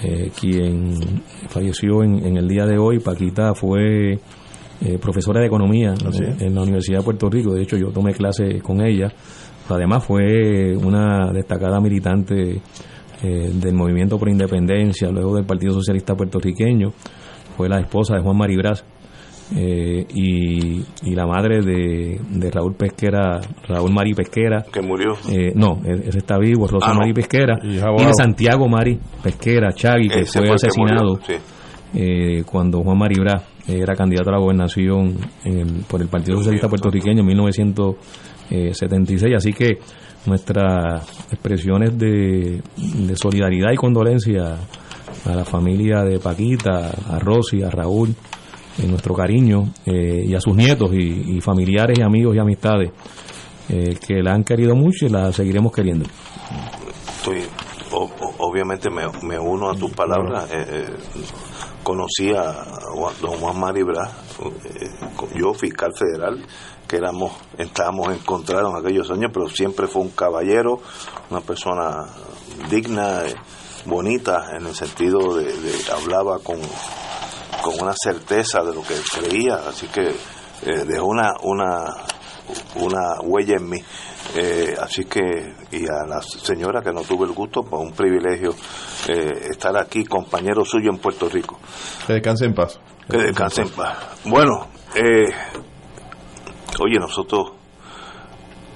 eh, 0.03 0.31
quien 0.39 0.97
falleció 1.47 2.03
en, 2.03 2.37
el 2.37 2.47
día 2.47 2.65
de 2.65 2.77
hoy. 2.77 2.99
Paquita 2.99 3.53
fue 3.53 4.19
eh, 4.81 4.97
profesora 4.99 5.39
de 5.39 5.47
economía 5.47 5.93
en 6.39 6.53
la 6.53 6.61
Universidad 6.61 6.99
de 6.99 7.05
Puerto 7.05 7.29
Rico. 7.29 7.53
De 7.53 7.63
hecho, 7.63 7.77
yo 7.77 7.91
tomé 7.91 8.13
clase 8.13 8.59
con 8.61 8.85
ella. 8.85 9.11
Además, 9.69 10.03
fue 10.03 10.75
una 10.75 11.31
destacada 11.31 11.79
militante 11.79 12.61
eh, 13.23 13.51
del 13.53 13.73
movimiento 13.73 14.19
por 14.19 14.29
independencia, 14.29 15.09
luego 15.09 15.35
del 15.35 15.45
Partido 15.45 15.73
Socialista 15.73 16.15
puertorriqueño. 16.15 16.91
Fue 17.55 17.69
la 17.69 17.79
esposa 17.79 18.15
de 18.15 18.21
Juan 18.21 18.37
Maribraz. 18.37 18.83
Eh, 19.55 20.05
y, 20.09 21.13
la 21.13 21.27
madre 21.27 21.61
de, 21.61 22.51
Raúl 22.51 22.75
Pesquera, 22.75 23.39
Raúl 23.67 23.93
Mari 23.93 24.13
Pesquera. 24.13 24.63
Que 24.71 24.81
murió. 24.81 25.13
Eh, 25.29 25.53
no, 25.55 25.81
ese 25.85 26.17
está 26.17 26.37
vivo, 26.37 26.67
Rosa 26.67 26.87
ah, 26.89 26.93
Mari 26.95 27.13
Pesquera. 27.13 27.59
Y, 27.63 27.75
de 27.75 28.13
Santiago 28.13 28.67
Mari 28.67 28.99
Pesquera, 29.23 29.71
Chagui, 29.71 30.09
que 30.09 30.25
fue 30.25 30.49
asesinado 30.49 31.19
cuando 32.45 32.81
Juan 32.81 32.97
Maribra 32.97 33.43
era 33.67 33.95
candidato 33.95 34.29
a 34.29 34.33
la 34.33 34.39
gobernación 34.39 35.17
por 35.87 35.99
el 36.01 36.07
Partido 36.07 36.37
Socialista 36.37 36.69
Puertorriqueño 36.69 37.21
en 37.21 37.25
1976. 37.25 39.33
Así 39.35 39.53
que 39.53 39.79
nuestras 40.27 41.03
expresiones 41.31 41.97
de, 41.97 42.61
de 42.77 43.15
solidaridad 43.15 43.71
y 43.71 43.75
condolencia 43.75 44.59
a 45.25 45.35
la 45.35 45.45
familia 45.45 46.03
de 46.03 46.19
Paquita, 46.19 46.91
a 47.09 47.19
Rosy, 47.19 47.63
a 47.63 47.69
Raúl 47.69 48.15
en 48.77 48.89
nuestro 48.89 49.15
cariño 49.15 49.69
eh, 49.85 50.25
y 50.27 50.35
a 50.35 50.39
sus 50.39 50.55
nietos 50.55 50.91
y, 50.93 51.39
familiares 51.41 51.97
y 51.97 52.01
amigos 52.01 52.35
y 52.35 52.39
amistades 52.39 52.91
eh, 53.69 53.97
que 54.05 54.21
la 54.21 54.33
han 54.33 54.43
querido 54.43 54.75
mucho 54.75 55.05
y 55.05 55.09
la 55.09 55.31
seguiremos 55.31 55.71
queriendo. 55.71 56.05
Estoy, 57.17 57.41
obviamente 58.39 58.89
me, 58.89 59.03
me, 59.23 59.39
uno 59.39 59.69
a 59.69 59.75
tus 59.75 59.91
palabras. 59.91 60.49
Eh, 60.51 60.85
conocí 61.85 62.33
a 62.33 62.65
don 63.21 63.39
Juan 63.39 63.59
Maribra, 63.59 64.09
yo 65.35 65.53
fiscal 65.53 65.93
federal, 65.97 66.45
que 66.87 66.97
éramos, 66.97 67.31
estábamos 67.57 68.09
encontrados 68.09 68.73
en 68.73 68.79
aquellos 68.83 69.09
años, 69.11 69.31
pero 69.31 69.47
siempre 69.47 69.87
fue 69.87 70.01
un 70.01 70.09
caballero, 70.09 70.81
una 71.29 71.41
persona 71.41 72.07
digna, 72.69 73.21
bonita, 73.85 74.57
en 74.57 74.65
el 74.65 74.75
sentido 74.75 75.35
de, 75.35 75.45
de 75.45 75.91
hablaba 75.91 76.39
con 76.39 76.57
con 77.65 77.81
una 77.81 77.95
certeza 77.95 78.61
de 78.61 78.75
lo 78.75 78.83
que 78.83 78.93
creía, 79.11 79.55
así 79.67 79.87
que 79.87 80.09
eh, 80.09 80.85
dejó 80.85 81.07
una, 81.07 81.33
una, 81.41 81.95
una 82.75 83.21
huella 83.21 83.55
en 83.55 83.67
mí. 83.67 83.79
Eh, 84.33 84.73
así 84.79 85.05
que, 85.05 85.21
y 85.71 85.85
a 85.85 86.05
la 86.07 86.21
señora 86.21 86.81
que 86.81 86.91
no 86.91 87.01
tuve 87.01 87.25
el 87.25 87.33
gusto, 87.33 87.61
pues 87.63 87.81
un 87.81 87.91
privilegio 87.91 88.55
eh, 89.07 89.49
estar 89.51 89.77
aquí, 89.77 90.03
compañero 90.03 90.65
suyo 90.65 90.89
en 90.89 90.97
Puerto 90.97 91.29
Rico. 91.29 91.59
Que 92.07 92.13
descanse 92.13 92.45
en 92.45 92.53
paz. 92.53 92.79
Que 93.09 93.17
descanse 93.17 93.61
en 93.61 93.69
paz. 93.69 93.97
Bueno, 94.25 94.67
oye, 96.79 96.99
nosotros, 96.99 97.51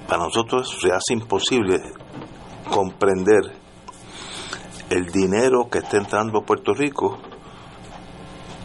para 0.06 0.22
nosotros 0.22 0.78
se 0.80 0.92
hace 0.92 1.14
imposible 1.14 1.80
comprender 2.70 3.52
el 4.88 5.06
dinero 5.06 5.68
que 5.70 5.78
está 5.78 5.98
entrando 5.98 6.38
a 6.38 6.42
Puerto 6.42 6.72
Rico 6.72 7.18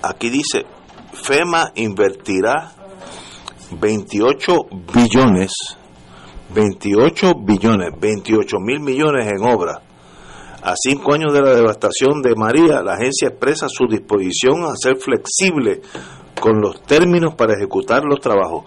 aquí 0.06 0.30
dice, 0.30 0.66
FEMA 1.14 1.72
invertirá 1.76 2.72
28 3.72 4.54
billones, 4.94 5.52
28 6.56 7.34
billones, 7.46 7.90
28 8.00 8.58
mil 8.60 8.80
millones 8.80 9.28
en 9.28 9.46
obra. 9.46 9.82
A 10.64 10.74
cinco 10.76 11.14
años 11.14 11.34
de 11.34 11.42
la 11.42 11.54
devastación 11.54 12.22
de 12.24 12.34
María, 12.36 12.82
la 12.82 12.94
agencia 12.94 13.28
expresa 13.28 13.68
su 13.70 13.86
disposición 13.88 14.64
a 14.64 14.74
ser 14.76 14.96
flexible 14.98 15.82
con 16.40 16.62
los 16.62 16.82
términos 16.82 17.36
para 17.36 17.54
ejecutar 17.54 18.04
los 18.04 18.20
trabajos 18.20 18.64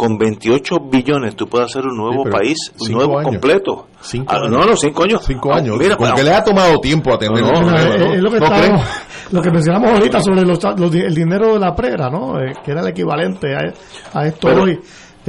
con 0.00 0.16
28 0.16 0.76
billones 0.90 1.36
tú 1.36 1.46
puedes 1.46 1.66
hacer 1.66 1.84
un 1.84 1.94
nuevo 1.94 2.24
país, 2.24 2.72
un 2.80 2.92
nuevo 2.92 3.20
completo. 3.22 3.88
Cinco 4.00 4.32
ah, 4.34 4.48
No, 4.48 4.64
no, 4.64 4.74
cinco 4.74 5.04
años. 5.04 5.22
Cinco 5.26 5.52
años. 5.52 5.76
Mira, 5.78 5.98
porque 5.98 6.22
le 6.22 6.32
ha 6.32 6.42
tomado 6.42 6.78
tiempo 6.78 7.12
atender. 7.12 7.44
es, 7.44 8.22
lo, 8.22 8.30
que 8.30 8.38
lo 9.30 9.42
que 9.42 9.50
mencionamos 9.50 9.90
ahorita 9.90 10.22
sobre 10.22 10.40
el 10.40 11.14
dinero 11.14 11.52
de 11.52 11.58
la 11.58 11.74
prera, 11.74 12.08
¿no? 12.08 12.40
Eh, 12.40 12.54
que 12.64 12.70
era 12.70 12.80
el 12.80 12.88
equivalente 12.88 13.48
a, 13.54 14.24
esto 14.24 14.48
hoy. 14.48 14.80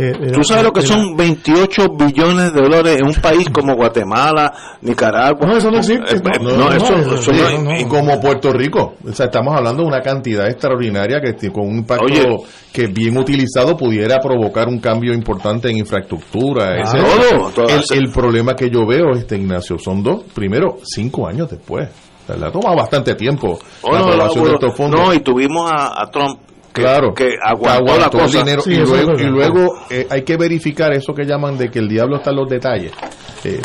Eh, 0.01 0.17
eh, 0.19 0.31
¿Tú 0.31 0.43
sabes 0.43 0.63
lo 0.63 0.73
que 0.73 0.81
son 0.81 1.15
28 1.15 1.89
billones 1.89 2.51
de 2.51 2.59
dólares 2.59 2.97
en 2.99 3.05
un 3.05 3.13
país 3.13 3.47
como 3.51 3.75
Guatemala, 3.75 4.51
Nicaragua? 4.81 5.45
No, 5.45 5.57
eso 5.57 5.69
no 5.69 5.77
existe. 5.77 6.15
Eh, 6.15 6.39
no, 6.41 6.71
eso, 6.71 7.31
y 7.77 7.85
como 7.85 8.19
Puerto 8.19 8.51
Rico. 8.51 8.95
O 9.07 9.13
sea, 9.13 9.27
estamos 9.27 9.55
hablando 9.55 9.83
de 9.83 9.89
una 9.89 10.01
cantidad 10.01 10.47
extraordinaria 10.47 11.21
que 11.21 11.51
con 11.51 11.67
un 11.67 11.77
impacto 11.77 12.45
que 12.73 12.87
bien 12.87 13.15
utilizado 13.15 13.77
pudiera 13.77 14.19
provocar 14.19 14.67
un 14.67 14.79
cambio 14.79 15.13
importante 15.13 15.69
en 15.69 15.77
infraestructura. 15.77 16.77
el, 17.93 18.09
problema 18.11 18.55
que 18.55 18.71
yo 18.71 18.87
veo, 18.87 19.11
este 19.11 19.37
Ignacio, 19.37 19.77
son 19.77 20.01
dos. 20.01 20.23
Primero, 20.33 20.79
cinco 20.83 21.27
años 21.27 21.47
después. 21.47 21.87
Le 22.27 22.45
ha 22.47 22.51
tomado 22.51 22.77
bastante 22.77 23.13
tiempo 23.13 23.59
la 23.83 23.99
aprobación 23.99 24.45
de 24.45 24.51
estos 24.53 24.75
fondos. 24.75 24.99
No, 24.99 25.13
y 25.13 25.19
tuvimos 25.19 25.69
a 25.71 26.09
Trump 26.11 26.39
claro, 26.71 27.13
que 27.13 27.35
aguantó, 27.43 27.97
la 27.97 28.09
cosa. 28.09 28.39
dinero 28.39 28.63
y 28.67 29.23
luego, 29.25 29.85
eh, 29.89 30.07
hay 30.09 30.23
que 30.23 30.37
verificar 30.37 30.93
eso 30.93 31.13
que 31.13 31.25
llaman 31.25 31.57
de 31.57 31.69
que 31.69 31.79
el 31.79 31.87
diablo 31.87 32.17
está 32.17 32.31
en 32.31 32.37
los 32.37 32.49
detalles. 32.49 32.91
Eh, 33.43 33.59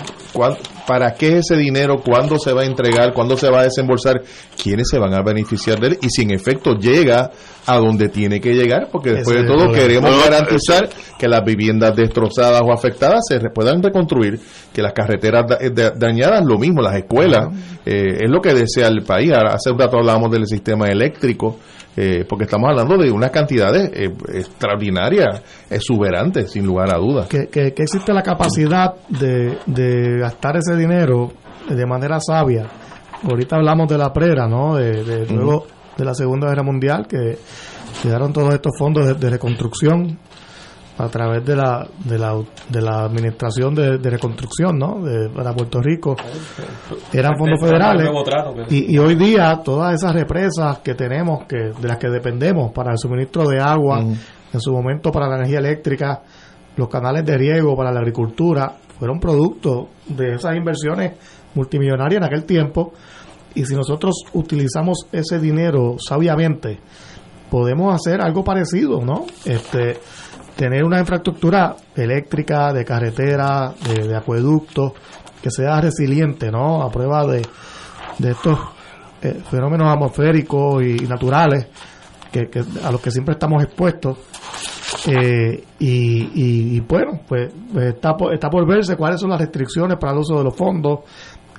¿Para 0.87 1.15
qué 1.15 1.29
es 1.29 1.51
ese 1.51 1.57
dinero? 1.57 1.97
¿Cuándo 2.05 2.39
se 2.39 2.53
va 2.53 2.63
a 2.63 2.65
entregar? 2.65 3.13
¿Cuándo 3.13 3.37
se 3.37 3.51
va 3.51 3.61
a 3.61 3.63
desembolsar? 3.65 4.23
¿Quiénes 4.63 4.89
se 4.89 4.99
van 4.99 5.15
a 5.15 5.23
beneficiar 5.23 5.81
de 5.81 5.89
él? 5.89 5.99
Y 6.03 6.11
si 6.11 6.23
en 6.23 6.33
efecto 6.33 6.75
llega 6.75 7.31
a 7.67 7.79
donde 7.79 8.09
tiene 8.09 8.41
que 8.41 8.55
llegar, 8.55 8.89
porque 8.93 9.13
después 9.13 9.39
de 9.39 9.45
todo 9.45 9.73
queremos 9.73 10.11
garantizar 10.23 10.89
que 11.19 11.27
las 11.27 11.45
viviendas 11.45 11.97
destrozadas 11.97 12.63
o 12.63 12.73
afectadas 12.73 13.21
se 13.29 13.41
puedan 13.51 13.83
reconstruir, 13.83 14.39
que 14.73 14.83
las 14.83 14.93
carreteras 14.93 15.47
dañadas, 15.97 16.45
lo 16.45 16.59
mismo, 16.59 16.81
las 16.81 16.97
escuelas, 16.97 17.49
eh, 17.85 18.19
es 18.21 18.31
lo 18.31 18.41
que 18.41 18.55
desea 18.55 18.87
el 18.89 19.03
país. 19.03 19.33
Hace 19.33 19.71
un 19.71 19.79
rato 19.79 19.99
hablábamos 19.99 20.31
del 20.31 20.47
sistema 20.47 20.87
eléctrico. 20.87 21.59
Eh, 21.97 22.27
porque 22.29 22.45
estamos 22.45 22.69
hablando 22.69 22.99
de 22.99 23.11
unas 23.11 23.31
cantidades 23.31 23.91
eh, 23.95 24.15
extraordinarias, 24.35 25.43
exuberantes, 25.71 26.53
sin 26.53 26.67
lugar 26.67 26.95
a 26.95 26.99
dudas. 26.99 27.27
Que, 27.27 27.49
que, 27.49 27.69
existe 27.69 28.13
la 28.13 28.23
capacidad 28.23 28.95
de, 29.09 29.57
de, 29.65 30.19
gastar 30.19 30.59
ese 30.59 30.77
dinero 30.77 31.33
de 31.69 31.87
manera 31.87 32.19
sabia. 32.21 32.67
Ahorita 33.23 33.57
hablamos 33.57 33.89
de 33.89 33.97
la 33.97 34.13
prera, 34.13 34.47
¿no? 34.47 34.77
De, 34.77 35.27
luego 35.31 35.67
de 35.97 36.05
la 36.05 36.13
Segunda 36.13 36.49
Guerra 36.49 36.63
Mundial, 36.63 37.07
que 37.09 37.39
llegaron 38.05 38.31
todos 38.31 38.53
estos 38.53 38.73
fondos 38.79 39.19
de 39.19 39.31
reconstrucción 39.31 40.19
a 40.99 41.09
través 41.09 41.45
de 41.45 41.57
la, 41.57 41.87
de 42.05 42.19
la, 42.19 42.35
de 42.69 42.81
la 42.81 43.05
Administración 43.05 43.75
de, 43.75 43.99
Reconstrucción 43.99 44.79
¿no? 44.79 45.03
de, 45.03 45.29
para 45.29 45.53
Puerto 45.53 45.81
Rico. 45.81 46.17
Eran 47.13 47.37
fondos 47.39 47.61
federales. 47.61 48.09
Y, 48.71 48.95
y, 48.95 48.99
hoy 48.99 49.15
día 49.15 49.61
todas 49.63 49.95
esas 49.95 50.15
represas 50.15 50.79
que 50.79 50.95
tenemos, 50.95 51.45
que 51.47 51.57
de 51.79 51.89
las 51.89 51.99
que 51.99 52.09
dependemos 52.09 52.73
para 52.73 52.93
el 52.93 52.99
suministro 52.99 53.47
de 53.47 53.61
agua, 53.61 54.01
en 54.01 54.61
su 54.61 54.73
momento 54.73 55.13
para 55.13 55.29
la 55.29 55.37
energía 55.37 55.59
eléctrica, 55.59 56.23
los 56.77 56.89
canales 56.89 57.25
de 57.27 57.37
riego 57.37 57.77
para 57.77 57.93
la 57.93 58.01
agricultura, 58.01 58.73
fueron 58.99 59.21
producto 59.21 59.89
de 60.09 60.35
esas 60.35 60.57
inversiones 60.57 61.13
multimillonarias 61.55 62.19
en 62.19 62.25
aquel 62.25 62.45
tiempo. 62.45 62.93
Y 63.55 63.65
si 63.65 63.75
nosotros 63.75 64.15
utilizamos 64.35 65.07
ese 65.13 65.39
dinero 65.39 65.97
sabiamente, 65.99 66.79
podemos 67.51 67.95
hacer 67.95 68.21
algo 68.21 68.45
parecido, 68.45 69.01
¿no? 69.01 69.25
Este, 69.45 69.99
tener 70.57 70.85
una 70.85 70.99
infraestructura 70.99 71.77
eléctrica, 71.95 72.73
de 72.73 72.85
carretera, 72.85 73.75
de, 73.85 74.17
acueductos, 74.17 74.93
que 75.43 75.51
sea 75.51 75.81
resiliente, 75.81 76.51
¿no? 76.51 76.83
A 76.83 76.91
prueba 76.91 77.27
de, 77.27 77.47
de 78.19 78.31
estos 78.31 78.59
eh, 79.23 79.43
fenómenos 79.51 79.89
atmosféricos 79.89 80.83
y, 80.83 81.07
naturales 81.07 81.69
que, 82.33 82.49
a 82.83 82.91
los 82.91 83.01
que 83.01 83.11
siempre 83.11 83.33
estamos 83.35 83.63
expuestos. 83.63 84.19
Eh, 85.07 85.63
y, 85.79 86.81
bueno, 86.81 87.21
pues, 87.29 87.53
pues, 87.73 87.95
está, 87.95 88.17
por, 88.17 88.33
está 88.33 88.49
por 88.49 88.67
verse 88.67 88.97
cuáles 88.97 89.21
son 89.21 89.31
las 89.31 89.41
restricciones 89.41 89.99
para 89.99 90.13
el 90.13 90.21
uso 90.21 90.39
de 90.39 90.45
los 90.45 90.57
fondos, 90.57 91.01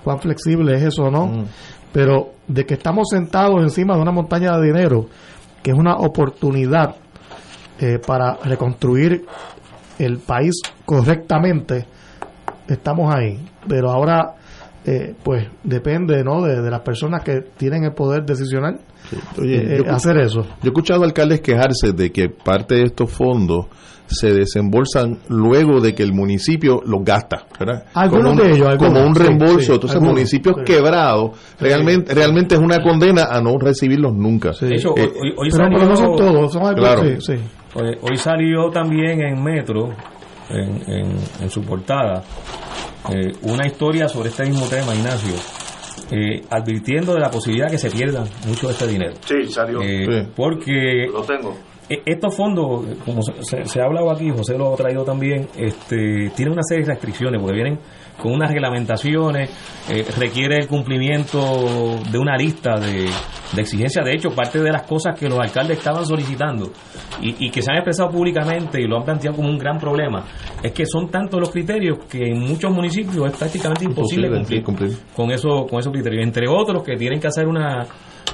cuán 0.04 0.20
flexible 0.20 0.76
es 0.76 0.84
eso 0.84 1.04
o 1.04 1.12
no. 1.12 1.28
Mm. 1.28 1.46
Pero 1.94 2.32
de 2.48 2.66
que 2.66 2.74
estamos 2.74 3.08
sentados 3.10 3.62
encima 3.62 3.96
de 3.96 4.02
una 4.02 4.12
montaña 4.12 4.58
de 4.58 4.68
dinero, 4.68 5.06
que 5.64 5.72
es 5.72 5.78
una 5.78 5.96
oportunidad 5.96 6.96
eh, 7.80 8.00
para 8.06 8.38
reconstruir 8.44 9.26
el 10.00 10.18
país 10.20 10.62
correctamente, 10.86 11.86
estamos 12.68 13.14
ahí. 13.14 13.40
Pero 13.68 13.92
ahora, 13.92 14.36
eh, 14.86 15.16
pues 15.24 15.48
depende 15.64 16.24
¿no? 16.24 16.42
De, 16.42 16.70
las 16.70 16.82
personas 16.82 17.24
que 17.24 17.42
tienen 17.58 17.84
el 17.84 17.94
poder 17.94 18.26
decisional 18.26 18.80
eh, 19.44 19.84
hacer 19.90 20.18
eso. 20.18 20.42
Yo 20.42 20.66
he 20.66 20.68
escuchado 20.68 21.04
alcaldes 21.04 21.42
quejarse 21.42 21.92
de 21.94 22.12
que 22.12 22.30
parte 22.30 22.76
de 22.76 22.84
estos 22.84 23.12
fondos 23.12 23.68
se 24.08 24.32
desembolsan 24.32 25.20
luego 25.28 25.82
de 25.82 25.94
que 25.94 26.04
el 26.04 26.14
municipio 26.14 26.82
los 26.86 27.04
gasta, 27.04 27.46
¿verdad? 27.60 27.86
Algunos 27.94 28.38
como 28.38 28.44
de 28.44 28.52
ellos, 28.52 28.76
como 28.78 29.06
un 29.06 29.16
reembolso. 29.16 29.74
Entonces, 29.74 30.02
municipios 30.02 30.58
quebrados 30.66 31.38
realmente 31.60 32.14
realmente 32.14 32.56
es 32.56 32.62
una 32.62 32.82
condena 32.82 33.26
a 33.30 33.42
no 33.42 33.58
recibirlos 33.60 34.14
nunca. 34.14 34.52
pero, 34.60 34.96
no 35.70 35.96
son 35.96 36.16
todos, 36.16 36.54
son 36.54 36.74
claro. 36.76 37.04
Hoy, 37.80 38.18
salió 38.18 38.72
también 38.72 39.22
en 39.22 39.44
Metro, 39.44 39.90
en, 40.50 40.82
en, 41.40 41.50
su 41.50 41.62
portada, 41.62 42.24
eh, 43.14 43.34
una 43.44 43.68
historia 43.68 44.08
sobre 44.08 44.30
este 44.30 44.46
mismo 44.46 44.66
tema, 44.66 44.96
Ignacio, 44.96 45.36
eh, 46.10 46.42
advirtiendo 46.50 47.14
de 47.14 47.20
la 47.20 47.30
posibilidad 47.30 47.70
que 47.70 47.78
se 47.78 47.92
pierda 47.92 48.24
mucho 48.48 48.68
de 48.68 48.74
este 48.74 48.88
dinero. 48.88 49.14
Sí, 49.24 49.46
salió. 49.52 49.80
Eh, 49.84 50.28
porque 50.36 51.06
lo 51.14 51.22
tengo. 51.22 51.56
Estos 51.88 52.36
fondos, 52.36 52.84
como 53.06 53.22
se, 53.22 53.64
se, 53.66 53.80
ha 53.80 53.86
hablado 53.86 54.10
aquí, 54.10 54.32
José 54.32 54.58
lo 54.58 54.74
ha 54.74 54.76
traído 54.76 55.04
también, 55.04 55.48
este, 55.56 56.32
tienen 56.36 56.54
una 56.54 56.64
serie 56.64 56.84
de 56.84 56.94
restricciones, 56.94 57.40
porque 57.40 57.56
vienen 57.56 57.80
con 58.18 58.34
unas 58.34 58.52
reglamentaciones, 58.52 59.50
eh, 59.90 60.06
requiere 60.18 60.58
el 60.58 60.68
cumplimiento 60.68 62.00
de 62.12 62.18
una 62.18 62.36
lista 62.36 62.80
de, 62.80 63.10
de, 63.54 63.62
exigencias. 63.62 64.04
De 64.04 64.14
hecho, 64.14 64.30
parte 64.32 64.60
de 64.60 64.72
las 64.72 64.84
cosas 64.84 65.18
que 65.18 65.30
los 65.30 65.40
alcaldes 65.40 65.78
estaban 65.78 66.06
solicitando 66.06 66.72
y, 67.22 67.50
que 67.50 67.62
se 67.62 67.72
han 67.72 67.78
expresado 67.78 68.10
públicamente 68.10 68.82
y 68.82 68.88
lo 68.88 68.98
han 68.98 69.04
planteado 69.04 69.38
como 69.38 69.50
un 69.50 69.58
gran 69.58 69.78
problema, 69.78 70.26
es 70.62 70.72
que 70.72 70.86
son 70.86 71.10
tantos 71.10 71.40
los 71.40 71.50
criterios 71.50 72.00
que 72.10 72.24
en 72.24 72.40
muchos 72.40 72.72
municipios 72.72 73.26
es 73.26 73.38
prácticamente 73.38 73.86
imposible, 73.86 74.30
cumplir, 74.64 74.98
Con, 75.16 75.32
eso, 75.32 75.66
con 75.70 75.80
esos 75.80 75.92
criterios. 75.92 76.24
Entre 76.24 76.48
otros, 76.48 76.84
que 76.84 76.96
tienen 76.96 77.20
que 77.20 77.28
hacer 77.28 77.48
una 77.48 77.86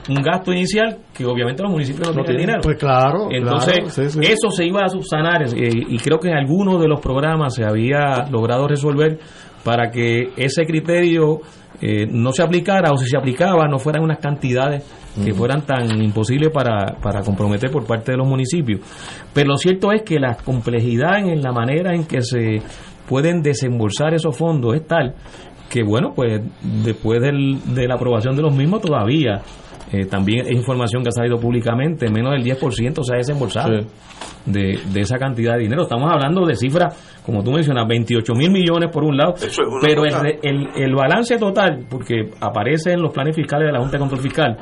un 0.10 0.22
gasto 0.22 0.52
inicial 0.52 0.98
que 1.14 1.26
obviamente 1.26 1.64
los 1.64 1.72
municipios 1.72 2.14
no, 2.14 2.24
tienen 2.24 2.42
dinero. 2.42 2.60
Pues 2.62 2.78
claro. 2.78 3.28
Entonces, 3.32 3.98
eso 3.98 4.50
se 4.50 4.66
iba 4.66 4.82
a 4.84 4.90
subsanar 4.90 5.44
eh, 5.44 5.70
y 5.72 5.98
creo 5.98 6.20
que 6.20 6.30
en 6.30 6.36
algunos 6.36 6.82
de 6.82 6.88
los 6.88 7.00
programas 7.00 7.56
se 7.56 7.64
había 7.64 8.26
logrado 8.30 8.68
resolver 8.68 9.20
para 9.64 9.90
que 9.90 10.34
ese 10.35 10.65
criterio 10.65 11.41
eh, 11.81 12.06
no 12.10 12.31
se 12.31 12.44
aplicara 12.44 12.91
o 12.91 12.98
si 12.98 13.07
se 13.07 13.18
aplicaba 13.18 13.68
no 13.68 13.80
fueran 13.80 14.03
unas 14.03 14.19
cantidades 14.19 14.84
que 15.23 15.31
fueran 15.34 15.61
tan 15.61 16.02
imposibles 16.02 16.49
para, 16.52 16.95
para 16.99 17.22
comprometer 17.22 17.69
por 17.69 17.85
parte 17.85 18.14
de 18.14 18.18
los 18.18 18.27
municipios. 18.27 18.80
Pero 19.31 19.49
lo 19.49 19.57
cierto 19.57 19.91
es 19.91 20.02
que 20.02 20.19
la 20.19 20.35
complejidad 20.35 21.19
en 21.19 21.40
la 21.40 21.52
manera 21.52 21.94
en 21.94 22.06
que 22.06 22.23
se 22.23 22.64
pueden 23.07 23.44
desembolsar 23.44 24.15
esos 24.15 24.35
fondos 24.35 24.76
es 24.76 24.88
tal 24.88 25.14
que, 25.69 25.84
bueno, 25.84 26.14
pues 26.15 26.41
después 26.84 27.19
del, 27.22 27.73
de 27.73 27.88
la 27.88 27.95
aprobación 27.95 28.35
de 28.35 28.44
los 28.44 28.56
mismos 28.56 28.81
todavía 28.81 29.41
eh, 29.94 30.06
también 30.06 30.48
es 30.48 30.53
información 30.53 31.03
que 31.03 31.10
ha 31.10 31.11
salido 31.11 31.38
públicamente, 31.40 32.10
menos 32.10 32.32
del 32.32 32.44
10% 32.44 33.03
se 33.03 33.14
ha 33.14 33.18
desembolsado 33.18 33.70
de, 34.44 34.80
de, 34.91 34.99
esa 34.99 35.20
cantidad 35.20 35.53
de 35.53 35.60
dinero. 35.60 35.84
Estamos 35.84 36.11
hablando 36.11 36.48
de 36.48 36.56
cifras, 36.56 37.22
como 37.24 37.44
tú 37.44 37.52
mencionas, 37.52 37.88
28 37.88 38.34
mil 38.34 38.49
millones 38.49 38.90
por 38.91 39.03
un 39.03 39.15
lado, 39.15 39.36
pero 39.84 40.03
el, 40.06 40.40
el, 40.41 40.68
el, 40.76 40.95
balance 40.95 41.38
total, 41.38 41.86
porque 41.88 42.32
aparece 42.40 42.94
en 42.94 43.03
los 43.03 43.14
planes 43.14 43.36
fiscales 43.36 43.68
de 43.68 43.72
la 43.72 43.82
Junta 43.82 43.98
de 43.98 43.99
Control 43.99 44.22
Fiscal, 44.22 44.57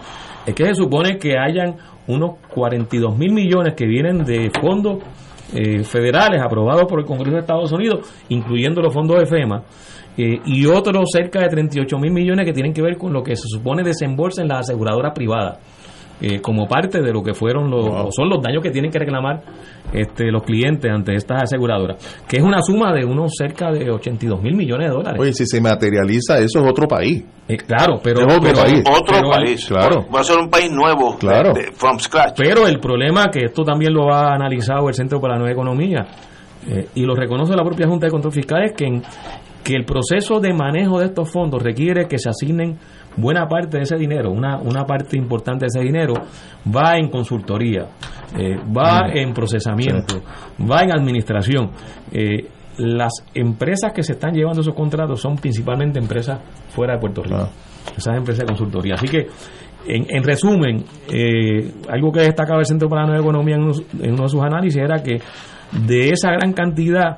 es 0.46 0.54
que 0.54 0.66
se 0.66 0.76
supone 0.76 1.18
que 1.18 1.38
hayan 1.38 1.78
unos 2.08 2.32
42 2.54 3.18
mil 3.18 3.32
millones 3.32 3.74
que 3.74 3.86
vienen 3.86 4.26
de 4.26 4.52
fondos 4.60 4.98
eh, 5.54 5.86
federales 5.86 6.42
aprobados 6.42 6.84
por 6.90 7.00
el 7.00 7.06
Congreso 7.06 7.36
de 7.36 7.40
Estados 7.40 7.72
Unidos, 7.72 8.12
incluyendo 8.28 8.82
los 8.82 8.94
fondos 8.94 9.18
de 9.18 9.26
FEMA 9.26 9.64
eh, 10.22 10.42
y 10.46 10.66
otros 10.66 11.10
cerca 11.12 11.40
de 11.42 11.50
38 11.50 11.98
mil 11.98 12.12
millones 12.12 12.46
que 12.46 12.54
tienen 12.54 12.74
que 12.74 12.82
ver 12.82 12.98
con 12.98 13.14
lo 13.14 13.24
que 13.24 13.36
se 13.36 13.48
supone 13.48 13.84
desembolsa 13.84 14.42
en 14.42 14.50
la 14.50 14.60
aseguradora 14.60 15.14
privada. 15.14 15.60
Eh, 16.24 16.40
como 16.40 16.68
parte 16.68 17.02
de 17.02 17.12
lo 17.12 17.24
que 17.24 17.34
fueron 17.34 17.72
los 17.72 18.14
son 18.14 18.30
los 18.30 18.44
daños 18.44 18.62
que 18.62 18.70
tienen 18.70 18.92
que 18.92 19.00
reclamar 19.00 19.42
este, 19.92 20.30
los 20.30 20.44
clientes 20.44 20.92
ante 20.92 21.16
estas 21.16 21.42
aseguradoras, 21.42 21.98
que 22.28 22.38
es 22.38 22.44
una 22.44 22.62
suma 22.62 22.94
de 22.94 23.04
unos 23.04 23.32
cerca 23.36 23.72
de 23.72 23.90
82 23.90 24.40
mil 24.40 24.56
millones 24.56 24.90
de 24.90 24.94
dólares. 24.94 25.20
Oye, 25.20 25.34
si 25.34 25.48
se 25.48 25.60
materializa 25.60 26.38
eso 26.38 26.60
es 26.60 26.70
otro 26.70 26.88
país. 26.88 27.24
Eh, 27.48 27.58
claro, 27.58 28.00
pero 28.04 28.24
otro 28.24 28.54
país. 28.54 28.84
Otro 28.88 29.32
país. 29.32 29.66
Claro. 29.66 30.06
Va 30.14 30.20
a 30.20 30.24
ser 30.24 30.38
un 30.38 30.48
país 30.48 30.70
nuevo, 30.72 31.18
claro. 31.18 31.54
from 31.74 31.98
scratch. 31.98 32.36
Pero 32.38 32.68
el 32.68 32.80
problema 32.80 33.32
que 33.32 33.46
esto 33.46 33.64
también 33.64 33.92
lo 33.92 34.14
ha 34.14 34.36
analizado 34.36 34.88
el 34.90 34.94
Centro 34.94 35.20
para 35.20 35.34
la 35.34 35.40
Nueva 35.40 35.54
Economía 35.54 36.06
y 36.94 37.04
lo 37.04 37.16
reconoce 37.16 37.56
la 37.56 37.64
propia 37.64 37.88
Junta 37.88 38.06
de 38.06 38.12
Control 38.12 38.32
Fiscal 38.32 38.64
es 38.64 38.74
que 38.74 38.86
en, 38.86 39.02
que 39.64 39.76
el 39.76 39.86
proceso 39.86 40.40
de 40.40 40.54
manejo 40.54 41.00
de 41.00 41.06
estos 41.06 41.32
fondos 41.32 41.62
requiere 41.62 42.08
que 42.08 42.18
se 42.18 42.30
asignen 42.30 42.78
buena 43.18 43.48
parte 43.48 43.78
de 43.78 43.84
ese 43.84 43.98
dinero, 43.98 44.32
una, 44.32 44.58
una 44.58 44.86
parte 44.86 45.18
importante 45.18 45.66
de 45.66 45.68
ese 45.68 45.82
dinero, 45.82 46.14
va 46.74 46.98
en 46.98 47.10
consultoría, 47.10 47.88
eh, 48.38 48.58
va 48.76 49.08
mm. 49.08 49.18
en 49.18 49.34
procesamiento, 49.34 50.22
va 50.60 50.82
en 50.82 50.92
administración. 50.92 51.72
Eh, 52.12 52.48
las 52.78 53.12
empresas 53.34 53.92
que 53.94 54.02
se 54.02 54.14
están 54.14 54.34
llevando 54.34 54.62
esos 54.62 54.74
contratos 54.74 55.22
son 55.22 55.36
principalmente 55.36 56.00
empresas 56.00 56.40
fuera 56.70 56.94
de 56.94 57.00
Puerto 57.00 57.22
Rico, 57.22 57.50
esas 57.96 58.18
empresas 58.18 58.40
de 58.40 58.46
consultoría. 58.48 58.96
Así 58.96 59.08
que, 59.08 59.28
en, 59.88 60.06
en 60.10 60.24
resumen, 60.24 60.84
eh, 61.12 61.72
algo 61.90 62.12
que 62.12 62.22
destacaba 62.22 62.60
el 62.60 62.66
Centro 62.66 62.88
para 62.88 63.02
la 63.02 63.08
Nueva 63.08 63.24
Economía 63.24 63.56
en 63.56 63.64
en 64.04 64.14
uno 64.14 64.24
de 64.24 64.30
sus 64.30 64.42
análisis 64.42 64.82
era 64.82 65.04
que 65.04 65.20
de 65.86 66.10
esa 66.10 66.32
gran 66.32 66.54
cantidad 66.54 67.18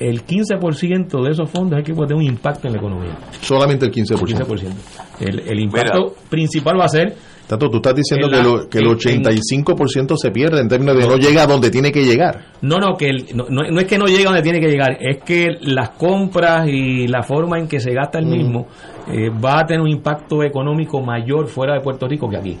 el 0.00 0.24
15% 0.24 1.22
de 1.22 1.30
esos 1.30 1.50
fondos 1.50 1.78
es 1.78 1.84
que 1.84 1.94
puede 1.94 2.08
tener 2.08 2.22
un 2.22 2.28
impacto 2.28 2.66
en 2.66 2.72
la 2.72 2.78
economía. 2.80 3.18
Solamente 3.40 3.86
el 3.86 3.92
15%. 3.92 4.72
El, 5.20 5.40
el 5.40 5.60
impacto 5.60 6.14
principal 6.28 6.80
va 6.80 6.86
a 6.86 6.88
ser 6.88 7.14
Tato, 7.50 7.68
tú 7.68 7.78
estás 7.78 7.96
diciendo 7.96 8.30
que, 8.30 8.40
lo, 8.40 8.68
que 8.68 8.78
el 8.78 8.84
85% 8.84 10.14
se 10.16 10.30
pierde 10.30 10.60
en 10.60 10.68
términos 10.68 10.96
de 10.96 11.04
no, 11.04 11.16
llega 11.16 11.42
a 11.42 11.46
donde 11.48 11.68
tiene 11.68 11.90
que 11.90 12.04
llegar. 12.04 12.44
No, 12.62 12.78
no, 12.78 12.96
que 12.96 13.10
no, 13.34 13.46
no, 13.50 13.80
es 13.80 13.86
que 13.86 13.98
no 13.98 14.06
llega 14.06 14.30
a 14.30 14.32
donde 14.34 14.42
tiene 14.42 14.60
que 14.60 14.68
llegar, 14.68 14.96
es 15.00 15.18
que 15.24 15.48
las 15.62 15.90
compras 15.90 16.68
y 16.68 17.08
la 17.08 17.24
forma 17.24 17.58
en 17.58 17.66
que 17.66 17.80
se 17.80 17.92
gasta 17.92 18.20
el 18.20 18.26
mismo 18.26 18.68
eh, 19.12 19.30
va 19.30 19.60
a 19.60 19.66
tener 19.66 19.80
un 19.80 19.88
impacto 19.88 20.42
económico 20.42 21.00
mayor 21.00 21.46
fuera 21.46 21.74
de 21.74 21.80
Puerto 21.80 22.06
Rico 22.06 22.28
que 22.28 22.36
aquí. 22.36 22.58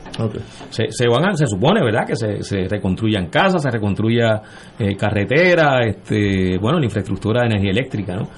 Se, 0.70 0.86
se, 0.90 1.08
van 1.08 1.36
se 1.36 1.46
supone, 1.46 1.82
¿verdad?, 1.82 2.06
que 2.06 2.16
se, 2.16 2.42
se 2.42 2.68
reconstruyan 2.68 3.26
casas, 3.28 3.62
se 3.62 3.70
reconstruya 3.70 4.40
eh, 4.78 4.96
carretera, 4.96 5.80
este, 5.86 6.58
bueno, 6.58 6.78
la 6.78 6.84
infraestructura 6.84 7.42
de 7.42 7.46
energía 7.46 7.70
eléctrica, 7.70 8.16
¿no? 8.16 8.28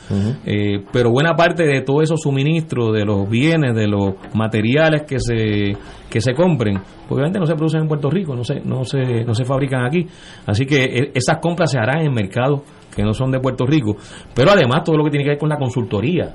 Eh, 0.45 0.85
pero 0.93 1.11
buena 1.11 1.35
parte 1.35 1.65
de 1.65 1.83
todos 1.83 2.05
esos 2.05 2.21
suministros, 2.21 2.93
de 2.93 3.05
los 3.05 3.29
bienes, 3.29 3.75
de 3.75 3.87
los 3.87 4.15
materiales 4.35 5.03
que 5.03 5.19
se 5.19 5.73
que 6.13 6.21
se 6.21 6.35
compren, 6.35 6.79
obviamente 7.09 7.39
no 7.39 7.47
se 7.47 7.55
producen 7.55 7.81
en 7.81 7.89
Puerto 7.89 8.11
Rico, 8.11 8.37
no 8.37 8.45
se, 8.45 8.61
no 8.61 8.85
se, 8.85 9.25
no 9.25 9.35
se 9.35 9.47
fabrican 9.47 9.87
aquí. 9.87 10.07
Así 10.45 10.67
que 10.67 10.85
e, 10.85 11.13
esas 11.15 11.39
compras 11.41 11.71
se 11.71 11.79
harán 11.79 12.03
en 12.03 12.13
mercados 12.13 12.61
que 12.95 13.03
no 13.03 13.15
son 13.15 13.31
de 13.31 13.41
Puerto 13.41 13.65
Rico. 13.65 13.97
Pero 14.35 14.51
además 14.51 14.85
todo 14.85 14.99
lo 14.99 15.05
que 15.05 15.11
tiene 15.11 15.25
que 15.25 15.31
ver 15.31 15.39
con 15.39 15.49
la 15.49 15.57
consultoría. 15.57 16.35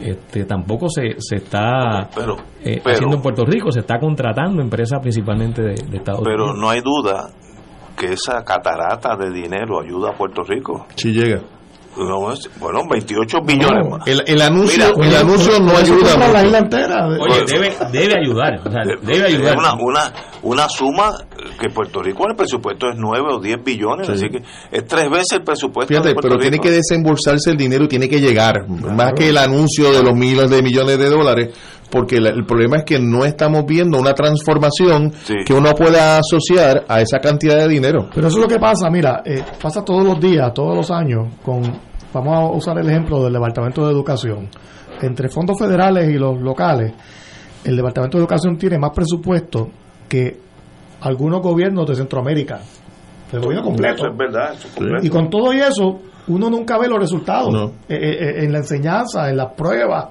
Este, 0.00 0.44
tampoco 0.44 0.88
se, 0.88 1.16
se 1.18 1.36
está 1.36 2.08
eh, 2.64 2.80
haciendo 2.84 3.16
en 3.16 3.22
Puerto 3.22 3.44
Rico, 3.44 3.70
se 3.72 3.80
está 3.80 3.98
contratando 3.98 4.62
empresas 4.62 5.00
principalmente 5.00 5.62
de, 5.62 5.74
Estados 5.74 6.20
Unidos. 6.20 6.24
Pero 6.24 6.54
no 6.54 6.70
hay 6.70 6.80
duda 6.80 7.30
que 7.96 8.12
esa 8.12 8.44
catarata 8.44 9.16
de 9.16 9.30
dinero 9.30 9.80
ayuda 9.80 10.10
a 10.10 10.12
Puerto 10.12 10.42
Rico. 10.42 10.86
Sí 10.94 11.10
llega. 11.10 11.42
No, 11.98 12.32
bueno, 12.60 12.80
28 12.90 13.38
billones 13.44 13.90
más. 13.90 14.06
El, 14.06 14.22
el 14.26 14.40
anuncio, 14.40 14.84
el 15.02 15.16
anuncio 15.16 15.58
no 15.60 15.76
ayuda. 15.76 16.16
La 16.32 16.44
isla 16.44 16.58
entera. 16.58 17.08
Oye, 17.08 17.44
debe, 17.46 17.72
debe 17.92 18.14
ayudar. 18.20 18.60
O 18.64 18.70
sea, 18.70 18.82
debe 19.02 19.26
ayudar. 19.26 19.56
Una, 19.58 19.74
una, 19.74 20.12
una 20.42 20.68
suma 20.68 21.10
que 21.60 21.68
Puerto 21.70 22.02
Rico 22.02 22.24
en 22.24 22.30
el 22.30 22.36
presupuesto 22.36 22.88
es 22.88 22.96
9 22.96 23.26
o 23.34 23.40
10 23.40 23.64
billones, 23.64 24.08
así 24.08 24.28
que 24.28 24.38
es 24.70 24.86
tres 24.86 25.10
veces 25.10 25.32
el 25.32 25.42
presupuesto. 25.42 25.88
Fíjate, 25.92 26.14
pero 26.20 26.38
tiene 26.38 26.58
que 26.58 26.70
desembolsarse 26.70 27.50
el 27.50 27.56
dinero 27.56 27.84
y 27.84 27.88
tiene 27.88 28.08
que 28.08 28.20
llegar, 28.20 28.68
más 28.68 29.12
que 29.14 29.28
el 29.30 29.38
anuncio 29.38 29.92
de 29.92 30.02
los 30.02 30.14
miles 30.14 30.48
de 30.50 30.62
millones 30.62 30.98
de 30.98 31.08
dólares, 31.08 31.50
porque 31.90 32.16
el 32.16 32.44
problema 32.44 32.78
es 32.78 32.84
que 32.84 32.98
no 32.98 33.24
estamos 33.24 33.64
viendo 33.66 33.98
una 33.98 34.12
transformación 34.12 35.12
que 35.44 35.54
uno 35.54 35.72
pueda 35.74 36.18
asociar 36.18 36.84
a 36.88 37.00
esa 37.00 37.18
cantidad 37.18 37.56
de 37.56 37.68
dinero. 37.68 38.08
Pero 38.14 38.28
eso 38.28 38.38
es 38.38 38.42
lo 38.42 38.48
que 38.48 38.58
pasa, 38.58 38.90
mira, 38.90 39.22
eh, 39.24 39.42
pasa 39.60 39.84
todos 39.84 40.04
los 40.04 40.20
días, 40.20 40.52
todos 40.54 40.76
los 40.76 40.90
años, 40.90 41.28
con, 41.44 41.62
vamos 42.24 42.50
a 42.50 42.56
usar 42.56 42.78
el 42.78 42.88
ejemplo 42.88 43.22
del 43.22 43.32
Departamento 43.32 43.86
de 43.86 43.92
Educación, 43.92 44.48
entre 45.00 45.28
fondos 45.28 45.58
federales 45.58 46.08
y 46.10 46.14
los 46.14 46.40
locales, 46.40 46.92
el 47.64 47.76
Departamento 47.76 48.18
de 48.18 48.22
Educación 48.22 48.56
tiene 48.56 48.78
más 48.78 48.90
presupuesto 48.94 49.68
que 50.08 50.38
algunos 51.00 51.40
gobiernos 51.42 51.86
de 51.86 51.94
Centroamérica, 51.94 52.60
el 53.32 53.40
gobierno 53.40 53.64
completo. 53.66 54.04
es 54.10 54.16
verdad, 54.16 54.54
Y 55.02 55.08
con 55.08 55.28
todo 55.28 55.52
y 55.52 55.60
eso, 55.60 56.00
uno 56.28 56.50
nunca 56.50 56.78
ve 56.78 56.88
los 56.88 56.98
resultados. 56.98 57.72
Eh, 57.88 57.96
eh, 57.96 58.44
en 58.44 58.52
la 58.52 58.58
enseñanza, 58.58 59.28
en 59.28 59.36
las 59.36 59.52
pruebas 59.52 60.06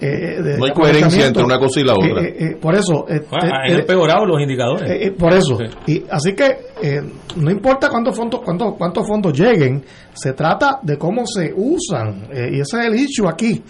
eh, 0.00 0.56
no 0.58 0.64
hay 0.64 0.72
coherencia 0.72 1.26
entre 1.26 1.44
una 1.44 1.58
cosa 1.58 1.80
y 1.80 1.84
la 1.84 1.92
otra. 1.94 2.22
Eh, 2.22 2.36
eh, 2.38 2.56
por 2.60 2.74
eso. 2.74 3.06
Ah, 3.32 3.62
han 3.66 3.80
empeorado 3.80 4.24
los 4.26 4.40
indicadores. 4.40 5.10
por 5.12 5.32
eso. 5.32 5.58
Y 5.86 6.04
así 6.10 6.34
que 6.34 6.56
no 7.36 7.50
importa 7.50 7.88
cuántos 7.88 8.16
fondos, 8.16 8.40
cuántos, 8.44 8.74
cuántos 8.76 9.06
fondos 9.06 9.38
lleguen, 9.38 9.84
se 10.12 10.32
trata 10.32 10.80
de 10.82 10.96
cómo 10.96 11.26
se 11.26 11.52
usan. 11.54 12.28
y 12.32 12.60
ese 12.60 12.78
es 12.80 12.86
el 12.86 12.94
issue 12.94 13.28
aquí. 13.28 13.62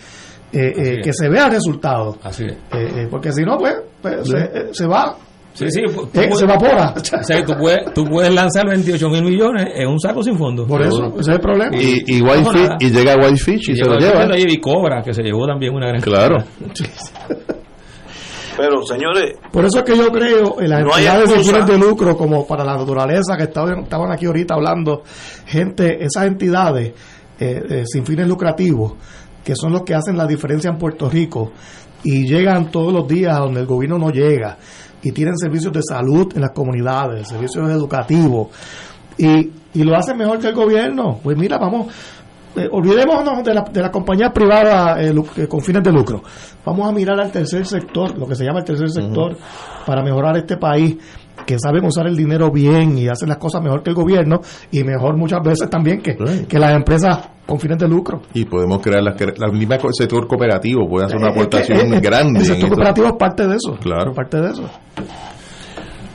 que 0.52 1.12
se 1.12 1.28
vea 1.28 1.46
el 1.46 1.52
resultado. 1.52 2.16
Así 2.22 2.46
porque 3.10 3.32
si 3.32 3.42
no, 3.42 3.58
pues, 3.58 3.74
pues 4.00 4.28
se, 4.28 4.72
se 4.72 4.86
va 4.86 5.16
Sí, 5.52 5.66
sí, 5.70 5.80
eh, 5.80 6.30
se 6.32 6.44
evapora. 6.44 6.94
O 7.20 7.22
sea, 7.24 7.44
tú 7.44 7.54
puedes, 7.58 7.92
tú 7.92 8.04
puedes 8.04 8.32
lanzar 8.32 8.66
28 8.68 9.08
mil 9.08 9.24
millones 9.24 9.68
en 9.74 9.88
un 9.88 9.98
saco 9.98 10.22
sin 10.22 10.38
fondo. 10.38 10.66
Por 10.66 10.82
eso, 10.82 11.06
ese 11.18 11.20
es 11.20 11.28
el 11.28 11.40
problema. 11.40 11.76
Y, 11.76 12.04
y, 12.06 12.22
y 12.80 12.90
llega 12.90 13.16
Whitefish 13.16 13.70
y, 13.70 13.72
y 13.72 13.76
se 13.76 13.84
lo 13.84 13.98
lleva. 13.98 14.38
Y 14.38 14.56
Cobra, 14.58 15.02
que 15.02 15.12
se 15.12 15.22
llevó 15.22 15.46
también 15.46 15.74
una 15.74 15.88
gran 15.88 16.00
Claro. 16.00 16.36
Pero, 18.56 18.82
señores. 18.84 19.36
Por 19.50 19.64
eso 19.64 19.78
es 19.78 19.84
que 19.84 19.96
yo 19.96 20.10
creo 20.10 20.60
en 20.60 20.68
las 20.68 20.82
no 20.82 20.90
entidades 20.90 21.30
de 21.30 21.38
fines 21.42 21.66
de 21.66 21.78
lucro, 21.78 22.16
como 22.16 22.46
para 22.46 22.62
la 22.64 22.76
naturaleza, 22.76 23.36
que 23.36 23.44
estaban, 23.44 23.84
estaban 23.84 24.12
aquí 24.12 24.26
ahorita 24.26 24.54
hablando, 24.54 25.02
gente, 25.46 26.04
esas 26.04 26.26
entidades 26.26 26.92
eh, 27.38 27.62
eh, 27.70 27.84
sin 27.86 28.04
fines 28.04 28.28
lucrativos, 28.28 28.94
que 29.42 29.54
son 29.56 29.72
los 29.72 29.82
que 29.82 29.94
hacen 29.94 30.16
la 30.16 30.26
diferencia 30.26 30.68
en 30.68 30.76
Puerto 30.76 31.08
Rico 31.08 31.52
y 32.02 32.26
llegan 32.26 32.70
todos 32.70 32.92
los 32.92 33.08
días 33.08 33.34
a 33.34 33.40
donde 33.40 33.60
el 33.60 33.66
gobierno 33.66 33.98
no 33.98 34.10
llega 34.10 34.58
y 35.02 35.12
tienen 35.12 35.36
servicios 35.36 35.72
de 35.72 35.82
salud 35.82 36.32
en 36.34 36.42
las 36.42 36.50
comunidades, 36.52 37.28
servicios 37.28 37.68
educativos, 37.70 38.48
y, 39.16 39.50
y 39.74 39.82
lo 39.82 39.96
hacen 39.96 40.16
mejor 40.16 40.38
que 40.38 40.48
el 40.48 40.54
gobierno. 40.54 41.20
Pues 41.22 41.36
mira, 41.36 41.58
vamos, 41.58 41.88
eh, 42.56 42.68
olvidémonos 42.70 43.44
de 43.44 43.54
la, 43.54 43.62
de 43.62 43.80
la 43.80 43.90
compañía 43.90 44.30
privada 44.32 45.00
eh, 45.00 45.14
eh, 45.36 45.46
con 45.46 45.60
fines 45.60 45.82
de 45.82 45.92
lucro. 45.92 46.22
Vamos 46.64 46.88
a 46.88 46.92
mirar 46.92 47.20
al 47.20 47.30
tercer 47.30 47.64
sector, 47.64 48.18
lo 48.18 48.26
que 48.26 48.34
se 48.34 48.44
llama 48.44 48.60
el 48.60 48.64
tercer 48.64 48.90
sector, 48.90 49.36
para 49.86 50.02
mejorar 50.02 50.36
este 50.36 50.56
país 50.56 50.96
que 51.50 51.58
saben 51.58 51.84
usar 51.84 52.06
el 52.06 52.16
dinero 52.16 52.52
bien 52.52 52.96
y 52.96 53.08
hacen 53.08 53.28
las 53.28 53.38
cosas 53.38 53.60
mejor 53.60 53.82
que 53.82 53.90
el 53.90 53.96
gobierno 53.96 54.40
y 54.70 54.84
mejor 54.84 55.16
muchas 55.16 55.40
veces 55.42 55.68
también 55.68 56.00
que, 56.00 56.16
que 56.48 56.58
las 56.60 56.76
empresas 56.76 57.28
con 57.44 57.58
fines 57.58 57.76
de 57.76 57.88
lucro. 57.88 58.20
Y 58.32 58.44
podemos 58.44 58.78
crear 58.80 59.02
la, 59.02 59.16
la 59.36 59.48
misma 59.50 59.76
sector 59.90 60.28
cooperativo, 60.28 60.88
puede 60.88 61.06
hacer 61.06 61.16
una 61.16 61.26
eh, 61.26 61.30
eh, 61.30 61.34
aportación 61.34 61.94
eh, 61.94 62.00
grande. 62.00 62.38
El 62.38 62.46
sector 62.46 62.68
cooperativo 62.68 63.08
es 63.08 63.14
parte 63.14 63.48
de 63.48 63.56
eso. 63.56 63.76
Claro. 63.80 64.14
Parte 64.14 64.40
de 64.40 64.50
eso. 64.50 64.70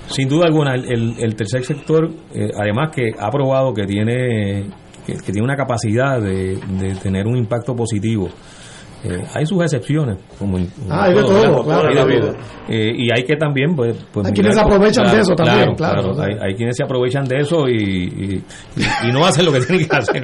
Sin 0.07 0.29
duda 0.29 0.45
alguna, 0.45 0.75
el, 0.75 1.15
el 1.19 1.35
tercer 1.35 1.65
sector, 1.65 2.09
además 2.57 2.91
que 2.95 3.11
ha 3.19 3.29
probado 3.29 3.73
que 3.73 3.85
tiene 3.85 4.69
que, 5.05 5.15
tiene 5.15 5.43
una 5.43 5.57
capacidad 5.57 6.21
de, 6.21 6.57
de 6.79 6.95
tener 7.03 7.27
un 7.27 7.35
impacto 7.35 7.75
positivo 7.75 8.29
eh, 9.07 9.23
hay 9.35 9.45
sus 9.45 9.61
excepciones, 9.61 10.17
como, 10.39 10.57
ah, 10.89 11.03
hay 11.03 11.13
de 11.13 11.21
todo, 11.21 11.63
claro, 11.63 11.89
eh, 12.67 12.93
y 12.97 13.11
hay 13.11 13.23
que 13.23 13.35
también, 13.35 13.75
pues, 13.75 13.95
pues 14.11 14.25
hay 14.25 14.33
quienes 14.33 14.55
se 14.55 14.61
aprovechan 14.61 15.11
de 15.11 15.21
eso 15.21 15.35
también, 15.35 15.75
claro. 15.75 16.15
hay, 16.19 16.55
quienes 16.55 16.75
se 16.75 16.83
aprovechan 16.83 17.25
de 17.25 17.37
eso 17.37 17.67
y, 17.67 18.41
y, 19.03 19.11
no 19.11 19.23
hacen 19.23 19.45
lo 19.45 19.51
que 19.51 19.59
tienen 19.65 19.87
que 19.87 19.95
hacer. 19.95 20.23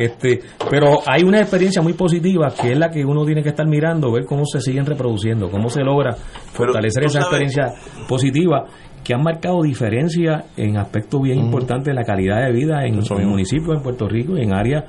este, 0.00 0.40
pero 0.68 0.98
hay 1.06 1.22
una 1.22 1.38
experiencia 1.38 1.80
muy 1.80 1.92
positiva 1.92 2.48
que 2.60 2.72
es 2.72 2.78
la 2.78 2.90
que 2.90 3.04
uno 3.04 3.24
tiene 3.24 3.42
que 3.42 3.50
estar 3.50 3.66
mirando, 3.66 4.10
ver 4.10 4.24
cómo 4.24 4.44
se 4.44 4.60
siguen 4.60 4.84
reproduciendo, 4.84 5.48
cómo 5.48 5.68
se 5.68 5.82
logra 5.82 6.16
fortalecer 6.52 7.04
esa 7.04 7.20
experiencia 7.20 7.72
positiva 8.08 8.64
que 9.08 9.14
han 9.14 9.22
marcado 9.22 9.62
diferencia 9.62 10.44
en 10.54 10.76
aspectos 10.76 11.22
bien 11.22 11.38
importantes 11.38 11.86
de 11.86 11.94
la 11.94 12.04
calidad 12.04 12.44
de 12.44 12.52
vida 12.52 12.84
en, 12.84 12.96
en 12.96 13.26
municipios 13.26 13.78
en 13.78 13.82
Puerto 13.82 14.06
Rico 14.06 14.36
y 14.36 14.42
en 14.42 14.52
áreas 14.52 14.84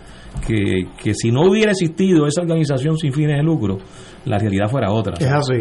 que, 0.46 0.90
que 1.02 1.14
si 1.14 1.32
no 1.32 1.44
hubiera 1.44 1.72
existido 1.72 2.28
esa 2.28 2.42
organización 2.42 2.98
sin 2.98 3.14
fines 3.14 3.38
de 3.38 3.44
lucro, 3.44 3.78
la 4.26 4.38
realidad 4.38 4.68
fuera 4.68 4.92
otra. 4.92 5.14
Es 5.14 5.32
así. 5.32 5.54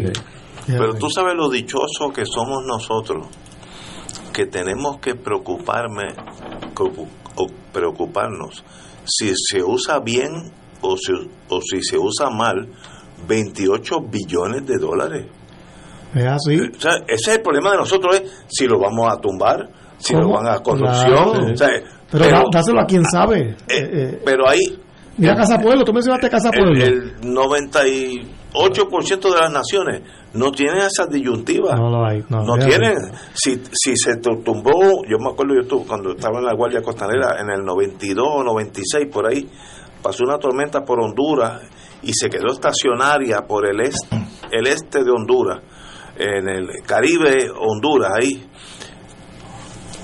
Pero 0.67 0.93
tú 0.95 1.09
sabes 1.09 1.35
lo 1.37 1.49
dichoso 1.49 2.09
que 2.13 2.25
somos 2.25 2.65
nosotros, 2.67 3.27
que 4.33 4.45
tenemos 4.47 4.97
que 4.97 5.15
preocuparme, 5.15 6.07
preocuparnos 7.71 8.65
si 9.05 9.31
se 9.35 9.63
usa 9.63 9.99
bien 9.99 10.51
o 10.81 10.97
si, 10.97 11.13
o 11.47 11.61
si 11.61 11.81
se 11.81 11.97
usa 11.97 12.29
mal 12.29 12.67
28 13.25 14.01
billones 14.01 14.67
de 14.67 14.77
dólares. 14.79 15.27
Es 16.15 16.25
así. 16.25 16.59
O 16.59 16.79
sea, 16.79 16.95
ese 17.07 17.31
es 17.31 17.37
el 17.37 17.41
problema 17.41 17.71
de 17.71 17.77
nosotros, 17.77 18.15
es 18.15 18.45
si 18.47 18.67
lo 18.67 18.79
vamos 18.79 19.11
a 19.11 19.17
tumbar, 19.17 19.67
si 19.97 20.13
lo 20.13 20.29
van 20.29 20.47
a 20.47 20.59
corrupción. 20.59 21.51
O 21.51 21.55
sea, 21.55 21.69
pero, 22.11 22.43
dáselo 22.51 22.81
a 22.81 22.85
quien 22.85 23.03
sabe. 23.05 23.39
Eh, 23.39 23.55
eh, 23.69 23.89
eh, 23.93 24.19
pero 24.25 24.49
ahí. 24.49 24.59
Mira 25.17 25.35
Casa 25.35 25.59
Pueblo, 25.59 25.83
tú 25.83 25.93
mencionaste 25.93 26.27
Casa 26.29 26.49
Pueblo. 26.49 26.81
El, 26.81 27.19
98% 27.21 29.21
de 29.21 29.39
las 29.39 29.51
naciones 29.51 30.01
no 30.33 30.49
tienen 30.51 30.77
esas 30.77 31.09
disyuntivas. 31.09 31.77
No 31.77 31.89
lo 31.89 32.05
hay. 32.05 32.23
No, 32.29 32.57
tienen. 32.57 32.95
Si, 33.33 33.61
si 33.71 33.97
se 33.97 34.15
tumbó, 34.17 35.03
yo 35.07 35.17
me 35.19 35.31
acuerdo 35.31 35.55
yo 35.61 35.67
cuando 35.85 36.11
estaba 36.11 36.39
en 36.39 36.45
la 36.45 36.53
Guardia 36.53 36.81
Costanera 36.81 37.41
en 37.41 37.51
el 37.51 37.63
92 37.63 38.25
o 38.25 38.43
96 38.43 39.07
por 39.11 39.27
ahí, 39.27 39.45
pasó 40.01 40.23
una 40.23 40.37
tormenta 40.37 40.85
por 40.85 41.01
Honduras 41.01 41.63
y 42.01 42.13
se 42.13 42.29
quedó 42.29 42.53
estacionaria 42.53 43.45
por 43.45 43.67
el 43.67 43.81
este, 43.81 44.15
el 44.51 44.67
este 44.67 45.03
de 45.03 45.11
Honduras, 45.11 45.59
en 46.19 46.47
el 46.47 46.67
Caribe 46.85 47.49
Honduras, 47.57 48.11
ahí. 48.21 48.45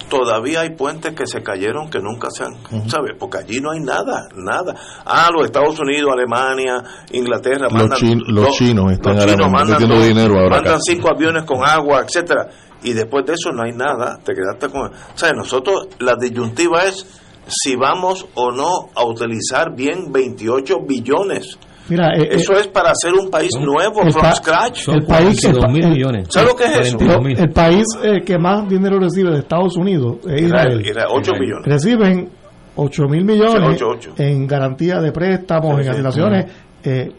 Todavía 0.09 0.61
hay 0.61 0.69
puentes 0.75 1.13
que 1.15 1.25
se 1.25 1.41
cayeron 1.41 1.89
que 1.89 1.99
nunca 1.99 2.29
se 2.29 2.43
han, 2.43 2.53
¿sabes? 2.87 3.13
Porque 3.19 3.39
allí 3.39 3.59
no 3.59 3.71
hay 3.71 3.79
nada, 3.79 4.27
nada. 4.35 4.75
Ah, 5.03 5.29
los 5.33 5.45
Estados 5.45 5.79
Unidos, 5.79 6.11
Alemania, 6.13 6.75
Inglaterra, 7.11 7.67
los, 7.71 8.01
los 8.27 8.49
chinos 8.51 8.91
están 8.91 9.15
mandan, 9.51 9.79
dinero 9.79 10.39
ahora 10.39 10.57
mandan 10.57 10.79
cinco 10.81 11.09
aviones 11.09 11.43
con 11.43 11.65
agua, 11.65 12.01
etcétera 12.07 12.49
y 12.85 12.93
después 12.93 13.25
de 13.25 13.33
eso 13.33 13.51
no 13.51 13.63
hay 13.63 13.71
nada, 13.71 14.19
te 14.23 14.33
quedaste 14.33 14.69
con... 14.69 14.93
O 14.93 15.17
sea, 15.17 15.31
nosotros 15.31 15.87
la 15.99 16.15
disyuntiva 16.15 16.83
es 16.83 17.05
si 17.47 17.75
vamos 17.75 18.27
o 18.35 18.51
no 18.51 18.89
a 18.95 19.03
utilizar 19.05 19.75
bien 19.75 20.11
28 20.11 20.81
billones. 20.87 21.57
Mira, 21.87 22.09
eh, 22.15 22.29
eso 22.31 22.53
eh, 22.53 22.61
es 22.61 22.67
para 22.67 22.91
hacer 22.91 23.13
un 23.13 23.29
país 23.29 23.51
nuevo, 23.59 24.01
from 24.09 24.33
scratch. 24.33 24.87
El 24.89 25.05
país, 25.05 25.47
mil 25.69 25.87
millones. 25.87 26.27
¿Sabes 26.29 26.49
lo 26.49 26.55
que 26.55 26.65
es 26.65 26.79
eso? 26.87 26.97
El 26.97 27.49
país 27.51 27.85
eh, 28.03 28.21
que 28.25 28.37
más 28.37 28.67
dinero 28.67 28.99
recibe 28.99 29.31
de 29.31 29.39
Estados 29.39 29.77
Unidos 29.77 30.17
es 30.27 30.41
Israel. 30.41 30.81
8 31.09 31.31
billones. 31.39 31.65
Reciben 31.65 32.29
8 32.75 33.03
mil 33.07 33.23
millones 33.23 33.81
en 34.17 34.47
garantía 34.47 34.99
de 34.99 35.11
préstamos, 35.11 35.79
en 35.79 35.89
asignaciones, 35.89 36.51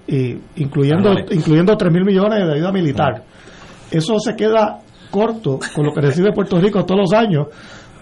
y 0.08 0.36
incluyendo, 0.56 1.12
incluyendo 1.30 1.76
3 1.76 1.92
mil 1.92 2.04
millones 2.04 2.46
de 2.46 2.54
ayuda 2.54 2.72
militar. 2.72 3.22
Eso 3.90 4.18
se 4.18 4.34
queda 4.34 4.80
corto 5.10 5.60
con 5.74 5.86
lo 5.86 5.92
que 5.92 6.00
recibe 6.00 6.32
Puerto 6.32 6.60
Rico 6.60 6.84
todos 6.84 7.02
los 7.02 7.12
años, 7.12 7.46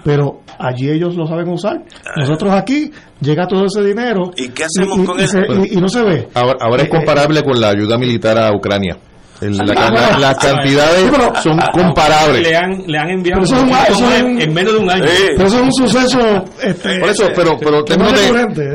pero 0.05 0.43
allí 0.59 0.91
ellos 0.91 1.17
lo 1.17 1.27
saben 1.27 1.49
usar. 1.49 1.83
Nosotros 2.17 2.53
aquí 2.53 2.91
llega 3.21 3.49
todo 3.49 3.65
ese 3.65 3.83
dinero 3.83 4.31
y, 4.37 4.49
qué 4.49 4.65
hacemos 4.65 5.09
con 5.09 5.19
eso? 5.19 5.39
y, 5.71 5.77
no 5.77 5.89
se 5.89 6.03
ve. 6.03 6.29
Ahora, 6.35 6.83
es 6.83 6.85
eh, 6.85 6.89
comparable 6.89 7.43
con 7.43 7.61
la 7.61 7.71
ayuda 7.71 7.97
militar 7.97 8.39
a 8.39 8.55
Ucrania. 8.55 8.99
las 9.41 10.37
cantidades 10.37 11.11
son 11.43 11.59
comparables. 11.73 12.43
Le 12.43 12.55
han, 12.55 12.85
le 12.87 12.99
han 12.99 13.11
enviado 13.11 13.43
en, 13.43 14.53
menos 14.53 14.75
de 14.75 14.79
un 14.79 14.91
año. 14.91 15.05
Pero 15.37 15.47
eso 15.47 15.57
es 15.57 15.63
un 15.63 15.73
suceso. 15.73 16.45
Este, 16.63 17.01
Por 17.01 17.09
eso, 17.09 17.29
pero, 17.35 17.57
pero 17.59 17.85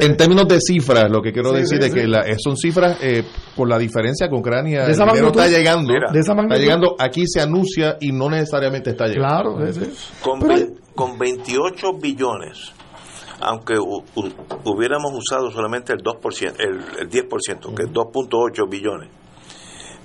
en 0.01 0.17
términos 0.17 0.47
de 0.47 0.59
cifras, 0.59 1.11
lo 1.11 1.21
que 1.21 1.31
quiero 1.31 1.51
decir 1.51 1.79
es 1.81 1.93
que 1.93 2.07
la, 2.07 2.23
son 2.39 2.57
cifras 2.57 2.97
eh, 3.01 3.23
por 3.55 3.69
la 3.69 3.77
diferencia 3.77 4.27
con 4.29 4.39
Ucrania. 4.39 4.85
el 4.85 4.95
dinero 4.95 5.27
está 5.27 5.47
llegando. 5.47 5.93
está 5.93 6.57
llegando. 6.57 6.95
Aquí 6.97 7.25
se 7.27 7.39
anuncia 7.39 7.97
y 8.01 8.11
no 8.11 8.29
necesariamente 8.31 8.89
está 8.89 9.05
llegando. 9.05 9.59
Claro, 9.59 9.89
con, 10.21 10.39
con 10.99 11.17
28 11.17 11.93
billones 11.93 12.73
aunque 13.41 13.75
hubiéramos 13.79 15.13
usado 15.13 15.49
solamente 15.49 15.93
el 15.93 15.99
2%, 15.99 16.55
el, 16.59 16.83
el 16.99 17.09
10%, 17.09 17.73
que 17.73 17.83
es 17.83 17.89
2.8 17.89 18.69
billones, 18.69 19.09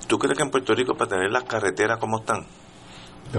¿Tú 0.06 0.18
crees 0.18 0.36
que 0.36 0.44
en 0.44 0.50
Puerto 0.50 0.72
Rico 0.72 0.94
para 0.94 1.10
tener 1.10 1.32
las 1.32 1.42
carreteras 1.42 1.98
como 1.98 2.18
están? 2.18 2.46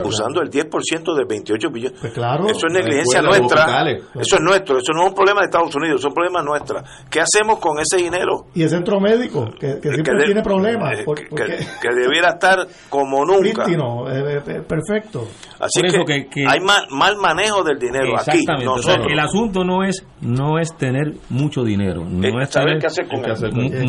Usando 0.03 0.41
el 0.41 0.49
10% 0.49 1.15
de 1.15 1.25
28 1.25 1.69
billones. 1.69 1.99
Pues 1.99 2.13
claro, 2.13 2.45
eso 2.47 2.67
es 2.67 2.73
negligencia 2.73 3.21
nuestra. 3.21 3.83
Eso 3.91 4.35
es 4.35 4.41
nuestro. 4.41 4.77
Eso 4.77 4.93
no 4.93 5.03
es 5.03 5.09
un 5.09 5.15
problema 5.15 5.41
de 5.41 5.45
Estados 5.45 5.75
Unidos, 5.75 5.99
es 5.99 6.05
un 6.05 6.13
problema 6.13 6.41
nuestro. 6.41 6.81
¿Qué 7.09 7.19
hacemos 7.21 7.59
con 7.59 7.79
ese 7.79 7.97
dinero? 7.97 8.47
Y 8.53 8.63
el 8.63 8.69
centro 8.69 8.99
médico, 8.99 9.49
que, 9.59 9.79
siempre 9.81 10.25
tiene 10.25 10.41
problemas. 10.41 10.99
Eh, 10.99 11.05
que, 11.05 11.89
debiera 11.95 12.29
estar 12.29 12.67
como 12.89 13.25
nunca. 13.25 13.65
Eh, 13.65 14.41
eh, 14.47 14.61
perfecto. 14.67 15.27
Así 15.59 15.81
que, 16.05 16.45
hay 16.47 16.59
mal, 16.59 16.87
mal, 16.89 17.15
manejo 17.17 17.63
del 17.63 17.79
dinero 17.79 18.17
aquí. 18.19 18.45
Nosotros. 18.63 19.07
el 19.09 19.19
asunto 19.19 19.63
no 19.63 19.83
es 19.83 20.05
no 20.21 20.59
es 20.59 20.75
tener 20.75 21.13
mucho 21.29 21.63
dinero, 21.63 22.03
no 22.03 22.41
es, 22.41 22.49
saber 22.49 22.79
qué 22.79 22.87
hacer 22.87 23.07
con, 23.07 23.21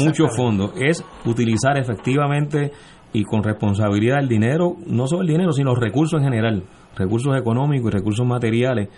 mucho 0.05 0.28
fondo, 0.28 0.73
es 0.77 1.02
utilizar 1.24 1.78
efectivamente 1.78 2.73
y 3.12 3.24
con 3.24 3.43
responsabilidad 3.43 4.19
el 4.20 4.28
dinero, 4.28 4.77
no 4.87 5.07
solo 5.07 5.23
el 5.23 5.28
dinero, 5.28 5.53
sino 5.53 5.70
los 5.70 5.81
recursos 5.81 6.20
en 6.20 6.24
general, 6.24 6.65
recursos 6.97 7.37
económicos 7.37 7.91
y 7.91 7.97
recursos 7.97 8.27
materiales, 8.27 8.89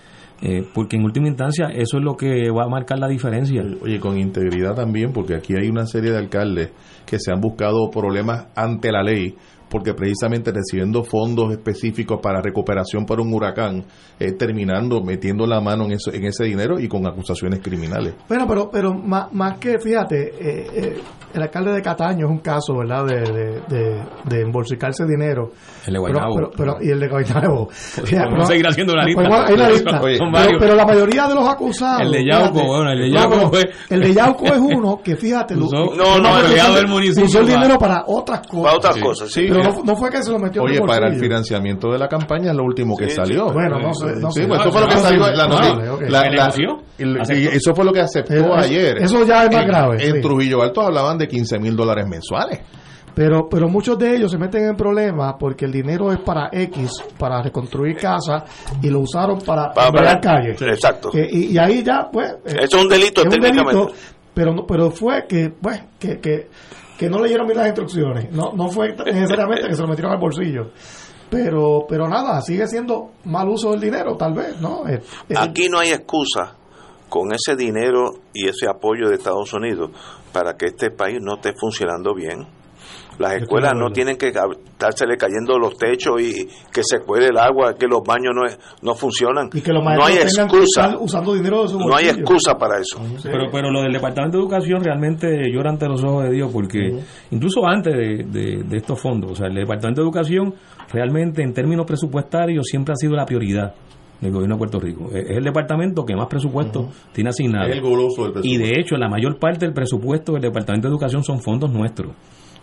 eh, 0.40 0.64
porque 0.72 0.96
en 0.96 1.04
última 1.04 1.28
instancia 1.28 1.66
eso 1.68 1.98
es 1.98 2.04
lo 2.04 2.16
que 2.16 2.50
va 2.50 2.64
a 2.64 2.68
marcar 2.68 2.98
la 2.98 3.08
diferencia. 3.08 3.62
Oye, 3.82 3.98
con 3.98 4.18
integridad 4.18 4.74
también, 4.74 5.12
porque 5.12 5.34
aquí 5.34 5.54
hay 5.60 5.68
una 5.68 5.86
serie 5.86 6.12
de 6.12 6.18
alcaldes 6.18 6.70
que 7.04 7.18
se 7.18 7.32
han 7.32 7.40
buscado 7.40 7.90
problemas 7.90 8.46
ante 8.54 8.92
la 8.92 9.02
ley 9.02 9.34
porque 9.68 9.94
precisamente 9.94 10.52
recibiendo 10.52 11.02
fondos 11.02 11.52
específicos 11.52 12.20
para 12.22 12.40
recuperación 12.40 13.04
para 13.06 13.22
un 13.22 13.32
huracán, 13.32 13.84
eh, 14.18 14.32
terminando 14.32 15.02
metiendo 15.02 15.46
la 15.46 15.60
mano 15.60 15.84
en, 15.84 15.92
eso, 15.92 16.12
en 16.12 16.24
ese 16.24 16.44
dinero 16.44 16.78
y 16.78 16.88
con 16.88 17.06
acusaciones 17.06 17.60
criminales. 17.60 18.14
Bueno, 18.28 18.46
pero, 18.46 18.70
pero 18.70 18.94
más, 18.94 19.32
más 19.32 19.58
que, 19.58 19.78
fíjate, 19.78 20.32
eh, 20.38 20.66
eh, 20.74 21.00
el 21.34 21.42
alcalde 21.42 21.72
de 21.72 21.82
Cataño 21.82 22.26
es 22.26 22.30
un 22.30 22.38
caso, 22.38 22.76
¿verdad?, 22.78 23.04
de, 23.04 23.60
de, 23.68 24.02
de, 24.24 24.40
embolsicarse 24.42 25.04
dinero. 25.04 25.50
El 25.86 25.94
de 25.94 25.98
Guaynabo. 25.98 26.50
Pero, 26.56 26.76
y 26.80 26.90
el 26.90 27.00
de 27.00 27.08
Guaynabo. 27.08 27.68
Vamos 28.12 28.44
a 28.44 28.46
seguir 28.46 28.66
haciendo 28.66 28.94
la 28.94 29.04
lista. 29.04 30.00
pero, 30.58 30.74
la 30.74 30.86
mayoría 30.86 31.28
de 31.28 31.34
los 31.34 31.48
acusados. 31.48 32.02
El 32.02 32.12
de 32.12 32.24
Yauco, 32.24 32.66
bueno, 32.66 32.92
el 32.92 32.98
de 33.00 33.10
Yauco 33.10 33.48
fue. 33.50 33.70
El 33.90 34.00
de 34.00 34.14
Yauco 34.14 34.46
es 34.46 34.58
uno 34.58 35.00
que, 35.02 35.16
fíjate. 35.16 35.54
no, 35.54 35.66
no, 35.68 36.40
el 36.40 36.50
legado 36.50 36.74
del 36.76 36.88
municipio. 36.88 37.26
Usó 37.26 37.40
el 37.40 37.46
dinero 37.46 37.78
para 37.78 38.04
otras 38.06 38.40
cosas. 38.46 38.64
Para 38.64 38.76
otras 38.76 38.96
cosas, 38.98 39.30
sí. 39.30 39.46
Pero 39.48 39.57
no, 39.84 39.96
fue 39.96 40.10
que 40.10 40.22
se 40.22 40.30
lo 40.30 40.38
metió 40.38 40.62
Oye, 40.62 40.80
para 40.80 41.08
el 41.08 41.18
financiamiento 41.18 41.90
de 41.90 41.98
la 41.98 42.08
campaña 42.08 42.50
es 42.50 42.56
lo 42.56 42.64
último 42.64 42.96
que 42.96 43.08
salió. 43.10 43.52
Bueno, 43.52 43.78
no 43.78 43.92
sé. 43.92 44.16
No 44.20 44.30
sí, 44.30 44.44
pues 44.46 44.60
eso 44.60 44.72
fue 44.72 44.80
lo 44.80 44.88
que 44.88 44.96
salió. 44.98 45.26
La, 46.08 46.50
eso 47.28 47.74
fue 47.74 47.84
lo 47.84 47.92
que 47.92 48.00
aceptó 48.00 48.54
ayer. 48.54 48.98
Eso 48.98 49.24
ya 49.24 49.44
es 49.44 49.52
más 49.52 49.66
grave. 49.66 50.06
En 50.06 50.20
Trujillo 50.20 50.62
Alto 50.62 50.82
hablaban 50.82 51.18
de 51.18 51.28
15 51.28 51.58
mil 51.58 51.76
dólares 51.76 52.06
mensuales. 52.08 52.60
Pero, 53.14 53.48
pero 53.48 53.68
muchos 53.68 53.98
de 53.98 54.14
ellos 54.14 54.30
se 54.30 54.38
meten 54.38 54.68
en 54.68 54.76
problemas 54.76 55.34
porque 55.40 55.64
el 55.64 55.72
dinero 55.72 56.12
es 56.12 56.20
para 56.20 56.50
X, 56.52 57.02
para 57.18 57.42
reconstruir 57.42 57.96
casas, 57.96 58.44
y 58.80 58.88
lo 58.90 59.00
usaron 59.00 59.40
para, 59.40 59.72
para 59.72 60.20
calles. 60.20 60.62
Exacto. 60.62 61.10
y, 61.12 61.58
ahí 61.58 61.82
ya, 61.82 62.08
pues. 62.12 62.36
Eso 62.44 62.76
es 62.76 62.82
un 62.84 62.88
delito, 62.88 63.22
técnicamente. 63.24 63.92
pero, 64.32 64.64
pero 64.68 64.90
fue 64.92 65.26
que, 65.26 65.50
pues, 65.50 65.82
que, 65.98 66.20
que, 66.20 66.48
que 66.98 67.08
no 67.08 67.20
leyeron 67.20 67.46
bien 67.46 67.58
las 67.58 67.68
instrucciones. 67.68 68.30
No, 68.32 68.52
no 68.54 68.68
fue 68.68 68.88
necesariamente 68.88 69.68
que 69.68 69.74
se 69.74 69.82
lo 69.82 69.88
metieron 69.88 70.12
al 70.12 70.18
bolsillo. 70.18 70.72
Pero, 71.30 71.86
pero 71.88 72.08
nada, 72.08 72.40
sigue 72.40 72.66
siendo 72.66 73.12
mal 73.24 73.48
uso 73.48 73.70
del 73.70 73.80
dinero, 73.80 74.16
tal 74.16 74.34
vez, 74.34 74.60
¿no? 74.60 74.82
Aquí 75.36 75.68
no 75.68 75.78
hay 75.78 75.90
excusa 75.90 76.56
con 77.08 77.32
ese 77.32 77.54
dinero 77.54 78.10
y 78.32 78.48
ese 78.48 78.66
apoyo 78.68 79.08
de 79.08 79.14
Estados 79.14 79.52
Unidos 79.52 79.90
para 80.32 80.56
que 80.56 80.66
este 80.66 80.90
país 80.90 81.18
no 81.20 81.36
esté 81.36 81.52
funcionando 81.58 82.14
bien. 82.14 82.46
Las 83.18 83.34
escuelas 83.34 83.72
no 83.74 83.90
tienen 83.90 84.16
que 84.16 84.28
estársele 84.28 85.16
cayendo 85.16 85.58
los 85.58 85.76
techos 85.76 86.20
y 86.20 86.46
que 86.72 86.82
se 86.84 87.00
cuele 87.00 87.26
el 87.26 87.38
agua, 87.38 87.74
que 87.74 87.86
los 87.86 88.02
baños 88.04 88.32
no, 88.34 88.42
no 88.82 88.94
funcionan. 88.94 89.50
no 89.50 90.04
hay 90.04 90.16
excusa. 90.16 90.96
Usando 90.98 91.34
dinero 91.34 91.64
no 91.66 91.96
hay 91.96 92.08
excusa 92.08 92.54
para 92.56 92.78
eso. 92.78 93.00
Pero, 93.22 93.50
pero 93.50 93.70
lo 93.70 93.82
del 93.82 93.92
Departamento 93.92 94.38
de 94.38 94.44
Educación 94.44 94.84
realmente 94.84 95.50
llora 95.52 95.70
ante 95.70 95.88
los 95.88 96.02
ojos 96.04 96.24
de 96.24 96.30
Dios 96.30 96.50
porque 96.52 97.00
incluso 97.30 97.66
antes 97.66 97.92
de, 97.92 98.62
de 98.64 98.76
estos 98.76 99.00
fondos, 99.00 99.32
o 99.32 99.34
sea, 99.34 99.48
el 99.48 99.54
Departamento 99.54 100.00
de 100.00 100.06
Educación 100.06 100.54
realmente 100.92 101.42
en 101.42 101.52
términos 101.52 101.86
presupuestarios 101.86 102.66
siempre 102.66 102.92
ha 102.92 102.96
sido 102.96 103.14
la 103.14 103.26
prioridad 103.26 103.74
del 104.20 104.32
gobierno 104.32 104.56
de 104.56 104.58
Puerto 104.58 104.80
Rico. 104.80 105.10
Es 105.12 105.36
el 105.36 105.44
departamento 105.44 106.04
que 106.04 106.14
más 106.16 106.26
presupuesto 106.26 106.88
tiene 107.12 107.30
asignado. 107.30 107.68
Es 107.68 107.76
el 107.76 107.82
goloso 107.82 108.30
del 108.30 108.44
Y 108.44 108.56
de 108.56 108.72
hecho, 108.78 108.96
la 108.96 109.08
mayor 109.08 109.38
parte 109.38 109.66
del 109.66 109.74
presupuesto 109.74 110.32
del 110.32 110.42
Departamento 110.42 110.88
de 110.88 110.92
Educación 110.92 111.22
son 111.22 111.40
fondos 111.40 111.70
nuestros. 111.70 112.12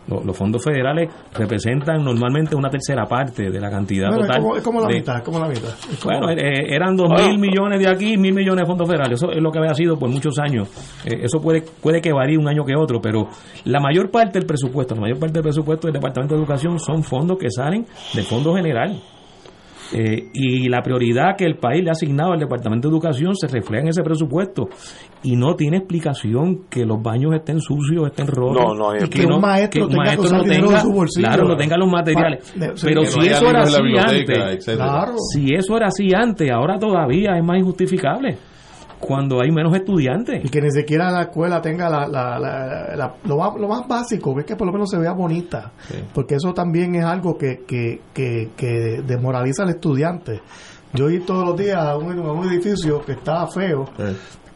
Los, 0.07 0.38
fondos 0.38 0.64
federales 0.64 1.10
representan 1.34 2.03
normalmente 2.03 2.56
una 2.56 2.69
tercera 2.69 3.06
parte 3.06 3.49
de 3.49 3.60
la 3.60 3.69
cantidad 3.69 4.10
total. 4.10 4.44
Es 4.57 4.64
como, 4.64 4.82
la 4.82 4.88
mitad, 4.88 5.23
como 5.23 5.40
la 5.40 5.48
mitad. 5.48 5.69
Bueno, 6.03 6.30
eh, 6.30 6.76
eran 6.76 6.95
dos 6.95 7.10
mil 7.10 7.40
millones 7.40 7.80
de 7.80 7.90
aquí, 7.90 8.18
mil 8.18 8.34
millones 8.34 8.64
de 8.64 8.65
fondos 8.68 8.88
federales. 8.88 9.22
Eso 9.22 9.32
es 9.32 9.41
lo 9.41 9.52
que 9.52 9.60
había 9.60 9.73
sido 9.73 9.98
por 9.98 10.10
muchos 10.10 10.38
años. 10.40 10.69
Eh, 11.06 11.22
eso 11.23 11.40
puede 11.41 11.61
puede 11.61 12.02
que 12.02 12.14
varíe 12.14 12.38
un 12.38 12.48
año 12.48 12.64
que 12.64 12.76
otro, 12.76 13.02
pero 13.02 13.27
la 13.65 13.80
mayor 13.80 14.11
parte 14.11 14.40
del 14.40 14.48
presupuesto, 14.48 14.95
la 14.95 15.02
mayor 15.02 15.19
parte 15.19 15.34
del 15.34 15.44
presupuesto 15.44 15.88
del 15.88 15.94
Departamento 15.94 16.36
de 16.36 16.41
Educación 16.41 16.80
son 16.80 17.03
fondos 17.03 17.38
que 17.38 17.49
salen 17.49 17.86
del 18.14 18.26
Fondo 18.26 18.53
General. 18.53 18.99
Eh, 19.98 20.28
y 20.34 20.68
la 20.68 20.82
prioridad 20.82 21.38
que 21.38 21.46
el 21.46 21.56
país 21.56 21.82
le 21.82 21.90
ha 21.90 21.94
asignado 21.94 22.34
al 22.34 22.40
Departamento 22.40 22.90
de 22.90 22.94
Educación 22.94 23.34
se 23.34 23.48
refleja 23.48 23.84
en 23.84 23.88
ese 23.88 24.04
presupuesto. 24.04 24.68
Y 25.24 25.38
no 25.38 25.56
tiene 25.56 25.78
explicación 25.78 26.66
que 26.70 26.84
los 26.84 27.02
baños 27.02 27.34
estén 27.34 27.62
sucios, 27.62 28.08
estén 28.08 28.28
rotos, 28.28 28.78
y 29.02 29.08
que, 29.08 29.26
un 29.26 29.40
maestro, 29.40 29.88
tenga 29.88 30.16
no 30.16 30.44
tenga, 30.44 30.82
su 30.82 30.92
bolsillo. 30.92 31.28
claro, 31.28 31.48
no 31.48 31.56
tenga 31.56 31.78
los 31.78 31.90
materiales. 31.90 32.54
Pero 32.84 33.06
si 33.06 33.20
eso 33.22 33.50
era 33.50 33.62
así 33.62 33.82
antes, 33.98 34.66
si 35.34 35.56
eso 35.56 35.78
era 35.78 35.88
así 35.88 36.10
antes, 36.14 36.52
ahora 36.52 36.78
todavía 36.78 37.38
es 37.38 37.44
más 37.46 37.58
injustificable 37.58 38.38
cuando 39.06 39.41
hay 39.41 39.52
menos 39.52 39.76
estudiantes. 39.76 40.44
Y 40.44 40.49
que 40.49 40.61
ni 40.61 40.72
siquiera 40.72 41.11
la 41.11 41.23
escuela 41.23 41.61
tenga 41.61 41.90
la, 41.90 42.07
la, 42.07 43.15
lo, 43.23 43.68
más, 43.68 43.88
básico, 43.88 44.38
es 44.40 44.45
que 44.45 44.56
por 44.56 44.68
lo 44.68 44.73
menos 44.73 44.90
se 44.90 44.98
vea 44.98 45.14
bonita, 45.14 45.72
porque 46.14 46.36
eso 46.36 46.53
también 46.53 46.95
es 46.95 47.06
algo 47.06 47.38
que, 47.38 47.64
que, 47.68 48.02
que, 48.14 49.02
desmoraliza 49.06 49.64
al 49.64 49.69
estudiante. 49.69 50.41
Yo 50.94 51.10
ir 51.10 51.26
todos 51.26 51.45
los 51.45 51.57
días 51.57 51.77
a 51.77 51.98
un, 51.98 52.49
edificio 52.49 53.02
que 53.06 53.14
está 53.14 53.45
feo, 53.48 53.86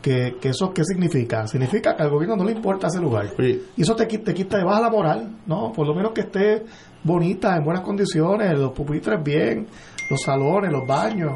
que, 0.02 0.38
que 0.40 0.50
eso 0.50 0.72
qué 0.74 0.84
significa 0.86 1.46
significa 1.46 1.96
que 1.96 2.04
al 2.04 2.10
gobierno 2.10 2.38
no 2.38 2.46
le 2.46 2.54
importa 2.54 2.88
ese 2.88 3.02
lugar. 3.02 3.28
Y 3.38 3.82
eso 3.82 3.96
te, 3.96 4.06
te 4.06 4.34
quita 4.34 4.58
te 4.58 4.64
baja 4.64 4.80
la 4.80 4.90
moral 4.90 5.30
no 5.46 5.74
por 5.74 5.86
lo 5.86 5.94
menos 5.94 6.14
que 6.14 6.22
esté 6.22 6.64
bonita 7.04 7.58
en 7.58 7.66
buenas 7.66 7.84
condiciones 7.84 8.58
los 8.58 8.72
pupitres 8.72 9.22
bien 9.22 9.68
los 10.10 10.22
salones 10.22 10.72
los 10.72 10.88
baños 10.88 11.34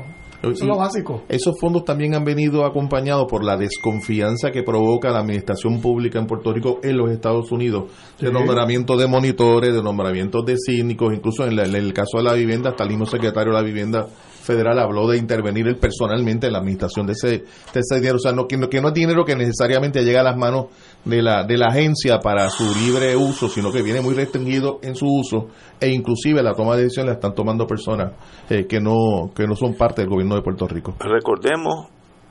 eso 0.51 0.63
es 0.63 0.67
lo 0.67 0.77
básico. 0.77 1.23
Esos 1.29 1.59
fondos 1.59 1.85
también 1.85 2.15
han 2.15 2.25
venido 2.25 2.65
acompañados 2.65 3.25
por 3.29 3.43
la 3.43 3.55
desconfianza 3.55 4.51
que 4.51 4.63
provoca 4.63 5.09
la 5.09 5.19
administración 5.19 5.79
pública 5.79 6.19
en 6.19 6.27
Puerto 6.27 6.53
Rico 6.53 6.79
en 6.83 6.97
los 6.97 7.09
Estados 7.11 7.51
Unidos, 7.51 7.85
de 8.19 8.31
nombramiento 8.31 8.97
de 8.97 9.07
monitores, 9.07 9.73
de 9.73 9.81
nombramiento 9.81 10.41
de 10.41 10.55
cínicos, 10.57 11.13
incluso 11.13 11.45
en, 11.45 11.57
en, 11.59 11.75
el 11.75 11.93
caso 11.93 12.17
de 12.17 12.23
la 12.23 12.33
vivienda, 12.33 12.71
hasta 12.71 12.83
el 12.83 12.89
mismo 12.89 13.05
secretario 13.05 13.53
de 13.53 13.59
la 13.59 13.65
vivienda 13.65 14.07
federal 14.43 14.79
habló 14.79 15.07
de 15.07 15.17
intervenir 15.17 15.67
él 15.67 15.77
personalmente 15.77 16.47
en 16.47 16.53
la 16.53 16.59
administración 16.59 17.07
de 17.07 17.13
ese, 17.13 17.27
de 17.73 17.79
ese 17.79 17.95
dinero. 17.95 18.15
O 18.15 18.19
sea, 18.19 18.31
no, 18.31 18.47
que, 18.47 18.57
no, 18.57 18.69
que 18.69 18.81
no 18.81 18.89
es 18.89 18.93
dinero 18.93 19.25
que 19.25 19.35
necesariamente 19.35 20.03
llega 20.03 20.21
a 20.21 20.23
las 20.23 20.37
manos 20.37 20.67
de 21.05 21.21
la, 21.21 21.43
de 21.43 21.57
la 21.57 21.67
agencia 21.67 22.19
para 22.19 22.49
su 22.49 22.63
libre 22.75 23.15
uso, 23.15 23.47
sino 23.47 23.71
que 23.71 23.81
viene 23.81 24.01
muy 24.01 24.13
restringido 24.13 24.79
en 24.83 24.95
su 24.95 25.05
uso 25.07 25.47
e 25.79 25.89
inclusive 25.89 26.43
la 26.43 26.53
toma 26.53 26.75
de 26.75 26.83
decisiones 26.83 27.09
la 27.09 27.13
están 27.13 27.33
tomando 27.33 27.65
personas 27.65 28.13
eh, 28.49 28.65
que, 28.67 28.79
no, 28.79 29.31
que 29.35 29.45
no 29.47 29.55
son 29.55 29.75
parte 29.75 30.01
del 30.01 30.09
gobierno 30.09 30.35
de 30.35 30.41
Puerto 30.41 30.67
Rico. 30.67 30.95
Recordemos 30.99 31.87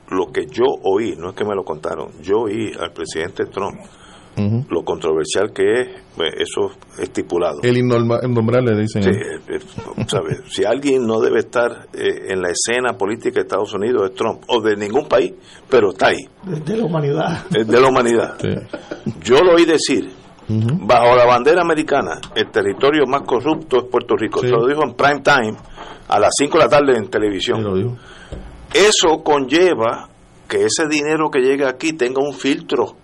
lo 0.09 0.31
que 0.31 0.45
yo 0.47 0.65
oí, 0.83 1.15
no 1.17 1.29
es 1.29 1.35
que 1.35 1.45
me 1.45 1.55
lo 1.55 1.63
contaron, 1.63 2.11
yo 2.21 2.41
oí 2.41 2.71
al 2.79 2.91
presidente 2.91 3.45
Trump 3.45 3.79
lo 4.35 4.83
controversial 4.83 5.51
que 5.53 5.81
es, 5.81 5.87
pues, 6.15 6.29
eso 6.37 6.71
estipulado. 6.99 7.59
El 7.61 7.77
innombrable, 7.77 8.75
dicen. 8.79 9.03
Sí, 9.03 9.09
eh, 9.09 9.39
eh, 9.47 9.59
si 10.49 10.63
alguien 10.63 11.05
no 11.05 11.19
debe 11.19 11.39
estar 11.39 11.87
eh, 11.93 12.31
en 12.31 12.41
la 12.41 12.49
escena 12.49 12.97
política 12.97 13.35
de 13.35 13.41
Estados 13.41 13.73
Unidos 13.73 14.09
es 14.09 14.15
Trump, 14.15 14.43
o 14.47 14.61
de 14.61 14.75
ningún 14.75 15.07
país, 15.07 15.33
pero 15.69 15.91
está 15.91 16.07
ahí. 16.07 16.27
De 16.43 16.77
la 16.77 16.85
humanidad. 16.85 17.47
de 17.49 17.79
la 17.81 17.87
humanidad. 17.87 18.37
Yo 19.21 19.39
lo 19.41 19.55
oí 19.55 19.65
decir, 19.65 20.09
bajo 20.47 21.15
la 21.15 21.25
bandera 21.25 21.61
americana, 21.61 22.19
el 22.35 22.49
territorio 22.49 23.05
más 23.05 23.21
corrupto 23.21 23.77
es 23.77 23.83
Puerto 23.85 24.15
Rico. 24.15 24.41
Se 24.41 24.49
lo 24.49 24.67
dijo 24.67 24.83
en 24.83 24.95
prime 24.95 25.21
time, 25.21 25.57
a 26.07 26.19
las 26.19 26.31
5 26.37 26.57
de 26.57 26.63
la 26.63 26.69
tarde 26.69 26.97
en 26.97 27.09
televisión. 27.09 27.97
Eso 28.73 29.23
conlleva 29.23 30.09
que 30.47 30.65
ese 30.65 30.87
dinero 30.87 31.29
que 31.29 31.39
llega 31.39 31.69
aquí 31.69 31.93
tenga 31.93 32.21
un 32.21 32.33
filtro 32.33 33.02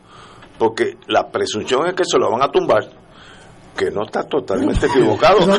porque 0.60 0.98
la 1.08 1.28
presunción 1.30 1.88
es 1.88 1.96
que 1.96 2.04
se 2.04 2.20
lo 2.20 2.30
van 2.30 2.44
a 2.44 2.52
tumbar 2.52 2.84
que 3.80 3.90
no 3.92 4.04
está 4.04 4.24
totalmente 4.24 4.88
equivocado. 4.88 5.40
No, 5.46 5.58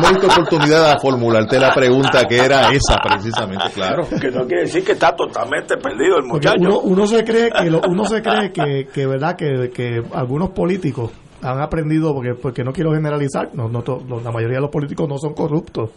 me 0.00 0.08
diste 0.08 0.26
oportunidad 0.26 0.94
de 0.94 1.00
formularte 1.00 1.60
la 1.60 1.74
pregunta 1.74 2.24
que 2.26 2.38
era 2.38 2.70
esa 2.70 2.96
precisamente, 2.96 3.66
claro. 3.74 4.08
Que 4.18 4.30
no 4.30 4.46
quiere 4.46 4.62
decir 4.62 4.82
que 4.82 4.92
está 4.92 5.14
totalmente 5.14 5.76
perdido 5.76 6.16
el 6.16 6.24
muchacho. 6.24 6.80
Uno, 6.82 7.06
se 7.06 7.22
cree 7.24 7.50
que 7.50 7.68
uno 7.68 8.06
se 8.06 8.22
cree 8.22 8.50
que, 8.52 8.88
que 8.90 9.06
verdad 9.06 9.36
que, 9.36 9.70
que 9.70 10.02
algunos 10.14 10.50
políticos 10.50 11.10
han 11.42 11.60
aprendido 11.60 12.14
porque 12.14 12.34
porque 12.34 12.64
no 12.64 12.72
quiero 12.72 12.92
generalizar, 12.92 13.50
no, 13.54 13.68
no 13.68 13.82
la 14.24 14.32
mayoría 14.32 14.56
de 14.56 14.62
los 14.62 14.70
políticos 14.70 15.06
no 15.08 15.18
son 15.18 15.34
corruptos, 15.34 15.90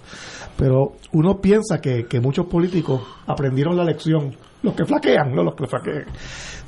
pero 0.57 0.93
uno 1.13 1.39
piensa 1.39 1.79
que, 1.79 2.05
que 2.05 2.19
muchos 2.19 2.47
políticos 2.47 3.01
aprendieron 3.27 3.77
la 3.77 3.85
lección 3.85 4.35
los 4.63 4.73
que 4.75 4.85
flaquean, 4.85 5.33
no 5.33 5.43
los 5.43 5.55
que 5.55 5.67
flaquean. 5.67 6.05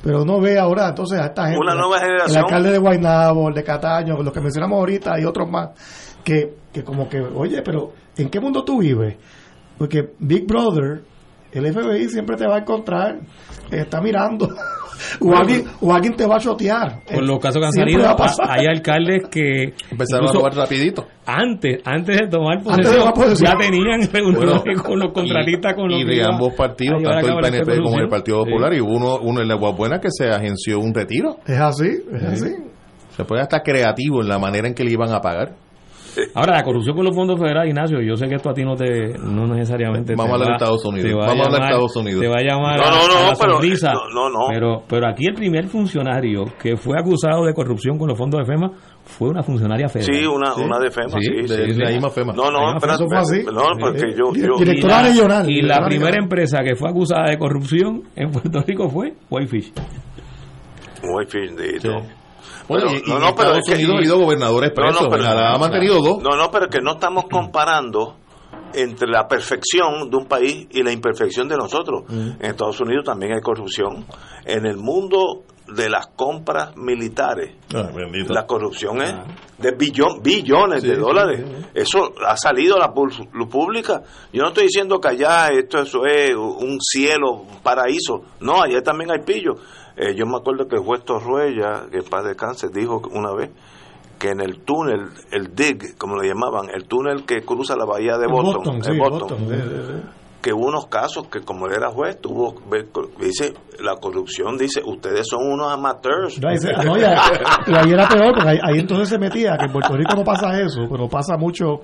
Pero 0.02 0.24
no 0.24 0.40
ve 0.40 0.58
ahora 0.58 0.88
entonces 0.88 1.18
a 1.18 1.26
esta 1.26 1.44
gente. 1.44 1.60
Una 1.60 1.74
nueva 1.74 1.98
generación. 1.98 2.30
El 2.38 2.44
alcalde 2.44 2.72
de 2.72 2.78
Guaynabo, 2.78 3.48
el 3.48 3.54
de 3.54 3.64
Cataño, 3.64 4.22
los 4.22 4.32
que 4.32 4.40
mencionamos 4.40 4.78
ahorita 4.78 5.20
y 5.20 5.24
otros 5.24 5.48
más, 5.50 5.70
que, 6.22 6.54
que 6.72 6.82
como 6.82 7.08
que, 7.08 7.20
oye, 7.20 7.62
pero 7.62 7.92
¿en 8.16 8.28
qué 8.28 8.40
mundo 8.40 8.64
tú 8.64 8.80
vives? 8.80 9.16
Porque 9.78 10.12
Big 10.18 10.46
Brother, 10.46 11.02
el 11.52 11.72
FBI 11.72 12.08
siempre 12.08 12.36
te 12.36 12.46
va 12.46 12.56
a 12.56 12.58
encontrar, 12.58 13.20
está 13.70 14.00
mirando. 14.00 14.48
o, 15.20 15.36
alguien, 15.36 15.64
o 15.80 15.92
alguien 15.92 16.14
te 16.16 16.26
va 16.26 16.36
a 16.36 16.40
chotear. 16.40 17.02
Por 17.04 17.26
los 17.26 17.38
casos 17.38 17.60
que 17.60 17.66
han 17.66 17.72
salido, 17.72 18.16
hay 18.48 18.66
alcaldes 18.66 19.28
que 19.30 19.74
empezaron 19.90 20.28
a 20.28 20.32
robar 20.32 20.54
rapidito. 20.54 21.06
Antes, 21.26 21.80
antes 21.84 22.18
de 22.20 22.26
tomar 22.28 22.62
posesión, 22.62 23.12
ya 23.36 23.56
tenían 23.56 24.02
reuniones 24.12 24.82
con 24.82 24.98
los 24.98 25.12
contratistas. 25.12 25.74
Con 25.74 25.90
y 25.90 26.04
de 26.04 26.22
ambos 26.22 26.52
partidos, 26.54 27.02
tanto 27.02 27.38
el 27.38 27.40
PNP 27.40 27.82
como 27.82 27.98
el 27.98 28.08
Partido 28.08 28.44
Popular, 28.44 28.74
y 28.74 28.80
uno, 28.80 29.18
uno 29.20 29.40
en 29.40 29.48
la 29.48 29.56
Buena 29.56 29.98
que 29.98 30.08
se 30.10 30.28
agenció 30.28 30.78
un 30.78 30.92
retiro. 30.92 31.36
Es 31.46 31.58
así, 31.58 31.88
es 32.12 32.22
así. 32.22 32.54
Se 33.16 33.24
puede 33.24 33.42
estar 33.42 33.62
creativo 33.62 34.20
en 34.22 34.28
la 34.28 34.38
manera 34.38 34.68
en 34.68 34.74
que 34.74 34.84
le 34.84 34.92
iban 34.92 35.12
a 35.12 35.20
pagar. 35.20 35.54
Ahora, 36.34 36.54
la 36.54 36.62
corrupción 36.62 36.94
con 36.96 37.04
los 37.04 37.14
fondos 37.14 37.38
federales, 37.38 37.70
Ignacio, 37.70 38.00
yo 38.00 38.16
sé 38.16 38.28
que 38.28 38.36
esto 38.36 38.50
a 38.50 38.54
ti 38.54 38.62
no 38.62 38.76
te, 38.76 39.18
no 39.18 39.46
necesariamente. 39.46 40.14
Vamos 40.16 40.32
a 40.32 40.34
hablar 40.34 40.48
de 40.48 40.54
Estados 40.54 40.84
Unidos. 40.84 41.12
Vamos 41.12 41.28
a 41.28 41.46
hablar 41.46 41.50
de 41.50 41.66
Estados 41.66 41.96
Unidos. 41.96 42.20
Te 42.20 42.28
va 42.28 42.36
a 42.38 42.42
llamar 42.42 42.78
no, 42.78 42.90
no, 42.90 43.30
no, 43.30 43.38
pero, 43.38 43.60
no, 44.14 44.30
no, 44.30 44.46
Pero, 44.48 44.82
pero 44.88 45.08
aquí 45.08 45.26
el 45.26 45.34
primer 45.34 45.66
funcionario 45.66 46.44
que 46.60 46.76
fue 46.76 46.98
acusado 46.98 47.44
de 47.44 47.54
corrupción 47.54 47.98
con 47.98 48.08
los 48.08 48.18
fondos 48.18 48.40
de 48.40 48.46
FEMA 48.46 48.70
fue 49.04 49.28
una 49.28 49.42
funcionaria 49.42 49.88
federal. 49.88 50.16
Sí, 50.16 50.26
una, 50.26 50.54
una 50.54 50.78
de 50.78 50.90
FEMA, 50.90 51.20
sí. 51.20 51.46
sí, 51.46 51.54
de, 51.54 51.74
la 51.76 51.90
misma 51.90 52.10
FEMA. 52.10 52.32
No, 52.32 52.50
no, 52.50 52.78
pero, 52.80 52.96
fue 52.96 53.18
así. 53.18 53.42
No, 53.44 53.62
porque 53.78 54.12
yo, 54.12 54.32
yo 54.34 54.56
Directora 54.58 55.02
regional. 55.02 55.50
Y 55.50 55.62
la 55.62 55.84
primera 55.84 56.18
empresa 56.18 56.62
que 56.64 56.74
fue 56.74 56.90
acusada 56.90 57.30
de 57.30 57.38
corrupción 57.38 58.02
en 58.16 58.30
Puerto 58.30 58.62
Rico 58.66 58.88
fue 58.88 59.14
Whitefish. 59.30 59.72
Whitefish, 61.02 61.52
de 61.52 62.02
bueno, 62.66 62.86
no, 63.06 63.18
no, 63.18 63.34
pero 63.34 63.56
es 63.56 63.66
que, 63.66 63.74
ha 63.74 63.96
habido 63.96 64.18
gobernadores 64.18 64.70
presos, 64.72 65.02
no, 65.02 65.08
no, 65.08 65.10
pero, 65.10 65.26
ha 65.26 65.58
mantenido 65.58 66.00
dos. 66.00 66.22
No, 66.22 66.30
no, 66.30 66.50
pero 66.50 66.68
que 66.68 66.80
no 66.80 66.92
estamos 66.92 67.24
comparando 67.30 68.16
entre 68.72 69.06
la 69.08 69.28
perfección 69.28 70.10
de 70.10 70.16
un 70.16 70.26
país 70.26 70.66
y 70.70 70.82
la 70.82 70.90
imperfección 70.90 71.46
de 71.46 71.56
nosotros. 71.56 72.04
Mm. 72.08 72.30
En 72.40 72.44
Estados 72.46 72.80
Unidos 72.80 73.04
también 73.04 73.34
hay 73.34 73.40
corrupción. 73.40 74.06
En 74.46 74.64
el 74.66 74.78
mundo 74.78 75.44
de 75.74 75.88
las 75.88 76.06
compras 76.08 76.76
militares, 76.76 77.56
ah, 77.74 77.90
la 78.28 78.46
corrupción 78.46 79.02
es 79.02 79.12
ah. 79.12 79.24
de 79.58 79.72
billón, 79.72 80.22
billones 80.22 80.82
de 80.82 80.96
dólares. 80.96 81.44
Eso 81.74 82.12
ha 82.26 82.36
salido 82.36 82.76
a 82.76 82.78
la 82.78 82.92
pública. 82.92 84.02
Yo 84.32 84.42
no 84.42 84.48
estoy 84.48 84.64
diciendo 84.64 85.00
que 85.00 85.08
allá 85.08 85.48
esto 85.48 85.80
eso 85.80 86.06
es 86.06 86.34
un 86.34 86.78
cielo, 86.80 87.32
un 87.32 87.62
paraíso. 87.62 88.22
No, 88.40 88.62
allá 88.62 88.82
también 88.82 89.10
hay 89.10 89.20
pillos. 89.20 89.60
Eh, 89.96 90.14
yo 90.16 90.26
me 90.26 90.36
acuerdo 90.36 90.66
que 90.66 90.76
el 90.76 90.82
juez 90.82 91.04
Torruella, 91.04 91.86
que 91.90 91.98
en 91.98 92.04
paz 92.04 92.24
cáncer 92.36 92.70
dijo 92.70 93.00
una 93.12 93.32
vez 93.32 93.50
que 94.18 94.30
en 94.30 94.40
el 94.40 94.60
túnel, 94.60 95.08
el 95.32 95.54
DIG, 95.54 95.96
como 95.98 96.16
le 96.16 96.28
llamaban, 96.28 96.70
el 96.70 96.86
túnel 96.86 97.24
que 97.24 97.42
cruza 97.42 97.76
la 97.76 97.84
bahía 97.84 98.16
de 98.16 98.26
Boston, 98.26 98.80
que 100.44 100.52
hubo 100.52 100.66
unos 100.66 100.88
casos 100.88 101.26
que 101.28 101.40
como 101.40 101.66
él 101.66 101.72
era 101.74 101.90
juez, 101.90 102.20
tuvo, 102.20 102.54
dice, 103.18 103.54
la 103.80 103.96
corrupción, 103.96 104.58
dice, 104.58 104.82
ustedes 104.84 105.26
son 105.26 105.40
unos 105.50 105.72
amateurs. 105.72 106.38
y, 106.38 106.44
ahí 107.74 107.90
era 107.90 108.06
peor, 108.06 108.34
porque 108.34 108.50
ahí, 108.50 108.80
entonces 108.80 109.08
se 109.08 109.18
metía, 109.18 109.56
que 109.56 109.64
en 109.64 109.72
Puerto 109.72 109.96
Rico 109.96 110.14
no 110.14 110.22
pasa 110.22 110.60
eso, 110.60 110.82
pero 110.90 111.08
pasa 111.08 111.38
mucho 111.38 111.80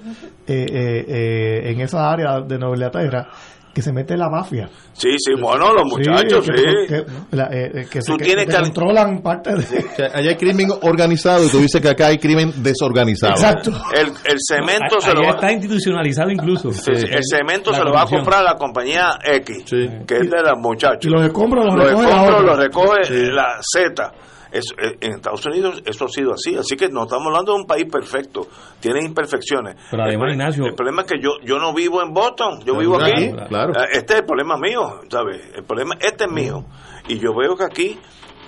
eh, 0.47 0.67
eh, 0.69 1.71
en 1.71 1.81
esa 1.81 2.11
área 2.11 2.43
de 2.43 2.57
Inglaterra, 2.57 3.29
que 3.75 3.83
se 3.83 3.93
mete 3.93 4.17
la 4.17 4.29
mafia. 4.29 4.69
Sí, 4.93 5.11
sí, 5.19 5.33
bueno, 5.41 5.73
los 5.73 5.85
muchachos, 5.85 6.45
sí. 6.45 6.53
Que, 6.89 7.05
eh, 7.33 7.87
se, 8.01 8.47
controlan 8.47 9.23
parte 9.23 9.55
de... 9.55 10.07
allá 10.13 10.31
hay 10.31 10.37
crimen 10.37 10.69
organizado 10.83 11.45
y 11.45 11.49
tú 11.49 11.59
dices 11.59 11.81
que 11.81 11.89
acá 11.89 12.09
hay 12.09 12.19
crimen 12.19 12.53
desorganizado. 12.57 13.33
Exacto. 13.33 13.71
El, 13.95 14.09
el 14.25 14.39
cemento 14.41 15.01
se 15.01 15.15
lo 15.15 15.23
va... 15.23 15.31
está 15.31 15.53
institucionalizado 15.53 16.31
incluso. 16.31 16.73
Sí, 16.73 16.91
el 16.91 17.23
cemento 17.23 17.73
se 17.73 17.85
lo 17.85 17.93
va 17.93 18.03
a 18.03 18.07
comprar 18.07 18.43
la 18.43 18.55
compañía 18.57 19.19
X, 19.23 19.65
que 19.65 20.17
es 20.17 20.31
de 20.31 20.43
los 20.43 20.59
muchachos. 20.59 21.05
Y 21.05 21.09
los 21.09 21.23
escombros 21.23 21.65
los, 21.67 21.85
recoge, 21.85 22.43
los 22.43 22.59
recoge 22.59 23.31
la 23.33 23.61
Z 23.61 24.13
eh, 24.53 24.97
en 25.01 25.13
Estados 25.13 25.45
Unidos 25.47 25.83
eso 25.87 26.05
ha 26.07 26.09
sido 26.09 26.33
así, 26.33 26.57
así 26.57 26.77
que 26.77 26.89
no 26.89 27.05
estamos 27.05 27.27
hablando 27.29 27.53
de 27.55 27.61
un 27.61 27.67
país 27.67 27.87
perfecto, 27.91 28.47
tiene 28.81 29.05
imperfecciones. 29.05 29.77
Pero 29.91 30.05
además, 30.05 30.59
el, 30.59 30.67
el 30.67 30.75
problema 30.75 31.03
es 31.03 31.09
que 31.09 31.21
yo 31.21 31.33
yo 31.43 31.59
no 31.59 31.73
vivo 31.73 32.03
en 32.03 32.13
Boston, 32.13 32.61
yo 32.65 32.77
vivo 32.77 33.01
aquí. 33.01 33.31
Claro. 33.49 33.73
Eh, 33.73 33.89
este 33.93 34.15
es 34.15 34.21
el 34.21 34.27
problema 34.27 34.57
mío, 34.57 35.01
¿sabes? 35.09 35.41
El 35.55 35.65
problema 35.65 35.95
este 36.01 36.25
es 36.25 36.31
mío. 36.31 36.65
Y 37.09 37.19
yo 37.19 37.35
veo 37.35 37.57
que 37.57 37.65
aquí 37.65 37.99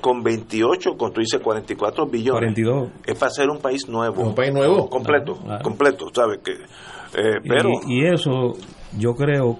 con 0.00 0.22
28, 0.22 0.96
con 0.96 1.12
tú 1.12 1.20
dices 1.20 1.40
44 1.40 2.06
billones, 2.06 2.54
42. 2.54 2.90
es 3.06 3.18
para 3.18 3.30
ser 3.30 3.48
un 3.48 3.58
país 3.58 3.88
nuevo. 3.88 4.22
Un 4.22 4.34
país 4.34 4.52
nuevo. 4.52 4.88
Completo, 4.88 5.38
completo, 5.62 6.06
¿sabes? 6.12 6.40
Que, 6.44 6.52
eh, 6.52 7.38
pero, 7.46 7.70
y 7.86 8.06
eso 8.06 8.52
yo 8.98 9.14
creo 9.14 9.58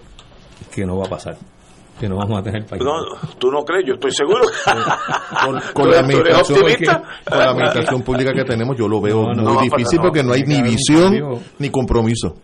que 0.74 0.84
no 0.84 0.96
va 0.96 1.06
a 1.06 1.10
pasar 1.10 1.36
que 2.02 2.08
no 2.08 2.16
vamos 2.16 2.40
a 2.40 2.42
tener 2.42 2.66
país. 2.66 2.82
No, 2.82 2.94
tú 3.38 3.52
no 3.52 3.64
crees, 3.64 3.86
yo 3.86 3.94
estoy 3.94 4.10
seguro. 4.10 4.40
con, 5.72 5.88
la 5.88 6.00
administración, 6.00 8.02
pública 8.02 8.32
que 8.32 8.42
tenemos, 8.42 8.76
yo 8.76 8.88
lo 8.88 9.00
veo 9.00 9.28
muy 9.28 9.68
difícil 9.68 10.00
porque 10.00 10.24
no 10.24 10.32
hay 10.32 10.42
ni 10.42 10.60
visión 10.62 11.40
ni 11.60 11.70
compromiso. 11.70 12.34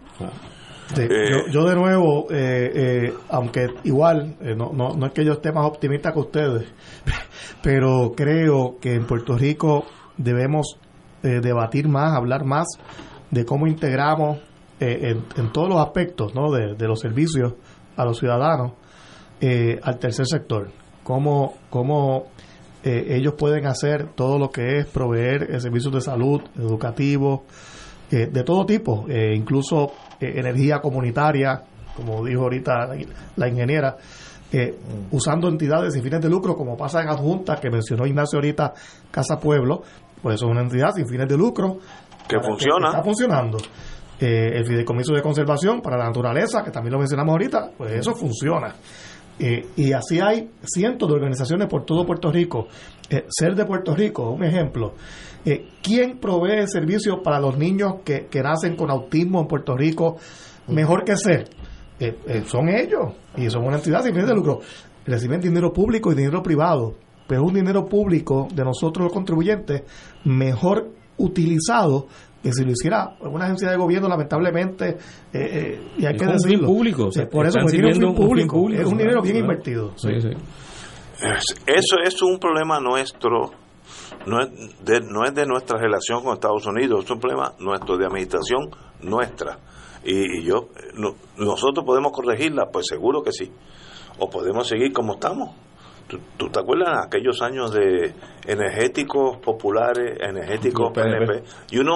Eh, 0.96 1.08
yo, 1.50 1.64
de 1.64 1.74
nuevo, 1.74 2.28
eh, 2.30 2.70
eh, 2.72 3.14
aunque 3.30 3.66
igual, 3.82 4.36
no, 4.56 4.70
no, 4.72 4.90
no 4.90 5.06
es 5.06 5.12
que 5.12 5.24
yo 5.24 5.32
esté 5.32 5.50
más 5.50 5.66
optimista 5.66 6.12
que 6.12 6.20
ustedes, 6.20 6.72
pero 7.62 8.12
creo 8.16 8.76
que 8.80 8.94
en 8.94 9.06
Puerto 9.06 9.36
Rico 9.36 9.86
debemos 10.16 10.78
debatir 11.20 11.88
más, 11.88 12.16
hablar 12.16 12.44
más 12.44 12.68
de 13.32 13.44
cómo 13.44 13.66
integramos 13.66 14.38
en, 14.78 15.24
en, 15.36 15.52
todos 15.52 15.68
los 15.68 15.80
aspectos 15.80 16.32
¿no? 16.32 16.52
de, 16.52 16.76
de 16.76 16.86
los 16.86 17.00
servicios 17.00 17.54
a 17.96 18.04
los 18.04 18.20
ciudadanos 18.20 18.74
eh, 19.40 19.78
al 19.82 19.98
tercer 19.98 20.26
sector, 20.26 20.70
cómo, 21.02 21.54
cómo 21.70 22.26
eh, 22.82 23.16
ellos 23.16 23.34
pueden 23.34 23.66
hacer 23.66 24.08
todo 24.14 24.38
lo 24.38 24.50
que 24.50 24.78
es 24.78 24.86
proveer 24.86 25.60
servicios 25.60 25.92
de 25.92 26.00
salud, 26.00 26.42
educativos, 26.56 27.40
de 28.10 28.42
todo 28.42 28.64
tipo, 28.64 29.04
incluso 29.10 29.92
energía 30.18 30.80
comunitaria, 30.80 31.62
como 31.94 32.24
dijo 32.24 32.44
ahorita 32.44 32.88
la, 33.36 33.48
ingeniera, 33.48 33.98
usando 35.10 35.46
entidades 35.46 35.92
sin 35.92 36.02
fines 36.02 36.22
de 36.22 36.30
lucro, 36.30 36.56
como 36.56 36.74
pasa 36.74 37.02
en 37.02 37.10
Adjunta, 37.10 37.56
que 37.56 37.68
mencionó 37.68 38.06
Ignacio 38.06 38.38
ahorita, 38.38 38.72
Casa 39.10 39.38
Pueblo, 39.38 39.82
pues 40.22 40.36
eso 40.36 40.46
es 40.46 40.50
una 40.50 40.62
entidad 40.62 40.90
sin 40.94 41.06
fines 41.06 41.28
de 41.28 41.36
lucro. 41.36 41.78
Que 42.26 42.40
funciona. 42.40 42.88
está 42.88 43.02
funcionando. 43.02 43.58
Eh, 44.20 44.50
el 44.58 44.66
fideicomiso 44.66 45.14
de 45.14 45.22
conservación 45.22 45.80
para 45.80 45.96
la 45.96 46.06
naturaleza, 46.06 46.64
que 46.64 46.72
también 46.72 46.92
lo 46.92 46.98
mencionamos 46.98 47.32
ahorita, 47.32 47.70
pues 47.76 47.92
eso 47.92 48.14
funciona. 48.14 48.74
Eh, 49.38 49.66
y 49.76 49.92
así 49.92 50.20
hay 50.20 50.50
cientos 50.62 51.08
de 51.08 51.14
organizaciones 51.14 51.68
por 51.68 51.84
todo 51.84 52.04
Puerto 52.04 52.30
Rico. 52.30 52.68
Eh, 53.08 53.24
ser 53.28 53.54
de 53.54 53.64
Puerto 53.64 53.94
Rico, 53.94 54.30
un 54.30 54.44
ejemplo. 54.44 54.94
¿Quién 55.82 56.18
provee 56.18 56.66
servicios 56.66 57.20
para 57.24 57.40
los 57.40 57.56
niños 57.56 58.02
que, 58.04 58.26
que, 58.26 58.42
nacen 58.42 58.76
con 58.76 58.90
autismo 58.90 59.40
en 59.40 59.46
Puerto 59.46 59.74
Rico 59.74 60.16
mejor 60.66 61.04
que 61.04 61.16
ser? 61.16 61.48
son 62.44 62.68
ellos 62.68 63.14
y 63.34 63.48
son 63.48 63.64
una 63.64 63.76
entidad 63.76 64.02
sin 64.02 64.12
fines 64.12 64.28
de 64.28 64.34
lucro. 64.34 64.60
Reciben 65.06 65.40
dinero 65.40 65.72
público 65.72 66.12
y 66.12 66.16
dinero 66.16 66.42
privado, 66.42 66.96
pero 67.26 67.44
un 67.44 67.54
dinero 67.54 67.86
público 67.86 68.46
de 68.52 68.62
nosotros 68.62 69.04
los 69.04 69.12
contribuyentes 69.12 69.84
mejor 70.24 70.90
utilizado 71.18 72.06
que 72.42 72.52
si 72.52 72.64
lo 72.64 72.70
hiciera 72.70 73.16
una 73.20 73.46
agencia 73.46 73.70
de 73.70 73.76
gobierno, 73.76 74.08
lamentablemente, 74.08 74.90
eh, 74.90 74.96
eh, 75.32 75.80
y 75.98 76.06
hay 76.06 76.16
que 76.16 76.26
decirlo. 76.26 76.68
público, 76.68 77.10
por 77.30 77.46
eso 77.46 77.58
es 77.60 77.98
un 77.98 78.14
público, 78.14 78.68
es 78.70 78.86
un 78.86 78.98
dinero 78.98 79.22
bien 79.22 79.36
invertido. 79.36 79.92
Eso 79.96 81.96
es 82.04 82.22
un 82.22 82.38
problema 82.38 82.80
nuestro, 82.80 83.50
no 84.26 84.40
es, 84.40 84.50
de, 84.84 85.00
no 85.00 85.24
es 85.24 85.34
de 85.34 85.46
nuestra 85.46 85.78
relación 85.78 86.22
con 86.22 86.34
Estados 86.34 86.66
Unidos, 86.66 87.04
es 87.04 87.10
un 87.10 87.18
problema 87.18 87.52
nuestro, 87.58 87.96
de 87.96 88.06
administración 88.06 88.70
nuestra. 89.02 89.58
Y, 90.04 90.44
yo, 90.44 90.68
nosotros 91.36 91.84
podemos 91.84 92.12
corregirla, 92.12 92.66
pues 92.72 92.86
seguro 92.88 93.22
que 93.22 93.32
sí. 93.32 93.50
O 94.18 94.30
podemos 94.30 94.66
seguir 94.66 94.92
como 94.92 95.14
estamos. 95.14 95.54
¿Tú, 96.38 96.48
te 96.48 96.58
acuerdas 96.58 96.96
de 96.96 97.06
aquellos 97.06 97.42
años 97.42 97.72
de 97.72 98.14
energéticos 98.46 99.36
populares, 99.38 100.18
energéticos 100.20 100.92
PNP? 100.94 101.42
Y 101.70 101.78
uno 101.78 101.94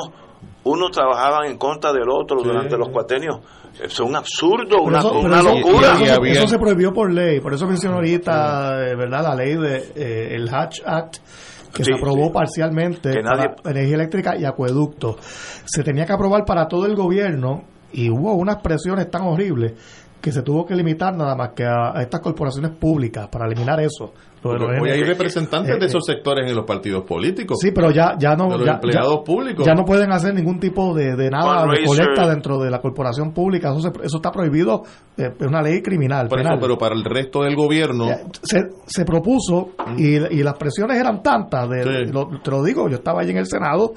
uno 0.65 0.91
trabajaban 0.91 1.47
en 1.51 1.59
contra 1.59 1.93
del 1.93 2.09
otro 2.09 2.43
durante 2.43 2.77
los 2.77 2.89
cuatenios. 2.89 3.41
Es 3.83 3.99
un 4.01 4.15
absurdo, 4.15 4.83
una, 4.83 5.03
locura. 5.03 5.95
Eso, 6.25 6.47
se 6.47 6.59
prohibió 6.59 6.93
por 6.93 7.13
ley, 7.13 7.41
por 7.41 7.55
eso 7.55 7.67
menciono 7.67 7.97
ahorita, 7.97 8.87
eh, 8.87 8.95
¿verdad? 8.95 9.23
La 9.23 9.35
ley 9.35 9.57
de 9.57 9.93
eh, 9.97 10.35
el 10.35 10.49
Hatch 10.55 10.81
Act 10.85 11.17
que 11.73 11.85
se 11.85 11.95
aprobó 11.95 12.31
parcialmente 12.31 13.23
para 13.23 13.55
energía 13.65 13.95
eléctrica 13.95 14.37
y 14.37 14.45
acueducto. 14.45 15.17
Se 15.65 15.83
tenía 15.83 16.05
que 16.05 16.13
aprobar 16.13 16.45
para 16.45 16.69
todo 16.69 16.87
el 16.87 16.95
gobierno 16.95 17.65
y 17.93 18.11
hubo 18.11 18.35
unas 18.35 18.57
presiones 18.57 19.11
tan 19.11 19.23
horribles 19.23 19.73
que 20.21 20.33
se 20.33 20.43
tuvo 20.43 20.65
que 20.65 20.75
limitar 20.75 21.15
nada 21.17 21.35
más 21.35 21.51
que 21.55 21.65
a, 21.65 22.01
estas 22.01 22.21
corporaciones 22.21 22.73
públicas 22.73 23.29
para 23.29 23.47
eliminar 23.47 23.81
eso. 23.81 24.13
Hoy 24.43 24.91
hay 24.91 25.03
representantes 25.05 25.79
de 25.79 25.87
esos 25.87 26.05
sectores 26.05 26.49
en 26.49 26.57
los 26.57 26.65
partidos 26.65 27.05
políticos. 27.05 27.59
Sí, 27.61 27.71
pero 27.73 27.91
ya, 27.91 28.17
ya 28.19 28.35
no. 28.35 28.49
ya, 28.65 28.73
empleados 28.73 29.21
públicos. 29.25 29.65
Ya 29.67 29.75
no 29.75 29.85
pueden 29.85 30.13
hacer 30.13 30.35
ningún 30.35 30.59
tipo 30.59 30.95
de, 30.95 31.17
de 31.17 31.31
nada 31.31 31.67
de 31.67 31.85
colecta 31.85 32.29
dentro 32.29 32.59
de 32.59 32.71
la 32.71 32.81
corporación 32.81 33.33
pública. 33.33 33.71
Eso, 33.71 33.93
eso 34.03 34.17
está 34.17 34.31
prohibido. 34.31 34.83
Eh, 35.17 35.31
es 35.39 35.47
una 35.47 35.63
ley 35.63 35.83
criminal. 35.83 36.29
pero 36.29 36.79
para 36.79 36.95
el 36.95 37.05
resto 37.05 37.43
del 37.43 37.55
gobierno. 37.55 38.07
Se, 38.43 38.61
se 38.87 39.05
propuso 39.05 39.71
y, 39.97 40.17
y, 40.17 40.43
las 40.43 40.55
presiones 40.55 40.99
eran 40.99 41.23
tantas. 41.23 41.69
De, 41.69 42.11
te 42.43 42.51
lo 42.51 42.63
digo, 42.63 42.89
yo 42.89 42.97
estaba 42.97 43.21
allí 43.23 43.31
en 43.31 43.39
el 43.39 43.47
Senado. 43.47 43.93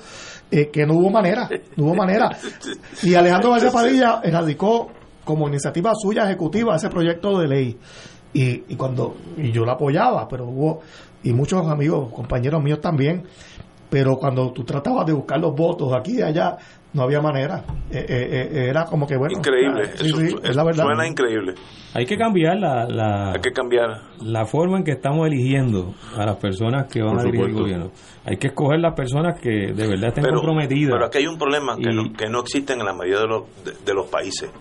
Eh, 0.51 0.69
que 0.72 0.85
no 0.85 0.93
hubo 0.93 1.09
manera, 1.09 1.49
no 1.76 1.85
hubo 1.85 1.95
manera. 1.95 2.30
Y 3.01 3.15
Alejandro 3.15 3.49
García 3.49 3.72
Padilla 3.72 4.22
erradicó 4.23 4.91
como 5.23 5.47
iniciativa 5.47 5.91
suya 5.95 6.23
ejecutiva 6.26 6.76
ese 6.76 6.88
proyecto 6.88 7.39
de 7.39 7.47
ley. 7.47 7.77
Y, 8.35 8.65
y 8.67 8.75
cuando 8.75 9.15
y 9.37 9.51
yo 9.51 9.65
la 9.65 9.73
apoyaba, 9.73 10.27
pero 10.27 10.45
hubo, 10.45 10.81
y 11.23 11.31
muchos 11.31 11.65
amigos, 11.67 12.11
compañeros 12.13 12.61
míos 12.61 12.81
también, 12.81 13.23
pero 13.89 14.17
cuando 14.17 14.51
tú 14.51 14.65
tratabas 14.65 15.05
de 15.05 15.13
buscar 15.13 15.39
los 15.39 15.55
votos 15.55 15.93
aquí 15.93 16.19
y 16.19 16.21
allá, 16.21 16.57
no 16.93 17.03
había 17.03 17.21
manera. 17.21 17.63
Eh, 17.89 18.05
eh, 18.07 18.49
eh, 18.51 18.69
era 18.69 18.85
como 18.85 19.07
que, 19.07 19.15
bueno. 19.17 19.37
Increíble. 19.37 19.89
es 20.43 20.55
la 20.55 20.63
verdad. 20.63 20.83
Suena 20.83 21.07
increíble. 21.07 21.53
Hay 21.93 22.05
que 22.05 22.17
cambiar 22.17 22.57
la, 22.57 22.85
la, 22.89 23.31
Hay 23.31 23.41
que 23.41 23.51
cambiar. 23.51 24.01
la 24.21 24.45
forma 24.45 24.79
en 24.79 24.83
que 24.83 24.91
estamos 24.91 25.27
eligiendo 25.27 25.93
a 26.17 26.25
las 26.25 26.35
personas 26.35 26.91
que 26.91 27.01
van 27.01 27.19
a 27.19 27.23
dirigir 27.23 27.47
el 27.49 27.53
gobierno. 27.53 27.91
Hay 28.25 28.37
que 28.37 28.47
escoger 28.47 28.79
las 28.79 28.95
personas 28.95 29.39
que 29.39 29.73
de 29.73 29.87
verdad 29.87 30.09
estén 30.09 30.25
comprometidas. 30.25 30.93
Pero 30.93 31.05
aquí 31.05 31.17
hay 31.19 31.27
un 31.27 31.37
problema 31.37 31.77
que, 31.77 31.93
no, 31.93 32.11
que 32.11 32.27
no 32.27 32.41
existen 32.41 32.79
en 32.81 32.85
la 32.85 32.93
mayoría 32.93 33.21
de 33.21 33.27
los, 33.27 33.43
de 33.85 33.93
los 33.93 34.07
países 34.07 34.51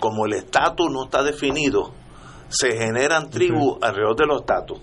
como 0.00 0.26
el 0.26 0.32
estatus 0.32 0.90
no 0.90 1.04
está 1.04 1.22
definido, 1.22 1.92
se 2.50 2.76
generan 2.76 3.30
tribus 3.30 3.78
alrededor 3.80 4.16
de 4.16 4.26
los 4.26 4.40
estatus. 4.40 4.78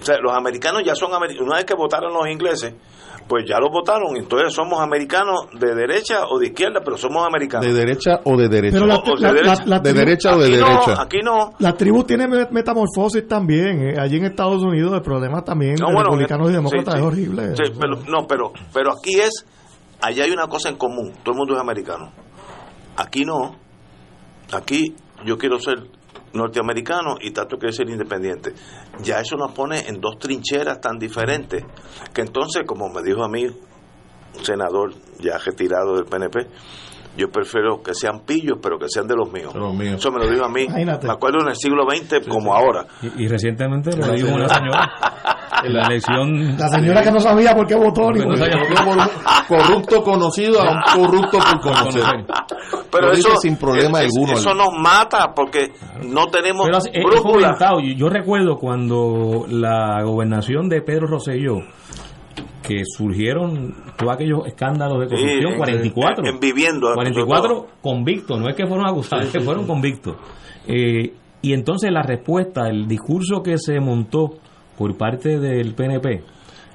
O 0.00 0.04
sea, 0.04 0.18
los 0.20 0.32
americanos 0.32 0.82
ya 0.84 0.94
son 0.94 1.14
americanos. 1.14 1.46
Una 1.48 1.56
vez 1.56 1.64
que 1.64 1.74
votaron 1.74 2.12
los 2.12 2.28
ingleses, 2.28 2.74
pues 3.26 3.44
ya 3.48 3.58
lo 3.58 3.68
votaron. 3.70 4.16
Entonces 4.16 4.52
somos 4.52 4.80
americanos 4.80 5.48
de 5.58 5.74
derecha 5.74 6.26
o 6.28 6.38
de 6.38 6.48
izquierda, 6.48 6.80
pero 6.84 6.96
somos 6.96 7.26
americanos. 7.26 7.66
De 7.66 7.72
derecha 7.72 8.20
o 8.24 8.36
de 8.36 8.48
derecha. 8.48 8.78
de, 8.78 9.92
derecha. 9.92 10.34
o 10.34 10.38
de 10.38 10.50
derecha. 10.50 11.00
aquí 11.02 11.18
no. 11.22 11.52
La 11.58 11.74
tribu 11.74 12.04
tiene 12.04 12.26
metamorfosis 12.50 13.26
también. 13.26 13.88
Eh, 13.88 14.00
allí 14.00 14.16
en 14.16 14.24
Estados 14.24 14.62
Unidos 14.62 14.92
el 14.94 15.02
problema 15.02 15.42
también 15.42 15.76
de 15.76 15.84
republicanos 15.86 16.50
y 16.50 16.52
demócratas 16.52 16.96
es 16.96 17.02
horrible. 17.02 17.54
pero, 17.78 17.96
no, 18.06 18.26
pero, 18.26 18.52
pero 18.72 18.92
aquí 18.92 19.20
es, 19.20 19.44
allá 20.00 20.24
hay 20.24 20.30
una 20.30 20.46
cosa 20.46 20.68
en 20.68 20.76
común. 20.76 21.12
Todo 21.22 21.32
el 21.32 21.38
mundo 21.38 21.54
es 21.54 21.60
americano. 21.60 22.12
Aquí 22.96 23.24
no. 23.24 23.56
Aquí 24.52 24.94
yo 25.24 25.36
quiero 25.36 25.58
ser 25.58 25.97
norteamericano 26.32 27.16
y 27.20 27.30
Tato 27.30 27.56
quiere 27.58 27.72
ser 27.72 27.88
independiente. 27.88 28.52
Ya 29.02 29.20
eso 29.20 29.36
nos 29.36 29.52
pone 29.52 29.88
en 29.88 30.00
dos 30.00 30.18
trincheras 30.18 30.80
tan 30.80 30.98
diferentes 30.98 31.64
que 32.12 32.22
entonces, 32.22 32.64
como 32.66 32.88
me 32.88 33.02
dijo 33.02 33.24
a 33.24 33.28
mí 33.28 33.44
un 33.46 34.44
senador 34.44 34.92
ya 35.18 35.38
retirado 35.38 35.96
del 35.96 36.04
PNP, 36.04 36.46
yo 37.16 37.28
prefiero 37.30 37.82
que 37.82 37.94
sean 37.94 38.20
pillos, 38.20 38.58
pero 38.62 38.78
que 38.78 38.86
sean 38.88 39.08
de 39.08 39.16
los 39.16 39.32
míos. 39.32 39.52
Eso 39.52 40.12
me 40.12 40.24
lo 40.24 40.30
dijo 40.30 40.44
a 40.44 40.48
mí. 40.48 40.68
Me 40.68 41.10
acuerdo 41.10 41.40
en 41.40 41.48
el 41.48 41.56
siglo 41.56 41.84
XX 41.84 42.28
como 42.28 42.54
ahora. 42.54 42.86
Y, 43.16 43.26
recientemente 43.26 43.96
lo 43.96 44.12
dijo 44.12 44.34
una 44.34 44.48
señora. 44.48 44.92
en 45.64 45.72
la 45.74 45.86
elección. 45.86 46.56
La 46.56 46.68
señora 46.68 47.02
que 47.02 47.10
no 47.10 47.20
sabía 47.20 47.54
por 47.54 47.66
qué 47.66 47.74
votó. 47.74 48.10
Ni 48.12 48.22
por 48.22 48.30
un 48.30 49.08
corrupto 49.48 50.02
conocido 50.02 50.60
a 50.60 50.96
un 50.96 51.02
corrupto 51.02 51.38
por 51.38 51.60
conocer. 51.60 52.02
Pero 52.90 53.12
eso, 53.12 53.36
sin 53.40 53.56
problema 53.56 54.00
alguno. 54.00 54.32
Eso 54.34 54.54
nos 54.54 54.72
mata 54.78 55.32
porque 55.34 55.72
no 56.04 56.26
tenemos 56.26 56.68
brújula. 56.68 57.56
Yo 57.96 58.08
recuerdo 58.08 58.56
cuando 58.56 59.46
la 59.48 60.02
gobernación 60.02 60.68
de 60.68 60.82
Pedro 60.82 61.06
Rosselló 61.06 61.58
que 62.68 62.82
surgieron 62.84 63.74
todos 63.96 64.12
aquellos 64.12 64.46
escándalos 64.46 65.00
de 65.00 65.06
corrupción, 65.06 65.56
44. 65.56 66.26
En, 66.26 66.38
viviendo. 66.38 66.92
44 66.94 67.66
convictos, 67.80 68.38
no 68.38 68.46
es 68.46 68.54
que 68.54 68.66
fueron 68.66 68.86
acusados, 68.86 69.24
es 69.24 69.32
que 69.32 69.40
fueron 69.40 69.66
convictos. 69.66 70.16
Eh, 70.66 71.14
y 71.40 71.52
entonces 71.54 71.90
la 71.90 72.02
respuesta, 72.02 72.68
el 72.68 72.86
discurso 72.86 73.42
que 73.42 73.56
se 73.56 73.80
montó 73.80 74.34
por 74.78 74.96
parte 74.96 75.38
del 75.38 75.74
PNP 75.74 76.22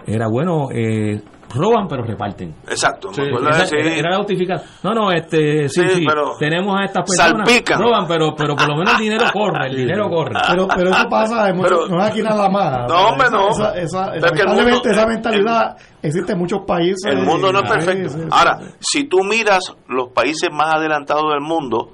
era, 0.06 0.28
bueno, 0.28 0.68
eh, 0.72 1.22
roban 1.54 1.88
pero 1.88 2.04
reparten. 2.04 2.56
Exacto. 2.68 3.10
era, 3.18 4.10
la 4.10 4.18
justificación. 4.18 4.70
No, 4.84 4.94
no, 4.94 5.12
este, 5.12 5.70
sí, 5.70 5.82
sí, 5.88 6.06
tenemos 6.40 6.76
a 6.80 6.86
estas 6.86 7.04
personas 7.10 7.48
salpican. 7.48 7.80
roban, 7.80 8.08
pero, 8.08 8.34
pero 8.36 8.56
por 8.56 8.68
lo 8.68 8.76
menos 8.78 8.94
el 8.96 9.00
dinero 9.00 9.26
corre, 9.34 9.68
el 9.68 9.76
dinero 9.76 10.10
corre. 10.10 10.34
Pero, 10.50 10.68
pero 10.68 10.90
eso 10.90 11.10
pasa, 11.10 11.52
no 11.54 12.00
es 12.00 12.06
aquí 12.06 12.22
nada 12.22 12.50
más. 12.50 12.74
No, 12.94 13.10
hombre, 13.10 13.28
no. 13.32 13.50
Esa, 13.76 14.16
esa 14.16 15.06
mentalidad 15.06 15.78
existe 16.02 16.34
en 16.34 16.40
muchos 16.40 16.62
países. 16.66 17.06
El 17.06 17.24
mundo 17.24 17.52
no 17.52 17.60
es 17.60 17.70
perfecto. 17.70 18.18
Ahora, 18.32 18.60
si 18.80 19.06
tú 19.06 19.20
miras 19.24 19.74
los 19.88 20.10
países 20.10 20.50
más 20.52 20.76
adelantados 20.76 21.32
del 21.32 21.42
mundo, 21.42 21.94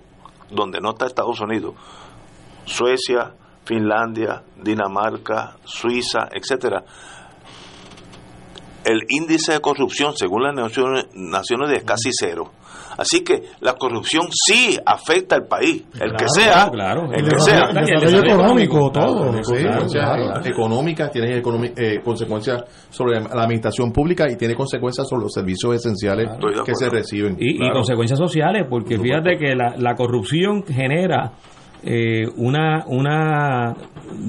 donde 0.49 0.80
no 0.80 0.91
está 0.91 1.06
Estados 1.06 1.40
Unidos, 1.41 1.76
Suecia, 2.65 3.34
Finlandia, 3.69 4.41
Dinamarca, 4.63 5.57
Suiza, 5.63 6.27
etcétera, 6.33 6.83
el 8.83 9.01
índice 9.09 9.53
de 9.53 9.59
corrupción, 9.59 10.13
según 10.15 10.41
las 10.41 10.55
Naciones 10.55 11.05
Unidas, 11.13 11.77
es 11.77 11.83
casi 11.83 12.09
cero. 12.11 12.49
Así 12.97 13.23
que 13.23 13.43
la 13.61 13.75
corrupción 13.75 14.23
sí 14.31 14.75
afecta 14.83 15.35
al 15.35 15.45
país, 15.45 15.85
el 16.01 16.13
que 16.17 16.27
sea, 16.27 16.67
claro, 16.71 17.11
el, 17.13 17.29
que 17.29 17.39
sea. 17.39 17.69
El 17.69 18.25
económico, 18.25 18.91
todo. 18.91 19.31
económicas, 20.43 21.11
tiene 21.11 21.37
eh, 21.37 22.01
consecuencias 22.03 22.63
sobre 22.89 23.21
la 23.21 23.43
administración 23.43 23.91
pública 23.93 24.25
y 24.29 24.35
tiene 24.35 24.55
consecuencias 24.55 25.07
sobre 25.07 25.23
los 25.23 25.31
servicios 25.33 25.75
esenciales 25.75 26.27
que 26.65 26.73
se 26.73 26.89
reciben. 26.89 27.37
Y, 27.39 27.59
consecuencias 27.71 28.17
sociales, 28.17 28.65
porque 28.67 28.97
fíjate 28.97 29.37
que 29.37 29.55
la, 29.55 29.75
la 29.77 29.93
corrupción 29.95 30.63
genera 30.63 31.33
eh, 31.84 32.26
una, 32.38 32.84
una 32.88 33.76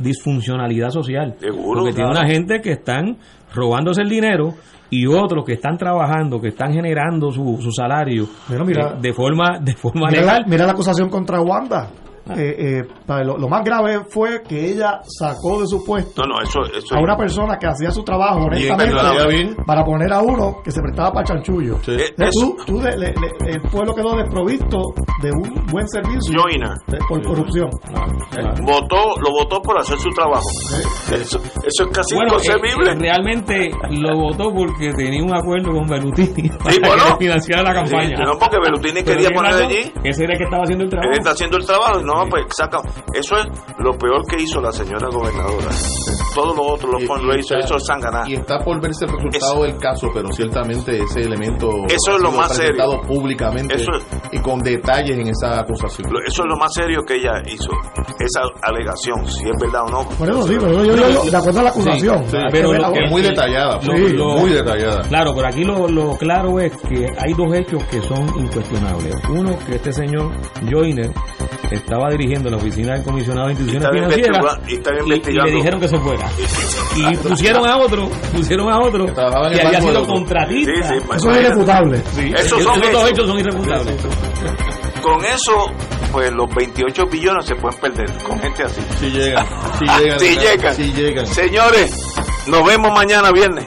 disfuncionalidad 0.00 0.90
social. 0.90 1.34
porque 1.40 1.92
tiene 1.92 2.10
una 2.10 2.26
gente 2.26 2.60
que 2.60 2.72
están 2.72 3.16
robándose 3.54 4.02
el 4.02 4.08
dinero 4.08 4.54
y 4.90 5.06
otros 5.06 5.44
que 5.44 5.54
están 5.54 5.76
trabajando, 5.76 6.40
que 6.40 6.48
están 6.48 6.72
generando 6.72 7.30
su, 7.30 7.58
su 7.60 7.70
salario 7.70 8.28
mira, 8.66 8.94
de 9.00 9.12
forma 9.12 9.58
de 9.60 9.74
forma 9.74 10.10
legal. 10.10 10.44
mira 10.48 10.66
la 10.66 10.72
acusación 10.72 11.08
contra 11.08 11.40
Wanda. 11.40 11.88
Ah. 12.28 12.34
Eh, 12.36 12.80
eh, 12.80 13.24
lo, 13.24 13.48
más 13.48 13.64
grave 13.64 14.04
fue 14.08 14.42
que 14.42 14.72
ella 14.72 15.00
sacó 15.06 15.60
de 15.60 15.66
su 15.66 15.84
puesto 15.84 16.22
a 16.22 17.00
una 17.00 17.16
persona 17.16 17.58
que 17.58 17.66
hacía 17.66 17.90
su 17.90 18.02
trabajo 18.04 18.44
honestamente 18.44 19.56
para 19.66 19.84
poner 19.84 20.12
a 20.12 20.20
uno 20.20 20.60
que 20.62 20.70
se 20.70 20.80
prestaba 20.80 21.12
para 21.12 21.24
chanchullo. 21.24 21.78
Eh, 21.88 22.14
tú, 22.66 22.80
el 22.80 23.60
pueblo 23.62 23.94
quedó 23.94 24.16
desprovisto 24.16 24.78
de 25.22 25.30
un 25.32 25.66
buen 25.72 25.88
servicio 25.88 26.42
por 27.08 27.22
corrupción. 27.22 27.70
Votó, 28.64 29.14
lo 29.20 29.32
votó 29.32 29.60
por 29.62 29.78
hacer 29.78 29.98
su 29.98 30.10
trabajo. 30.10 30.44
Eso, 31.12 31.40
es 31.64 31.86
casi 31.92 32.14
inconcebible. 32.14 32.94
realmente 32.94 33.70
lo 33.90 34.16
votó 34.16 34.52
porque 34.52 34.92
tenía 34.92 35.22
un 35.22 35.34
acuerdo 35.34 35.72
con 35.72 35.86
Berlutini 35.86 36.48
para 36.80 37.16
financiar 37.16 37.64
la 37.64 37.74
campaña. 37.74 38.16
no, 38.24 38.38
porque 38.38 38.58
Berlutini 38.62 39.02
quería 39.02 39.30
poner 39.30 39.54
allí. 39.54 39.92
Ese 40.04 40.24
era 40.24 40.34
el 40.34 40.38
que 40.38 40.44
estaba 40.44 40.62
haciendo 40.64 40.84
el 40.84 40.90
trabajo. 40.90 41.10
Él 41.12 41.18
está 41.18 41.30
haciendo 41.30 41.56
el 41.56 41.66
trabajo 41.66 42.00
no, 42.10 42.28
pues 42.28 42.44
saca. 42.56 42.80
Eso 43.14 43.36
es 43.36 43.46
lo 43.78 43.92
peor 43.96 44.24
que 44.26 44.42
hizo 44.42 44.60
la 44.60 44.72
señora 44.72 45.08
gobernadora. 45.10 45.68
Todos 46.34 46.56
los 46.56 46.66
otros, 46.70 47.02
los 47.02 47.22
lo 47.22 47.38
hizo, 47.38 47.56
eso 47.56 47.76
es 47.76 47.84
sanganar. 47.86 48.28
Y 48.28 48.34
está 48.34 48.58
por 48.58 48.80
verse 48.80 49.04
el 49.04 49.12
resultado 49.12 49.62
del 49.62 49.76
caso, 49.78 50.08
pero 50.12 50.30
ciertamente 50.32 50.98
ese 50.98 51.20
elemento. 51.20 51.70
Eso 51.88 52.16
es 52.16 52.22
lo 52.22 52.32
más 52.32 52.54
serio. 52.54 53.00
públicamente 53.06 53.76
y 54.32 54.38
con 54.40 54.60
detalles 54.60 55.18
en 55.18 55.28
esa 55.28 55.60
acusación. 55.60 56.08
Eso 56.26 56.42
es 56.42 56.48
lo 56.48 56.56
más 56.56 56.72
serio 56.72 57.00
que 57.06 57.16
ella 57.16 57.42
hizo. 57.46 57.70
Esa 58.18 58.42
alegación, 58.62 59.26
si 59.26 59.44
es 59.44 59.56
verdad 59.60 59.82
o 59.86 59.90
no. 59.90 60.08
Por 60.10 60.28
eso 60.28 60.42
sí, 60.46 60.56
pero 60.58 60.84
yo, 60.84 60.96
yo, 60.96 61.30
de 61.30 61.36
acuerdo 61.36 61.60
a 61.60 61.62
la 61.64 61.70
acusación. 61.70 62.24
pero 62.50 62.74
es 62.74 63.10
muy 63.10 63.22
detallada. 63.22 63.80
muy 63.80 64.50
detallada. 64.50 65.02
Claro, 65.08 65.32
pero 65.34 65.48
aquí 65.48 65.64
lo, 65.64 65.88
lo 65.88 66.16
claro 66.16 66.58
es 66.60 66.76
que 66.76 67.06
hay 67.18 67.32
dos 67.34 67.54
hechos 67.54 67.82
que 67.84 68.00
son 68.02 68.26
incuestionables. 68.38 69.14
Uno, 69.28 69.56
que 69.66 69.76
este 69.76 69.92
señor 69.92 70.32
Joyner 70.70 71.10
estaba 72.00 72.10
dirigiendo 72.10 72.50
la 72.50 72.56
oficina 72.56 72.94
del 72.94 73.04
comisionado 73.04 73.48
de 73.48 73.52
instituciones 73.52 73.88
financieras 73.90 74.58
y, 74.66 75.32
le 75.32 75.50
dijeron 75.52 75.80
que 75.80 75.88
se 75.88 75.98
fuera. 75.98 76.28
Y 76.96 77.16
pusieron 77.16 77.66
a 77.68 77.76
otro, 77.76 78.08
pusieron 78.32 78.70
a 78.70 78.78
otro 78.78 79.06
que, 79.06 79.20
había 79.20 79.80
sido 79.80 80.06
contratista. 80.06 80.94
eso 81.14 81.30
es 81.30 81.40
irrefutable. 81.40 82.02
Esos, 82.36 82.62
son 82.62 82.80
dos 82.92 83.10
hechos 83.10 83.26
son 83.26 83.38
irrefutables. 83.38 83.96
Con 85.02 85.24
eso, 85.24 85.72
pues 86.12 86.30
los 86.32 86.54
28 86.54 87.06
billones 87.06 87.46
se 87.46 87.54
pueden 87.56 87.80
perder 87.80 88.12
con 88.22 88.38
gente 88.38 88.64
así. 88.64 88.80
Si 88.98 89.10
llegan, 89.10 89.46
si 89.78 89.84
llegan, 89.86 90.18
si 90.20 90.36
llegan. 90.36 90.74
Si 90.74 90.92
llegan. 90.92 91.26
Señores, 91.26 92.14
nos 92.46 92.66
vemos 92.66 92.92
mañana 92.92 93.30
viernes. 93.30 93.66